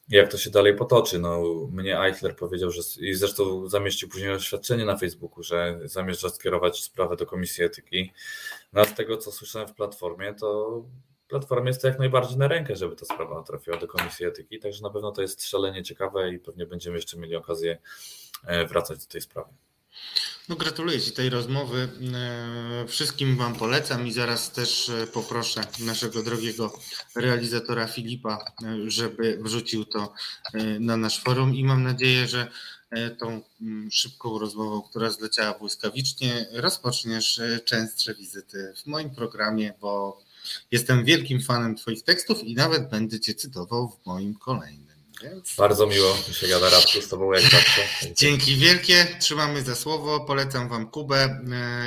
jak 0.09 0.31
to 0.31 0.37
się 0.37 0.49
dalej 0.49 0.75
potoczy. 0.75 1.19
No, 1.19 1.43
mnie 1.71 2.01
Eichler 2.01 2.35
powiedział, 2.35 2.71
że 2.71 2.81
i 2.99 3.13
zresztą 3.13 3.69
zamieścił 3.69 4.09
później 4.09 4.31
oświadczenie 4.31 4.85
na 4.85 4.97
Facebooku, 4.97 5.43
że 5.43 5.79
zamierza 5.83 6.29
skierować 6.29 6.83
sprawę 6.83 7.15
do 7.15 7.25
Komisji 7.25 7.63
Etyki. 7.63 8.13
No 8.73 8.81
a 8.81 8.85
z 8.85 8.95
tego, 8.95 9.17
co 9.17 9.31
słyszałem 9.31 9.67
w 9.67 9.73
Platformie, 9.73 10.33
to 10.33 10.83
Platformie 11.27 11.67
jest 11.67 11.81
to 11.81 11.87
jak 11.87 11.99
najbardziej 11.99 12.37
na 12.37 12.47
rękę, 12.47 12.75
żeby 12.75 12.95
ta 12.95 13.05
sprawa 13.05 13.43
trafiła 13.43 13.77
do 13.77 13.87
Komisji 13.87 14.25
Etyki, 14.25 14.59
także 14.59 14.83
na 14.83 14.89
pewno 14.89 15.11
to 15.11 15.21
jest 15.21 15.47
szalenie 15.47 15.83
ciekawe 15.83 16.33
i 16.33 16.39
pewnie 16.39 16.65
będziemy 16.65 16.95
jeszcze 16.95 17.17
mieli 17.17 17.35
okazję 17.35 17.77
e, 18.45 18.65
wracać 18.65 18.99
do 18.99 19.05
tej 19.05 19.21
sprawy. 19.21 19.53
No 20.49 20.55
gratuluję 20.55 21.01
Ci 21.01 21.11
tej 21.11 21.29
rozmowy. 21.29 21.89
E, 22.13 22.87
wszystkim 22.87 23.37
Wam 23.37 23.55
polecam 23.55 24.07
i 24.07 24.11
zaraz 24.11 24.51
też 24.51 24.89
e, 24.89 25.07
poproszę 25.07 25.61
naszego 25.79 26.23
drogiego 26.23 26.79
realizatora 27.15 27.87
Filipa, 27.87 28.45
e, 28.63 28.91
żeby 28.91 29.39
wrzucił 29.41 29.85
to 29.85 30.13
na 30.79 30.97
nasz 30.97 31.23
forum 31.23 31.55
i 31.55 31.63
mam 31.63 31.83
nadzieję, 31.83 32.27
że 32.27 32.51
tą 33.19 33.41
mm, 33.61 33.91
szybką 33.91 34.39
rozmową, 34.39 34.81
która 34.81 35.09
zleciała 35.09 35.59
błyskawicznie, 35.59 36.45
rozpoczniesz 36.51 37.41
częstsze 37.65 38.15
wizyty 38.15 38.73
w 38.83 38.85
moim 38.85 39.09
programie, 39.09 39.73
bo 39.81 40.21
jestem 40.71 41.05
wielkim 41.05 41.41
fanem 41.41 41.75
Twoich 41.75 42.03
tekstów 42.03 42.43
i 42.43 42.55
nawet 42.55 42.89
będę 42.89 43.19
Cię 43.19 43.33
cytował 43.33 43.89
w 43.89 44.05
moim 44.05 44.35
kolejnym. 44.35 44.84
Więc... 45.21 45.55
Bardzo 45.55 45.87
miło 45.87 46.17
mi 46.27 46.33
się 46.33 46.47
gada 46.47 46.69
Radku 46.69 47.01
z 47.01 47.07
Tobą 47.07 47.33
jak 47.33 47.43
zawsze. 47.43 47.81
Dzięki. 48.17 48.55
Wielkie, 48.55 49.07
trzymamy 49.19 49.61
za 49.61 49.75
słowo, 49.75 50.19
polecam 50.19 50.69
Wam 50.69 50.91
Kubę 50.91 51.23
e, 51.23 51.39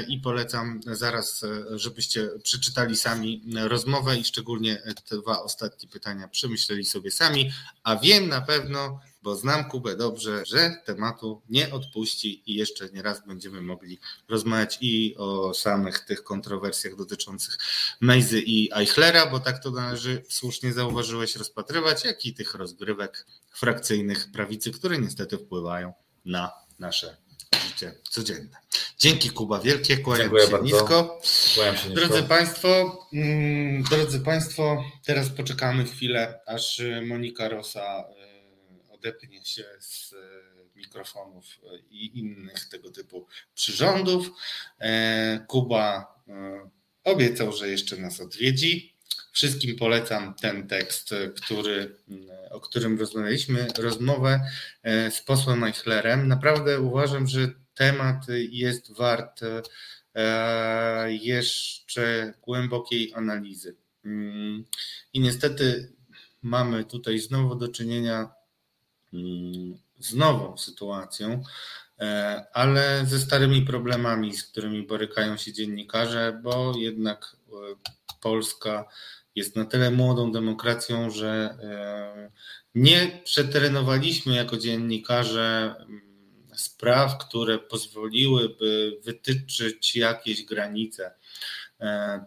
i 0.09 0.20
polecam 0.20 0.80
zaraz, 0.86 1.44
e, 1.44 1.78
żebyście 1.78 2.28
przeczytali 2.42 2.96
sami 2.96 3.42
rozmowę 3.55 4.16
i 4.16 4.24
szczególnie 4.24 4.82
te 5.09 5.16
dwa 5.16 5.42
ostatnie 5.42 5.88
pytania 5.88 6.28
przemyśleli 6.28 6.84
sobie 6.84 7.10
sami, 7.10 7.52
a 7.82 7.96
wiem 7.96 8.28
na 8.28 8.40
pewno, 8.40 9.00
bo 9.23 9.36
znam 9.36 9.65
Kubę 9.65 9.97
dobrze, 9.97 10.43
że 10.47 10.82
tematu 10.85 11.43
nie 11.49 11.73
odpuści 11.73 12.43
i 12.47 12.55
jeszcze 12.55 12.89
nie 12.90 13.03
raz 13.03 13.27
będziemy 13.27 13.62
mogli 13.62 13.99
rozmawiać 14.28 14.78
i 14.81 15.15
o 15.16 15.55
samych 15.55 16.01
tych 16.01 16.24
kontrowersjach 16.24 16.97
dotyczących 16.97 17.59
Mejzy 18.01 18.40
i 18.40 18.70
Eichlera, 18.74 19.27
bo 19.27 19.40
tak 19.40 19.62
to 19.62 19.70
należy, 19.70 20.24
słusznie 20.28 20.73
zauważyłeś, 20.73 21.36
rozpatrywać, 21.36 22.05
jak 22.05 22.27
i 22.27 22.35
tych 22.35 22.55
rozgrywek 22.55 23.27
frakcyjnych 23.55 24.31
prawicy, 24.32 24.73
które 24.73 24.99
niestety 24.99 25.39
wpływają 25.39 25.93
na 26.24 26.53
nasze 26.78 27.16
życie 27.69 27.95
codzienne. 28.11 28.57
Dzięki 28.99 29.31
Kuba 29.31 29.61
wielkie, 29.61 29.97
kłaniam 29.97 30.28
się 30.28 30.51
bardzo. 30.51 30.59
nisko. 30.62 31.20
Kłaniam 31.55 31.77
się 31.77 31.89
nisko. 31.89 32.07
Drodzy 32.07 32.23
Państwo, 32.23 32.99
mm, 33.12 33.82
drodzy 33.82 34.20
Państwo, 34.20 34.85
teraz 35.05 35.28
poczekamy 35.28 35.85
chwilę, 35.85 36.40
aż 36.47 36.82
Monika 37.07 37.49
Rosa 37.49 38.05
odepnie 38.99 39.45
się 39.45 39.65
z 39.81 40.12
e, 40.12 40.16
mikrofonów 40.77 41.45
e, 41.45 41.79
i 41.91 42.19
innych 42.19 42.69
tego 42.69 42.91
typu 42.91 43.27
przyrządów. 43.55 44.31
E, 44.81 45.45
Kuba 45.49 46.19
obiecał, 47.05 47.53
że 47.53 47.69
jeszcze 47.69 47.97
nas 47.97 48.20
odwiedzi. 48.20 48.95
Wszystkim 49.33 49.77
polecam 49.77 50.35
ten 50.35 50.69
tekst, 50.69 51.15
który, 51.43 51.97
o 52.51 52.61
którym 52.61 52.99
rozmawialiśmy, 52.99 53.66
rozmowę 53.79 54.41
z 55.11 55.20
posłem 55.20 55.65
Eichlerem. 55.65 56.29
Naprawdę 56.29 56.81
uważam, 56.81 57.27
że 57.27 57.49
temat 57.75 58.27
jest 58.51 58.93
wart 58.93 59.41
jeszcze 61.09 62.35
głębokiej 62.43 63.15
analizy. 63.15 63.77
Mm, 64.05 64.65
I 65.12 65.20
niestety 65.20 65.93
mamy 66.43 66.85
tutaj 66.85 67.19
znowu 67.19 67.55
do 67.55 67.69
czynienia 67.69 68.31
Mm, 68.31 68.38
z 69.98 70.14
nową 70.14 70.56
sytuacją, 70.56 71.43
e, 72.01 72.44
ale 72.52 73.06
ze 73.06 73.18
starymi 73.18 73.62
problemami, 73.62 74.36
z 74.36 74.44
którymi 74.44 74.82
borykają 74.82 75.36
się 75.36 75.52
dziennikarze, 75.52 76.40
bo 76.43 76.72
jednak 76.76 77.36
e, 77.48 77.52
Polska 78.20 78.85
jest 79.35 79.56
na 79.56 79.64
tyle 79.64 79.90
młodą 79.90 80.32
demokracją, 80.32 81.10
że 81.10 81.59
e, 81.62 82.30
nie 82.74 83.20
przetrenowaliśmy 83.24 84.35
jako 84.35 84.56
dziennikarze 84.56 85.74
mm, 85.78 86.01
spraw, 86.55 87.18
które 87.18 87.59
pozwoliłyby 87.59 88.98
wytyczyć 89.05 89.97
jakieś 89.97 90.44
granice 90.44 91.14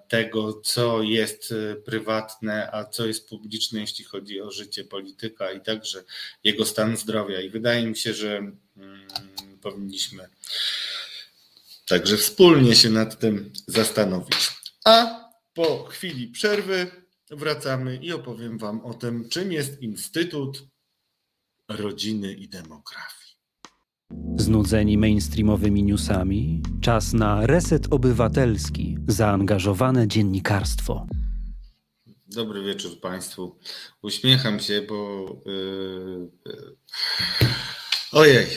tego, 0.07 0.53
co 0.53 1.01
jest 1.01 1.51
e, 1.51 1.75
prywatne, 1.75 2.71
a 2.71 2.85
co 2.85 3.05
jest 3.05 3.29
publiczne, 3.29 3.79
jeśli 3.79 4.05
chodzi 4.05 4.41
o 4.41 4.51
życie 4.51 4.83
polityka 4.83 5.51
i 5.51 5.61
także 5.61 6.03
jego 6.43 6.65
stan 6.65 6.97
zdrowia. 6.97 7.41
I 7.41 7.49
wydaje 7.49 7.87
mi 7.87 7.97
się, 7.97 8.13
że 8.13 8.37
mm, 8.37 9.07
powinniśmy 9.61 10.27
także 11.91 12.17
wspólnie 12.17 12.75
się 12.75 12.89
nad 12.89 13.19
tym 13.19 13.53
zastanowić. 13.67 14.51
A 14.85 15.25
po 15.53 15.83
chwili 15.83 16.27
przerwy 16.27 16.91
wracamy 17.29 17.95
i 17.95 18.11
opowiem 18.11 18.57
Wam 18.57 18.85
o 18.85 18.93
tym, 18.93 19.29
czym 19.29 19.51
jest 19.51 19.81
Instytut 19.81 20.63
Rodziny 21.67 22.33
i 22.33 22.47
Demografii. 22.47 23.20
Znudzeni 24.37 24.97
mainstreamowymi 24.97 25.83
newsami? 25.83 26.61
Czas 26.81 27.13
na 27.13 27.45
reset 27.45 27.87
obywatelski, 27.89 28.97
zaangażowane 29.07 30.07
dziennikarstwo. 30.07 31.07
Dobry 32.27 32.63
wieczór 32.63 32.99
Państwu. 32.99 33.59
Uśmiecham 34.01 34.59
się, 34.59 34.81
bo. 34.89 35.25
Yy, 35.45 36.29
yy. 36.45 36.75
Ojej, 38.11 38.47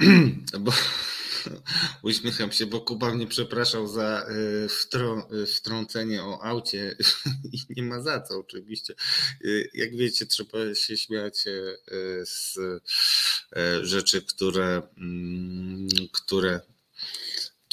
bo 0.64 0.72
Uśmiecham 2.02 2.52
się, 2.52 2.66
bo 2.66 2.80
Kuba 2.80 3.14
mnie 3.14 3.26
przepraszał 3.26 3.86
za 3.86 4.26
e, 4.28 4.68
wtrą 4.68 5.22
wtrącenie 5.56 6.22
o 6.22 6.44
aucie 6.44 6.96
i 7.52 7.58
nie 7.76 7.82
ma 7.82 8.00
za 8.00 8.20
co 8.20 8.38
oczywiście. 8.38 8.94
E, 9.44 9.48
jak 9.74 9.96
wiecie, 9.96 10.26
trzeba 10.26 10.74
się 10.74 10.96
śmiać 10.96 11.44
z 12.22 12.58
rzeczy, 13.82 14.22
które, 14.22 14.82
mm, 14.98 15.88
które 16.12 16.60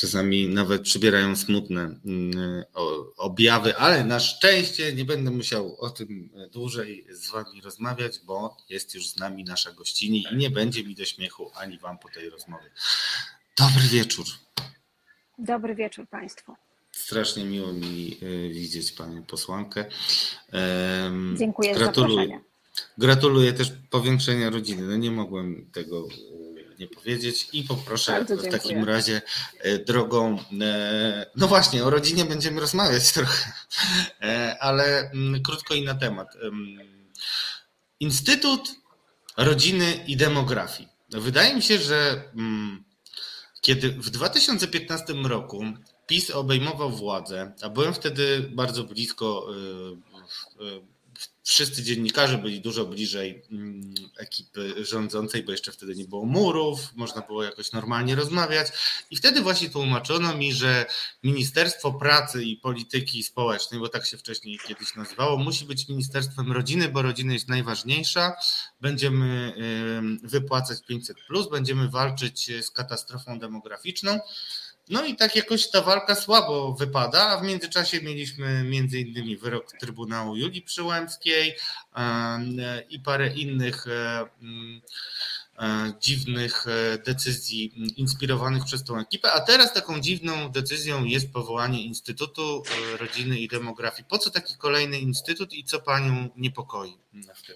czasami 0.02 0.48
nawet 0.48 0.82
przybierają 0.82 1.36
smutne 1.36 2.00
objawy, 3.18 3.78
ale 3.78 4.04
na 4.04 4.20
szczęście 4.20 4.94
nie 4.94 5.06
będę 5.06 5.32
musiał 5.32 5.76
o 5.80 5.90
tym 5.90 6.30
dłużej 6.52 7.06
z 7.10 7.30
Wami 7.30 7.62
rozmawiać, 7.62 8.20
bo 8.26 8.58
jest 8.70 8.96
już 8.96 9.10
z 9.10 9.18
nami 9.18 9.44
nasza 9.44 9.72
gościni 9.72 10.26
i 10.32 10.36
nie 10.36 10.50
będzie 10.50 10.84
mi 10.84 10.96
do 10.96 11.06
śmiechu 11.06 11.52
ani 11.56 11.80
Wam 11.80 12.00
po 12.00 12.10
tej 12.10 12.30
rozmowie. 12.30 12.72
Dobry 13.62 13.88
wieczór. 13.88 14.26
Dobry 15.38 15.76
wieczór 15.76 16.08
Państwu. 16.08 16.56
Strasznie 16.92 17.46
miło 17.46 17.74
mi 17.74 18.18
e, 18.22 18.50
widzieć 18.50 18.92
Panią 18.92 19.24
posłankę. 19.24 19.86
Dziękuję 21.38 21.76
Gratuluję. 21.76 22.16
za 22.16 22.22
zaproszenie. 22.22 22.42
Gratuluję 22.98 23.54
też 23.54 23.72
powiększenia 23.90 24.50
rodziny. 24.50 24.88
No 24.88 24.96
nie 24.96 25.12
mogłem 25.12 25.70
tego 25.74 26.08
ładnie 26.70 26.88
powiedzieć 26.88 27.48
i 27.54 27.64
poproszę 27.64 28.26
w 28.26 28.52
takim 28.52 28.84
razie 28.84 29.22
drogą, 29.88 30.38
no 31.36 31.48
właśnie, 31.48 31.84
o 31.84 31.90
rodzinie 31.90 32.26
będziemy 32.26 32.62
rozmawiać 32.62 33.12
trochę, 33.14 33.54
ale 34.60 35.12
mm, 35.12 35.42
krótko 35.44 35.74
i 35.74 35.84
na 35.84 35.96
temat. 35.96 36.28
Instytut 38.00 38.70
Rodziny 39.38 40.04
i 40.08 40.18
Demografii. 40.18 40.90
Wydaje 41.10 41.56
mi 41.56 41.62
się, 41.62 41.78
że 41.78 42.24
mm, 42.36 42.84
kiedy 43.62 43.90
w 43.90 44.10
2015 44.10 45.14
roku 45.14 45.64
PiS 46.08 46.32
obejmował 46.32 46.90
władzę, 46.90 47.54
a 47.62 47.70
byłem 47.70 47.94
wtedy 47.94 48.50
bardzo 48.54 48.84
blisko 48.84 49.48
y, 50.60 50.66
y, 50.66 50.82
wszyscy 51.44 51.84
dziennikarze 51.84 52.38
byli 52.38 52.62
dużo 52.62 52.86
bliżej 52.86 53.44
mm, 53.52 53.94
ekipy 54.18 54.86
rządzącej, 54.86 55.44
bo 55.44 55.52
jeszcze 55.52 55.72
wtedy 55.72 55.96
nie 55.96 56.06
było 56.06 56.26
murów, 56.26 56.80
można 56.96 57.22
było 57.22 57.44
jakoś 57.44 57.72
normalnie 57.72 58.16
rozmawiać. 58.16 58.68
I 59.12 59.16
wtedy 59.16 59.42
właśnie 59.42 59.70
tłumaczono 59.70 60.36
mi, 60.36 60.54
że 60.54 60.86
Ministerstwo 61.24 61.94
Pracy 61.94 62.44
i 62.44 62.58
Polityki 62.58 63.24
Społecznej, 63.24 63.80
bo 63.80 63.90
tak 63.90 64.06
się 64.06 64.18
wcześniej 64.18 64.60
kiedyś 64.68 64.96
nazywało, 64.96 65.38
musi 65.38 65.66
być 65.66 65.90
Ministerstwem 65.90 66.52
Rodziny, 66.52 66.90
bo 66.90 67.02
rodzina 67.02 67.34
jest 67.34 67.48
najważniejsza. 67.48 68.34
Będziemy 68.82 69.54
wypłacać 70.24 70.80
500, 70.88 71.18
będziemy 71.52 71.90
walczyć 71.90 72.52
z 72.62 72.72
katastrofą 72.72 73.40
demograficzną. 73.40 74.20
No 74.92 75.06
i 75.06 75.16
tak 75.16 75.36
jakoś 75.36 75.70
ta 75.70 75.82
walka 75.82 76.16
słabo 76.16 76.74
wypada, 76.74 77.30
a 77.30 77.38
w 77.38 77.44
międzyczasie 77.44 78.02
mieliśmy 78.02 78.64
między 78.64 79.00
innymi 79.00 79.38
wyrok 79.38 79.72
Trybunału 79.72 80.36
Julii 80.36 80.62
Przyłębskiej 80.62 81.56
i 82.90 83.00
parę 83.00 83.28
innych 83.28 83.88
e, 83.88 84.26
mm, 84.42 84.82
e, 85.60 85.94
dziwnych 86.02 86.66
e, 86.68 86.98
decyzji 86.98 87.74
inspirowanych 87.98 88.66
przez 88.66 88.84
tą 88.84 89.00
ekipę, 89.00 89.32
a 89.32 89.40
teraz 89.40 89.74
taką 89.74 90.00
dziwną 90.00 90.52
decyzją 90.52 91.04
jest 91.04 91.34
powołanie 91.34 91.84
Instytutu 91.84 92.64
Rodziny 93.00 93.40
i 93.40 93.48
Demografii. 93.48 94.08
Po 94.10 94.18
co 94.18 94.30
taki 94.30 94.58
kolejny 94.58 95.00
instytut 95.00 95.54
i 95.54 95.64
co 95.64 95.80
Panią 95.80 96.30
niepokoi 96.36 96.98
w 97.36 97.48
tym? 97.48 97.56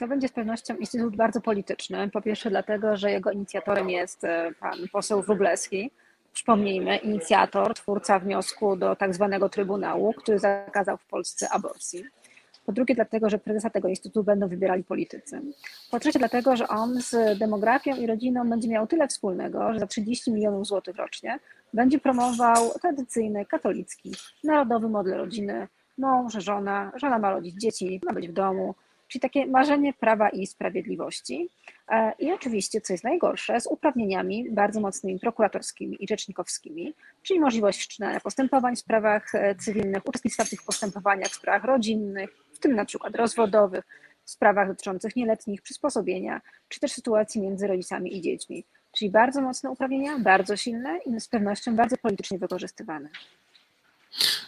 To 0.00 0.08
będzie 0.08 0.28
z 0.28 0.32
pewnością 0.32 0.76
instytut 0.76 1.16
bardzo 1.16 1.40
polityczny. 1.40 2.10
Po 2.10 2.22
pierwsze, 2.22 2.50
dlatego, 2.50 2.96
że 2.96 3.10
jego 3.10 3.30
inicjatorem 3.30 3.90
jest 3.90 4.24
e, 4.24 4.52
pan 4.60 4.78
poseł 4.92 5.22
Wróblewski. 5.22 5.90
Przypomnijmy, 6.32 6.96
inicjator, 6.96 7.74
twórca 7.74 8.18
wniosku 8.18 8.76
do 8.76 8.96
tak 8.96 9.14
zwanego 9.14 9.48
Trybunału, 9.48 10.12
który 10.12 10.38
zakazał 10.38 10.96
w 10.96 11.06
Polsce 11.06 11.48
aborcji. 11.50 12.04
Po 12.66 12.72
drugie, 12.72 12.94
dlatego, 12.94 13.30
że 13.30 13.38
prezesa 13.38 13.70
tego 13.70 13.88
instytutu 13.88 14.24
będą 14.24 14.48
wybierali 14.48 14.84
politycy. 14.84 15.40
Po 15.90 16.00
trzecie, 16.00 16.18
dlatego, 16.18 16.56
że 16.56 16.68
on 16.68 17.02
z 17.02 17.38
demografią 17.38 17.96
i 17.96 18.06
rodziną 18.06 18.50
będzie 18.50 18.68
miał 18.68 18.86
tyle 18.86 19.08
wspólnego, 19.08 19.72
że 19.72 19.80
za 19.80 19.86
30 19.86 20.32
milionów 20.32 20.66
złotych 20.66 20.96
rocznie 20.96 21.38
będzie 21.74 21.98
promował 21.98 22.70
tradycyjny, 22.80 23.46
katolicki, 23.46 24.12
narodowy 24.44 24.88
model 24.88 25.18
rodziny. 25.18 25.68
Mąż, 25.98 26.32
żona, 26.32 26.92
żona 26.96 27.18
ma 27.18 27.30
rodzić 27.30 27.60
dzieci, 27.60 28.00
ma 28.06 28.12
być 28.12 28.28
w 28.28 28.32
domu, 28.32 28.74
czyli 29.10 29.20
takie 29.20 29.46
marzenie 29.46 29.92
prawa 29.92 30.28
i 30.28 30.46
sprawiedliwości. 30.46 31.50
E, 31.88 32.12
I 32.18 32.32
oczywiście, 32.32 32.80
co 32.80 32.92
jest 32.92 33.04
najgorsze, 33.04 33.60
z 33.60 33.66
uprawnieniami 33.66 34.50
bardzo 34.50 34.80
mocnymi 34.80 35.18
prokuratorskimi 35.18 36.04
i 36.04 36.08
rzecznikowskimi, 36.08 36.94
czyli 37.22 37.40
możliwość 37.40 37.78
wszczynania 37.78 38.20
postępowań 38.20 38.76
w 38.76 38.78
sprawach 38.78 39.34
e, 39.34 39.54
cywilnych, 39.54 40.08
uczestnictwa 40.08 40.44
w 40.44 40.50
tych 40.50 40.62
postępowaniach 40.62 41.28
w 41.28 41.34
sprawach 41.34 41.64
rodzinnych, 41.64 42.30
w 42.54 42.58
tym 42.58 42.74
na 42.74 42.84
przykład 42.84 43.16
rozwodowych, 43.16 43.84
w 44.24 44.30
sprawach 44.30 44.68
dotyczących 44.68 45.16
nieletnich, 45.16 45.62
przysposobienia, 45.62 46.40
czy 46.68 46.80
też 46.80 46.92
sytuacji 46.92 47.40
między 47.40 47.66
rodzicami 47.66 48.16
i 48.16 48.20
dziećmi. 48.20 48.64
Czyli 48.92 49.10
bardzo 49.10 49.40
mocne 49.42 49.70
uprawnienia, 49.70 50.18
bardzo 50.18 50.56
silne 50.56 50.98
i 51.06 51.20
z 51.20 51.28
pewnością 51.28 51.76
bardzo 51.76 51.96
politycznie 51.96 52.38
wykorzystywane. 52.38 53.08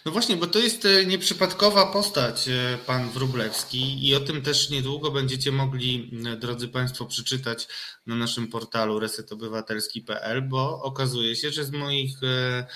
No 0.04 0.12
właśnie, 0.12 0.36
bo 0.36 0.46
to 0.46 0.58
jest 0.58 0.84
e, 0.84 1.06
nieprzypadkowa 1.06 1.86
postać, 1.86 2.48
e, 2.48 2.78
pan 2.86 3.10
Wróblewski, 3.10 4.08
i 4.08 4.14
o 4.14 4.20
tym 4.20 4.42
też 4.42 4.70
niedługo 4.70 5.10
będziecie 5.10 5.52
mogli, 5.52 6.10
drodzy 6.40 6.68
Państwo, 6.68 7.06
przeczytać 7.06 7.68
na 8.06 8.14
naszym 8.14 8.48
portalu 8.48 8.98
resetobywatelski.pl, 8.98 10.42
bo 10.42 10.82
okazuje 10.82 11.36
się, 11.36 11.50
że 11.50 11.64
z 11.64 11.70
moich 11.70 12.22
e, 12.22 12.66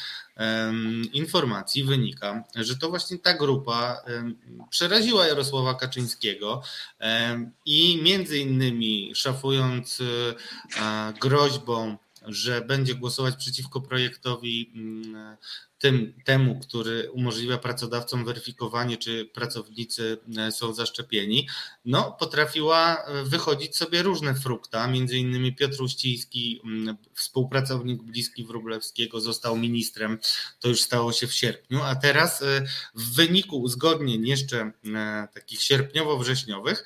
informacji 1.12 1.84
wynika, 1.84 2.44
że 2.54 2.76
to 2.76 2.88
właśnie 2.88 3.18
ta 3.18 3.34
grupa 3.34 4.02
przeraziła 4.70 5.26
Jarosława 5.26 5.74
Kaczyńskiego 5.74 6.62
i 7.66 8.00
między 8.02 8.38
innymi 8.38 9.12
szafując 9.14 9.98
groźbą, 11.20 11.96
że 12.26 12.60
będzie 12.60 12.94
głosować 12.94 13.36
przeciwko 13.36 13.80
projektowi 13.80 14.72
tym, 15.78 16.14
temu, 16.24 16.60
który 16.60 17.10
umożliwia 17.10 17.58
pracodawcom 17.58 18.24
weryfikowanie, 18.24 18.96
czy 18.96 19.24
pracownicy 19.24 20.18
e, 20.36 20.52
są 20.52 20.74
zaszczepieni, 20.74 21.48
no, 21.84 22.16
potrafiła 22.20 22.96
e, 22.96 23.24
wychodzić 23.24 23.76
sobie 23.76 24.02
różne 24.02 24.34
frukta. 24.34 24.88
Między 24.88 25.18
innymi 25.18 25.54
Piotr 25.54 25.82
Uściński, 25.82 26.62
współpracownik 27.14 28.02
bliski 28.02 28.44
Wróblewskiego, 28.44 29.20
został 29.20 29.56
ministrem. 29.56 30.18
To 30.60 30.68
już 30.68 30.82
stało 30.82 31.12
się 31.12 31.26
w 31.26 31.34
sierpniu, 31.34 31.82
a 31.82 31.96
teraz 31.96 32.42
e, 32.42 32.62
w 32.94 33.14
wyniku 33.14 33.56
uzgodnień 33.56 34.26
jeszcze 34.26 34.72
takich 35.34 35.60
sierpniowo-wrześniowych 35.60 36.84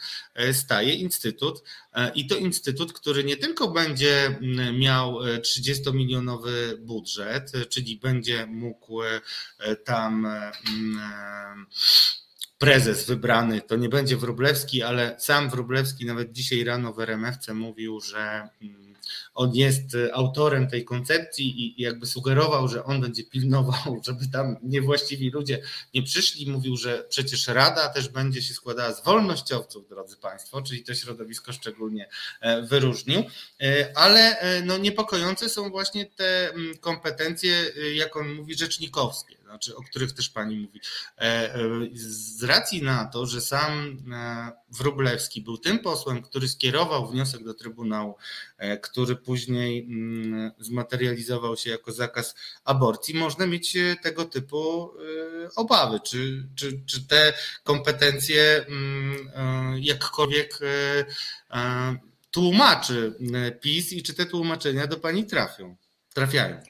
staje 0.52 0.94
Instytut 0.94 1.62
i 2.14 2.26
to 2.26 2.36
Instytut, 2.36 2.92
który 2.92 3.24
nie 3.24 3.36
tylko 3.36 3.68
będzie 3.68 4.38
miał 4.78 5.18
30-milionowy 5.20 6.76
budżet, 6.78 7.52
czyli 7.68 7.96
będzie 7.96 8.46
mógł 8.46 9.02
e, 9.02 9.20
tam 9.76 10.26
e, 10.26 10.52
mm, 10.68 10.98
e, 10.98 11.64
prezes 12.58 13.06
wybrany, 13.06 13.60
to 13.60 13.76
nie 13.76 13.88
będzie 13.88 14.16
Wróblewski, 14.16 14.82
ale 14.82 15.16
sam 15.18 15.50
Wróblewski 15.50 16.06
nawet 16.06 16.32
dzisiaj 16.32 16.64
rano 16.64 16.92
w 16.92 17.00
RMFC 17.00 17.54
mówił, 17.54 18.00
że 18.00 18.48
mm, 18.62 18.89
on 19.34 19.54
jest 19.54 19.94
e, 19.94 20.14
autorem 20.14 20.68
tej 20.68 20.84
koncepcji 20.84 21.78
i 21.78 21.82
jakby 21.82 22.06
sugerował, 22.06 22.68
że 22.68 22.84
on 22.84 23.00
będzie 23.00 23.24
pilnował, 23.24 24.00
żeby 24.06 24.28
tam 24.32 24.56
niewłaściwi 24.62 25.30
ludzie 25.30 25.62
nie 25.94 26.02
przyszli. 26.02 26.50
Mówił, 26.50 26.76
że 26.76 27.04
przecież 27.08 27.48
Rada 27.48 27.88
też 27.88 28.08
będzie 28.08 28.42
się 28.42 28.54
składała 28.54 28.94
z 28.94 29.04
wolnościowców, 29.04 29.88
drodzy 29.88 30.16
Państwo, 30.16 30.62
czyli 30.62 30.84
to 30.84 30.94
środowisko 30.94 31.52
szczególnie 31.52 32.08
e, 32.40 32.62
wyróżnił, 32.62 33.22
e, 33.62 33.92
ale 33.94 34.36
no 34.64 34.78
niepokojące 34.78 35.48
są 35.48 35.70
właśnie 35.70 36.06
te 36.06 36.50
mm, 36.50 36.78
kompetencje, 36.78 37.72
jak 37.94 38.16
on 38.16 38.34
mówi, 38.34 38.54
rzecznikowskie 38.54 39.39
znaczy, 39.51 39.77
o 39.77 39.82
których 39.82 40.12
też 40.12 40.28
pani 40.28 40.56
mówi. 40.56 40.81
Z 41.93 42.43
racji 42.43 42.82
na 42.82 43.05
to, 43.05 43.27
że 43.27 43.40
sam 43.40 43.98
Wróblewski 44.68 45.43
był 45.43 45.59
tym 45.59 45.78
posłem, 45.78 46.22
który 46.22 46.48
skierował 46.48 47.10
wniosek 47.10 47.44
do 47.44 47.55
Trybunału, 47.55 48.16
który 48.82 49.16
później 49.16 49.82
mm, 49.82 50.51
zmaterializował 50.59 51.56
się 51.56 51.70
jako 51.70 51.93
zakaz 51.93 52.35
aborcji, 52.64 53.14
można 53.14 53.47
mieć 53.47 53.77
e, 53.77 53.97
tego 54.02 54.24
typu 54.24 54.90
e, 55.44 55.55
obawy. 55.55 56.01
Czy, 56.01 56.48
czy, 56.55 56.82
czy 56.86 57.06
te 57.06 57.32
kompetencje 57.64 58.66
mm, 58.68 59.31
e, 59.35 59.81
jakkolwiek 59.81 60.59
tłumaczy 62.31 63.14
PiS 63.60 63.93
i 63.93 64.02
czy 64.02 64.14
te 64.14 64.27
tłumaczenia 64.27 64.86
do 64.86 64.97
pani 64.97 65.27
trafią, 65.27 65.77
trafiają? 66.14 66.60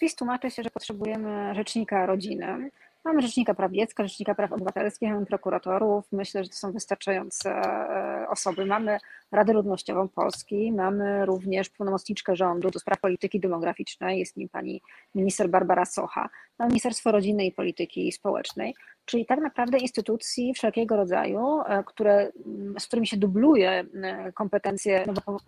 PiS 0.00 0.14
tłumaczy 0.14 0.50
się, 0.50 0.62
że 0.62 0.70
potrzebujemy 0.70 1.54
rzecznika 1.54 2.06
rodziny. 2.06 2.70
Mamy 3.04 3.22
Rzecznika 3.22 3.54
Praw 3.54 3.72
Dziecka, 3.72 4.02
Rzecznika 4.02 4.34
Praw 4.34 4.52
Obywatelskich, 4.52 5.10
mamy 5.10 5.26
prokuratorów. 5.26 6.04
Myślę, 6.12 6.44
że 6.44 6.50
to 6.50 6.56
są 6.56 6.72
wystarczające 6.72 7.50
e, 7.50 8.26
osoby. 8.28 8.66
Mamy 8.66 8.98
Radę 9.32 9.52
Ludnościową 9.52 10.08
Polski, 10.08 10.72
mamy 10.72 11.26
również 11.26 11.68
pełnomocniczkę 11.68 12.36
rządu 12.36 12.70
do 12.70 12.78
spraw 12.78 13.00
polityki 13.00 13.40
demograficznej, 13.40 14.18
jest 14.18 14.36
nim 14.36 14.48
pani 14.48 14.82
minister 15.14 15.50
Barbara 15.50 15.84
Socha, 15.84 16.28
mamy 16.58 16.68
Ministerstwo 16.68 17.12
Rodziny 17.12 17.46
i 17.46 17.52
Polityki 17.52 18.12
Społecznej, 18.12 18.74
czyli 19.04 19.26
tak 19.26 19.40
naprawdę 19.40 19.78
instytucji 19.78 20.54
wszelkiego 20.54 20.96
rodzaju, 20.96 21.60
e, 21.66 21.84
które, 21.84 22.32
z 22.78 22.86
którymi 22.86 23.06
się 23.06 23.16
dubluje 23.16 23.70
e, 23.70 24.32
kompetencje 24.32 25.04
no 25.06 25.38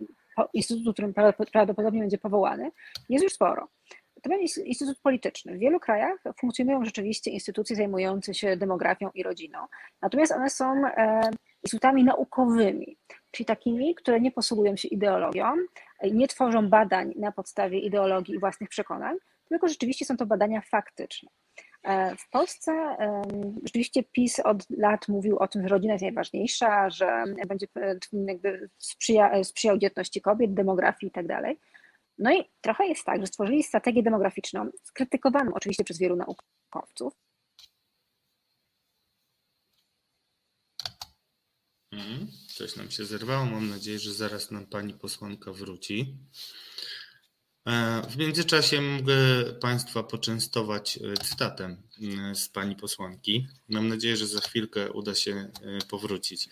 instytutu, 0.53 0.93
którym 0.93 1.13
prawdopodobnie 1.51 1.99
będzie 1.99 2.17
powołany, 2.17 2.71
jest 3.09 3.23
już 3.23 3.33
sporo. 3.33 3.67
To 4.21 4.29
będzie 4.29 4.61
instytut 4.63 4.99
polityczny. 4.99 5.55
W 5.55 5.59
wielu 5.59 5.79
krajach 5.79 6.23
funkcjonują 6.39 6.85
rzeczywiście 6.85 7.31
instytucje 7.31 7.75
zajmujące 7.75 8.33
się 8.33 8.57
demografią 8.57 9.09
i 9.13 9.23
rodziną, 9.23 9.59
natomiast 10.01 10.31
one 10.31 10.49
są 10.49 10.85
e, 10.85 11.21
instytutami 11.63 12.03
naukowymi, 12.03 12.97
czyli 13.31 13.45
takimi, 13.45 13.95
które 13.95 14.19
nie 14.19 14.31
posługują 14.31 14.75
się 14.75 14.87
ideologią, 14.87 15.45
nie 16.11 16.27
tworzą 16.27 16.69
badań 16.69 17.13
na 17.15 17.31
podstawie 17.31 17.79
ideologii 17.79 18.35
i 18.35 18.39
własnych 18.39 18.69
przekonań, 18.69 19.17
tylko 19.49 19.67
rzeczywiście 19.67 20.05
są 20.05 20.17
to 20.17 20.25
badania 20.25 20.61
faktyczne. 20.61 21.29
E, 21.83 22.15
w 22.15 22.29
Polsce 22.29 22.71
rzeczywiście 23.63 24.03
PiS 24.03 24.39
od 24.39 24.69
lat 24.69 25.07
mówił 25.07 25.37
o 25.37 25.47
tym, 25.47 25.61
że 25.61 25.67
rodzina 25.67 25.93
jest 25.93 26.03
najważniejsza, 26.03 26.89
że 26.89 27.23
będzie 27.47 27.67
jakby 28.27 28.69
sprzyja, 28.77 29.43
sprzyjał 29.43 29.77
dzietności 29.77 30.21
kobiet, 30.21 30.53
demografii 30.53 31.09
i 31.09 31.11
tak. 31.11 31.57
No 32.21 32.31
i 32.31 32.43
trochę 32.61 32.87
jest 32.87 33.05
tak, 33.05 33.21
że 33.21 33.27
stworzyli 33.27 33.63
strategię 33.63 34.03
demograficzną, 34.03 34.69
skrytykowaną 34.83 35.53
oczywiście 35.53 35.83
przez 35.83 35.99
wielu 35.99 36.15
naukowców. 36.15 37.13
Mhm. 41.91 42.27
Coś 42.47 42.75
nam 42.75 42.91
się 42.91 43.05
zerwało. 43.05 43.45
Mam 43.45 43.69
nadzieję, 43.69 43.99
że 43.99 44.13
zaraz 44.13 44.51
nam 44.51 44.65
pani 44.65 44.93
posłanka 44.93 45.51
wróci. 45.51 46.17
E, 47.67 48.01
w 48.09 48.17
międzyczasie 48.17 48.81
mogę 48.81 49.15
Państwa 49.61 50.03
poczęstować 50.03 50.97
e, 50.97 51.17
cytatem 51.17 51.77
e, 52.31 52.35
z 52.35 52.49
pani 52.49 52.75
posłanki. 52.75 53.47
Mam 53.69 53.87
nadzieję, 53.87 54.17
że 54.17 54.27
za 54.27 54.39
chwilkę 54.39 54.91
uda 54.91 55.15
się 55.15 55.51
powrócić. 55.89 56.49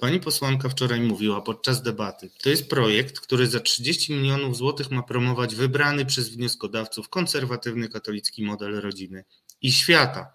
Pani 0.00 0.20
posłanka 0.20 0.68
wczoraj 0.68 1.00
mówiła 1.00 1.42
podczas 1.42 1.82
debaty: 1.82 2.30
To 2.42 2.48
jest 2.48 2.68
projekt, 2.68 3.20
który 3.20 3.46
za 3.46 3.60
30 3.60 4.12
milionów 4.12 4.56
złotych 4.56 4.90
ma 4.90 5.02
promować 5.02 5.54
wybrany 5.54 6.06
przez 6.06 6.28
wnioskodawców 6.28 7.08
konserwatywny 7.08 7.88
katolicki 7.88 8.44
model 8.44 8.80
rodziny 8.80 9.24
i 9.62 9.72
świata. 9.72 10.32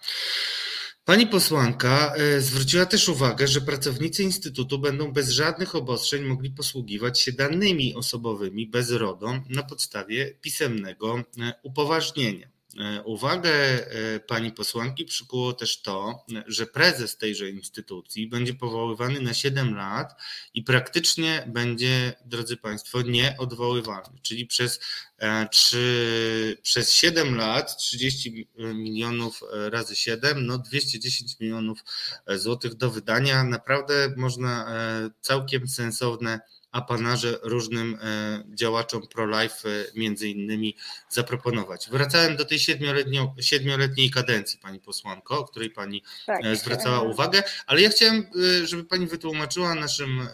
Pani 1.09 1.27
posłanka 1.27 2.13
e, 2.15 2.41
zwróciła 2.41 2.85
też 2.85 3.09
uwagę, 3.09 3.47
że 3.47 3.61
pracownicy 3.61 4.23
Instytutu 4.23 4.79
będą 4.79 5.11
bez 5.11 5.29
żadnych 5.29 5.75
obostrzeń 5.75 6.23
mogli 6.23 6.51
posługiwać 6.51 7.19
się 7.21 7.31
danymi 7.31 7.95
osobowymi 7.95 8.67
bez 8.67 8.91
RODO 8.91 9.33
na 9.49 9.63
podstawie 9.63 10.33
pisemnego 10.41 11.17
e, 11.17 11.53
upoważnienia. 11.63 12.58
E, 12.79 13.03
uwagę 13.03 13.51
e, 13.51 14.19
pani 14.19 14.51
posłanki 14.51 15.05
przykuło 15.05 15.53
też 15.53 15.81
to, 15.81 16.25
że 16.47 16.65
prezes 16.65 17.17
tejże 17.17 17.49
instytucji 17.49 18.27
będzie 18.27 18.53
powoływany 18.53 19.21
na 19.21 19.33
7 19.33 19.75
lat 19.75 20.21
i 20.53 20.63
praktycznie 20.63 21.43
będzie, 21.47 22.13
drodzy 22.25 22.57
Państwo, 22.57 23.01
nieodwoływalny, 23.01 24.19
czyli 24.21 24.45
przez, 24.47 24.79
3, 25.51 25.77
e, 26.57 26.61
przez 26.61 26.93
7 26.93 27.35
lat 27.35 27.77
30 27.77 28.47
milionów 28.57 29.41
razy 29.51 29.95
7, 29.95 30.45
no 30.45 30.57
210 30.57 31.39
milionów 31.39 31.79
złotych 32.27 32.75
do 32.75 32.91
wydania. 32.91 33.43
Naprawdę 33.43 34.13
można 34.17 34.71
całkiem 35.21 35.67
sensowne 35.67 36.39
apanarze 36.71 37.39
różnym 37.43 37.97
e, 38.01 38.43
działaczom 38.53 39.07
pro-life 39.07 39.69
e, 39.69 39.85
między 39.95 40.29
innymi 40.29 40.75
zaproponować. 41.09 41.89
Wracałem 41.91 42.35
do 42.37 42.45
tej 42.45 42.59
siedmioletniej 43.39 44.11
kadencji, 44.11 44.59
pani 44.59 44.79
posłanko, 44.79 45.39
o 45.39 45.45
której 45.45 45.69
pani 45.69 46.03
tak. 46.25 46.45
E, 46.45 46.55
zwracała 46.55 47.01
uwagę, 47.01 47.43
ale 47.67 47.81
ja 47.81 47.89
chciałem, 47.89 48.25
żeby 48.63 48.85
pani 48.85 49.07
wytłumaczyła 49.07 49.75
naszym 49.75 50.27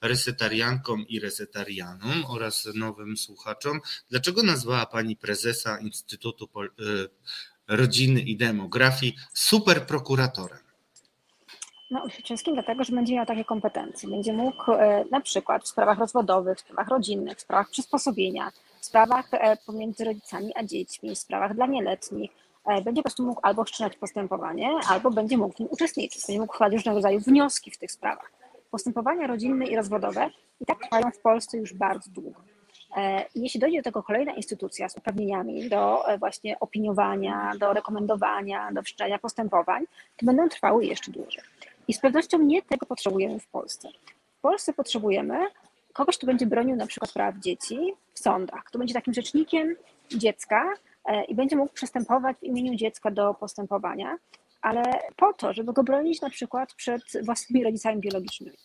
resetariankom 0.00 1.08
i 1.08 1.20
resetarianom 1.20 2.24
oraz 2.28 2.68
nowym 2.74 3.16
słuchaczom, 3.16 3.80
dlaczego 4.10 4.42
nazwała 4.42 4.86
pani 4.86 5.16
prezesa 5.16 5.78
Instytutu 5.78 6.48
Rodziny 7.68 8.20
i 8.20 8.36
Demografii 8.36 9.16
superprokuratorem. 9.34 10.65
No, 11.90 12.06
wszystkim 12.24 12.54
dlatego, 12.54 12.84
że 12.84 12.92
będzie 12.92 13.14
miał 13.14 13.26
takie 13.26 13.44
kompetencje. 13.44 14.08
Będzie 14.08 14.32
mógł 14.32 14.72
e, 14.72 15.04
na 15.10 15.20
przykład 15.20 15.64
w 15.64 15.68
sprawach 15.68 15.98
rozwodowych, 15.98 16.58
w 16.58 16.60
sprawach 16.60 16.88
rodzinnych, 16.88 17.38
w 17.38 17.40
sprawach 17.40 17.70
przysposobienia, 17.70 18.50
w 18.80 18.84
sprawach 18.86 19.28
e, 19.32 19.56
pomiędzy 19.56 20.04
rodzicami 20.04 20.52
a 20.54 20.64
dziećmi, 20.64 21.14
w 21.14 21.18
sprawach 21.18 21.54
dla 21.54 21.66
nieletnich, 21.66 22.30
e, 22.64 22.82
będzie 22.82 23.02
po 23.02 23.08
prostu 23.08 23.22
mógł 23.22 23.40
albo 23.42 23.64
wszczynać 23.64 23.96
postępowanie, 23.96 24.70
albo 24.88 25.10
będzie 25.10 25.38
mógł 25.38 25.56
w 25.56 25.58
nim 25.58 25.68
uczestniczyć. 25.70 26.26
Będzie 26.26 26.40
mógł 26.40 26.54
wkładać 26.54 26.74
różnego 26.74 26.98
rodzaju 26.98 27.20
wnioski 27.20 27.70
w 27.70 27.78
tych 27.78 27.92
sprawach. 27.92 28.32
Postępowania 28.70 29.26
rodzinne 29.26 29.66
i 29.66 29.76
rozwodowe 29.76 30.30
i 30.60 30.66
tak 30.66 30.78
trwają 30.78 31.10
w 31.10 31.18
Polsce 31.18 31.58
już 31.58 31.74
bardzo 31.74 32.10
długo. 32.10 32.40
Jeśli 33.34 33.60
dojdzie 33.60 33.78
do 33.78 33.84
tego 33.84 34.02
kolejna 34.02 34.32
instytucja 34.32 34.88
z 34.88 34.96
uprawnieniami 34.96 35.68
do 35.68 36.04
właśnie 36.18 36.60
opiniowania, 36.60 37.52
do 37.60 37.72
rekomendowania, 37.72 38.72
do 38.72 38.82
wszczęcia 38.82 39.18
postępowań, 39.18 39.84
to 40.16 40.26
będą 40.26 40.48
trwały 40.48 40.84
jeszcze 40.84 41.12
dłużej. 41.12 41.42
I 41.88 41.94
z 41.94 41.98
pewnością 41.98 42.38
nie 42.38 42.62
tego 42.62 42.86
potrzebujemy 42.86 43.40
w 43.40 43.46
Polsce. 43.46 43.88
W 44.38 44.40
Polsce 44.40 44.72
potrzebujemy 44.72 45.46
kogoś, 45.92 46.16
kto 46.16 46.26
będzie 46.26 46.46
bronił 46.46 46.76
na 46.76 46.86
przykład 46.86 47.12
praw 47.12 47.38
dzieci 47.38 47.94
w 48.12 48.18
sądach, 48.18 48.64
kto 48.64 48.78
będzie 48.78 48.94
takim 48.94 49.14
rzecznikiem 49.14 49.76
dziecka 50.10 50.72
e, 51.04 51.24
i 51.24 51.34
będzie 51.34 51.56
mógł 51.56 51.72
przystępować 51.72 52.36
w 52.36 52.42
imieniu 52.42 52.74
dziecka 52.74 53.10
do 53.10 53.34
postępowania, 53.34 54.16
ale 54.62 54.82
po 55.16 55.32
to, 55.32 55.52
żeby 55.52 55.72
go 55.72 55.84
bronić 55.84 56.20
na 56.20 56.30
przykład 56.30 56.74
przed 56.74 57.02
własnymi 57.24 57.64
rodzicami 57.64 58.00
biologicznymi, 58.00 58.56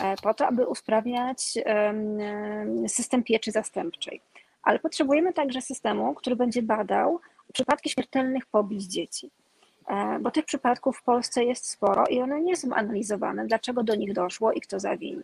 e, 0.00 0.14
po 0.22 0.34
to, 0.34 0.46
aby 0.46 0.66
usprawniać 0.66 1.54
system 2.88 3.22
pieczy 3.22 3.50
zastępczej. 3.50 4.20
Ale 4.62 4.78
potrzebujemy 4.78 5.32
także 5.32 5.60
systemu, 5.62 6.14
który 6.14 6.36
będzie 6.36 6.62
badał 6.62 7.20
przypadki 7.52 7.90
śmiertelnych 7.90 8.46
pobić 8.46 8.84
dzieci. 8.84 9.30
E, 9.86 10.18
bo 10.20 10.30
tych 10.30 10.44
przypadków 10.44 10.98
w 10.98 11.02
Polsce 11.02 11.44
jest 11.44 11.68
sporo 11.68 12.06
i 12.06 12.20
one 12.20 12.40
nie 12.40 12.56
są 12.56 12.74
analizowane, 12.74 13.46
dlaczego 13.46 13.82
do 13.82 13.94
nich 13.94 14.12
doszło 14.12 14.52
i 14.52 14.60
kto 14.60 14.80
zawinił. 14.80 15.22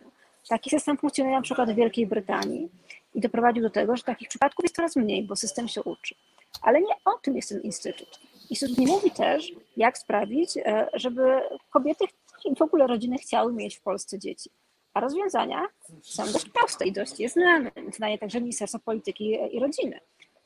Taki 0.49 0.69
system 0.69 0.97
funkcjonuje 0.97 1.35
na 1.35 1.41
przykład 1.41 1.71
w 1.71 1.75
Wielkiej 1.75 2.07
Brytanii 2.07 2.69
i 3.13 3.21
doprowadził 3.21 3.63
do 3.63 3.69
tego, 3.69 3.97
że 3.97 4.03
takich 4.03 4.29
przypadków 4.29 4.65
jest 4.65 4.75
coraz 4.75 4.95
mniej, 4.95 5.23
bo 5.23 5.35
system 5.35 5.67
się 5.67 5.83
uczy. 5.83 6.15
Ale 6.61 6.81
nie 6.81 6.93
o 7.05 7.13
tym 7.21 7.35
jest 7.35 7.49
ten 7.49 7.61
instytut. 7.61 8.19
Instytut 8.49 8.77
nie 8.77 8.87
mówi 8.87 9.11
też, 9.11 9.51
jak 9.77 9.97
sprawić, 9.97 10.57
e, 10.57 10.87
żeby 10.93 11.41
kobiety 11.69 12.05
i 12.45 12.55
w 12.55 12.61
ogóle 12.61 12.87
rodziny 12.87 13.17
chciały 13.17 13.53
mieć 13.53 13.77
w 13.77 13.81
Polsce 13.81 14.19
dzieci. 14.19 14.49
A 14.93 14.99
rozwiązania 14.99 15.67
są 16.01 16.31
dość 16.31 16.49
proste 16.49 16.85
i 16.85 16.91
dość 16.91 17.19
je 17.19 17.29
znane. 17.29 17.71
Znaje 17.95 18.17
także 18.17 18.41
Ministerstwo 18.41 18.79
Polityki 18.79 19.37
i 19.51 19.59
Rodziny. 19.59 19.99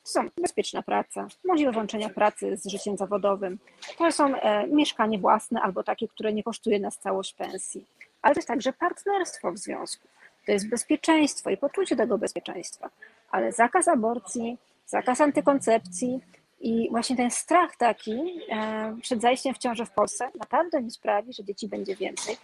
To 0.04 0.10
są 0.10 0.28
bezpieczna 0.42 0.82
praca, 0.82 1.26
możliwość 1.44 1.76
łączenia 1.76 2.08
pracy 2.08 2.56
z 2.56 2.66
życiem 2.66 2.96
zawodowym. 2.96 3.58
To 3.98 4.12
są 4.12 4.36
e, 4.36 4.66
mieszkanie 4.66 5.18
własne 5.18 5.60
albo 5.60 5.82
takie, 5.82 6.08
które 6.08 6.32
nie 6.32 6.42
kosztuje 6.42 6.80
nas 6.80 6.98
całość 6.98 7.34
pensji. 7.34 7.86
Ale 8.22 8.34
to 8.34 8.38
jest 8.38 8.48
także 8.48 8.72
partnerstwo 8.72 9.52
w 9.52 9.58
związku. 9.58 10.08
To 10.46 10.52
jest 10.52 10.68
bezpieczeństwo 10.68 11.50
i 11.50 11.56
poczucie 11.56 11.96
tego 11.96 12.18
bezpieczeństwa. 12.18 12.90
Ale 13.30 13.52
zakaz 13.52 13.88
aborcji, 13.88 14.58
zakaz 14.86 15.20
antykoncepcji 15.20 16.20
i 16.60 16.88
właśnie 16.90 17.16
ten 17.16 17.30
strach 17.30 17.76
taki 17.76 18.40
e, 18.50 18.96
przed 19.02 19.20
zajściem 19.20 19.54
w 19.54 19.58
ciążę 19.58 19.86
w 19.86 19.90
Polsce 19.90 20.30
naprawdę 20.38 20.82
nie 20.82 20.90
sprawi, 20.90 21.32
że 21.32 21.44
dzieci 21.44 21.68
będzie 21.68 21.96
więcej. 21.96 22.36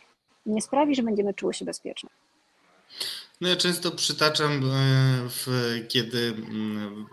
Nie 0.47 0.63
sprawi, 0.63 0.95
że 0.95 1.03
będziemy 1.03 1.35
czuły 1.35 1.55
się 1.55 1.65
bezpieczne. 1.65 2.11
No 3.41 3.49
ja 3.49 3.57
często 3.57 3.91
przytaczam, 3.91 4.53
e, 4.53 5.29
w, 5.29 5.47
kiedy 5.89 6.19
mm, 6.19 7.07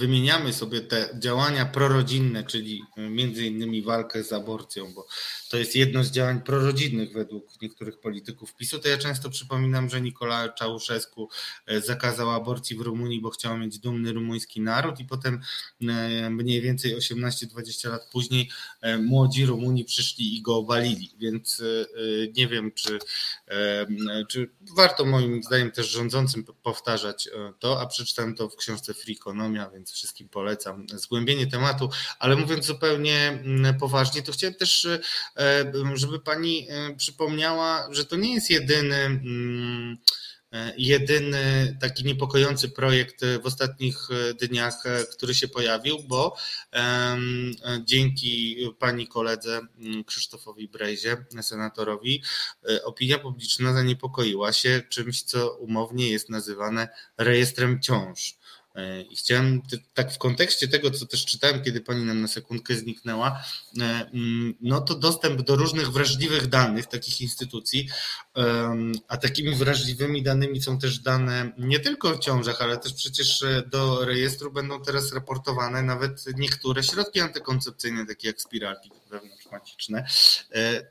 wymieniamy 0.00 0.52
sobie 0.52 0.80
te 0.80 1.08
działania 1.18 1.66
prorodzinne, 1.66 2.44
czyli 2.44 2.82
między 2.96 3.46
innymi 3.46 3.82
walkę 3.82 4.24
z 4.24 4.32
aborcją, 4.32 4.92
bo 4.94 5.06
to 5.50 5.56
jest 5.56 5.76
jedno 5.76 6.04
z 6.04 6.10
działań 6.10 6.40
prorodzinnych 6.40 7.12
według 7.12 7.62
niektórych 7.62 8.00
polityków 8.00 8.54
PiSu, 8.54 8.78
to 8.78 8.88
ja 8.88 8.98
często 8.98 9.30
przypominam, 9.30 9.90
że 9.90 10.00
Nikola 10.00 10.48
Czałszewsku 10.48 11.28
e, 11.66 11.80
zakazał 11.80 12.30
aborcji 12.30 12.76
w 12.76 12.80
Rumunii, 12.80 13.20
bo 13.20 13.30
chciał 13.30 13.58
mieć 13.58 13.78
dumny 13.78 14.12
rumuński 14.12 14.60
naród 14.60 15.00
i 15.00 15.04
potem 15.04 15.40
e, 15.88 16.30
mniej 16.30 16.60
więcej 16.60 16.96
18-20 16.96 17.90
lat 17.90 18.08
później 18.12 18.50
e, 18.80 18.98
młodzi 18.98 19.46
Rumuni 19.46 19.84
przyszli 19.84 20.36
i 20.36 20.42
go 20.42 20.56
obalili, 20.56 21.14
więc 21.18 21.62
nie 22.36 22.48
wiem, 22.48 22.72
czy, 22.72 22.98
czy 24.28 24.50
warto 24.76 25.04
moim 25.04 25.42
zdaniem 25.42 25.70
też 25.70 25.90
rządzącym 25.90 26.44
powtarzać 26.62 27.28
to, 27.58 27.80
a 27.80 27.86
przeczytałem 27.86 28.34
to 28.34 28.48
w 28.48 28.56
książce 28.56 28.94
Freakonomia, 28.94 29.70
więc 29.70 29.89
wszystkim 29.90 30.28
polecam 30.28 30.86
zgłębienie 30.88 31.46
tematu, 31.46 31.90
ale 32.18 32.36
mówiąc 32.36 32.66
zupełnie 32.66 33.28
mm, 33.28 33.78
poważnie, 33.78 34.22
to 34.22 34.32
chciałem 34.32 34.54
też 34.54 34.88
E, 35.36 35.72
żeby 35.94 36.20
pani 36.20 36.66
e, 36.70 36.96
przypomniała, 36.96 37.88
że 37.90 38.04
to 38.04 38.16
nie 38.16 38.34
jest 38.34 38.50
jedyny 38.50 38.96
mm, 38.96 39.96
e, 40.52 40.72
jedyny 40.78 41.76
taki 41.80 42.04
niepokojący 42.04 42.68
projekt 42.68 43.24
w 43.42 43.46
ostatnich 43.46 44.08
dniach, 44.40 44.84
który 45.16 45.34
się 45.34 45.48
pojawił, 45.48 45.98
bo 46.08 46.36
dzięki 47.84 48.56
pani 48.78 49.08
koledze 49.08 49.60
mm, 49.78 50.04
Krzysztofowi 50.04 50.68
Brejzie, 50.68 51.16
senatorowi, 51.42 52.22
opinia 52.84 53.18
publiczna 53.18 53.72
zaniepokoiła 53.72 54.52
się 54.52 54.82
czymś, 54.88 55.22
co 55.22 55.54
umownie 55.56 56.08
jest 56.08 56.28
nazywane 56.28 56.88
rejestrem 57.18 57.80
ciąż. 57.82 58.40
E, 58.74 59.02
I 59.02 59.16
chciałem 59.16 59.62
tak 59.94 60.12
w 60.12 60.18
kontekście 60.18 60.68
tego, 60.68 60.90
co 60.90 61.06
też 61.06 61.24
czytałem, 61.24 61.62
kiedy 61.62 61.80
pani 61.80 62.04
nam 62.04 62.20
na 62.20 62.28
sekundkę 62.28 62.74
zniknęła, 62.74 63.42
e, 63.80 63.82
mm, 63.82 64.54
no 64.60 64.80
to 64.80 64.94
dostęp 64.94 65.42
do 65.42 65.56
różnych 65.56 65.92
wrażliwych 65.92 66.46
danych 66.46 66.86
takich 66.86 67.20
instytucji, 67.20 67.88
a 69.08 69.16
takimi 69.16 69.54
wrażliwymi 69.54 70.22
danymi 70.22 70.62
są 70.62 70.78
też 70.78 70.98
dane 70.98 71.52
nie 71.58 71.80
tylko 71.80 72.08
o 72.08 72.18
ciążach, 72.18 72.62
ale 72.62 72.78
też 72.78 72.94
przecież 72.94 73.42
e, 73.42 73.62
do 73.70 74.04
rejestru 74.04 74.52
będą 74.52 74.82
teraz 74.82 75.12
raportowane 75.12 75.82
nawet 75.82 76.24
niektóre 76.36 76.82
środki 76.82 77.20
antykoncepcyjne, 77.20 78.06
takie 78.06 78.28
jak 78.28 78.40
spiralki 78.40 78.90
wewnątrzmaciczne. 79.50 80.04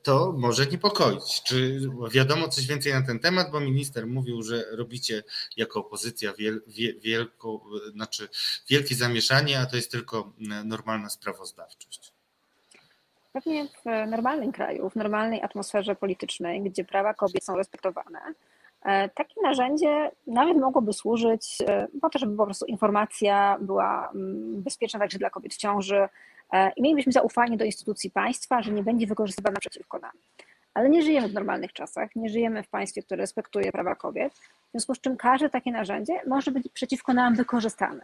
To 0.04 0.34
może 0.38 0.66
niepokoić. 0.66 1.44
Czy 1.44 1.82
wiadomo 2.12 2.48
coś 2.48 2.68
więcej 2.68 2.94
na 2.94 3.02
ten 3.02 3.20
temat, 3.20 3.52
bo 3.52 3.60
minister 3.60 4.08
mówił, 4.08 4.44
że 4.44 4.64
robicie 4.72 5.24
jako 5.58 5.80
opozycja 5.80 6.34
wiel, 6.34 6.62
wielką 7.02 7.60
znaczy 7.94 8.30
wielkie 8.70 8.96
zamieszanie, 8.96 9.60
a 9.60 9.66
to 9.66 9.76
jest 9.76 9.92
tylko 9.92 10.34
normalna 10.66 11.10
sprawozdawczość. 11.10 12.14
Pewnie 13.34 13.68
w 13.68 14.08
normalnym 14.08 14.52
kraju, 14.52 14.90
w 14.90 14.96
normalnej 14.96 15.42
atmosferze 15.42 15.96
politycznej, 15.96 16.62
gdzie 16.62 16.84
prawa 16.84 17.14
kobiet 17.14 17.44
są 17.44 17.56
respektowane, 17.56 18.20
e, 18.82 19.10
takie 19.10 19.42
narzędzie 19.44 20.12
nawet 20.28 20.58
mogłoby 20.58 20.94
służyć 20.94 21.58
e, 21.68 21.88
po 22.02 22.10
to, 22.10 22.20
żeby 22.20 22.38
po 22.38 22.46
prostu 22.46 22.66
informacja 22.66 23.58
była 23.62 24.12
mm, 24.16 24.62
bezpieczna 24.64 25.00
także 25.00 25.20
dla 25.20 25.30
kobiet 25.30 25.54
w 25.54 25.58
ciąży 25.58 25.98
e, 25.98 26.10
i 26.76 26.82
mielibyśmy 26.82 27.12
zaufanie 27.12 27.58
do 27.58 27.66
instytucji 27.66 28.12
państwa, 28.12 28.62
że 28.62 28.72
nie 28.72 28.84
będzie 28.84 29.08
wykorzystywana 29.08 29.60
przeciwko 29.60 30.00
nam. 30.00 30.12
Ale 30.74 30.90
nie 30.90 31.02
żyjemy 31.02 31.30
w 31.30 31.34
normalnych 31.34 31.74
czasach, 31.74 32.16
nie 32.16 32.30
żyjemy 32.30 32.64
w 32.64 32.68
państwie, 32.68 33.04
które 33.04 33.22
respektuje 33.22 33.72
prawa 33.72 33.96
kobiet, 33.96 34.34
w 34.34 34.72
związku 34.72 34.96
z 34.96 35.02
czym 35.02 35.18
każde 35.18 35.50
takie 35.50 35.72
narzędzie 35.72 36.14
może 36.28 36.52
być 36.52 36.68
przeciwko 36.74 37.14
nam 37.14 37.36
wykorzystane. 37.36 38.02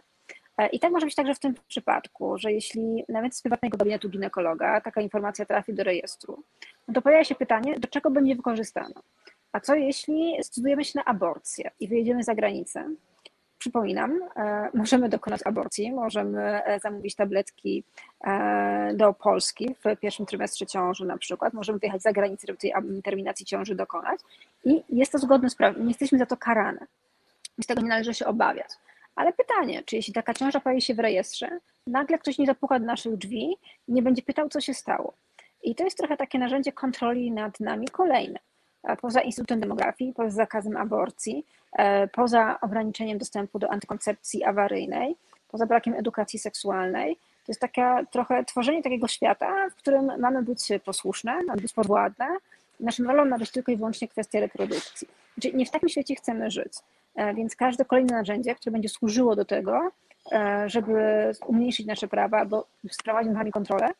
E, 0.58 0.68
I 0.68 0.80
tak 0.80 0.92
może 0.92 1.06
być 1.06 1.14
także 1.14 1.34
w 1.34 1.38
tym 1.38 1.54
przypadku, 1.68 2.38
że 2.38 2.52
jeśli 2.52 3.04
nawet 3.08 3.36
z 3.36 3.42
prywatnego 3.42 3.78
gabinetu 3.78 4.08
ginekologa 4.08 4.80
taka 4.80 5.00
informacja 5.00 5.44
trafi 5.44 5.74
do 5.74 5.84
rejestru, 5.84 6.42
no 6.88 6.94
to 6.94 7.02
pojawia 7.02 7.24
się 7.24 7.34
pytanie, 7.34 7.78
do 7.78 7.88
czego 7.88 8.10
będzie 8.10 8.36
wykorzystana. 8.36 9.02
A 9.52 9.60
co 9.60 9.74
jeśli 9.74 10.34
zdecydujemy 10.40 10.84
się 10.84 10.92
na 10.94 11.04
aborcję 11.04 11.70
i 11.80 11.88
wyjedziemy 11.88 12.22
za 12.22 12.34
granicę 12.34 12.90
Przypominam, 13.58 14.20
e, 14.36 14.68
możemy 14.74 15.08
dokonać 15.08 15.40
aborcji, 15.44 15.92
możemy 15.92 16.64
e, 16.64 16.80
zamówić 16.80 17.14
tabletki 17.14 17.84
e, 18.24 18.94
do 18.94 19.12
Polski 19.12 19.74
w 19.84 20.00
pierwszym 20.00 20.26
trymestrze 20.26 20.66
ciąży 20.66 21.04
na 21.04 21.18
przykład, 21.18 21.54
możemy 21.54 21.78
wyjechać 21.78 22.02
za 22.02 22.12
granicę, 22.12 22.46
żeby 22.46 22.58
tej 22.58 22.72
terminacji 23.04 23.46
ciąży 23.46 23.74
dokonać 23.74 24.20
i 24.64 24.82
jest 24.88 25.12
to 25.12 25.18
zgodne 25.18 25.50
z 25.50 25.54
prawem, 25.54 25.82
nie 25.82 25.88
jesteśmy 25.88 26.18
za 26.18 26.26
to 26.26 26.36
karane. 26.36 26.86
Z 27.62 27.66
tego 27.66 27.82
nie 27.82 27.88
należy 27.88 28.14
się 28.14 28.26
obawiać. 28.26 28.68
Ale 29.14 29.32
pytanie, 29.32 29.82
czy 29.86 29.96
jeśli 29.96 30.12
taka 30.12 30.34
ciąża 30.34 30.60
pojawi 30.60 30.82
się 30.82 30.94
w 30.94 30.98
rejestrze, 30.98 31.58
nagle 31.86 32.18
ktoś 32.18 32.38
nie 32.38 32.46
zapuka 32.46 32.78
do 32.78 32.86
naszych 32.86 33.16
drzwi 33.16 33.56
i 33.88 33.92
nie 33.92 34.02
będzie 34.02 34.22
pytał, 34.22 34.48
co 34.48 34.60
się 34.60 34.74
stało. 34.74 35.12
I 35.62 35.74
to 35.74 35.84
jest 35.84 35.98
trochę 35.98 36.16
takie 36.16 36.38
narzędzie 36.38 36.72
kontroli 36.72 37.30
nad 37.30 37.60
nami 37.60 37.88
kolejne 37.88 38.38
poza 39.00 39.20
Instytutem 39.20 39.60
Demografii, 39.60 40.12
poza 40.12 40.30
zakazem 40.30 40.76
aborcji, 40.76 41.46
poza 42.12 42.60
ograniczeniem 42.60 43.18
dostępu 43.18 43.58
do 43.58 43.70
antykoncepcji 43.70 44.44
awaryjnej, 44.44 45.16
poza 45.48 45.66
brakiem 45.66 45.94
edukacji 45.94 46.38
seksualnej. 46.38 47.16
To 47.16 47.52
jest 47.52 47.60
taka 47.60 48.04
trochę 48.04 48.44
tworzenie 48.44 48.82
takiego 48.82 49.08
świata, 49.08 49.70
w 49.70 49.74
którym 49.74 50.12
mamy 50.18 50.42
być 50.42 50.68
posłuszne, 50.84 51.42
mamy 51.42 51.62
być 51.62 51.72
podwładne. 51.72 52.26
Naszą 52.80 53.04
rolą 53.04 53.24
ma 53.24 53.38
być 53.38 53.50
tylko 53.50 53.72
i 53.72 53.76
wyłącznie 53.76 54.08
kwestia 54.08 54.40
reprodukcji. 54.40 55.08
Czyli 55.42 55.56
nie 55.56 55.66
w 55.66 55.70
takim 55.70 55.88
świecie 55.88 56.14
chcemy 56.14 56.50
żyć. 56.50 56.72
E, 57.14 57.34
więc 57.34 57.56
każde 57.56 57.84
kolejne 57.84 58.16
narzędzie, 58.16 58.54
które 58.54 58.72
będzie 58.72 58.88
służyło 58.88 59.36
do 59.36 59.44
tego, 59.44 59.90
e, 60.32 60.64
żeby 60.68 61.32
umniejszyć 61.46 61.86
nasze 61.86 62.08
prawa 62.08 62.38
albo 62.38 62.66
sprowadzić 62.90 63.28
nad 63.28 63.38
nami 63.38 63.52
kontrolę, 63.52 63.90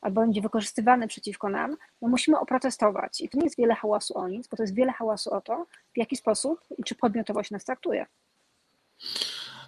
albo 0.00 0.20
będzie 0.20 0.40
wykorzystywany 0.40 1.08
przeciwko 1.08 1.48
nam, 1.48 1.76
no 2.02 2.08
musimy 2.08 2.38
oprotestować. 2.38 3.20
I 3.20 3.28
to 3.28 3.38
nie 3.38 3.44
jest 3.44 3.56
wiele 3.56 3.74
hałasu 3.74 4.18
o 4.18 4.28
nic, 4.28 4.48
bo 4.48 4.56
to 4.56 4.62
jest 4.62 4.74
wiele 4.74 4.92
hałasu 4.92 5.34
o 5.34 5.40
to, 5.40 5.66
w 5.94 5.98
jaki 5.98 6.16
sposób 6.16 6.60
i 6.78 6.84
czy 6.84 6.94
podmiotowość 6.94 7.50
nas 7.50 7.64
traktuje. 7.64 8.06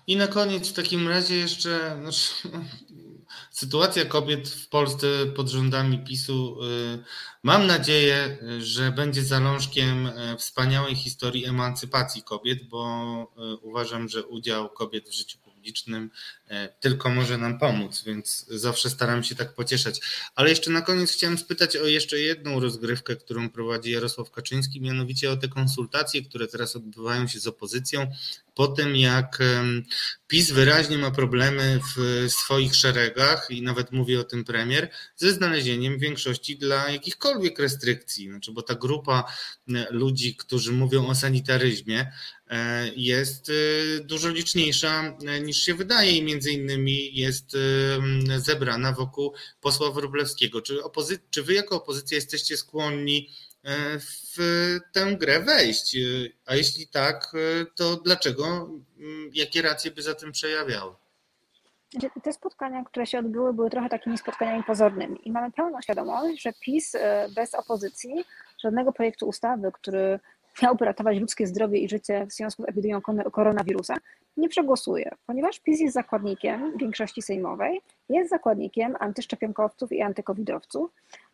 I 0.07 0.17
na 0.17 0.27
koniec 0.27 0.69
w 0.69 0.73
takim 0.73 1.09
razie 1.09 1.37
jeszcze 1.37 1.97
znaczy, 2.01 2.49
sytuacja 3.51 4.05
kobiet 4.05 4.49
w 4.49 4.69
Polsce 4.69 5.07
pod 5.37 5.49
rządami 5.49 5.99
PiSu. 5.99 6.65
Y, 6.65 6.99
mam 7.43 7.67
nadzieję, 7.67 8.39
że 8.59 8.93
będzie 8.93 9.23
zalążkiem 9.23 10.07
y, 10.07 10.37
wspaniałej 10.39 10.95
historii 10.95 11.47
emancypacji 11.47 12.23
kobiet, 12.23 12.69
bo 12.69 13.33
y, 13.55 13.57
uważam, 13.57 14.09
że 14.09 14.27
udział 14.27 14.69
kobiet 14.69 15.09
w 15.09 15.13
życiu 15.13 15.39
publicznym 15.63 16.11
e, 16.49 16.69
tylko 16.81 17.11
może 17.11 17.39
nam 17.39 17.59
pomóc, 17.59 18.03
więc 18.07 18.47
zawsze 18.49 18.91
staram 18.91 19.25
się 19.25 19.35
tak 19.35 19.55
pocieszać. 19.55 20.01
Ale 20.35 20.51
jeszcze 20.51 20.71
na 20.71 20.81
koniec 20.81 21.13
chciałem 21.13 21.39
spytać 21.39 21.77
o 21.77 21.87
jeszcze 21.87 22.21
jedną 22.21 22.61
rozgrywkę, 22.61 23.17
którą 23.17 23.51
prowadzi 23.51 23.91
Jarosław 23.91 24.31
Kaczyński, 24.31 24.81
mianowicie 24.81 25.31
o 25.31 25.37
te 25.37 25.49
konsultacje, 25.49 26.23
które 26.23 26.49
teraz 26.49 26.77
odbywają 26.77 27.27
się 27.27 27.41
z 27.41 27.47
opozycją, 27.47 28.07
po 28.55 28.67
tym 28.67 28.97
jak 28.97 29.39
PiS 30.27 30.51
wyraźnie 30.51 30.99
ma 30.99 31.11
problemy 31.11 31.81
w 31.97 32.27
swoich 32.33 32.75
szeregach 32.75 33.47
i 33.51 33.63
nawet 33.63 33.93
mówi 33.93 34.17
o 34.17 34.25
tym 34.25 34.45
premier, 34.45 34.89
ze 35.17 35.33
znalezieniem 35.33 35.99
większości 35.99 36.59
dla 36.59 36.91
jakichkolwiek 36.91 37.59
restrykcji. 37.59 38.29
Znaczy, 38.29 38.53
bo 38.53 38.63
ta 38.63 38.75
grupa 38.75 39.25
ludzi, 39.91 40.37
którzy 40.37 40.73
mówią 40.73 41.07
o 41.07 41.15
sanitaryzmie, 41.15 42.13
E, 42.42 42.42
jest 42.97 43.51
e, 43.51 44.05
dużo 44.05 44.29
liczniejsza 44.29 45.03
e, 45.27 45.41
niż 45.41 45.57
się 45.57 45.75
wydaje 45.75 46.13
i 46.13 46.23
między 46.23 46.53
innymi 46.53 47.15
jest 47.15 47.57
zebrana 48.37 48.93
wokół 48.93 49.33
posła 49.61 49.91
Wróblewskiego. 49.91 50.63
Czy, 50.63 50.79
opozy- 50.79 51.19
czy 51.31 51.43
wy 51.43 51.55
jako 51.55 51.77
opozycja 51.77 52.15
jesteście 52.15 52.57
skłonni 52.57 53.31
w 54.01 54.37
tę 54.93 55.17
grę 55.17 55.41
wejść? 55.41 55.97
A 56.47 56.55
jeśli 56.55 56.87
tak, 56.87 57.33
to 57.75 57.97
dlaczego? 57.97 58.71
Jakie 59.33 59.63
racje 59.63 59.91
by 59.91 60.03
za 60.03 60.15
tym 60.15 60.33
przejawiały? 60.33 60.95
Te 62.23 62.33
spotkania, 62.33 62.85
które 62.85 63.07
się 63.07 63.19
odbyły, 63.19 63.53
były 63.53 63.71
trochę 63.71 63.89
takimi 63.89 64.19
spotkaniami 64.19 64.65
pozornymi 64.65 65.29
i 65.29 65.33
mamy 65.33 65.53
pełną 65.53 65.83
świadomość, 65.83 66.43
że 66.43 66.53
PiS 66.61 66.97
bez 67.35 67.55
opozycji 67.55 68.25
żadnego 68.63 68.93
projektu 68.93 69.27
ustawy, 69.27 69.73
który 69.73 70.21
miałby 70.63 70.85
ratować 70.85 71.19
ludzkie 71.19 71.47
zdrowie 71.47 71.79
i 71.79 71.89
życie 71.89 72.27
w 72.27 72.33
związku 72.33 72.63
z 72.63 72.69
epidemią 72.69 73.01
koronawirusa, 73.33 73.95
nie 74.37 74.49
przegłosuje, 74.49 75.11
ponieważ 75.27 75.61
PiS 75.61 75.81
jest 75.81 75.95
zakładnikiem 75.95 76.79
większości 76.79 77.23
sejmowej, 77.23 77.83
jest 78.09 78.31
zakładnikiem 78.31 78.97
antyszczepionkowców 79.01 79.93
i 79.93 80.03
antykowidowców, 80.03 80.91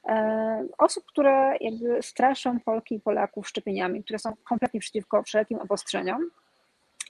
e, 0.09 0.67
osób, 0.79 1.05
które 1.05 1.57
jakby 1.61 2.03
straszą 2.03 2.61
Polki 2.61 2.95
i 2.95 3.01
Polaków 3.01 3.49
szczepieniami, 3.49 4.05
które 4.05 4.19
są 4.19 4.33
kompletnie 4.45 4.81
przeciwko 4.81 5.23
wszelkim 5.23 5.59
obostrzeniom 5.59 6.31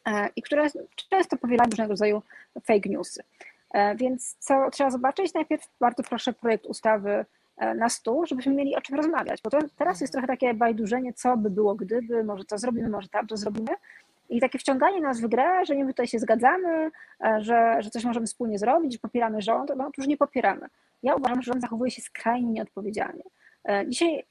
e, 0.07 0.29
i 0.37 0.43
które 0.43 0.67
często 1.11 1.37
powielają 1.37 1.71
różnego 1.71 1.93
rodzaju 1.93 2.23
fake 2.65 2.89
newsy. 2.89 3.23
E, 3.75 3.97
więc 3.97 4.37
co 4.39 4.71
trzeba 4.71 4.91
zobaczyć? 4.91 5.35
Najpierw 5.35 5.69
bardzo 5.81 6.03
proszę 6.03 6.33
projekt 6.33 6.67
ustawy 6.67 7.25
na 7.77 7.89
stół, 7.89 8.27
żebyśmy 8.27 8.55
mieli 8.55 8.77
o 8.77 8.81
czym 8.81 8.97
rozmawiać, 8.97 9.43
bo 9.43 9.51
to 9.51 9.59
teraz 9.77 10.01
jest 10.01 10.13
trochę 10.13 10.27
takie 10.27 10.55
bajdurzenie, 10.55 11.13
co 11.13 11.37
by 11.37 11.51
było 11.51 11.75
gdyby, 11.75 12.25
może 12.25 12.45
to 12.45 12.59
zrobimy, 12.59 12.89
może 12.89 13.09
tam 13.09 13.27
to 13.27 13.37
zrobimy 13.37 13.71
i 14.29 14.41
takie 14.41 14.59
wciąganie 14.59 15.01
nas 15.01 15.21
w 15.21 15.27
grę, 15.27 15.67
że 15.67 15.77
nie 15.77 15.85
my 15.85 15.91
tutaj 15.91 16.07
się 16.07 16.19
zgadzamy, 16.19 16.91
e, 17.25 17.41
że, 17.41 17.77
że 17.81 17.91
coś 17.91 18.05
możemy 18.05 18.27
wspólnie 18.27 18.59
zrobić, 18.59 18.93
że 18.93 18.99
popieramy 18.99 19.43
rząd, 19.43 19.73
no 19.77 19.91
już 19.99 20.07
nie 20.07 20.17
popieramy. 20.17 20.67
Ja 21.03 21.15
uważam, 21.15 21.43
że 21.43 21.53
rząd 21.53 21.61
zachowuje 21.61 21.91
się 21.91 22.03
skrajnie 22.03 22.53
nieodpowiedzialnie. 22.53 23.23
E, 23.69 23.85
dzisiaj 23.89 24.25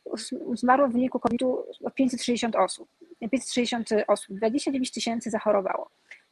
zmarło 0.53 0.87
w 0.87 0.91
wyniku 0.91 1.19
COVID-u 1.19 1.63
560 1.95 2.55
osób. 2.55 2.89
560 3.31 3.89
osób, 4.07 4.35
29 4.35 4.91
tysięcy 4.91 5.29
zachorowało. 5.29 5.89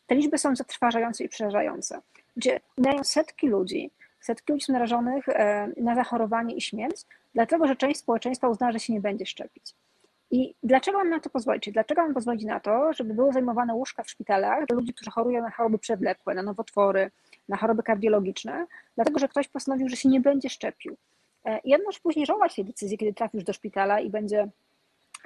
Te 0.08 0.16
liczby 0.16 0.38
są 0.38 0.56
zatrważające 0.56 1.24
i 1.24 1.30
przerażające. 1.30 2.02
Gdzie 2.38 2.60
umierają 2.78 3.04
setki 3.04 3.48
ludzi, 3.48 3.92
setki 4.26 4.54
ludzi 4.54 4.72
narażonych 4.72 5.30
e, 5.30 5.68
na 5.78 5.96
zachorowanie 5.96 6.56
i 6.56 6.62
śmierć, 6.62 7.02
dlatego 7.34 7.68
że 7.68 7.76
część 7.76 8.00
społeczeństwa 8.00 8.50
uznała, 8.50 8.72
że 8.72 8.80
się 8.80 8.94
nie 8.94 9.02
będzie 9.02 9.26
szczepić. 9.26 9.74
I 10.32 10.56
dlaczego 10.64 10.98
mam 10.98 11.10
na 11.10 11.20
to 11.20 11.30
pozwolić? 11.30 11.72
Dlaczego 11.72 12.02
mam 12.02 12.14
pozwolić 12.14 12.44
na 12.44 12.60
to, 12.60 12.94
żeby 12.94 13.14
były 13.14 13.34
zajmowane 13.34 13.74
łóżka 13.74 14.04
w 14.04 14.10
szpitalach 14.10 14.66
dla 14.66 14.76
ludzi, 14.76 14.94
którzy 14.94 15.12
chorują 15.12 15.42
na 15.42 15.52
choroby 15.52 15.78
przewlekłe, 15.78 16.36
na 16.36 16.44
nowotwory, 16.44 17.12
na 17.50 17.58
choroby 17.58 17.84
kardiologiczne, 17.84 18.66
dlatego 18.96 19.20
że 19.20 19.28
ktoś 19.28 19.48
postanowił, 19.48 19.90
że 19.90 19.96
się 19.96 20.10
nie 20.10 20.22
będzie 20.22 20.50
szczepił. 20.50 20.98
E, 21.46 21.60
I 21.64 21.76
on 21.76 21.82
może 21.86 22.00
później 22.04 22.26
żałować 22.26 22.56
tej 22.56 22.66
decyzji, 22.66 22.98
kiedy 22.98 23.14
trafi 23.14 23.38
już 23.38 23.44
do 23.44 23.54
szpitala 23.54 24.00
i 24.00 24.10
będzie 24.10 24.48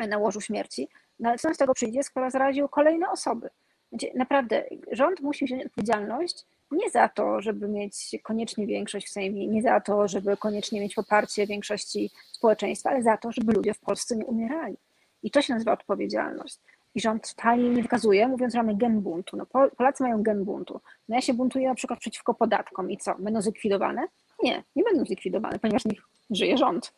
na 0.08 0.18
łożu 0.18 0.42
śmierci, 0.42 0.88
no 1.20 1.30
ale 1.30 1.38
co 1.38 1.54
z 1.54 1.58
tego 1.58 1.74
przyjdzie, 1.74 2.04
skoro 2.04 2.32
zaraził 2.32 2.68
kolejne 2.68 3.10
osoby? 3.10 3.50
Znaczy, 3.90 4.08
naprawdę, 4.16 4.64
rząd 4.92 5.22
musi 5.22 5.46
wziąć 5.46 5.66
odpowiedzialność 5.66 6.46
nie 6.72 6.90
za 6.90 7.10
to, 7.10 7.41
żeby 7.41 7.68
mieć 7.68 8.16
koniecznie 8.24 8.68
większość 8.68 9.08
w 9.08 9.12
Sejmie, 9.12 9.48
nie 9.48 9.62
za 9.62 9.80
to, 9.80 10.08
żeby 10.08 10.38
koniecznie 10.38 10.82
mieć 10.82 10.96
poparcie 10.96 11.48
większości 11.48 12.12
społeczeństwa, 12.32 12.90
ale 12.90 13.04
za 13.04 13.18
to, 13.18 13.32
żeby 13.32 13.54
ludzie 13.54 13.74
w 13.74 13.80
Polsce 13.80 14.16
nie 14.16 14.26
umierali. 14.26 14.78
I 15.24 15.32
to 15.32 15.41
się 15.41 15.54
nazywa 15.54 15.74
odpowiedzialność. 15.74 16.60
polski 16.94 17.02
rząd 17.02 17.36
totalnie 17.36 17.70
nie 17.70 17.82
wykazuje, 17.82 18.28
mówiąc, 18.28 18.54
że 18.54 18.60
mamy 18.60 18.76
gen 18.76 19.02
buntu. 19.02 19.38
No, 19.38 19.46
Polacy 19.78 20.04
mają 20.04 20.24
gen 20.24 20.46
buntu. 20.46 20.82
No 21.10 21.16
ja 21.16 21.22
się 21.22 21.34
buntuję 21.34 21.68
na 21.68 21.76
przykład 21.76 22.00
przeciwko 22.00 22.34
podatkom 22.34 22.91
i 22.91 22.98
co? 22.98 23.16
Będą 23.20 23.41
zlikwidowane? 23.41 24.08
Nie, 24.44 24.64
nie 24.76 24.84
będą 24.84 25.06
zlikwidowane, 25.06 25.60
ponieważ 25.60 25.86
nich 25.86 26.02
żyje 26.30 26.58
rząd. 26.58 26.94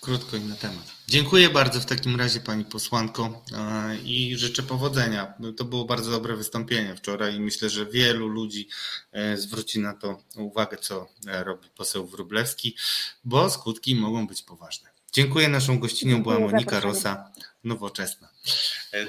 Krótko 0.00 0.36
i 0.36 0.40
na 0.40 0.56
temat. 0.56 0.92
Dziękuję 1.08 1.50
bardzo 1.50 1.80
w 1.80 1.86
takim 1.86 2.16
razie 2.16 2.40
Pani 2.40 2.64
posłanko 2.64 3.44
e, 3.52 3.96
i 3.96 4.36
życzę 4.36 4.62
powodzenia. 4.62 5.34
To 5.56 5.64
było 5.64 5.84
bardzo 5.84 6.10
dobre 6.10 6.36
wystąpienie 6.36 6.96
wczoraj 6.96 7.34
i 7.34 7.40
myślę, 7.40 7.70
że 7.70 7.86
wielu 7.86 8.28
ludzi 8.28 8.68
e, 9.12 9.36
zwróci 9.36 9.80
na 9.80 9.94
to 9.94 10.22
uwagę, 10.36 10.76
co 10.76 11.08
e, 11.26 11.44
robi 11.44 11.68
poseł 11.76 12.06
Wróblewski, 12.06 12.76
bo 13.24 13.50
skutki 13.50 13.94
mogą 13.94 14.26
być 14.26 14.42
poważne. 14.42 14.89
Dziękuję. 15.12 15.48
Naszą 15.48 15.78
gościnią 15.78 16.22
była 16.22 16.38
Monika 16.38 16.80
Rosa, 16.80 17.32
Nowoczesna. 17.64 18.28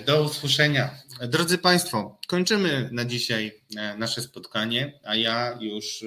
Do 0.05 0.23
usłyszenia. 0.23 0.95
Drodzy 1.27 1.57
Państwo, 1.57 2.19
kończymy 2.27 2.89
na 2.91 3.05
dzisiaj 3.05 3.63
nasze 3.97 4.21
spotkanie, 4.21 4.99
a 5.03 5.15
ja 5.15 5.57
już 5.59 6.05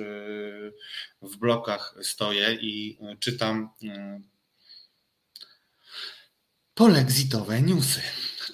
w 1.22 1.36
blokach 1.36 1.94
stoję 2.02 2.58
i 2.60 2.98
czytam 3.20 3.70
polexitowe 6.74 7.62
newsy. 7.62 8.00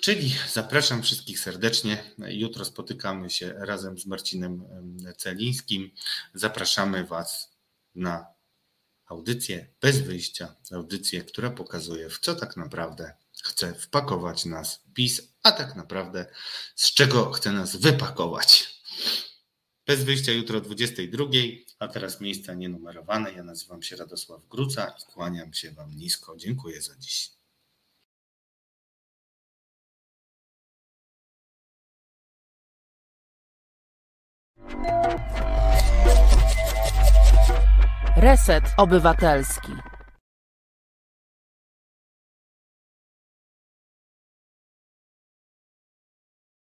Czyli 0.01 0.35
zapraszam 0.53 1.03
wszystkich 1.03 1.41
serdecznie. 1.41 2.05
Jutro 2.19 2.65
spotykamy 2.65 3.31
się 3.31 3.55
razem 3.59 3.99
z 3.99 4.07
Marcinem 4.07 4.65
Celińskim. 5.17 5.91
Zapraszamy 6.35 7.05
Was 7.05 7.51
na 7.95 8.27
audycję 9.11 9.66
bez 9.81 10.01
wyjścia, 10.01 10.57
audycję, 10.73 11.24
która 11.24 11.51
pokazuje, 11.51 12.11
w 12.11 12.19
co 12.19 12.35
tak 12.35 12.57
naprawdę 12.57 13.15
chce 13.43 13.74
wpakować 13.74 14.45
nas 14.45 14.82
PiS, 14.95 15.23
a 15.43 15.53
tak 15.53 15.77
naprawdę 15.77 16.27
z 16.74 16.95
czego 16.95 17.32
chce 17.32 17.53
nas 17.53 17.77
wypakować. 17.77 18.81
Bez 19.87 20.05
wyjścia 20.05 20.32
jutro 20.32 20.59
o 20.59 20.61
22, 20.61 21.24
a 21.78 21.89
teraz 21.89 22.20
miejsca 22.20 22.55
nienumerowane. 22.55 23.32
Ja 23.32 23.43
nazywam 23.43 23.82
się 23.82 23.97
Radosław 23.97 24.49
Gruca 24.49 24.95
i 25.01 25.12
kłaniam 25.12 25.55
się 25.55 25.70
Wam 25.70 25.97
nisko. 25.97 26.37
Dziękuję 26.37 26.82
za 26.82 26.97
dziś. 26.97 27.31
Reset 38.16 38.74
Obywatelski. 38.77 39.73